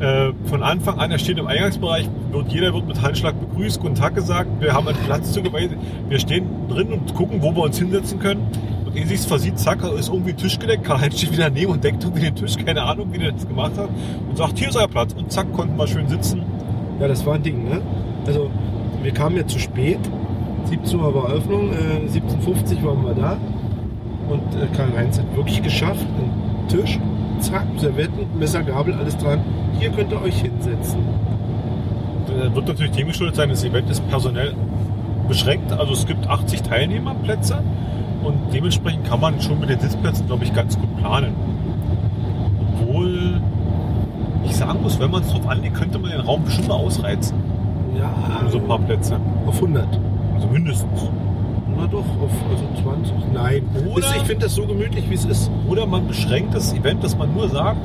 äh, 0.00 0.32
von 0.46 0.62
Anfang 0.62 0.98
an, 0.98 1.10
er 1.10 1.18
steht 1.18 1.38
im 1.38 1.46
Eingangsbereich, 1.46 2.08
wird, 2.30 2.52
jeder 2.52 2.74
wird 2.74 2.86
mit 2.86 3.00
Handschlag 3.00 3.34
begrüßt, 3.38 3.80
guten 3.80 3.94
Tag 3.94 4.14
gesagt, 4.14 4.48
wir 4.60 4.72
haben 4.72 4.88
einen 4.88 4.98
Platz 4.98 5.32
zugewiesen, 5.32 5.76
wir 6.08 6.18
stehen 6.18 6.46
drin 6.68 6.92
und 6.92 7.14
gucken, 7.14 7.42
wo 7.42 7.54
wir 7.54 7.62
uns 7.62 7.78
hinsetzen 7.78 8.18
können. 8.18 8.46
Und 8.84 8.96
ehe 8.96 9.06
sich's 9.06 9.24
versieht, 9.24 9.58
zack, 9.58 9.82
ist 9.96 10.08
irgendwie 10.08 10.34
Tisch 10.34 10.58
gedeckt. 10.58 10.84
Karl-Heinz 10.84 11.18
steht 11.18 11.32
wieder 11.32 11.44
daneben 11.44 11.72
und 11.72 11.84
deckt 11.84 12.02
irgendwie 12.02 12.22
den 12.22 12.34
Tisch, 12.34 12.56
keine 12.56 12.82
Ahnung, 12.82 13.12
wie 13.12 13.18
der 13.18 13.32
das 13.32 13.46
gemacht 13.46 13.72
hat. 13.76 13.88
Und 14.28 14.36
sagt, 14.36 14.58
hier 14.58 14.68
ist 14.68 14.76
euer 14.76 14.88
Platz. 14.88 15.12
Und 15.14 15.32
zack, 15.32 15.52
konnten 15.52 15.76
wir 15.76 15.86
schön 15.86 16.08
sitzen. 16.08 16.42
Ja, 17.00 17.08
das 17.08 17.24
war 17.24 17.34
ein 17.34 17.42
Ding, 17.42 17.68
ne? 17.68 17.80
Also, 18.26 18.50
wir 19.04 19.12
kamen 19.12 19.36
ja 19.36 19.46
zu 19.46 19.58
spät. 19.58 20.00
17 20.64 20.98
Uhr 20.98 21.14
war 21.14 21.28
Eröffnung, 21.28 21.70
äh, 21.72 22.08
17.50 22.08 22.82
waren 22.84 23.04
wir 23.04 23.14
da. 23.14 23.36
Und 24.28 24.40
äh, 24.54 24.66
Karl-Heinz 24.74 25.18
hat 25.18 25.36
wirklich 25.36 25.62
geschafft, 25.62 26.06
einen 26.18 26.68
Tisch, 26.68 26.98
zack, 27.40 27.66
Servetten, 27.76 28.26
Messer, 28.38 28.62
Gabel, 28.62 28.94
alles 28.94 29.16
dran. 29.18 29.40
Hier 29.78 29.90
könnt 29.90 30.10
ihr 30.10 30.22
euch 30.22 30.40
hinsetzen. 30.40 31.00
Äh, 32.28 32.54
wird 32.54 32.66
natürlich 32.66 32.92
dem 32.92 33.08
geschuldet 33.08 33.36
sein, 33.36 33.50
das 33.50 33.62
Event 33.62 33.90
ist 33.90 34.08
personell 34.08 34.54
beschränkt. 35.28 35.70
Also 35.72 35.92
es 35.92 36.06
gibt 36.06 36.26
80 36.26 36.62
Teilnehmerplätze 36.62 37.62
und 38.22 38.36
dementsprechend 38.54 39.06
kann 39.06 39.20
man 39.20 39.38
schon 39.40 39.60
mit 39.60 39.68
den 39.68 39.80
Sitzplätzen, 39.80 40.26
glaube 40.26 40.44
ich, 40.44 40.54
ganz 40.54 40.78
gut 40.78 40.96
planen. 40.96 41.34
Obwohl 42.58 43.40
ich 44.46 44.56
sagen 44.56 44.80
muss, 44.82 44.98
wenn 44.98 45.10
man 45.10 45.22
es 45.22 45.28
drauf 45.30 45.46
anlegt, 45.46 45.74
könnte 45.74 45.98
man 45.98 46.10
den 46.10 46.20
Raum 46.20 46.42
bestimmt 46.44 46.68
mal 46.68 46.74
ausreizen. 46.74 47.53
Ja, 47.98 48.40
Um 48.42 48.50
so 48.50 48.58
ein 48.58 48.64
paar 48.66 48.78
Plätze. 48.80 49.16
auf 49.46 49.54
100. 49.56 49.86
Also 50.34 50.46
mindestens. 50.48 51.10
Na 51.76 51.86
doch, 51.86 51.98
auf 52.00 52.30
also 52.50 52.64
20. 52.82 53.12
Nein. 53.32 53.62
Oder- 53.92 54.06
ich 54.16 54.22
finde 54.22 54.44
das 54.44 54.54
so 54.54 54.66
gemütlich, 54.66 55.08
wie 55.10 55.14
es 55.14 55.24
ist. 55.24 55.50
Oder 55.68 55.86
man 55.86 56.06
beschränkt 56.06 56.54
das 56.54 56.72
Event, 56.72 57.02
dass 57.02 57.16
man 57.16 57.32
nur 57.34 57.48
sagt, 57.48 57.78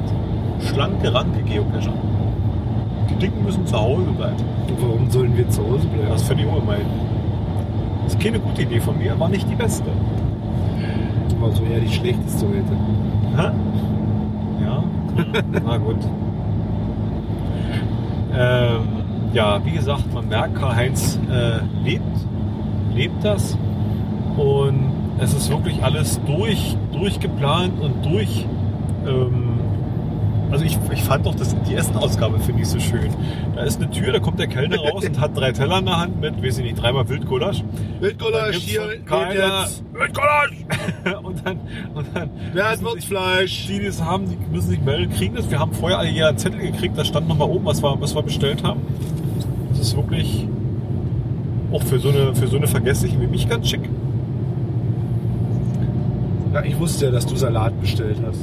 schlanke, 0.61 1.13
ranke 1.13 1.41
Geocacher. 1.43 1.93
Die 3.09 3.15
Dicken 3.15 3.43
müssen 3.43 3.65
zu 3.65 3.79
Hause 3.79 4.03
bleiben. 4.17 4.35
Und 4.67 4.81
warum 4.81 5.09
sollen 5.09 5.35
wir 5.35 5.47
zu 5.49 5.61
Hause 5.63 5.87
bleiben? 5.87 6.09
Das 6.09 6.23
finde 6.23 6.43
ich 6.43 6.49
auch 6.49 6.59
gemein. 6.59 6.81
Das 8.03 8.13
ist 8.13 8.19
keine 8.23 8.39
gute 8.39 8.61
Idee 8.63 8.79
von 8.79 8.97
mir, 8.97 9.19
war 9.19 9.29
nicht 9.29 9.49
die 9.49 9.55
beste. 9.55 9.85
war 11.39 11.51
so 11.51 11.63
eher 11.63 11.79
die 11.79 11.89
schlechteste 11.89 12.45
heute. 12.47 13.41
Hä? 13.41 13.51
Ja, 14.65 14.83
na 15.65 15.77
gut. 15.77 15.95
Ähm, 18.37 18.81
ja, 19.33 19.63
wie 19.65 19.71
gesagt, 19.71 20.13
man 20.13 20.27
merkt, 20.27 20.55
Karl-Heinz 20.55 21.19
äh, 21.31 21.59
lebt, 21.83 22.03
lebt 22.93 23.23
das. 23.23 23.57
Und 24.37 24.91
es 25.19 25.33
ist 25.33 25.49
wirklich 25.49 25.83
alles 25.83 26.19
durch, 26.25 26.77
durchgeplant 26.91 27.79
und 27.79 28.05
durch. 28.05 28.45
Ähm, 29.05 29.38
also 30.51 30.65
ich, 30.65 30.77
ich 30.91 31.03
fand 31.03 31.25
doch 31.25 31.35
das, 31.35 31.55
die 31.67 31.75
Essenausgabe 31.75 32.39
finde 32.39 32.63
ich 32.63 32.67
so 32.67 32.79
schön. 32.79 33.13
Da 33.55 33.63
ist 33.63 33.81
eine 33.81 33.89
Tür, 33.91 34.11
da 34.11 34.19
kommt 34.19 34.39
der 34.39 34.47
Kellner 34.47 34.77
raus 34.91 35.05
und 35.05 35.19
hat 35.19 35.37
drei 35.37 35.51
Teller 35.51 35.79
in 35.79 35.85
der 35.85 35.99
Hand 35.99 36.19
mit, 36.19 36.41
weiß 36.41 36.57
ich 36.57 36.63
nicht, 36.63 36.81
dreimal 36.81 37.07
Wildgulasch. 37.07 37.63
Wildgulasch 37.99 38.57
hier, 38.57 38.99
keiner. 39.05 39.67
Wildgulasch! 39.93 40.51
und 41.23 41.45
dann, 41.45 41.59
und 41.93 42.07
dann 42.13 42.29
Wer 42.53 42.69
hat 42.69 42.81
Würzfleisch? 42.81 43.67
die, 43.67 43.79
die 43.79 43.85
es 43.85 44.01
haben, 44.01 44.25
die 44.29 44.37
müssen 44.51 44.69
sich 44.69 44.81
melden, 44.81 45.13
kriegen 45.13 45.35
das. 45.35 45.49
Wir 45.49 45.59
haben 45.59 45.73
vorher 45.73 45.99
alle 45.99 46.09
jeder 46.09 46.29
einen 46.29 46.37
Zettel 46.37 46.59
gekriegt, 46.59 46.97
da 46.97 47.05
stand 47.05 47.27
nochmal 47.27 47.49
oben, 47.49 47.65
was 47.65 47.83
wir, 47.83 47.99
was 48.01 48.15
wir 48.15 48.23
bestellt 48.23 48.63
haben. 48.63 48.81
Das 49.69 49.79
ist 49.79 49.95
wirklich 49.95 50.47
auch 51.71 51.83
für 51.83 51.99
so 51.99 52.09
eine, 52.09 52.35
für 52.35 52.47
so 52.47 52.57
eine 52.57 52.67
Vergessliche 52.67 53.19
wie 53.21 53.27
mich 53.27 53.47
ganz 53.47 53.69
schick. 53.69 53.87
Ja, 56.53 56.63
ich 56.63 56.79
wusste 56.79 57.05
ja, 57.05 57.11
dass 57.11 57.27
du 57.27 57.35
Salat 57.35 57.79
bestellt 57.79 58.17
hast. 58.25 58.41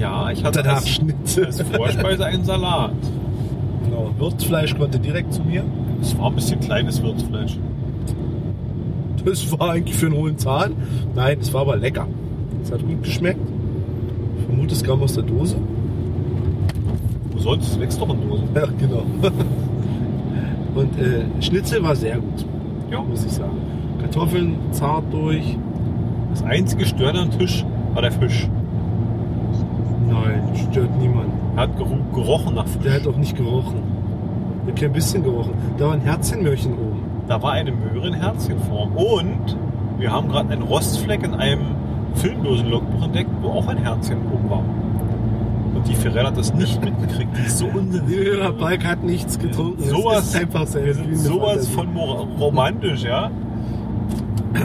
Ja, 0.00 0.30
ich 0.30 0.42
hatte 0.42 0.64
als, 0.68 0.88
Schnitzel. 0.88 1.46
als 1.46 1.60
Vorspeise 1.60 2.24
einen 2.24 2.44
Salat. 2.44 2.92
Genau. 3.84 4.10
Würzfleisch 4.18 4.76
konnte 4.76 4.98
direkt 4.98 5.32
zu 5.34 5.42
mir. 5.42 5.62
Es 6.00 6.16
war 6.18 6.28
ein 6.30 6.34
bisschen 6.34 6.58
kleines 6.60 7.02
Würzfleisch. 7.02 7.58
Das 9.24 9.52
war 9.58 9.70
eigentlich 9.72 9.96
für 9.96 10.06
einen 10.06 10.16
hohen 10.16 10.38
Zahn. 10.38 10.72
Nein, 11.14 11.36
es 11.40 11.52
war 11.52 11.60
aber 11.62 11.76
lecker. 11.76 12.06
Es 12.62 12.72
hat 12.72 12.80
gut 12.80 13.02
geschmeckt. 13.02 13.40
Ich 14.38 14.44
vermute, 14.46 14.72
es 14.74 14.82
kam 14.82 15.02
aus 15.02 15.12
der 15.12 15.24
Dose. 15.24 15.56
Wo 17.32 17.38
sonst? 17.38 17.72
Es 17.72 17.78
wächst 17.80 18.00
doch 18.00 18.08
in 18.08 18.26
Dosen. 18.26 18.48
Ja, 18.54 18.64
genau. 18.78 19.02
Und 20.74 20.98
äh, 20.98 21.42
Schnitzel 21.42 21.82
war 21.82 21.94
sehr 21.96 22.16
gut, 22.16 22.46
Ja. 22.90 23.02
muss 23.02 23.24
ich 23.24 23.32
sagen. 23.32 23.50
Kartoffeln 24.00 24.56
zart 24.70 25.04
durch. 25.12 25.58
Das 26.30 26.42
einzige 26.44 26.86
Störende 26.86 27.20
am 27.22 27.30
Tisch 27.38 27.64
war 27.92 28.02
der 28.02 28.12
Fisch. 28.12 28.48
Stört 30.70 30.96
niemand. 31.00 31.30
Er 31.56 31.62
hat 31.62 31.76
gerochen 31.76 32.54
nach 32.54 32.66
Fisch. 32.66 32.82
Der 32.82 32.94
hat 32.94 33.06
auch 33.06 33.16
nicht 33.16 33.36
gerochen. 33.36 33.82
Der 34.66 34.72
hat 34.74 34.80
kein 34.80 34.92
bisschen 34.92 35.22
gerochen. 35.22 35.52
Da 35.78 35.86
war 35.86 35.92
ein 35.94 36.00
Herzchenmöhrchen 36.00 36.72
oben. 36.74 37.00
Da 37.28 37.42
war 37.42 37.52
eine 37.52 37.72
Möhre 37.72 38.08
in 38.08 38.14
Herzchenform. 38.14 38.92
Und 38.96 39.56
wir 39.98 40.10
haben 40.12 40.28
gerade 40.28 40.50
einen 40.52 40.62
Rostfleck 40.62 41.22
in 41.22 41.34
einem 41.34 41.60
Filmdosen-Logbuch 42.14 43.04
entdeckt, 43.04 43.30
wo 43.40 43.48
auch 43.50 43.68
ein 43.68 43.78
Herzchen 43.78 44.18
oben 44.32 44.50
war. 44.50 44.64
Und 45.74 45.86
die 45.86 45.94
Firella 45.94 46.28
hat 46.28 46.36
das 46.36 46.52
nicht 46.54 46.82
mitgekriegt. 46.84 47.30
Die 47.36 47.46
ist 47.46 47.58
so 47.58 47.66
unsensibel. 47.66 48.36
Der 48.38 48.52
Balk 48.52 48.84
hat 48.84 49.04
nichts 49.04 49.38
getrunken. 49.38 49.82
Sowas, 49.84 50.26
ist 50.26 50.36
einfach 50.36 50.66
wir 50.74 50.94
sind 50.94 51.16
sowas 51.16 51.68
Fantasie. 51.68 51.72
von 51.72 52.36
romantisch, 52.40 53.04
ja. 53.04 53.30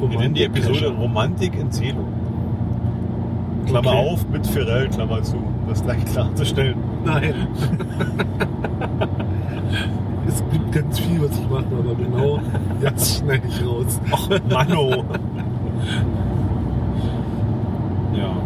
Wir 0.00 0.18
nennen 0.18 0.34
die 0.34 0.44
Episode 0.44 0.88
Romantik 0.88 1.58
in 1.58 1.70
Selo. 1.70 2.04
Klammer 3.70 3.90
Okay. 3.90 4.10
auf, 4.12 4.28
mit 4.28 4.46
Firell, 4.46 4.88
Klammer 4.88 5.22
zu. 5.22 5.36
Das 5.68 5.82
gleich 5.82 6.04
klarzustellen. 6.06 6.76
Nein. 7.04 7.34
es 10.26 10.42
gibt 10.52 10.72
ganz 10.72 10.98
viel, 10.98 11.20
was 11.22 11.38
ich 11.38 11.48
mache, 11.48 11.64
aber 11.78 11.94
genau 11.94 12.40
jetzt 12.82 13.18
schneide 13.18 13.46
ich 13.48 13.64
raus. 13.64 14.00
Ach, 14.10 14.28
Manno. 14.50 15.04
ja. 18.14 18.36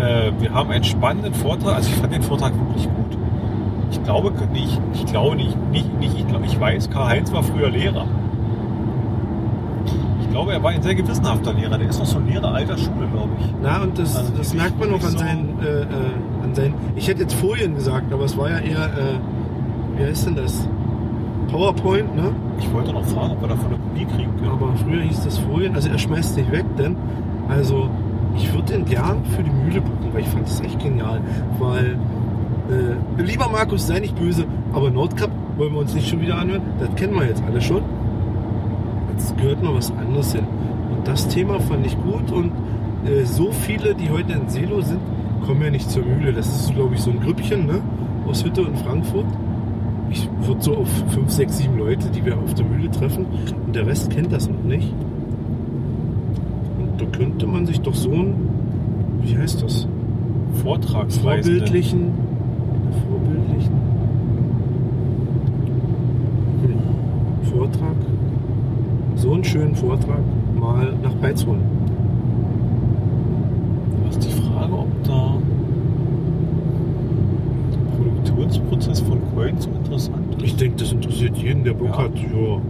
Äh, 0.00 0.32
wir 0.40 0.54
haben 0.54 0.70
einen 0.70 0.84
spannenden 0.84 1.34
Vortrag. 1.34 1.76
Also 1.76 1.90
ich 1.90 1.96
fand 1.96 2.12
den 2.12 2.22
Vortrag 2.22 2.52
wirklich 2.56 2.84
gut. 2.84 3.18
Ich 3.90 4.02
glaube 4.04 4.32
nicht, 4.52 4.80
ich 4.94 5.06
glaube 5.06 5.36
nicht, 5.36 5.56
nicht, 5.70 5.98
nicht 5.98 6.18
ich, 6.18 6.26
glaube, 6.28 6.46
ich 6.46 6.58
weiß, 6.60 6.90
Karl-Heinz 6.90 7.32
war 7.32 7.42
früher 7.42 7.70
Lehrer. 7.70 8.06
Ich 10.38 10.44
glaube, 10.44 10.52
er 10.56 10.62
war 10.62 10.70
ein 10.70 10.82
sehr 10.82 10.94
gewissenhafter 10.94 11.52
Lehrer. 11.52 11.76
Der 11.78 11.88
ist 11.88 11.98
noch 11.98 12.06
so 12.06 12.18
ein 12.18 12.28
Lehrer 12.28 12.54
alter 12.54 12.78
Schule, 12.78 13.08
glaube 13.12 13.30
ich. 13.40 13.46
Na, 13.60 13.82
und 13.82 13.98
das, 13.98 14.14
Also 14.14 14.32
das 14.38 14.54
merkt 14.54 14.78
man 14.78 14.90
auch 14.90 14.94
an 14.94 15.00
so- 15.10 15.18
seinen, 15.18 15.58
äh, 15.60 15.80
äh, 15.80 15.84
an 16.44 16.54
seinen. 16.54 16.74
Ich 16.94 17.08
hätte 17.08 17.22
jetzt 17.22 17.34
Folien 17.34 17.74
gesagt, 17.74 18.12
aber 18.12 18.24
es 18.24 18.38
war 18.38 18.48
ja 18.48 18.58
eher, 18.60 18.84
äh, 18.84 19.98
wie 19.98 20.04
heißt 20.04 20.26
denn 20.28 20.36
das? 20.36 20.68
PowerPoint, 21.50 22.14
ne? 22.14 22.30
Ich 22.60 22.72
wollte 22.72 22.92
noch 22.92 23.04
fragen, 23.06 23.32
ob 23.32 23.40
wir 23.40 23.48
davon 23.48 23.66
eine 23.66 23.78
Kopie 23.78 24.04
kriegen 24.04 24.30
können. 24.36 24.52
Aber 24.52 24.68
früher 24.76 25.02
hieß 25.02 25.24
das 25.24 25.38
Folien. 25.38 25.74
Also 25.74 25.88
er 25.88 25.98
schmeißt 25.98 26.36
nicht 26.36 26.52
weg, 26.52 26.64
denn 26.78 26.94
also 27.48 27.88
ich 28.36 28.52
würde 28.54 28.74
den 28.74 28.84
gern 28.84 29.24
für 29.36 29.42
die 29.42 29.50
Mühle 29.50 29.80
buchen, 29.80 30.12
weil 30.12 30.20
ich 30.20 30.28
fand 30.28 30.46
das 30.46 30.60
echt 30.60 30.78
genial. 30.78 31.20
Weil, 31.58 31.96
äh, 32.70 33.22
lieber 33.22 33.48
Markus, 33.48 33.88
sei 33.88 33.98
nicht 33.98 34.14
böse, 34.16 34.44
aber 34.72 34.88
Nordcup 34.90 35.30
wollen 35.56 35.72
wir 35.72 35.80
uns 35.80 35.94
nicht 35.94 36.08
schon 36.08 36.20
wieder 36.20 36.38
anhören. 36.38 36.62
Das 36.78 36.94
kennen 36.94 37.14
wir 37.16 37.26
jetzt 37.26 37.42
alle 37.44 37.60
schon. 37.60 37.82
Jetzt 39.18 39.36
gehört 39.36 39.64
noch 39.64 39.74
was 39.74 39.90
anderes 39.90 40.32
hin. 40.32 40.44
Und 40.96 41.08
das 41.08 41.26
Thema 41.26 41.58
fand 41.58 41.84
ich 41.84 41.96
gut 42.00 42.30
und 42.30 42.52
äh, 43.04 43.24
so 43.24 43.50
viele, 43.50 43.92
die 43.96 44.10
heute 44.10 44.34
in 44.34 44.48
Selo 44.48 44.80
sind, 44.80 45.00
kommen 45.44 45.60
ja 45.60 45.70
nicht 45.72 45.90
zur 45.90 46.04
Mühle. 46.04 46.32
Das 46.32 46.46
ist, 46.46 46.72
glaube 46.72 46.94
ich, 46.94 47.00
so 47.00 47.10
ein 47.10 47.18
Grüppchen 47.18 47.66
ne? 47.66 47.80
aus 48.28 48.44
Hütte 48.44 48.62
und 48.62 48.78
Frankfurt. 48.78 49.26
Ich 50.08 50.28
würde 50.42 50.62
so 50.62 50.76
auf 50.76 50.88
5, 51.08 51.30
6, 51.32 51.58
7 51.58 51.78
Leute, 51.78 52.08
die 52.10 52.24
wir 52.24 52.38
auf 52.38 52.54
der 52.54 52.64
Mühle 52.64 52.88
treffen. 52.92 53.26
Und 53.66 53.74
der 53.74 53.88
Rest 53.88 54.08
kennt 54.10 54.32
das 54.32 54.48
noch 54.48 54.62
nicht. 54.62 54.94
Und 56.78 57.00
da 57.00 57.04
könnte 57.06 57.48
man 57.48 57.66
sich 57.66 57.80
doch 57.80 57.96
so 57.96 58.12
ein, 58.12 58.36
wie 59.22 59.36
heißt 59.36 59.64
das? 59.64 59.88
Vortragsweise. 60.62 61.50
Vorbildlichen, 61.50 62.12
vorbildlichen 63.08 63.72
hm, 66.62 66.78
Vortrag, 67.50 67.97
so 69.18 69.32
einen 69.32 69.44
schönen 69.44 69.74
Vortrag 69.74 70.20
mal 70.58 70.92
nach 71.02 71.18
Peitz 71.20 71.44
holen. 71.44 71.60
Da 74.04 74.10
ist 74.10 74.24
die 74.24 74.30
Frage, 74.42 74.72
ob 74.72 74.86
da 75.04 75.34
der 77.72 77.96
Produktionsprozess 78.04 79.00
von 79.00 79.18
Coin 79.34 79.58
so 79.58 79.70
interessant 79.70 80.34
ist. 80.36 80.42
Ich 80.44 80.56
denke, 80.56 80.76
das 80.78 80.92
interessiert 80.92 81.36
jeden, 81.36 81.64
der 81.64 81.72
Bock 81.74 81.88
Ja. 81.88 81.98
hat. 81.98 82.16
Ja. 82.16 82.60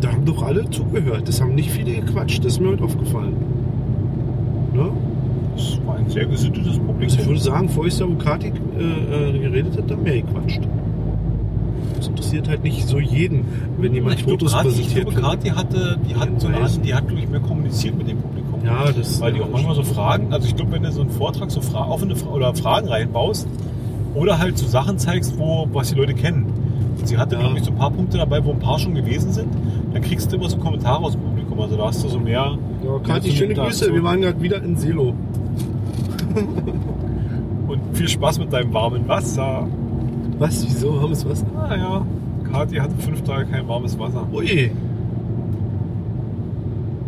Da 0.00 0.12
haben 0.12 0.24
doch 0.24 0.42
alle 0.42 0.68
zugehört. 0.70 1.28
Das 1.28 1.40
haben 1.40 1.54
nicht 1.54 1.70
viele 1.70 1.92
gequatscht. 2.00 2.44
Das 2.44 2.54
ist 2.54 2.60
mir 2.60 2.68
heute 2.70 2.84
aufgefallen. 2.84 3.34
Ne? 4.72 4.88
Das 5.54 5.78
war 5.86 5.96
ein 5.96 6.08
sehr 6.08 6.24
gesittetes 6.26 6.68
Also 6.68 6.80
ich 6.80 6.86
Publikum. 6.86 7.26
würde 7.26 7.40
sagen, 7.40 7.68
vor 7.68 7.86
ich 7.86 7.96
da 7.98 8.08
Vukati 8.08 8.48
äh, 8.78 9.28
äh, 9.30 9.38
geredet 9.38 9.76
hat, 9.76 9.90
da 9.90 9.96
mehr 9.96 10.22
gequatscht. 10.22 10.60
Interessiert 12.12 12.48
halt 12.48 12.62
nicht 12.62 12.86
so 12.86 12.98
jeden, 12.98 13.44
wenn 13.78 13.94
jemand 13.94 14.16
ich 14.16 14.24
Fotos 14.24 14.52
ich 14.52 14.58
präsentiert. 14.60 15.10
glaube, 15.10 15.20
Kati 15.20 15.48
hatte, 15.48 15.98
die 16.08 16.14
hat 16.14 16.28
so 16.40 16.48
eine 16.48 16.68
die 16.84 16.94
hat, 16.94 17.06
glaube 17.08 17.22
ich, 17.22 17.28
mehr 17.28 17.40
kommuniziert 17.40 17.96
mit 17.96 18.08
dem 18.08 18.18
Publikum. 18.18 18.60
ja, 18.64 18.84
das 18.92 19.20
Weil 19.20 19.32
die 19.32 19.40
auch 19.40 19.50
manchmal 19.50 19.74
so 19.74 19.82
Fragen, 19.82 20.32
also 20.32 20.46
ich 20.46 20.54
glaube, 20.54 20.72
wenn 20.72 20.82
du 20.82 20.92
so 20.92 21.00
einen 21.00 21.10
Vortrag 21.10 21.50
so 21.50 21.60
fra 21.60 21.88
offene 21.88 22.14
Fra 22.14 22.30
oder 22.30 22.54
Fragen 22.54 22.88
reinbaust 22.88 23.48
oder 24.14 24.38
halt 24.38 24.58
so 24.58 24.66
Sachen 24.66 24.98
zeigst, 24.98 25.38
wo, 25.38 25.66
was 25.72 25.88
die 25.90 25.94
Leute 25.96 26.14
kennen. 26.14 26.52
Und 26.98 27.08
sie 27.08 27.16
hatte, 27.16 27.34
Ja. 27.36 27.40
glaube 27.40 27.58
ich, 27.58 27.64
so 27.64 27.70
ein 27.70 27.76
paar 27.78 27.90
Punkte 27.90 28.18
dabei, 28.18 28.44
wo 28.44 28.50
ein 28.52 28.58
paar 28.58 28.78
schon 28.78 28.94
gewesen 28.94 29.32
sind. 29.32 29.48
dann 29.92 30.02
kriegst 30.02 30.30
du 30.30 30.36
immer 30.36 30.48
so 30.48 30.56
Kommentare 30.58 31.02
aus 31.04 31.12
dem 31.12 31.22
Publikum. 31.22 31.60
Also 31.60 31.76
da 31.76 31.86
hast 31.86 32.04
du 32.04 32.08
so 32.08 32.18
mehr. 32.20 32.56
Ja, 32.84 32.98
Kathi, 33.06 33.30
schöne. 33.32 33.54
Grüße. 33.54 33.92
Wir 33.92 34.02
waren 34.04 34.20
gerade 34.20 34.40
wieder 34.40 34.62
in 34.62 34.76
Selo. 34.76 35.14
Und 37.68 37.80
viel 37.92 38.08
Spaß 38.08 38.38
mit 38.38 38.52
deinem 38.52 38.72
warmen 38.72 39.06
Wasser. 39.08 39.66
Was? 40.42 40.64
Wieso? 40.66 41.00
Warmes 41.00 41.24
Wasser? 41.28 41.46
Naja, 41.54 42.04
Kathi 42.50 42.76
hatte 42.76 42.94
fünf 42.98 43.22
Tage 43.22 43.46
kein 43.46 43.68
warmes 43.68 43.96
Wasser. 43.98 44.26
Ui. 44.32 44.70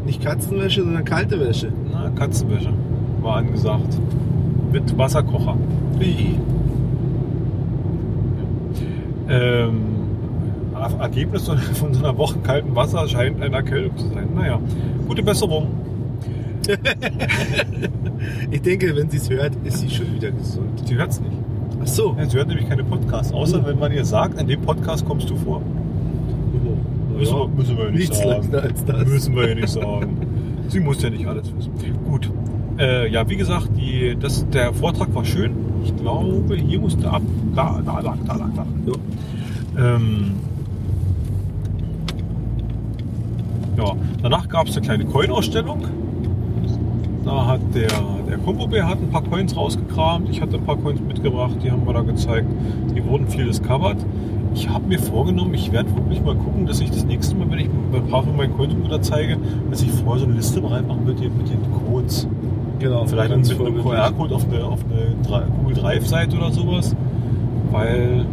Nicht 0.06 0.22
Katzenwäsche, 0.22 0.82
sondern 0.84 1.04
kalte 1.04 1.40
Wäsche. 1.40 1.72
Na, 1.92 2.10
Katzenwäsche 2.10 2.72
war 3.22 3.36
angesagt. 3.38 3.98
Mit 4.72 4.96
Wasserkocher. 4.96 5.56
Ui. 5.98 6.38
Ähm, 9.28 9.80
Er- 10.74 11.00
Ergebnis 11.00 11.46
von 11.46 11.56
von 11.58 11.94
so 11.94 12.04
einer 12.04 12.16
Woche 12.18 12.38
kalten 12.40 12.74
Wasser 12.76 13.06
scheint 13.08 13.40
eine 13.42 13.56
Erkältung 13.56 13.96
zu 13.96 14.08
sein. 14.08 14.28
Naja, 14.34 14.60
gute 15.08 15.22
Besserung. 15.22 15.68
Ich 18.50 18.62
denke, 18.62 18.94
wenn 18.96 19.10
sie 19.10 19.18
es 19.18 19.28
hört, 19.28 19.52
ist 19.64 19.78
sie 19.80 19.90
schon 19.90 20.14
wieder 20.14 20.30
gesund. 20.30 20.82
Sie 20.86 20.94
hört 20.94 21.10
es 21.10 21.20
nicht. 21.20 21.32
Ach 21.84 21.88
so. 21.88 22.16
Ja, 22.18 22.24
Sie 22.28 22.36
hört 22.38 22.48
nämlich 22.48 22.68
keine 22.68 22.82
Podcasts, 22.84 23.32
außer 23.32 23.64
wenn 23.66 23.78
man 23.78 23.92
ihr 23.92 24.04
sagt, 24.04 24.40
in 24.40 24.48
dem 24.48 24.62
Podcast 24.62 25.04
kommst 25.04 25.28
du 25.28 25.36
vor. 25.36 25.60
Müssen, 27.16 27.36
wir, 27.36 27.48
müssen 27.48 27.76
wir 27.76 27.84
ja 27.84 27.90
nicht 27.90 27.98
Nichts 28.00 28.18
sagen. 28.18 28.54
als 28.54 28.84
das. 28.84 29.06
Müssen 29.06 29.36
wir 29.36 29.48
ja 29.48 29.54
nicht 29.54 29.68
sagen. 29.68 30.16
Sie 30.68 30.80
muss 30.80 31.02
ja 31.02 31.10
nicht 31.10 31.26
alles 31.26 31.54
wissen. 31.56 31.72
Gut. 32.08 32.30
Äh, 32.78 33.10
ja, 33.12 33.28
wie 33.28 33.36
gesagt, 33.36 33.68
die, 33.76 34.16
das, 34.18 34.48
der 34.48 34.72
Vortrag 34.72 35.14
war 35.14 35.24
schön. 35.24 35.52
Ich 35.84 35.94
glaube, 35.96 36.56
hier 36.56 36.80
musste 36.80 37.08
ab. 37.08 37.22
Da, 37.54 37.80
da 37.84 38.00
lang, 38.00 38.18
da 38.26 38.34
lang, 38.34 38.52
da 38.56 38.62
lang. 38.62 38.98
Ja. 39.76 39.96
Ähm, 39.96 40.32
ja, 43.76 43.92
danach 44.22 44.48
gab 44.48 44.66
es 44.66 44.76
eine 44.76 44.86
kleine 44.86 45.04
Coin-Ausstellung. 45.04 45.84
Da 47.24 47.46
hat 47.46 47.60
der, 47.74 47.88
der 48.34 48.42
Kombobär 48.42 48.88
hat 48.88 48.98
ein 48.98 49.10
paar 49.10 49.22
Coins 49.22 49.56
rausgekramt. 49.56 50.28
Ich 50.28 50.40
hatte 50.40 50.56
ein 50.56 50.64
paar 50.64 50.76
Coins 50.76 51.00
mitgebracht, 51.00 51.54
die 51.62 51.70
haben 51.70 51.86
wir 51.86 51.92
da 51.92 52.00
gezeigt. 52.00 52.48
Die 52.94 53.04
wurden 53.04 53.28
viel 53.28 53.44
discovered. 53.44 53.98
Ich 54.54 54.68
habe 54.68 54.88
mir 54.88 54.98
vorgenommen, 54.98 55.54
ich 55.54 55.70
werde 55.70 55.94
wirklich 55.94 56.20
mal 56.20 56.34
gucken, 56.34 56.66
dass 56.66 56.80
ich 56.80 56.90
das 56.90 57.04
nächste 57.04 57.36
Mal, 57.36 57.48
wenn 57.50 57.60
ich 57.60 57.66
ein 57.66 58.06
paar 58.08 58.24
von 58.24 58.36
meinen 58.36 58.52
Coins 58.56 58.74
wieder 58.74 59.00
zeige, 59.02 59.36
dass 59.70 59.82
ich 59.82 59.90
vorher 59.92 60.20
so 60.20 60.26
eine 60.26 60.34
Liste 60.34 60.60
bereit 60.60 60.86
mache 60.88 61.00
mit 61.00 61.20
den, 61.20 61.36
mit 61.36 61.48
den 61.48 61.60
Codes. 61.86 62.26
Genau. 62.80 63.06
Vielleicht 63.06 63.36
mit 63.36 63.60
einem. 63.60 63.82
QR-Code 63.82 64.34
auf 64.34 64.46
eine, 64.48 64.64
auf 64.64 64.80
eine 64.90 65.46
Google 65.58 65.74
Drive-Seite 65.76 66.36
oder 66.36 66.50
sowas. 66.50 66.96
Weil, 67.70 68.26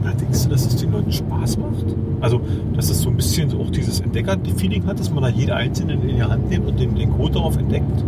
oder 0.00 0.12
denkst 0.14 0.44
du, 0.44 0.48
dass 0.48 0.64
es 0.64 0.76
den 0.76 0.92
Leuten 0.92 1.12
Spaß 1.12 1.58
macht? 1.58 1.94
Also, 2.22 2.40
dass 2.74 2.88
es 2.88 3.02
so 3.02 3.10
ein 3.10 3.16
bisschen 3.16 3.52
auch 3.60 3.70
dieses 3.70 4.00
Entdecker-Feeling 4.00 4.86
hat, 4.86 4.98
dass 4.98 5.10
man 5.10 5.24
da 5.24 5.28
jede 5.28 5.54
einzelne 5.54 5.92
in 5.92 6.08
die 6.08 6.22
Hand 6.22 6.48
nimmt 6.48 6.68
und 6.68 6.80
den, 6.80 6.94
den 6.94 7.10
Code 7.12 7.32
darauf 7.32 7.58
entdeckt? 7.58 8.02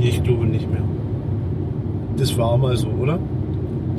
Ich 0.00 0.22
glaube 0.22 0.46
nicht 0.46 0.70
mehr. 0.70 0.82
Das 2.16 2.36
war 2.36 2.56
mal 2.58 2.76
so, 2.76 2.88
oder? 2.88 3.18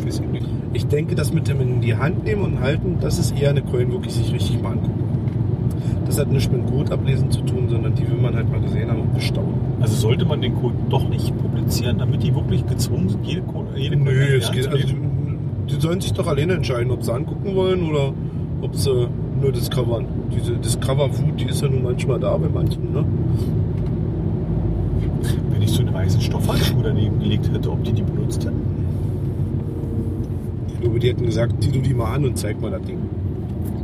Weiß 0.04 0.20
ich 0.20 0.28
nicht. 0.28 0.48
Ich 0.74 0.88
denke, 0.88 1.16
das 1.16 1.34
mit 1.34 1.48
dem 1.48 1.60
in 1.62 1.82
die 1.82 1.96
Hand 1.96 2.24
nehmen 2.24 2.44
und 2.44 2.60
halten, 2.60 2.98
das 3.02 3.20
ist 3.20 3.38
eher 3.38 3.50
eine 3.50 3.62
Coin, 3.62 3.92
wirklich 3.92 4.14
sich 4.14 4.32
richtig 4.34 4.62
mal 4.62 4.74
angucken. 4.74 5.04
Das 6.06 6.20
hat 6.20 6.32
nichts 6.32 6.52
mit 6.52 6.66
Code 6.68 6.92
ablesen 6.92 7.32
zu 7.32 7.42
tun, 7.42 7.68
sondern 7.70 7.96
die 7.96 8.08
will 8.08 8.18
man 8.22 8.36
halt 8.36 8.50
mal 8.52 8.60
gesehen 8.62 8.90
haben 8.90 9.02
und 9.02 9.14
bestaunen. 9.14 9.54
Also 9.80 9.96
sollte 9.96 10.26
man 10.26 10.42
den 10.42 10.56
Code 10.56 10.76
doch 10.90 11.08
nicht 11.08 11.36
publizieren, 11.38 11.98
damit 11.98 12.24
die 12.24 12.36
wirklich 12.36 12.66
gezwungen 12.66 13.10
sind, 13.10 13.26
jede 13.26 13.42
Code, 13.42 13.70
jede 13.76 13.98
Code 13.98 14.12
Nö, 14.12 14.28
die 14.28 14.36
es 14.36 14.52
geht, 14.52 14.68
also, 14.68 14.88
nehmen? 14.88 15.40
die 15.70 15.80
sollen 15.80 16.02
sich 16.02 16.14
doch 16.14 16.28
alleine 16.28 16.54
entscheiden, 16.54 16.92
ob 16.92 17.04
sie 17.04 17.14
angucken 17.14 17.56
wollen 17.56 17.90
oder 17.90 18.14
ob 18.62 18.76
sie 18.76 19.08
nur 19.42 19.52
discovern. 19.52 20.06
Diese 20.36 20.54
Discover-Wut, 20.54 21.40
die 21.40 21.46
ist 21.46 21.62
ja 21.62 21.70
nun 21.70 21.84
manchmal 21.84 22.20
da 22.20 22.38
bei 22.38 22.50
manchen, 22.50 22.94
ne? 22.94 23.06
Wenn 25.50 25.62
ich 25.62 25.72
so 25.72 25.82
einen 25.82 25.91
weißen 26.02 26.22
Stoffhandschuh 26.22 26.82
daneben 26.84 27.20
gelegt 27.20 27.52
hätte, 27.54 27.72
ob 27.72 27.84
die 27.84 27.94
die 27.94 28.02
benutzt 28.02 28.44
hätten? 28.46 28.62
Ich 30.74 30.82
glaube, 30.82 31.00
die 31.00 31.10
hätten 31.10 31.26
gesagt, 31.26 31.54
zieh 31.64 31.72
du 31.72 31.80
die 31.80 31.94
mal 31.94 32.16
an 32.16 32.26
und 32.26 32.38
zeig 32.38 32.60
mal 32.60 32.72
das 32.72 32.82
Ding. 32.84 32.98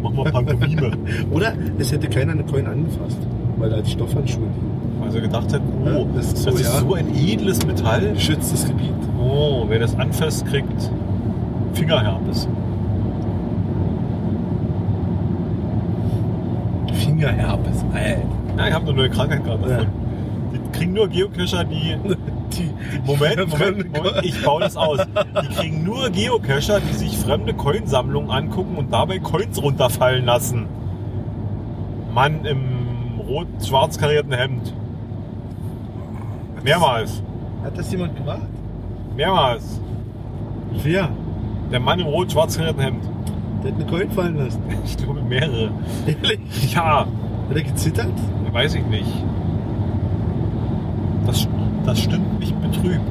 Mach 0.01 0.11
mal 0.13 0.31
Pantomime. 0.31 0.91
Oder 1.31 1.53
es 1.77 1.91
hätte 1.91 2.07
keiner 2.07 2.31
eine 2.31 2.43
Coin 2.43 2.65
angefasst, 2.65 3.19
weil 3.57 3.69
da 3.69 3.81
die 3.81 3.91
Stoffhandschuhe 3.91 4.43
liegen. 4.45 5.03
Also 5.03 5.21
gedacht 5.21 5.53
hat, 5.53 5.61
oh, 5.85 5.87
Ja, 5.89 6.05
das 6.15 6.33
das 6.33 6.55
ist 6.55 6.61
ist, 6.61 6.73
so, 6.79 6.79
so, 6.89 6.95
ja. 6.95 7.01
ein 7.03 7.15
edles 7.15 7.65
Metall. 7.65 8.13
Geschütztes 8.13 8.65
Gebiet. 8.65 8.93
Oh, 9.21 9.65
wer 9.69 9.79
das 9.79 9.95
anfasst, 9.95 10.45
kriegt 10.47 10.91
Fingerherpes. 11.73 12.47
Fingerherpes, 16.93 17.85
Alter. 17.93 18.21
Ja, 18.57 18.67
ich 18.67 18.73
habe 18.73 18.87
eine 18.87 18.95
neue 18.97 19.09
Krankheit 19.09 19.43
gerade 19.43 19.61
Ja. 19.69 19.77
davon. 19.77 20.06
Kriegen 20.77 20.93
nur 20.93 21.07
Geocacher, 21.07 21.63
die. 21.63 21.95
Die, 22.57 22.71
Moment, 23.05 23.49
Moment, 23.49 23.93
Moment, 23.97 24.23
ich 24.23 24.41
baue 24.41 24.61
das 24.61 24.77
aus. 24.77 24.99
Die 25.43 25.47
kriegen 25.53 25.83
nur 25.83 26.09
Geocacher, 26.09 26.79
die 26.79 26.93
sich 26.93 27.17
fremde 27.17 27.53
Coinsammlungen 27.53 28.31
angucken 28.31 28.77
und 28.77 28.93
dabei 28.93 29.19
Coins 29.19 29.61
runterfallen 29.61 30.23
lassen. 30.23 30.65
Mann 32.13 32.45
im 32.45 33.19
rot-schwarz 33.19 33.97
karierten 33.97 34.31
Hemd. 34.31 34.73
Mehrmals. 36.63 37.21
Hat 37.63 37.77
das 37.77 37.91
jemand 37.91 38.15
gemacht? 38.15 38.47
Mehrmals. 39.17 39.81
Wer? 40.83 41.09
Der 41.69 41.81
Mann 41.81 41.99
im 41.99 42.07
rot-schwarz 42.07 42.57
karierten 42.57 42.81
Hemd. 42.81 43.03
Der 43.63 43.73
hat 43.73 43.81
eine 43.81 43.89
Coin 43.91 44.09
fallen 44.11 44.37
lassen. 44.37 44.61
Ich 44.85 44.95
glaube 44.95 45.21
mehrere. 45.21 45.69
Ehrlich? 46.07 46.73
Ja, 46.73 46.99
Hat 47.49 47.55
er 47.55 47.61
gezittert? 47.63 48.13
weiß 48.53 48.75
ich 48.75 48.85
nicht. 48.85 49.11
Das, 51.27 51.47
das 51.85 51.99
stimmt 52.01 52.39
mich 52.39 52.53
betrübt. 52.55 53.01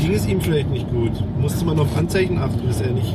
Ging 0.00 0.12
es 0.14 0.26
ihm 0.26 0.40
vielleicht 0.40 0.70
nicht 0.70 0.90
gut? 0.90 1.12
Musste 1.40 1.64
man 1.64 1.78
auf 1.78 1.88
Anzeichen 1.98 2.38
achten, 2.38 2.66
dass 2.66 2.80
er 2.80 2.92
nicht 2.92 3.14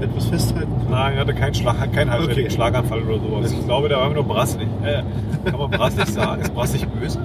etwas 0.00 0.26
festhalten 0.26 0.72
kann? 0.82 0.90
Nein, 0.90 1.14
er 1.14 1.20
hatte 1.20 1.34
keinen, 1.34 1.54
Schlag, 1.54 1.92
keinen 1.92 2.10
halbfertigen 2.10 2.46
Okay. 2.46 2.54
Schlaganfall 2.54 3.02
oder 3.02 3.18
sowas. 3.20 3.52
Ich 3.52 3.64
glaube, 3.64 3.88
der 3.88 3.98
war 3.98 4.10
nur 4.10 4.24
brasselig. 4.24 4.68
Äh, 4.82 5.02
kann 5.50 5.60
man 5.60 5.70
brasselig 5.70 6.08
sagen? 6.08 6.42
Ist 6.42 6.54
brasselig 6.54 6.86
böse? 6.88 7.18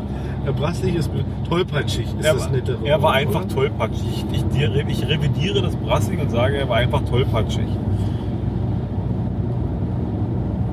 Er 0.46 0.54
brassig 0.54 0.94
ist 0.96 1.10
tollpatschig, 1.50 2.06
ist 2.20 2.26
Er, 2.26 2.34
das 2.36 2.44
war- 2.46 2.52
nette 2.52 2.78
er 2.84 3.02
war 3.02 3.14
einfach 3.14 3.46
oder? 3.46 3.50
tollpatschig. 3.56 4.26
Ich, 4.32 4.42
ich, 4.54 4.90
ich 4.90 5.08
revidiere 5.08 5.62
das 5.64 5.76
brassig 5.76 6.20
und 6.22 6.30
sage, 6.30 6.58
er 6.58 6.70
war 6.70 6.78
einfach 6.78 7.02
tollpatschig. 7.02 7.66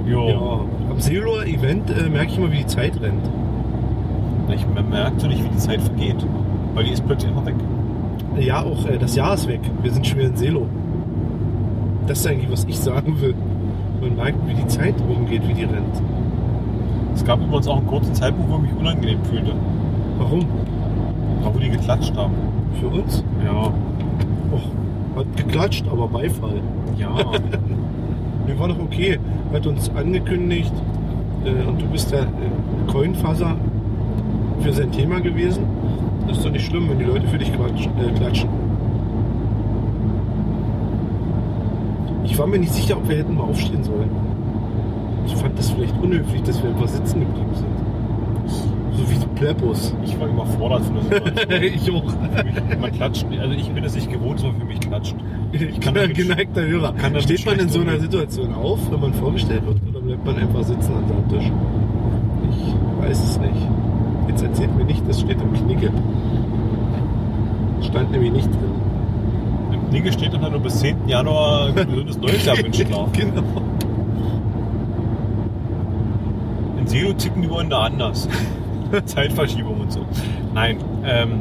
Jo. 0.07 0.29
Ja, 0.29 0.91
am 0.91 1.01
Seeloer 1.01 1.45
Event 1.47 1.89
äh, 1.91 2.09
merke 2.11 2.33
ich 2.33 2.39
immer, 2.39 2.53
wie 2.53 2.59
die 2.59 2.67
Zeit 2.67 3.01
rennt. 3.01 3.25
Ich 4.55 4.67
man 4.67 4.89
merkt 4.91 5.21
so 5.21 5.27
nicht, 5.27 5.43
wie 5.43 5.49
die 5.49 5.57
Zeit 5.57 5.81
vergeht. 5.81 6.27
Weil 6.75 6.85
die 6.85 6.93
ist 6.93 7.07
plötzlich 7.07 7.31
einfach 7.31 7.47
weg. 7.47 7.55
Ja, 8.39 8.63
auch 8.63 8.87
äh, 8.87 8.99
das 8.99 9.15
Jahr 9.15 9.35
ist 9.35 9.47
weg. 9.49 9.61
Wir 9.83 9.93
sind 9.93 10.07
schon 10.07 10.19
wieder 10.19 10.29
in 10.29 10.37
Selo. 10.37 10.67
Das 12.07 12.21
ist 12.21 12.27
eigentlich, 12.27 12.51
was 12.51 12.65
ich 12.65 12.79
sagen 12.79 13.21
will. 13.21 13.35
Man 14.01 14.17
merkt, 14.17 14.47
wie 14.47 14.55
die 14.55 14.67
Zeit 14.67 14.95
rumgeht, 15.09 15.47
wie 15.49 15.55
die 15.55 15.65
rennt. 15.65 16.03
Es 17.15 17.25
gab 17.25 17.41
übrigens 17.41 17.69
auch 17.69 17.77
einen 17.77 17.87
kurzen 17.87 18.15
Zeitpunkt, 18.15 18.51
wo 18.51 18.57
ich 18.57 18.63
mich 18.63 18.81
unangenehm 18.81 19.23
fühlte. 19.25 19.53
Warum? 20.19 20.41
Da 21.43 21.55
wo 21.55 21.59
die 21.59 21.69
geklatscht 21.69 22.17
haben. 22.17 22.35
Für 22.81 22.89
uns? 22.89 23.23
Ja. 23.45 23.73
Och, 24.53 25.17
hat 25.17 25.37
geklatscht, 25.37 25.85
aber 25.91 26.09
Beifall. 26.09 26.61
Ja. 26.99 27.11
Mir 28.47 28.59
war 28.59 28.69
doch 28.69 28.81
okay. 28.81 29.19
Hat 29.53 29.67
uns 29.67 29.91
angekündigt 29.95 30.73
äh, 31.45 31.69
und 31.69 31.81
du 31.81 31.87
bist 31.87 32.11
der 32.11 32.23
äh, 32.23 32.91
Coinfaser 32.91 33.57
für 34.63 34.73
sein 34.73 34.91
Thema 34.93 35.21
gewesen. 35.21 35.65
Das 36.29 36.39
ist 36.39 36.47
doch 36.47 36.51
nicht 36.53 36.65
schlimm, 36.67 36.89
wenn 36.89 36.99
die 36.99 37.05
Leute 37.05 37.27
für 37.29 37.39
dich 37.39 37.49
äh, 37.51 38.13
klatschen. 38.17 38.49
Ich 42.25 42.39
war 42.39 42.47
mir 42.47 42.59
nicht 42.59 42.73
sicher, 42.73 42.97
ob 42.97 43.09
wir 43.09 43.17
hätten 43.19 43.37
mal 43.37 43.45
aufstehen 43.45 43.85
sollen. 43.85 44.11
Ich 45.27 45.35
fand 45.37 45.59
das 45.59 45.71
vielleicht 45.71 45.95
unhöflich, 46.03 46.43
dass 46.43 46.63
wir 46.63 46.71
einfach 46.71 46.89
sitzen 46.89 47.21
geblieben 47.21 47.51
sind. 47.55 47.67
So 48.97 49.11
wie 49.11 49.15
die 49.19 49.27
Plebbos. 49.39 49.95
Ich 50.05 50.19
war 50.21 50.29
überfordert 50.29 50.83
von 50.85 50.95
der 50.95 51.03
Situation. 51.03 51.63
ich 51.63 51.91
auch. 51.91 52.11
Für 52.11 52.45
mich, 52.45 52.81
man 52.81 52.93
klatscht, 52.93 53.27
also 53.41 53.55
ich 53.55 53.69
bin 53.71 53.85
es 53.85 53.95
nicht 53.95 54.11
gewohnt, 54.11 54.41
sondern 54.41 54.61
für 54.61 54.67
mich 54.67 54.81
klatscht. 54.81 55.15
Ich 55.53 55.81
kann 55.81 55.95
damit- 55.95 56.15
geneigter 56.17 56.63
Hörer. 56.67 56.93
kann 56.95 57.21
Steht 57.21 57.45
man 57.45 57.59
in 57.59 57.69
so 57.69 57.81
einer. 57.81 57.99
Situation 58.01 58.55
auf, 58.55 58.79
wenn 58.91 59.01
man 59.01 59.13
vorgestellt 59.15 59.67
wird, 59.67 59.79
oder 59.91 60.01
bleibt 60.01 60.25
man 60.25 60.37
einfach 60.37 60.63
sitzen 60.65 60.93
an 60.95 61.09
seinem 61.09 61.29
Tisch? 61.29 61.53
Ich 62.51 63.03
weiß 63.09 63.25
es 63.25 63.39
nicht. 63.41 63.69
Jetzt 64.29 64.43
erzählt 64.43 64.75
mir 64.77 64.85
nicht, 64.85 65.03
das 65.09 65.21
steht 65.21 65.41
im 65.41 65.53
Knigge. 65.53 65.91
Stand 67.83 68.11
nämlich 68.13 68.33
nicht 68.33 68.47
drin. 68.51 68.71
Im 69.73 69.89
Knigge 69.91 70.13
steht 70.13 70.33
dann 70.33 70.51
nur 70.51 70.61
bis 70.61 70.79
10. 70.81 71.09
Januar 71.09 71.69
ein 71.69 71.75
gesundes 71.89 72.19
neues 72.19 72.45
Jahr 72.45 72.57
wünschen 72.59 72.91
darf. 72.91 73.13
genau. 73.13 73.43
In 76.79 76.87
Selo 76.87 77.13
ticken 77.15 77.43
die 77.43 77.51
wollen 77.51 77.71
da 77.71 77.81
anders. 77.83 78.29
Zeitverschiebung 79.07 79.81
und 79.81 79.93
so. 79.93 80.01
Nein, 80.55 80.79
ähm, 81.05 81.41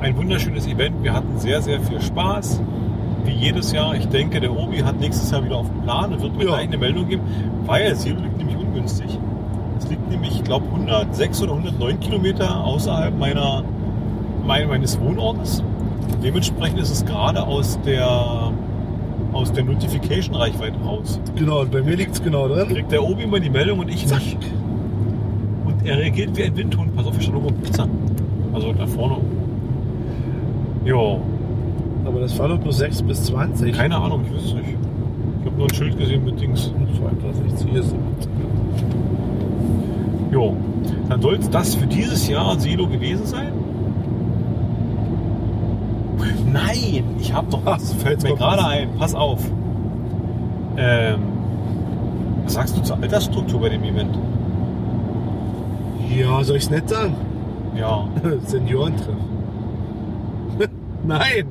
ein 0.00 0.16
wunderschönes 0.16 0.66
Event. 0.66 1.02
Wir 1.02 1.12
hatten 1.12 1.38
sehr, 1.38 1.60
sehr 1.62 1.80
viel 1.80 2.00
Spaß. 2.00 2.60
wie 3.24 3.32
jedes 3.32 3.72
Jahr. 3.72 3.94
Ich 3.94 4.08
denke, 4.08 4.40
der 4.40 4.50
Obi 4.50 4.78
hat 4.78 4.98
nächstes 4.98 5.30
Jahr 5.30 5.44
wieder 5.44 5.56
auf 5.58 5.68
dem 5.68 5.82
Plan 5.82 6.12
und 6.12 6.22
wird 6.22 6.36
mir 6.36 6.44
Ja. 6.44 6.50
gleich 6.52 6.68
eine 6.68 6.78
Meldung 6.78 7.06
geben, 7.08 7.22
weil 7.66 7.94
Silo 7.94 8.18
liegt 8.20 8.38
nämlich 8.38 8.56
ungünstig. 8.56 9.18
Es 9.90 9.96
liegt 9.96 10.08
nämlich, 10.08 10.36
ich 10.36 10.44
glaube, 10.44 10.66
106 10.66 11.42
oder 11.42 11.50
109 11.50 11.98
Kilometer 11.98 12.64
außerhalb 12.64 13.18
meiner, 13.18 13.64
mein, 14.46 14.68
meines 14.68 15.00
Wohnortes. 15.00 15.64
Dementsprechend 16.22 16.78
ist 16.78 16.92
es 16.92 17.04
gerade 17.04 17.42
aus 17.42 17.76
der, 17.84 18.52
aus 19.32 19.52
der 19.52 19.64
Notification-Reichweite 19.64 20.78
raus. 20.84 21.18
Genau, 21.34 21.64
bei 21.64 21.82
mir 21.82 21.96
liegt 21.96 22.12
es 22.12 22.22
genau 22.22 22.46
drin. 22.46 22.68
Kriegt 22.68 22.92
der 22.92 23.02
Obi 23.02 23.24
immer 23.24 23.40
die 23.40 23.50
Meldung 23.50 23.80
und 23.80 23.88
ich 23.88 24.06
nicht. 24.06 24.38
Und 25.66 25.84
er 25.84 25.98
reagiert 25.98 26.36
wie 26.36 26.44
ein 26.44 26.56
Windhund. 26.56 26.94
Pass 26.94 27.06
auf, 27.06 27.16
ich 27.16 27.24
stand 27.24 27.38
oben 27.38 27.46
auf 27.46 27.60
Pizza. 27.60 27.88
Also 28.52 28.72
da 28.72 28.86
vorne. 28.86 29.16
Jo, 30.84 31.20
Aber 32.04 32.20
das 32.20 32.38
war 32.38 32.46
doch 32.46 32.62
nur 32.62 32.72
6 32.72 33.02
bis 33.02 33.24
20. 33.24 33.76
keine 33.76 33.96
Ahnung, 33.96 34.22
ich 34.24 34.36
weiß 34.36 34.44
es 34.44 34.54
nicht. 34.54 34.68
Ich 35.40 35.46
habe 35.46 35.56
nur 35.56 35.66
ein 35.66 35.74
Schild 35.74 35.98
gesehen 35.98 36.24
mit 36.24 36.40
Dings. 36.40 36.72
62, 36.96 37.70
hier 37.72 37.80
ist 37.80 37.92
Jo, 40.32 40.56
dann 41.08 41.20
soll 41.20 41.34
es 41.34 41.50
das 41.50 41.74
für 41.74 41.86
dieses 41.86 42.28
Jahr 42.28 42.58
Silo 42.58 42.86
gewesen 42.86 43.26
sein? 43.26 43.52
Nein, 46.52 47.04
ich 47.18 47.32
habe 47.32 47.50
noch 47.50 47.64
was. 47.64 47.92
Fällt 47.94 48.22
mir 48.22 48.34
gerade 48.34 48.64
ein. 48.64 48.88
Pass 48.98 49.14
auf. 49.14 49.40
Ähm, 50.76 51.20
was 52.44 52.54
sagst 52.54 52.76
du 52.76 52.82
zur 52.82 52.96
Altersstruktur 53.00 53.60
bei 53.60 53.68
dem 53.68 53.84
Event? 53.84 54.16
Ja, 56.16 56.42
soll 56.42 56.56
ich 56.56 56.64
es 56.64 56.70
nicht 56.70 56.88
sagen? 56.88 57.14
Ja, 57.76 58.08
Seniorentreff. 58.46 59.14
Nein, 61.06 61.46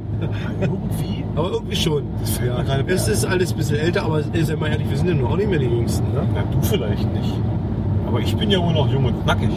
irgendwie. 0.60 1.24
aber 1.36 1.52
irgendwie 1.52 1.76
schon. 1.76 2.04
fällt 2.24 2.68
Ja, 2.68 2.78
es 2.88 3.08
ist 3.08 3.26
alles 3.26 3.52
ein 3.52 3.58
bisschen 3.58 3.78
älter, 3.78 4.04
aber 4.04 4.20
ist 4.20 4.50
ja 4.50 4.56
mal 4.58 4.70
ehrlich, 4.70 4.90
wir 4.90 4.98
sind 4.98 5.08
ja 5.08 5.14
nur 5.16 5.30
auch 5.30 5.38
nicht 5.38 5.50
mehr 5.50 5.60
die 5.60 5.66
Jüngsten. 5.66 6.12
Ne? 6.14 6.28
Na, 6.34 6.44
du 6.52 6.62
vielleicht 6.62 7.12
nicht. 7.14 7.34
Aber 8.10 8.20
ich 8.22 8.36
bin 8.36 8.50
ja 8.50 8.60
wohl 8.60 8.74
noch 8.74 8.92
jung 8.92 9.06
und 9.06 9.24
knackig. 9.24 9.50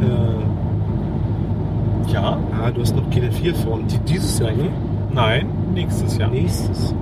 Äh, 0.00 2.12
Ja? 2.12 2.38
ja, 2.62 2.70
du 2.70 2.80
hast 2.80 2.94
noch 2.94 3.08
keine 3.10 3.30
vier 3.32 3.54
vorn. 3.54 3.82
Die, 3.88 3.98
dieses 4.12 4.38
Jahr, 4.38 4.52
ne? 4.52 4.68
Nein, 5.12 5.46
nächstes 5.74 6.16
Jahr. 6.16 6.30
Nächstes. 6.30 6.94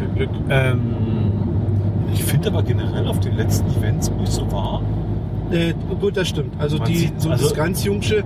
Ja 0.00 0.06
Glück. 0.16 0.30
Ähm, 0.48 0.80
ich 2.12 2.24
finde 2.24 2.48
aber 2.48 2.62
generell 2.62 3.06
auf 3.06 3.20
den 3.20 3.36
letzten 3.36 3.68
Events, 3.78 4.10
wo 4.16 4.22
ich 4.22 4.30
so 4.30 4.50
war, 4.50 4.80
Äh, 5.52 5.74
gut, 6.00 6.16
das 6.16 6.28
stimmt. 6.28 6.54
Also 6.58 6.78
die, 6.78 6.96
sieht- 6.96 7.20
so 7.20 7.28
also- 7.28 7.44
das 7.44 7.54
ganz 7.54 7.84
Jungsche, 7.84 8.18
äh, 8.18 8.22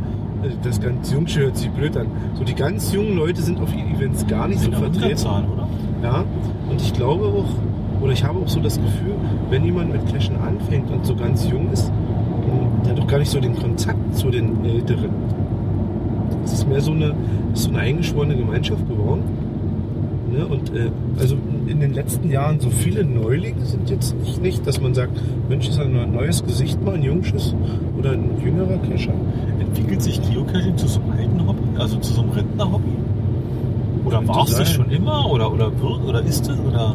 das 0.62 0.80
ganz 0.80 1.10
Jungsche 1.12 1.40
hört 1.40 1.56
sich 1.56 1.70
blöd 1.70 1.96
an. 1.96 2.06
So 2.34 2.44
die 2.44 2.54
ganz 2.54 2.92
jungen 2.92 3.16
Leute 3.16 3.42
sind 3.42 3.60
auf 3.60 3.70
Events 3.74 4.26
gar 4.26 4.46
nicht 4.46 4.60
so 4.60 4.70
vertreten. 4.70 5.26
Oder? 5.26 5.68
Ja, 6.02 6.24
und 6.70 6.80
ich 6.80 6.92
glaube 6.92 7.24
auch, 7.24 7.48
oder 8.04 8.12
ich 8.12 8.22
habe 8.22 8.38
auch 8.38 8.48
so 8.48 8.60
das 8.60 8.76
Gefühl, 8.76 9.14
wenn 9.48 9.64
jemand 9.64 9.90
mit 9.90 10.12
Cashen 10.12 10.36
anfängt 10.36 10.90
und 10.90 11.06
so 11.06 11.16
ganz 11.16 11.48
jung 11.48 11.72
ist, 11.72 11.90
der 12.84 12.92
hat 12.92 12.98
doch 12.98 13.06
gar 13.06 13.18
nicht 13.18 13.30
so 13.30 13.40
den 13.40 13.56
Kontakt 13.56 14.14
zu 14.14 14.28
den 14.28 14.62
Älteren. 14.62 15.08
Es 16.44 16.52
ist 16.52 16.68
mehr 16.68 16.82
so 16.82 16.92
eine, 16.92 17.14
so 17.54 17.70
eine 17.70 17.78
eingeschworene 17.78 18.36
Gemeinschaft 18.36 18.86
geworden. 18.86 19.22
Ne? 20.30 20.44
Und 20.44 20.76
äh, 20.76 20.90
also 21.18 21.36
in 21.66 21.80
den 21.80 21.94
letzten 21.94 22.30
Jahren 22.30 22.60
so 22.60 22.68
viele 22.68 23.06
Neulinge 23.06 23.64
sind 23.64 23.88
jetzt 23.88 24.14
nicht, 24.20 24.42
nicht 24.42 24.66
dass 24.66 24.82
man 24.82 24.92
sagt, 24.92 25.18
Mensch, 25.48 25.66
ist 25.70 25.80
ein 25.80 26.12
neues 26.12 26.44
Gesicht 26.44 26.84
mal, 26.84 26.96
ein 26.96 27.02
Jungsches 27.02 27.54
oder 27.98 28.10
ein 28.10 28.32
jüngerer 28.44 28.76
Cacher. 28.86 29.14
Entwickelt 29.58 30.02
sich 30.02 30.20
Geocaching 30.20 30.76
zu 30.76 30.88
so 30.88 31.00
einem 31.00 31.12
alten 31.12 31.48
Hobby, 31.48 31.62
also 31.78 31.96
zu 32.00 32.12
so 32.12 32.20
einem 32.20 32.32
Rentner-Hobby? 32.32 32.92
Oder 34.04 34.28
war 34.28 34.44
es 34.44 34.56
das 34.56 34.70
schon 34.70 34.90
immer? 34.90 35.30
Oder, 35.30 35.50
oder 35.50 35.72
wird, 35.80 36.04
oder 36.06 36.22
ist 36.22 36.46
es? 36.50 36.58
Oder? 36.60 36.94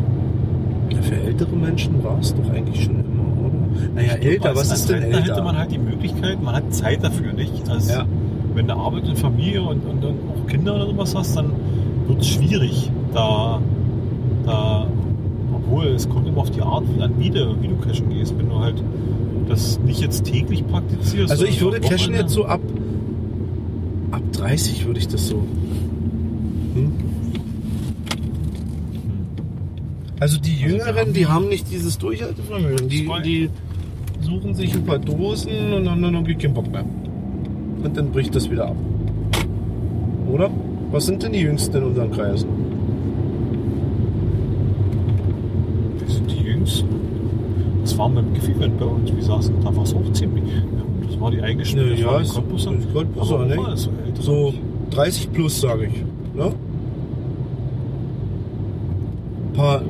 Ältere 1.20 1.56
Menschen 1.56 2.04
war 2.04 2.18
es 2.20 2.34
doch 2.36 2.50
eigentlich 2.50 2.84
schon 2.84 2.96
immer, 3.00 3.48
oder? 3.48 3.90
Naja, 3.96 4.14
älter, 4.14 4.56
was 4.56 4.72
ist 4.72 4.90
denn 4.90 5.04
älter? 5.04 5.22
hätte 5.22 5.42
man 5.44 5.58
halt 5.58 5.72
die 5.72 5.78
Möglichkeit, 5.78 6.42
man 6.42 6.56
hat 6.56 6.74
Zeit 6.74 7.04
dafür, 7.04 7.34
nicht? 7.34 7.70
Also, 7.70 7.94
Ja. 7.94 8.06
Wenn 8.56 8.68
du 8.68 8.74
Arbeit 8.74 9.08
und 9.08 9.18
Familie 9.18 9.62
und, 9.62 9.86
und 9.86 10.04
dann 10.04 10.16
auch 10.34 10.48
Kinder 10.48 10.76
oder 10.76 10.88
sowas 10.88 11.16
hast, 11.16 11.38
dann 11.38 11.52
wird 12.08 12.22
es 12.22 12.28
schwierig, 12.28 12.92
da, 13.14 13.62
da, 14.46 14.88
obwohl 15.54 15.86
es 15.86 16.10
kommt 16.10 16.28
immer 16.28 16.40
auf 16.40 16.50
die 16.50 16.62
Art 16.62 16.84
an, 17.00 17.14
wie 17.20 17.30
du, 17.30 17.56
wie 17.62 17.68
du 17.68 17.76
cashen 17.78 18.10
gehst. 18.10 18.38
Wenn 18.38 18.50
du 18.50 18.60
halt 18.60 18.84
das 19.48 19.80
nicht 19.80 20.02
jetzt 20.02 20.26
täglich 20.26 20.66
praktizierst. 20.68 21.32
Also 21.32 21.46
ich 21.46 21.62
würde 21.62 21.80
cashen 21.80 22.14
jetzt 22.14 22.32
so 22.34 22.46
ab, 22.46 22.62
ab 24.12 24.22
30 24.34 24.86
würde 24.86 25.00
ich 25.00 25.08
das 25.08 25.28
so. 25.28 25.44
Hm? 26.76 26.92
Also 30.20 30.38
die 30.40 30.56
Jüngeren, 30.56 31.14
die 31.14 31.26
haben 31.28 31.48
nicht 31.48 31.72
dieses 31.72 31.98
Durchhaltevermögen. 31.98 32.90
Die, 32.90 33.08
die 33.24 33.50
suchen 34.22 34.54
sich 34.54 34.74
ein 34.76 34.84
paar 34.86 35.00
Dosen 35.00 35.74
und 35.74 35.86
dann 35.86 36.04
haben 36.16 36.26
die 36.26 36.36
keinen 36.36 36.54
Bock 36.54 36.70
mehr. 36.72 36.84
Und 37.84 37.96
dann 37.96 38.12
bricht 38.12 38.36
das 38.36 38.50
wieder 38.52 38.68
ab. 38.68 38.76
Oder? 40.30 40.50
Was 40.92 41.06
sind 41.06 41.24
denn 41.24 41.32
die 41.34 41.40
Jüngsten 41.40 41.78
in 41.78 41.84
unseren 41.84 42.12
Kreisen? 42.12 42.50
Wir 46.00 46.08
sind 46.10 46.32
die 46.32 46.44
Jüngsten. 46.44 46.90
Das 47.84 47.98
war 47.98 48.10
beim 48.10 48.34
Giff-Event 48.34 48.78
bei 48.78 48.86
uns. 48.86 49.14
Wir 49.16 49.24
saßen, 49.24 49.56
da 49.64 49.74
war 49.76 49.84
es 49.84 49.94
auch 49.94 50.12
ziemlich. 50.12 50.44
Ja, 50.46 50.62
das 51.08 51.20
war 51.20 51.32
die 51.32 51.42
eingeschnittene 51.42 51.96
Ja, 51.96 52.12
ja, 52.14 52.20
ist- 52.20 52.34
Cottbusser. 52.34 52.72
ne? 53.46 53.58
So 54.20 54.54
30 54.92 55.32
plus, 55.32 55.62
sage 55.62 55.86
ich. 55.86 56.04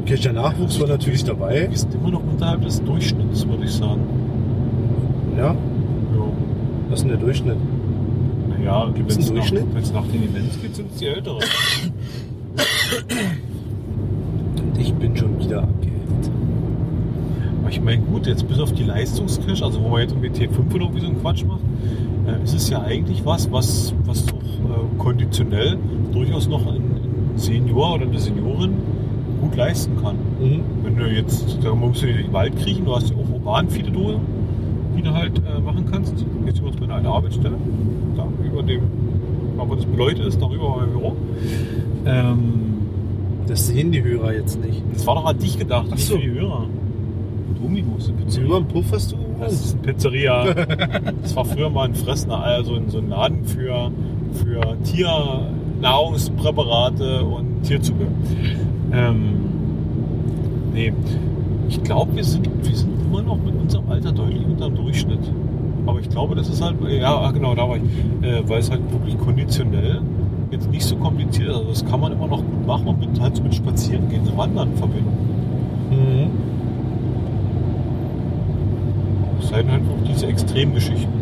Kescher 0.09 0.33
Nachwuchs 0.33 0.79
war 0.79 0.87
natürlich 0.87 1.23
dabei. 1.23 1.67
Wir 1.69 1.77
sind 1.77 1.93
immer 1.93 2.09
noch 2.09 2.23
unterhalb 2.23 2.63
des 2.63 2.83
Durchschnitts, 2.83 3.47
würde 3.47 3.65
ich 3.65 3.71
sagen. 3.71 4.01
Ja, 5.37 5.51
Ja. 5.51 5.55
was 6.89 6.95
ist 6.97 7.01
denn 7.03 7.09
der 7.09 7.19
Durchschnitt? 7.19 7.57
Naja, 8.49 8.89
Gibt's 8.95 8.97
einen 8.97 9.05
wenn's 9.07 9.27
nach- 9.27 9.33
Durchschnitt? 9.35 9.65
Wenn 9.71 9.83
es 9.83 9.93
nach 9.93 10.07
den 10.07 10.23
Events 10.23 10.59
geht, 10.59 10.75
sind 10.75 10.87
es 10.91 10.97
die 10.97 11.05
Älteren. 11.05 11.43
Und 14.57 14.79
ich 14.79 14.91
bin 14.95 15.15
schon 15.15 15.39
wieder 15.39 15.61
abgehängt. 15.61 16.31
Aber 17.61 17.69
ich 17.69 17.79
meine, 17.81 18.01
gut, 18.01 18.25
jetzt 18.25 18.47
bis 18.47 18.59
auf 18.59 18.73
die 18.73 18.85
Leistungscache, 18.85 19.63
also 19.63 19.79
wo 19.83 19.89
man 19.89 20.01
jetzt 20.01 20.13
irgendwie 20.15 20.29
T5 20.29 20.73
oder 20.73 20.85
irgendwie 20.85 21.01
so 21.01 21.07
einen 21.07 21.21
Quatsch 21.21 21.45
macht, 21.45 21.59
äh, 22.27 22.43
ist 22.43 22.55
es 22.55 22.67
ja 22.71 22.81
eigentlich 22.81 23.23
was, 23.25 23.51
was, 23.51 23.93
was 24.05 24.23
auch 24.29 24.33
äh, 24.33 24.97
konditionell 24.97 25.77
durchaus 26.11 26.47
noch 26.49 26.65
ein, 26.65 26.77
ein 26.77 27.37
Senior 27.37 27.93
oder 27.93 28.05
eine 28.07 28.17
Seniorin 28.19 28.73
gut 29.41 29.55
leisten 29.55 29.93
kann. 30.01 30.15
Mhm. 30.39 30.61
Wenn 30.83 30.95
du 30.97 31.05
jetzt, 31.07 31.57
da 31.63 31.73
musst 31.75 32.01
du 32.03 32.07
in 32.07 32.17
den 32.17 32.33
Wald 32.33 32.55
kriechen, 32.57 32.85
du 32.85 32.95
hast 32.95 33.09
ja 33.09 33.15
auch 33.15 33.29
urban 33.33 33.67
viele 33.69 33.89
Dohe, 33.91 34.19
die 34.97 35.01
du 35.01 35.13
halt 35.13 35.39
äh, 35.39 35.59
machen 35.61 35.85
kannst. 35.91 36.13
Jetzt 36.45 36.59
übrigens 36.59 36.79
meine 36.79 36.93
alte 36.95 37.07
Arbeitsstelle, 37.09 37.55
da 38.17 38.25
über 38.45 38.63
dem, 38.63 38.81
wo 39.57 39.75
das 39.75 39.85
beleuchtet 39.85 40.25
ist, 40.27 40.41
darüber 40.41 40.77
mein 40.77 40.89
Büro. 40.91 41.15
Ähm, 42.05 42.37
Das 43.47 43.67
sehen 43.67 43.91
die 43.91 44.03
Hörer 44.03 44.33
jetzt 44.33 44.59
nicht. 44.63 44.81
das 44.93 45.05
war 45.07 45.15
doch 45.15 45.25
an 45.25 45.37
dich 45.39 45.57
gedacht, 45.57 45.87
Ach 45.91 45.97
so. 45.97 46.15
für 46.15 46.21
die 46.21 46.31
Hörer. 46.31 46.65
Domino's, 47.61 48.07
eine 48.09 48.17
Pizzeria. 48.17 48.47
Über 48.47 48.59
den 48.61 48.67
Puff 48.67 48.85
hast 48.93 49.11
du 49.11 49.15
Das 49.39 49.53
ist 49.53 49.73
eine 49.73 49.81
Pizzeria. 49.83 50.45
Das 51.21 51.35
war 51.35 51.43
früher 51.45 51.69
mal 51.69 51.87
ein 51.89 51.95
Fressner, 51.95 52.41
also 52.41 52.75
in 52.75 52.89
so 52.89 52.97
ein 52.99 53.09
Laden 53.09 53.43
für, 53.45 53.91
für 54.33 54.61
Tiernahrungspräparate 54.83 57.23
und 57.25 57.63
Tierzubehör. 57.63 58.07
Ähm, 58.91 59.21
nee, 60.73 60.93
ich 61.67 61.83
glaube, 61.83 62.15
wir 62.15 62.23
sind, 62.23 62.49
wir 62.63 62.75
sind 62.75 62.89
immer 63.07 63.21
noch 63.21 63.37
mit 63.43 63.55
unserem 63.59 63.89
Alter 63.89 64.11
deutlich 64.11 64.45
unter 64.45 64.67
dem 64.67 64.75
Durchschnitt. 64.75 65.19
Aber 65.85 65.99
ich 65.99 66.09
glaube, 66.09 66.35
das 66.35 66.49
ist 66.49 66.61
halt, 66.61 66.75
ja, 66.89 67.15
ah, 67.15 67.31
genau, 67.31 67.55
da 67.55 67.67
war 67.67 67.77
ich, 67.77 67.83
äh, 68.27 68.47
weil 68.47 68.59
es 68.59 68.69
halt 68.69 68.81
wirklich 68.91 69.17
konditionell 69.19 70.01
jetzt 70.51 70.69
nicht 70.71 70.83
so 70.83 70.95
kompliziert 70.95 71.49
ist. 71.49 71.55
Also 71.55 71.69
das 71.69 71.85
kann 71.85 71.99
man 71.99 72.11
immer 72.11 72.27
noch 72.27 72.43
gut 72.43 72.65
machen 72.65 72.87
und 72.87 72.99
mit, 72.99 73.19
halt 73.19 73.35
so 73.35 73.43
mit 73.43 73.55
Spazierengehen, 73.55 74.25
so 74.25 74.35
Wandern 74.37 74.73
verbinden. 74.75 75.11
Mhm. 75.91 76.29
Es 79.39 79.49
sei 79.49 79.61
denn 79.61 79.71
halt 79.71 79.83
auch 79.83 80.07
diese 80.07 80.27
Extremgeschichten. 80.27 81.19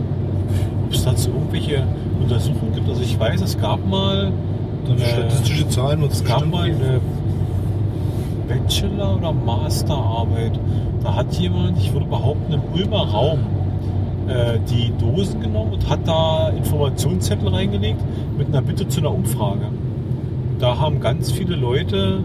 Ob 0.86 0.94
es 0.94 1.04
dazu 1.04 1.30
irgendwelche 1.30 1.84
Untersuchungen 2.22 2.74
gibt. 2.74 2.88
Also 2.90 3.02
ich 3.02 3.20
weiß, 3.20 3.42
es 3.42 3.58
gab 3.58 3.86
mal, 3.88 4.32
Äh, 4.90 5.06
statistische 5.06 5.68
Zahlen 5.68 6.02
und 6.04 6.12
es 6.14 6.24
gab 6.24 6.50
mal 6.50 6.64
eine 6.64 7.02
Bachelor- 8.48 9.18
oder 9.18 9.34
Masterarbeit. 9.34 10.60
Da 11.04 11.16
hat 11.16 11.34
jemand, 11.36 11.78
ich 11.78 11.94
würde 11.94 12.06
behaupten, 12.06 12.54
im 12.54 12.62
Ulmer 12.74 13.08
Raum 13.08 13.40
äh, 14.28 14.60
die 14.70 14.92
Dosen 15.00 15.42
genommen 15.42 15.74
und 15.74 15.90
hat 15.90 16.08
da 16.08 16.50
Informationszettel 16.50 17.50
reingelegt 17.50 18.02
mit 18.38 18.48
einer 18.48 18.62
Bitte 18.62 18.88
zu 18.88 19.00
einer 19.02 19.14
Umfrage. 19.14 19.68
Da 20.60 20.80
haben 20.80 21.00
ganz 21.00 21.32
viele 21.32 21.56
Leute 21.56 22.24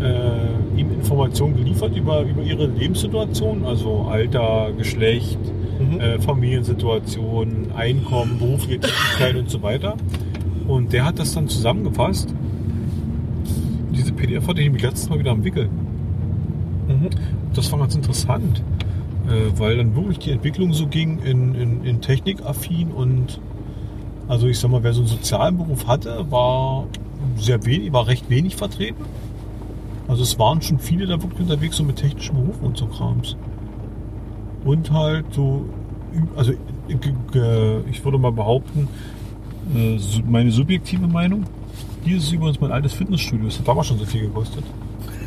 äh, 0.00 0.80
ihm 0.80 0.92
Informationen 0.92 1.56
geliefert 1.56 1.96
über, 1.96 2.22
über 2.22 2.42
ihre 2.42 2.66
Lebenssituation, 2.66 3.64
also 3.64 4.06
Alter, 4.10 4.68
Geschlecht, 4.76 5.38
Mhm. 5.78 6.00
äh, 6.00 6.18
Familiensituation, 6.20 7.66
Einkommen, 7.76 8.38
berufliche 8.38 8.80
Tätigkeit 8.80 9.36
und 9.36 9.50
so 9.50 9.62
weiter. 9.62 9.96
Und 10.66 10.92
der 10.92 11.04
hat 11.04 11.18
das 11.18 11.34
dann 11.34 11.48
zusammengefasst 11.48 12.34
diese 13.96 14.12
PDF 14.12 14.46
hatte 14.46 14.60
ich 14.60 14.66
nämlich 14.66 14.82
letztes 14.82 15.08
Mal 15.08 15.18
wieder 15.18 15.30
am 15.32 15.44
Wickel. 15.44 15.68
Mhm. 16.88 17.08
Das 17.54 17.70
war 17.72 17.78
ganz 17.80 17.94
interessant, 17.94 18.62
äh, 19.28 19.58
weil 19.58 19.76
dann 19.78 19.94
wirklich 19.96 20.18
die 20.18 20.30
Entwicklung 20.30 20.72
so 20.72 20.86
ging 20.86 21.18
in, 21.20 21.54
in, 21.54 21.84
in 21.84 22.00
technikaffin 22.00 22.90
und 22.92 23.40
also 24.28 24.46
ich 24.48 24.58
sag 24.58 24.70
mal, 24.70 24.82
wer 24.82 24.92
so 24.92 25.00
einen 25.00 25.08
sozialen 25.08 25.56
Beruf 25.56 25.86
hatte, 25.86 26.26
war 26.30 26.86
sehr 27.36 27.64
wenig, 27.64 27.92
war 27.92 28.06
recht 28.08 28.28
wenig 28.28 28.56
vertreten. 28.56 29.04
Also 30.08 30.22
es 30.22 30.38
waren 30.38 30.62
schon 30.62 30.78
viele 30.78 31.06
da 31.06 31.20
wirklich 31.22 31.40
unterwegs 31.40 31.76
so 31.76 31.84
mit 31.84 31.96
technischen 31.96 32.34
Berufen 32.36 32.64
und 32.66 32.76
so 32.76 32.86
Krams. 32.86 33.36
Und 34.64 34.90
halt 34.92 35.26
so, 35.32 35.64
also 36.36 36.52
g- 36.52 37.80
ich 37.90 38.04
würde 38.04 38.18
mal 38.18 38.32
behaupten, 38.32 38.88
äh, 39.74 39.98
meine 40.28 40.50
subjektive 40.50 41.06
Meinung, 41.06 41.44
hier 42.06 42.18
ist 42.18 42.32
übrigens 42.32 42.60
mein 42.60 42.70
altes 42.70 42.92
Fitnessstudio, 42.94 43.46
das 43.46 43.58
hat 43.58 43.68
damals 43.68 43.88
schon 43.88 43.98
so 43.98 44.04
viel 44.04 44.22
gekostet. 44.22 44.64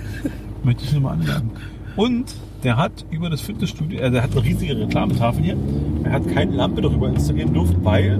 Möchte 0.64 0.85
ich 0.85 0.93
nochmal 0.93 1.14
anmerken. 1.14 1.51
Und 1.95 2.34
der 2.64 2.77
hat 2.77 3.06
über 3.11 3.30
das 3.30 3.41
Fitnessstudio, 3.41 3.99
äh, 3.99 4.10
der 4.10 4.23
hat 4.23 4.31
eine 4.31 4.43
riesige 4.43 4.77
Reklametafel 4.77 5.43
hier. 5.43 5.57
Er 6.03 6.14
hat 6.14 6.27
keine 6.30 6.56
Lampe 6.56 6.81
darüber 6.81 7.10
installieren 7.10 7.53
dürfen, 7.53 7.84
weil. 7.84 8.18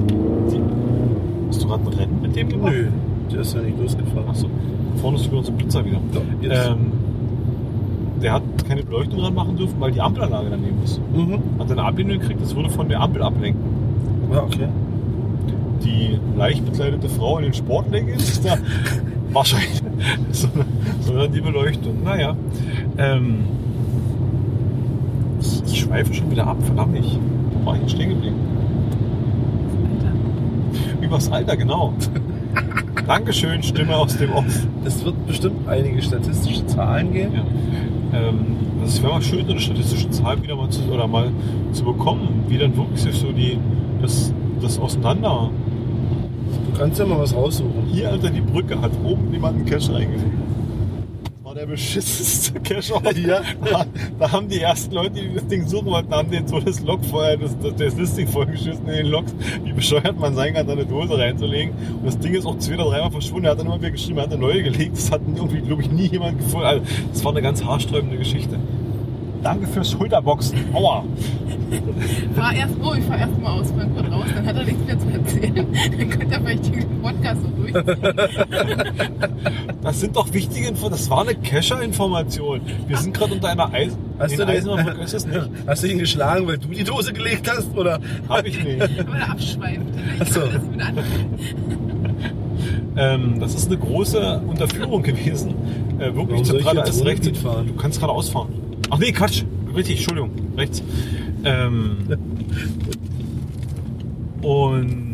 Die, 0.52 0.62
hast 1.50 1.64
du 1.64 1.68
gerade 1.68 1.84
ein 1.84 1.94
Rennen 1.94 2.22
mit 2.22 2.36
dem 2.36 2.50
gemacht? 2.50 2.74
Nö, 2.74 2.88
der 3.32 3.42
ist 3.42 3.54
ja 3.54 3.62
nicht 3.62 3.80
losgefahren. 3.80 4.30
Achso, 4.30 4.50
vorne 4.98 5.18
ist 5.18 5.28
übrigens 5.28 5.50
ein 5.50 5.58
Blitzer 5.58 5.86
wieder. 5.86 6.00
jetzt. 6.42 6.68
Ähm, 6.68 6.92
der 8.22 8.34
hat 8.34 8.44
keine 8.68 8.84
Beleuchtung 8.84 9.20
dran 9.20 9.34
machen 9.34 9.56
dürfen, 9.56 9.80
weil 9.80 9.94
die 9.94 10.02
Ampelanlage 10.02 10.50
daneben 10.50 10.84
ist. 10.84 11.00
Mhm. 11.14 11.40
Hat 11.58 11.72
eine 11.72 11.84
Ablehnung 11.84 12.20
gekriegt, 12.20 12.42
das 12.42 12.54
würde 12.54 12.70
von 12.70 12.90
der 12.90 13.00
Ampel 13.00 13.22
ablenken. 13.24 13.62
Ja, 14.32 14.44
okay. 14.44 14.68
Die 15.84 16.20
leicht 16.38 16.66
bekleidete 16.66 17.10
Frau 17.10 17.38
in 17.38 17.46
den 17.46 17.54
Sportleggings, 17.54 18.42
da 18.42 18.58
wahrscheinlich, 19.32 19.82
sondern, 20.32 20.68
sondern 21.02 21.32
die 21.32 21.42
Beleuchtung. 21.42 22.04
Naja, 22.04 22.36
ähm, 22.98 23.40
ich, 25.40 25.64
ich 25.72 25.80
schweife 25.82 26.14
schon 26.14 26.30
wieder 26.32 26.48
ab, 26.48 26.58
verdammt 26.64 26.94
nicht. 26.94 27.20
Wo 27.54 27.66
war 27.66 27.76
ich 27.76 27.82
denn 27.82 27.90
stehen 27.90 28.10
geblieben? 28.10 28.36
Übers 31.02 31.32
Alter, 31.32 31.56
genau. 31.58 31.94
Dankeschön, 33.08 33.64
Stimme 33.64 33.96
aus 33.96 34.18
dem 34.18 34.32
Off. 34.32 34.68
Es 34.86 35.04
wird 35.04 35.26
bestimmt 35.26 35.68
einige 35.68 36.02
statistische 36.02 36.66
Zahlen 36.68 37.12
geben. 37.14 37.34
Ja. 37.34 38.20
Ähm, 38.20 38.40
also 38.82 38.94
es 38.94 39.02
wäre 39.02 39.14
mal 39.14 39.22
schön, 39.22 39.46
so 39.46 39.52
eine 39.52 39.60
statistische 39.60 40.10
Zahl 40.10 40.42
wieder 40.42 40.56
mal 40.56 40.70
zu, 40.70 40.82
oder 40.92 41.08
mal 41.08 41.32
zu 41.72 41.84
bekommen, 41.84 42.44
wie 42.48 42.58
dann 42.58 42.76
wirklich 42.76 43.02
sich 43.02 43.16
so 43.16 43.32
die, 43.32 43.58
das, 44.02 44.34
das 44.62 44.80
auseinander. 44.80 45.50
Du 46.80 46.86
kannst 46.86 46.98
ja 46.98 47.06
mal 47.06 47.20
was 47.20 47.36
raussuchen. 47.36 47.88
Hier 47.92 48.10
unter 48.10 48.30
die 48.30 48.40
Brücke 48.40 48.80
hat 48.80 48.94
oben 49.04 49.34
jemand 49.34 49.58
einen 49.58 49.66
Cash 49.66 49.90
reingelegt. 49.90 50.32
Das 51.24 51.44
war 51.44 51.54
der 51.54 51.66
beschissenste 51.66 52.58
Cash. 52.64 52.88
Ja. 53.18 53.42
Da, 53.70 53.86
da 54.18 54.32
haben 54.32 54.48
die 54.48 54.62
ersten 54.62 54.96
Leute, 54.96 55.16
die 55.20 55.34
das 55.34 55.46
Ding 55.48 55.68
suchen 55.68 55.88
wollten, 55.88 56.10
haben 56.14 56.32
den 56.32 56.48
so 56.48 56.62
das 56.62 56.80
vorher, 57.10 57.36
das, 57.36 57.60
das, 57.60 57.76
das 57.76 57.98
Listing 57.98 58.30
vollgeschissen 58.30 58.88
in 58.88 58.96
den 58.96 59.08
Logs, 59.08 59.36
wie 59.66 59.74
bescheuert 59.74 60.18
man 60.18 60.36
sein 60.36 60.54
kann, 60.54 60.68
da 60.68 60.72
eine 60.72 60.86
Dose 60.86 61.18
reinzulegen. 61.18 61.74
Und 61.98 62.06
das 62.06 62.18
Ding 62.18 62.34
ist 62.34 62.46
auch 62.46 62.58
zwei 62.60 62.76
oder 62.76 62.92
dreimal 62.92 63.12
verschwunden. 63.12 63.48
Er 63.48 63.52
hat 63.52 63.60
dann 63.60 63.66
immer 63.66 63.80
wieder 63.80 63.92
geschrieben, 63.92 64.20
er 64.20 64.24
hat 64.24 64.32
eine 64.32 64.40
neue 64.40 64.64
gelegt. 64.64 64.96
Das 64.96 65.12
hat 65.12 65.20
irgendwie, 65.36 65.60
glaube 65.60 65.82
ich, 65.82 65.92
nie 65.92 66.08
jemand 66.08 66.38
gefunden. 66.38 66.66
Also, 66.66 66.84
das 67.12 67.26
war 67.26 67.34
eine 67.34 67.42
ganz 67.42 67.62
haarsträubende 67.62 68.18
Geschichte. 68.18 68.58
Danke 69.44 69.68
fürs 69.68 69.92
Schulterboxen. 69.92 70.58
Aua. 70.74 71.04
Fahr 72.36 72.54
erst, 72.54 72.74
oh, 72.84 72.94
ich 72.94 73.04
fahr 73.06 73.20
erst 73.20 73.40
mal 73.40 73.60
aus 73.60 73.72
Frankfurt 73.72 74.12
raus, 74.12 74.26
dann 74.36 74.46
hat 74.46 74.56
er 74.56 74.64
nichts 74.64 74.86
mehr 74.86 75.00
zu 75.00 75.08
erzählen. 75.08 75.68
Dann 75.98 76.10
könnte 76.10 76.34
er 76.34 76.42
vielleicht 76.42 76.66
den 76.66 77.02
Podcast 77.02 77.42
so 77.42 77.50
durchziehen. 77.50 78.16
Das 79.82 80.00
sind 80.00 80.16
doch 80.16 80.34
wichtige 80.34 80.68
Info. 80.68 80.90
Das 80.90 81.10
war 81.10 81.22
eine 81.22 81.36
Kescher-Information. 81.36 82.62
Wir 82.88 82.98
sind 82.98 83.16
gerade 83.16 83.34
unter 83.34 83.50
einer 83.50 83.72
Eis 83.72 83.96
Hast, 84.20 84.38
du 84.38 84.46
den, 84.46 85.00
ist 85.02 85.14
es 85.14 85.26
nicht. 85.26 85.50
hast 85.68 85.84
du 85.84 85.88
ihn 85.88 86.00
geschlagen, 86.00 86.46
weil 86.48 86.58
du 86.58 86.68
die 86.68 86.84
Dose 86.84 87.14
gelegt 87.14 87.50
hast? 87.50 87.76
Oder? 87.76 88.00
Hab 88.28 88.46
ich 88.46 88.62
nicht. 88.62 88.82
Aber 89.00 89.16
er 89.16 89.32
abschweift. 89.32 89.82
Ach 90.20 90.28
so. 90.28 90.42
Das 90.42 90.56
ist 90.56 90.74
wieder 90.74 90.86
anders. 90.88 91.06
Ähm, 92.98 93.40
das 93.40 93.56
ist 93.56 93.68
eine 93.68 93.78
große 93.78 94.42
Unterführung 94.46 95.04
gewesen. 95.04 95.54
Äh, 96.00 96.14
wirklich 96.14 96.50
Warum 96.52 96.86
ist 96.86 97.00
ohne 97.00 97.10
rechts. 97.10 97.26
mitfahren? 97.26 97.68
Du 97.68 97.74
kannst 97.76 98.00
gerade 98.00 98.12
ausfahren. 98.12 98.50
Ach 98.90 98.98
nee, 98.98 99.12
Quatsch. 99.12 99.44
Richtig, 99.76 99.98
Entschuldigung. 99.98 100.32
Rechts. 100.58 100.82
Ähm, 101.44 101.98
und 104.42 105.09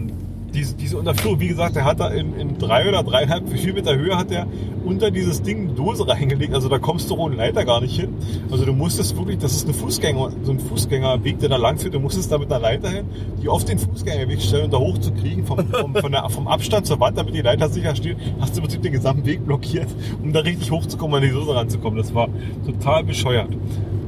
diese, 0.55 0.75
diese 0.75 0.97
Unterführung, 0.97 1.39
wie 1.39 1.49
gesagt, 1.49 1.75
der 1.75 1.85
hat 1.85 1.99
da 1.99 2.07
in, 2.07 2.35
in 2.39 2.57
drei 2.57 2.87
oder 2.87 3.03
dreieinhalb, 3.03 3.47
vier 3.49 3.73
Meter 3.73 3.95
Höhe 3.95 4.17
hat 4.17 4.31
er 4.31 4.47
unter 4.83 5.11
dieses 5.11 5.41
Ding 5.41 5.65
eine 5.65 5.73
Dose 5.73 6.07
reingelegt. 6.07 6.53
Also 6.53 6.69
da 6.69 6.79
kommst 6.79 7.09
du 7.09 7.15
ohne 7.15 7.35
Leiter 7.35 7.65
gar 7.65 7.81
nicht 7.81 7.99
hin. 7.99 8.13
Also 8.49 8.65
du 8.65 8.73
musstest 8.73 9.17
wirklich, 9.17 9.37
das 9.39 9.53
ist 9.53 9.65
eine 9.65 9.73
Fußgänger, 9.73 10.31
so 10.43 10.51
ein 10.51 10.59
Fußgängerweg, 10.59 11.39
der 11.39 11.49
da 11.49 11.57
lang 11.57 11.77
führt. 11.77 11.93
Du 11.93 11.99
musstest 11.99 12.31
da 12.31 12.37
mit 12.37 12.51
einer 12.51 12.61
Leiter 12.61 12.89
hin, 12.89 13.05
die 13.41 13.49
auf 13.49 13.65
den 13.65 13.77
Fußgängerweg 13.77 14.41
stellen 14.41 14.65
und 14.65 14.73
da 14.73 14.77
hochzukriegen 14.77 15.45
vom, 15.45 15.59
vom, 15.67 15.95
von 15.95 16.11
der, 16.11 16.29
vom 16.29 16.47
Abstand 16.47 16.87
zur 16.87 16.99
Wand, 16.99 17.17
damit 17.17 17.35
die 17.35 17.41
Leiter 17.41 17.69
sicher 17.69 17.95
steht, 17.95 18.17
hast 18.39 18.55
du 18.55 18.59
im 18.59 18.63
Prinzip 18.63 18.81
den 18.81 18.93
gesamten 18.93 19.25
Weg 19.25 19.45
blockiert, 19.45 19.87
um 20.23 20.31
da 20.31 20.39
richtig 20.39 20.71
hochzukommen, 20.71 21.17
an 21.17 21.23
die 21.23 21.31
Dose 21.31 21.53
ranzukommen. 21.53 21.97
Das 21.97 22.13
war 22.13 22.29
total 22.65 23.03
bescheuert. 23.03 23.49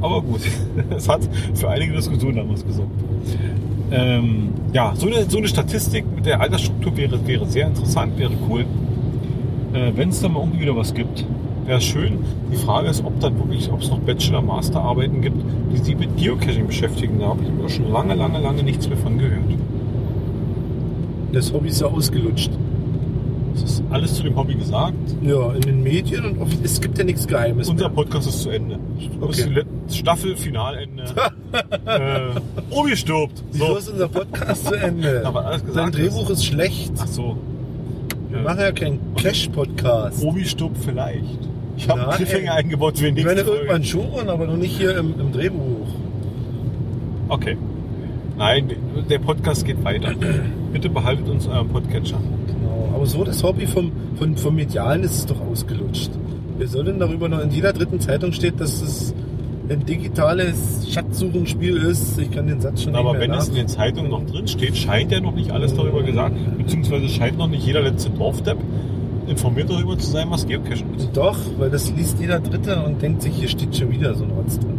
Aber 0.01 0.21
gut, 0.21 0.41
es 0.95 1.09
hat 1.09 1.21
für 1.53 1.69
einige 1.69 1.93
Diskussionen 1.93 2.37
damals 2.37 2.65
gesorgt. 2.65 2.91
Ähm, 3.89 4.49
ja, 4.73 4.93
so 4.95 5.07
eine, 5.07 5.29
so 5.29 5.37
eine 5.37 5.47
Statistik 5.47 6.05
mit 6.13 6.25
der 6.25 6.41
Altersstruktur 6.41 6.97
wäre, 6.97 7.25
wäre 7.25 7.45
sehr 7.45 7.67
interessant, 7.67 8.17
wäre 8.17 8.33
cool. 8.49 8.65
Äh, 9.73 9.93
Wenn 9.95 10.09
es 10.09 10.21
da 10.21 10.27
mal 10.27 10.41
irgendwie 10.41 10.61
wieder 10.61 10.75
was 10.75 10.93
gibt, 10.93 11.25
wäre 11.65 11.79
schön. 11.79 12.19
Die 12.51 12.57
Frage 12.57 12.89
ist, 12.89 13.03
ob 13.03 13.19
dann 13.19 13.37
wirklich, 13.37 13.71
ob 13.71 13.81
es 13.81 13.89
noch 13.89 13.99
Bachelor-Master-Arbeiten 13.99 15.21
gibt, 15.21 15.37
die 15.71 15.77
sich 15.77 15.97
mit 15.97 16.17
Geocaching 16.17 16.67
beschäftigen. 16.67 17.19
Da 17.19 17.27
habe 17.27 17.43
ich 17.43 17.49
aber 17.49 17.69
schon 17.69 17.91
lange, 17.91 18.15
lange, 18.15 18.39
lange 18.39 18.63
nichts 18.63 18.89
mehr 18.89 18.97
von 18.97 19.17
gehört. 19.17 19.41
Das 21.31 21.53
Hobby 21.53 21.69
ist 21.69 21.81
ja 21.81 21.87
ausgelutscht. 21.87 22.51
Das 23.61 23.71
ist 23.71 23.83
alles 23.89 24.13
zu 24.13 24.23
dem 24.23 24.35
Hobby 24.35 24.53
gesagt. 24.53 24.93
Ja, 25.23 25.51
in 25.53 25.61
den 25.61 25.83
Medien 25.83 26.25
und 26.25 26.41
oft, 26.41 26.57
es 26.63 26.79
gibt 26.79 26.97
ja 26.97 27.03
nichts 27.03 27.27
Geheimes. 27.27 27.69
Unser 27.69 27.87
mehr. 27.87 27.95
Podcast 27.95 28.27
ist 28.27 28.43
zu 28.43 28.49
Ende. 28.49 28.77
Okay. 29.19 29.63
Staffel, 29.89 30.35
Finalende. 30.35 31.03
äh, 31.85 32.29
Obi 32.69 32.95
stirbt. 32.95 33.43
Wieso 33.51 33.65
So. 33.65 33.77
ist 33.77 33.89
unser 33.89 34.07
Podcast 34.09 34.67
zu 34.67 34.75
Ende? 34.75 35.21
Aber 35.25 35.45
alles 35.45 35.61
Sein 35.61 35.67
gesagt 35.67 35.97
Drehbuch 35.97 36.29
ist 36.29 36.45
schlecht. 36.45 36.93
Ach 36.99 37.07
so. 37.07 37.37
Wir 38.29 38.41
machen 38.41 38.59
ja 38.59 38.71
keinen 38.71 38.99
Cash-Podcast. 39.15 40.23
Obi 40.23 40.45
stirbt 40.45 40.77
vielleicht. 40.83 41.39
Ich 41.77 41.89
habe 41.89 42.01
einen. 42.01 42.11
Cliffhanger 42.11 42.53
eingebaut 42.53 42.97
für 42.99 43.05
den 43.05 43.17
Ich 43.17 43.25
meine, 43.25 43.41
irgendwann 43.41 43.83
schon, 43.83 44.29
aber 44.29 44.45
noch 44.45 44.57
nicht 44.57 44.77
hier 44.77 44.97
im, 44.97 45.19
im 45.19 45.31
Drehbuch. 45.31 45.87
Okay. 47.29 47.57
Nein, 48.37 48.71
der 49.09 49.17
Podcast 49.17 49.65
geht 49.65 49.83
weiter. 49.83 50.13
Bitte 50.71 50.89
behaltet 50.89 51.27
uns 51.27 51.47
euren 51.47 51.69
Podcatcher. 51.69 52.19
Aber 52.93 53.05
so 53.05 53.23
das 53.23 53.43
Hobby 53.43 53.65
vom, 53.67 53.91
vom, 54.17 54.35
vom 54.37 54.55
Medialen 54.55 55.03
ist 55.03 55.15
es 55.15 55.25
doch 55.25 55.39
ausgelutscht. 55.41 56.11
Wir 56.57 56.67
sollen 56.67 56.99
darüber 56.99 57.29
noch 57.29 57.41
in 57.41 57.51
jeder 57.51 57.73
dritten 57.73 57.99
Zeitung 57.99 58.31
steht, 58.31 58.59
dass 58.59 58.81
es 58.81 59.13
ein 59.69 59.85
digitales 59.85 60.87
Schatzsuchenspiel 60.89 61.75
ist. 61.77 62.17
Ich 62.19 62.31
kann 62.31 62.47
den 62.47 62.61
Satz 62.61 62.83
schon 62.83 62.95
Aber 62.95 63.11
nicht 63.11 63.21
wenn 63.21 63.31
mehr 63.31 63.39
es 63.39 63.49
in 63.49 63.55
den 63.55 63.67
Zeitungen 63.67 64.09
noch 64.09 64.25
drin 64.25 64.47
steht, 64.47 64.77
scheint 64.77 65.11
ja 65.11 65.19
noch 65.19 65.35
nicht 65.35 65.51
alles 65.51 65.73
darüber 65.73 66.01
gesagt, 66.03 66.35
beziehungsweise 66.57 67.09
scheint 67.09 67.37
noch 67.37 67.47
nicht 67.47 67.65
jeder 67.65 67.81
letzte 67.81 68.09
Dorfdepp 68.11 68.57
informiert 69.27 69.69
darüber 69.69 69.97
zu 69.97 70.09
sein, 70.09 70.27
was 70.31 70.47
Geocaching 70.47 70.87
ist. 70.95 71.09
Doch, 71.13 71.37
weil 71.57 71.69
das 71.69 71.91
liest 71.91 72.17
jeder 72.19 72.39
Dritte 72.39 72.81
und 72.85 73.01
denkt 73.01 73.21
sich, 73.21 73.33
hier 73.35 73.49
steht 73.49 73.75
schon 73.75 73.91
wieder 73.91 74.15
so 74.15 74.23
ein 74.23 74.31
Rotz 74.31 74.57
drin. 74.57 74.77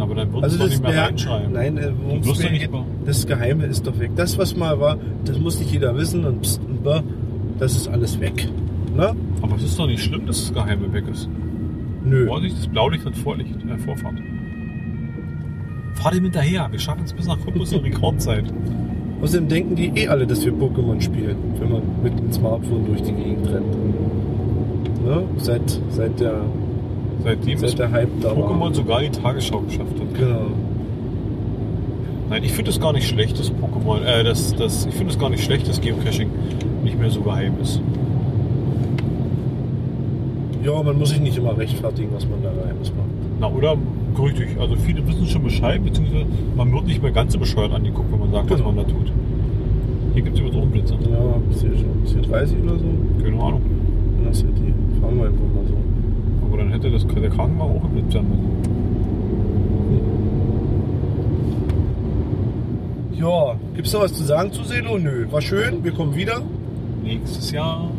Aber 0.00 0.14
dann 0.16 0.32
wird 0.32 0.42
Also 0.42 0.56
es 0.56 0.60
doch 0.62 0.68
nicht 0.70 0.82
mehr 0.82 0.92
der, 0.92 1.02
reinschreiben. 1.04 1.52
nein, 1.52 1.76
äh, 1.78 1.92
Du 2.22 2.26
wirst 2.30 2.50
nicht 2.50 2.72
mal- 2.72 2.84
das 3.06 3.26
Geheime 3.26 3.66
ist 3.66 3.86
doch 3.86 3.96
weg. 4.00 4.10
Das, 4.16 4.36
was 4.38 4.56
mal 4.56 4.80
war, 4.80 4.96
das 5.24 5.38
muss 5.38 5.58
nicht 5.60 5.70
jeder 5.70 5.96
wissen 5.96 6.24
und, 6.24 6.40
pst, 6.42 6.60
und 6.66 6.82
blah, 6.82 7.02
das 7.60 7.76
ist 7.76 7.88
alles 7.88 8.18
weg. 8.18 8.48
Ne? 8.96 9.14
Aber 9.42 9.56
es 9.56 9.62
ist 9.62 9.78
doch 9.78 9.86
nicht 9.86 10.02
schlimm, 10.02 10.26
dass 10.26 10.40
das 10.40 10.52
Geheime 10.52 10.92
weg 10.92 11.04
ist. 11.10 11.28
Nö. 12.04 12.26
Vorsicht, 12.26 12.56
das 12.58 12.66
Blaulicht 12.66 13.04
hat 13.04 13.16
Vorlicht, 13.16 13.54
äh, 13.54 13.78
Vorfahrt. 13.78 14.14
Fahr 15.94 16.12
dem 16.12 16.24
hinterher, 16.24 16.66
wir 16.70 16.78
schaffen 16.78 17.04
es 17.04 17.12
bis 17.12 17.26
nach 17.26 17.38
Cottbus 17.44 17.72
in 17.72 17.80
Rekordzeit. 17.84 18.44
Außerdem 19.22 19.48
denken 19.48 19.76
die 19.76 19.92
eh 19.94 20.08
alle, 20.08 20.26
dass 20.26 20.44
wir 20.44 20.52
Pokémon 20.52 21.00
spielen, 21.00 21.36
wenn 21.58 21.70
man 21.72 21.82
mit 22.02 22.18
dem 22.18 22.32
Smartphone 22.32 22.86
durch 22.86 23.02
die 23.02 23.12
Gegend 23.12 23.46
rennt. 23.48 25.04
Ne? 25.04 25.22
Seit, 25.36 25.78
seit 25.90 26.18
der, 26.18 26.40
Seitdem 27.22 27.58
seit 27.58 27.78
der 27.78 27.90
Hype 27.90 28.08
da 28.22 28.30
Pokémon 28.30 28.60
war. 28.60 28.74
sogar 28.74 29.00
die 29.02 29.10
Tagesschau 29.10 29.60
geschafft 29.60 29.92
hat. 30.00 30.14
Genau. 30.14 30.46
Nein, 32.30 32.44
ich 32.44 32.52
finde 32.52 32.70
es 32.70 32.80
gar 32.80 32.92
nicht 32.92 33.08
schlecht, 33.08 33.40
dass 33.40 33.50
Pokémon, 33.50 34.04
äh, 34.04 34.22
dass, 34.22 34.54
dass, 34.54 34.86
ich 34.86 34.94
finde 34.94 35.12
es 35.12 35.18
gar 35.18 35.30
nicht 35.30 35.42
schlecht, 35.42 35.68
dass 35.68 35.80
Geocaching 35.80 36.30
nicht 36.84 36.96
mehr 36.96 37.10
so 37.10 37.22
geheim 37.22 37.54
ist. 37.60 37.80
Ja, 40.64 40.80
man 40.80 40.96
muss 40.96 41.10
sich 41.10 41.20
nicht 41.20 41.36
immer 41.36 41.58
rechtfertigen, 41.58 42.10
was 42.14 42.28
man 42.28 42.40
da 42.40 42.50
muss 42.78 42.90
machen. 42.90 43.10
Na, 43.40 43.48
oder 43.48 43.76
richtig. 44.22 44.60
Also 44.60 44.76
viele 44.76 45.04
wissen 45.08 45.26
schon 45.26 45.42
Bescheid, 45.42 45.82
beziehungsweise 45.82 46.24
man 46.56 46.72
wird 46.72 46.86
nicht 46.86 47.02
mehr 47.02 47.10
ganz 47.10 47.32
so 47.32 47.38
bescheuert 47.40 47.72
angeguckt, 47.72 48.12
wenn 48.12 48.20
man 48.20 48.30
sagt, 48.30 48.48
was 48.48 48.58
Genau. 48.58 48.72
man 48.72 48.84
da 48.86 48.92
tut. 48.92 49.10
Hier 50.14 50.22
gibt 50.22 50.36
es 50.36 50.40
übrigens 50.40 50.56
auch 50.56 50.62
einen 50.62 50.70
Blitzer. 50.70 50.94
Ja, 51.10 51.34
bis 51.48 51.62
hier 51.62 51.70
schon. 51.76 52.00
Bis 52.02 52.12
hier 52.12 52.22
30 52.22 52.58
oder 52.62 52.78
so. 52.78 53.24
Keine 53.24 53.42
Ahnung. 53.42 53.62
Dann 54.18 54.28
hast 54.28 54.42
du 54.42 54.46
die. 54.46 55.00
Fahren 55.00 55.18
wir 55.18 55.26
einfach 55.26 55.50
könnte 56.80 57.06
das 57.06 57.06
der 57.14 57.30
Krankenwagen 57.30 57.76
auch 57.76 57.90
mit 57.90 58.10
sein. 58.10 58.24
Ja, 63.20 63.54
gibt's 63.74 63.92
noch 63.92 64.00
was 64.02 64.14
zu 64.14 64.24
sagen 64.24 64.52
zu 64.52 64.64
Selo? 64.64 64.98
Nö. 64.98 65.26
War 65.30 65.42
schön, 65.42 65.84
wir 65.84 65.92
kommen 65.92 66.14
wieder. 66.14 66.40
Nächstes 67.02 67.50
Jahr. 67.50 67.90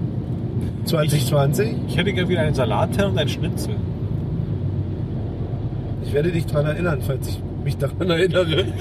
2020. 0.85 1.75
Ich 1.87 1.97
hätte 1.97 2.11
gerne 2.11 2.27
wieder 2.29 2.41
einen 2.41 2.55
Salatteller 2.55 3.09
und 3.09 3.17
einen 3.19 3.29
Schnitzel. 3.29 3.75
Ich 6.05 6.13
werde 6.13 6.31
dich 6.31 6.45
daran 6.47 6.65
erinnern, 6.67 6.99
falls 7.05 7.27
ich 7.27 7.39
mich 7.63 7.77
daran 7.77 8.09
erinnere. 8.09 8.65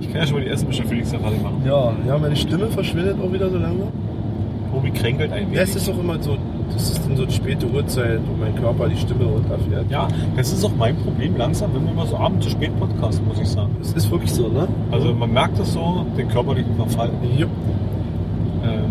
Ich 0.00 0.14
kann 0.14 0.22
ja 0.22 0.26
schon 0.26 0.38
mal 0.38 0.44
die 0.44 0.50
ersten 0.50 0.72
fertig 0.72 1.42
machen. 1.42 1.62
Ja, 1.64 1.92
ja, 2.08 2.18
meine 2.18 2.34
Stimme 2.34 2.66
verschwindet 2.68 3.16
auch 3.22 3.32
wieder 3.32 3.48
so 3.48 3.58
langsam. 3.58 3.88
Tobi 4.72 4.90
kränkelt 4.90 5.30
ein 5.30 5.42
Ja, 5.44 5.48
wenig. 5.50 5.60
es 5.60 5.76
ist 5.76 5.88
auch 5.88 5.98
immer 6.00 6.20
so, 6.20 6.36
das 6.72 6.90
ist 6.90 7.04
dann 7.06 7.16
so 7.16 7.26
die 7.26 7.32
späte 7.34 7.66
Uhrzeit, 7.66 8.20
wo 8.26 8.36
mein 8.42 8.54
Körper 8.54 8.88
die 8.88 8.96
Stimme 8.96 9.24
runterfährt. 9.24 9.90
Ja, 9.90 10.08
das 10.36 10.52
ist 10.52 10.64
auch 10.64 10.72
mein 10.78 10.96
Problem 10.96 11.36
langsam, 11.36 11.70
wenn 11.74 11.84
wir 11.84 11.92
immer 11.92 12.06
so 12.06 12.16
abends 12.16 12.44
zu 12.44 12.50
spät 12.50 12.70
podcasten, 12.78 13.26
muss 13.26 13.38
ich 13.40 13.48
sagen. 13.48 13.70
Es 13.80 13.92
ist 13.92 14.10
wirklich 14.10 14.32
so, 14.32 14.48
ne? 14.48 14.68
Also 14.90 15.12
man 15.14 15.32
merkt 15.32 15.58
das 15.58 15.72
so, 15.72 16.04
den 16.16 16.28
körperlichen 16.28 16.74
Verfall. 16.76 17.10
Jupp. 17.36 17.50
Ähm, 18.64 18.90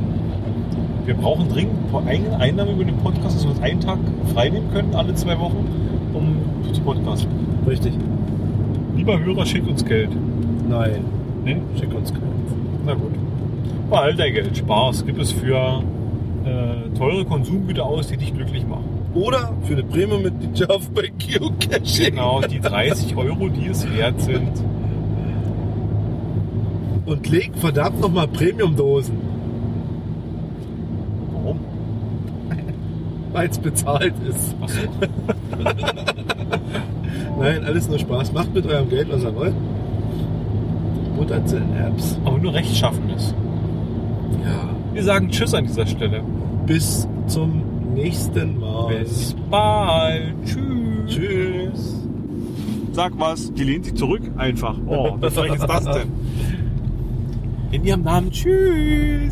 wir 1.06 1.16
brauchen 1.16 1.50
dringend 1.50 1.74
eine 2.06 2.38
Einnahme 2.38 2.72
über 2.72 2.84
den 2.84 2.98
Podcast, 2.98 3.36
dass 3.38 3.44
wir 3.44 3.52
uns 3.52 3.62
einen 3.62 3.80
Tag 3.80 3.98
frei 4.34 4.50
nehmen 4.50 4.72
können, 4.72 4.94
alle 4.96 5.16
zwei 5.16 5.40
Wochen, 5.40 5.66
um 6.14 6.74
zu 6.74 6.82
podcasten. 6.82 7.30
Richtig. 7.68 7.94
Lieber 8.96 9.20
Hörer, 9.20 9.46
schickt 9.46 9.68
uns 9.68 9.84
Geld. 9.86 10.10
Nein, 10.70 11.04
Ne? 11.46 11.62
schick 11.80 11.94
uns 11.96 12.12
keinen. 12.12 12.30
Na 12.86 12.94
gut. 12.94 13.14
Behalt 13.90 14.20
dein 14.20 14.34
Geld. 14.34 14.56
Spaß 14.58 15.06
gibt 15.06 15.20
es 15.22 15.32
für 15.32 15.82
äh, 16.50 16.98
teure 16.98 17.26
Konsumgüter 17.26 17.86
aus, 17.86 18.08
die 18.08 18.18
dich 18.18 18.34
glücklich 18.34 18.66
machen. 18.68 18.86
Oder 19.14 19.54
für 19.64 19.74
eine 19.74 19.84
Premium-Mitgliedschaft 19.84 20.94
bei 20.94 21.12
Geocaching. 21.18 22.12
Genau, 22.12 22.42
die 22.42 22.60
30 22.60 23.16
Euro, 23.16 23.50
die 23.50 23.68
es 23.68 23.90
wert 23.92 24.20
sind. 24.22 24.52
Und 27.06 27.28
leg 27.30 27.52
verdammt 27.56 28.00
nochmal 28.02 28.28
Premium-Dosen, 28.28 29.18
Warum? 31.34 31.60
weil 33.34 33.50
es 33.50 33.58
bezahlt 33.58 34.14
ist. 34.28 34.56
Achso. 34.62 34.80
Nein, 37.40 37.64
alles 37.64 37.90
nur 37.90 37.98
Spaß. 37.98 38.32
Macht 38.34 38.54
mit 38.54 38.68
eurem 38.68 38.90
Geld, 38.90 39.08
was 39.12 39.24
ihr 39.24 39.36
wollt. 39.36 39.54
Buttert 41.18 41.52
in 41.52 41.76
Apps. 41.78 42.18
Aber 42.26 42.38
nur 42.38 42.54
Rechtschaffenes. 42.54 43.34
Wir 45.00 45.06
sagen 45.06 45.30
Tschüss 45.30 45.54
an 45.54 45.66
dieser 45.66 45.88
Stelle. 45.88 46.22
Bis 46.66 47.08
zum 47.28 47.64
nächsten 47.94 48.60
Mal. 48.60 48.96
Bis 48.96 49.34
bald. 49.50 50.36
Tschüss. 50.44 51.08
Tschüss. 51.08 51.96
Sag 52.92 53.14
was. 53.18 53.54
Die 53.54 53.64
lehnt 53.64 53.86
sich 53.86 53.96
zurück 53.96 54.24
einfach. 54.36 54.78
Oh, 54.88 55.16
wie 55.22 55.30
frech 55.30 55.54
ist 55.54 55.64
das 55.70 55.86
denn? 55.86 56.12
In 57.72 57.86
ihrem 57.86 58.02
Namen. 58.04 58.30
Tschüss. 58.30 59.32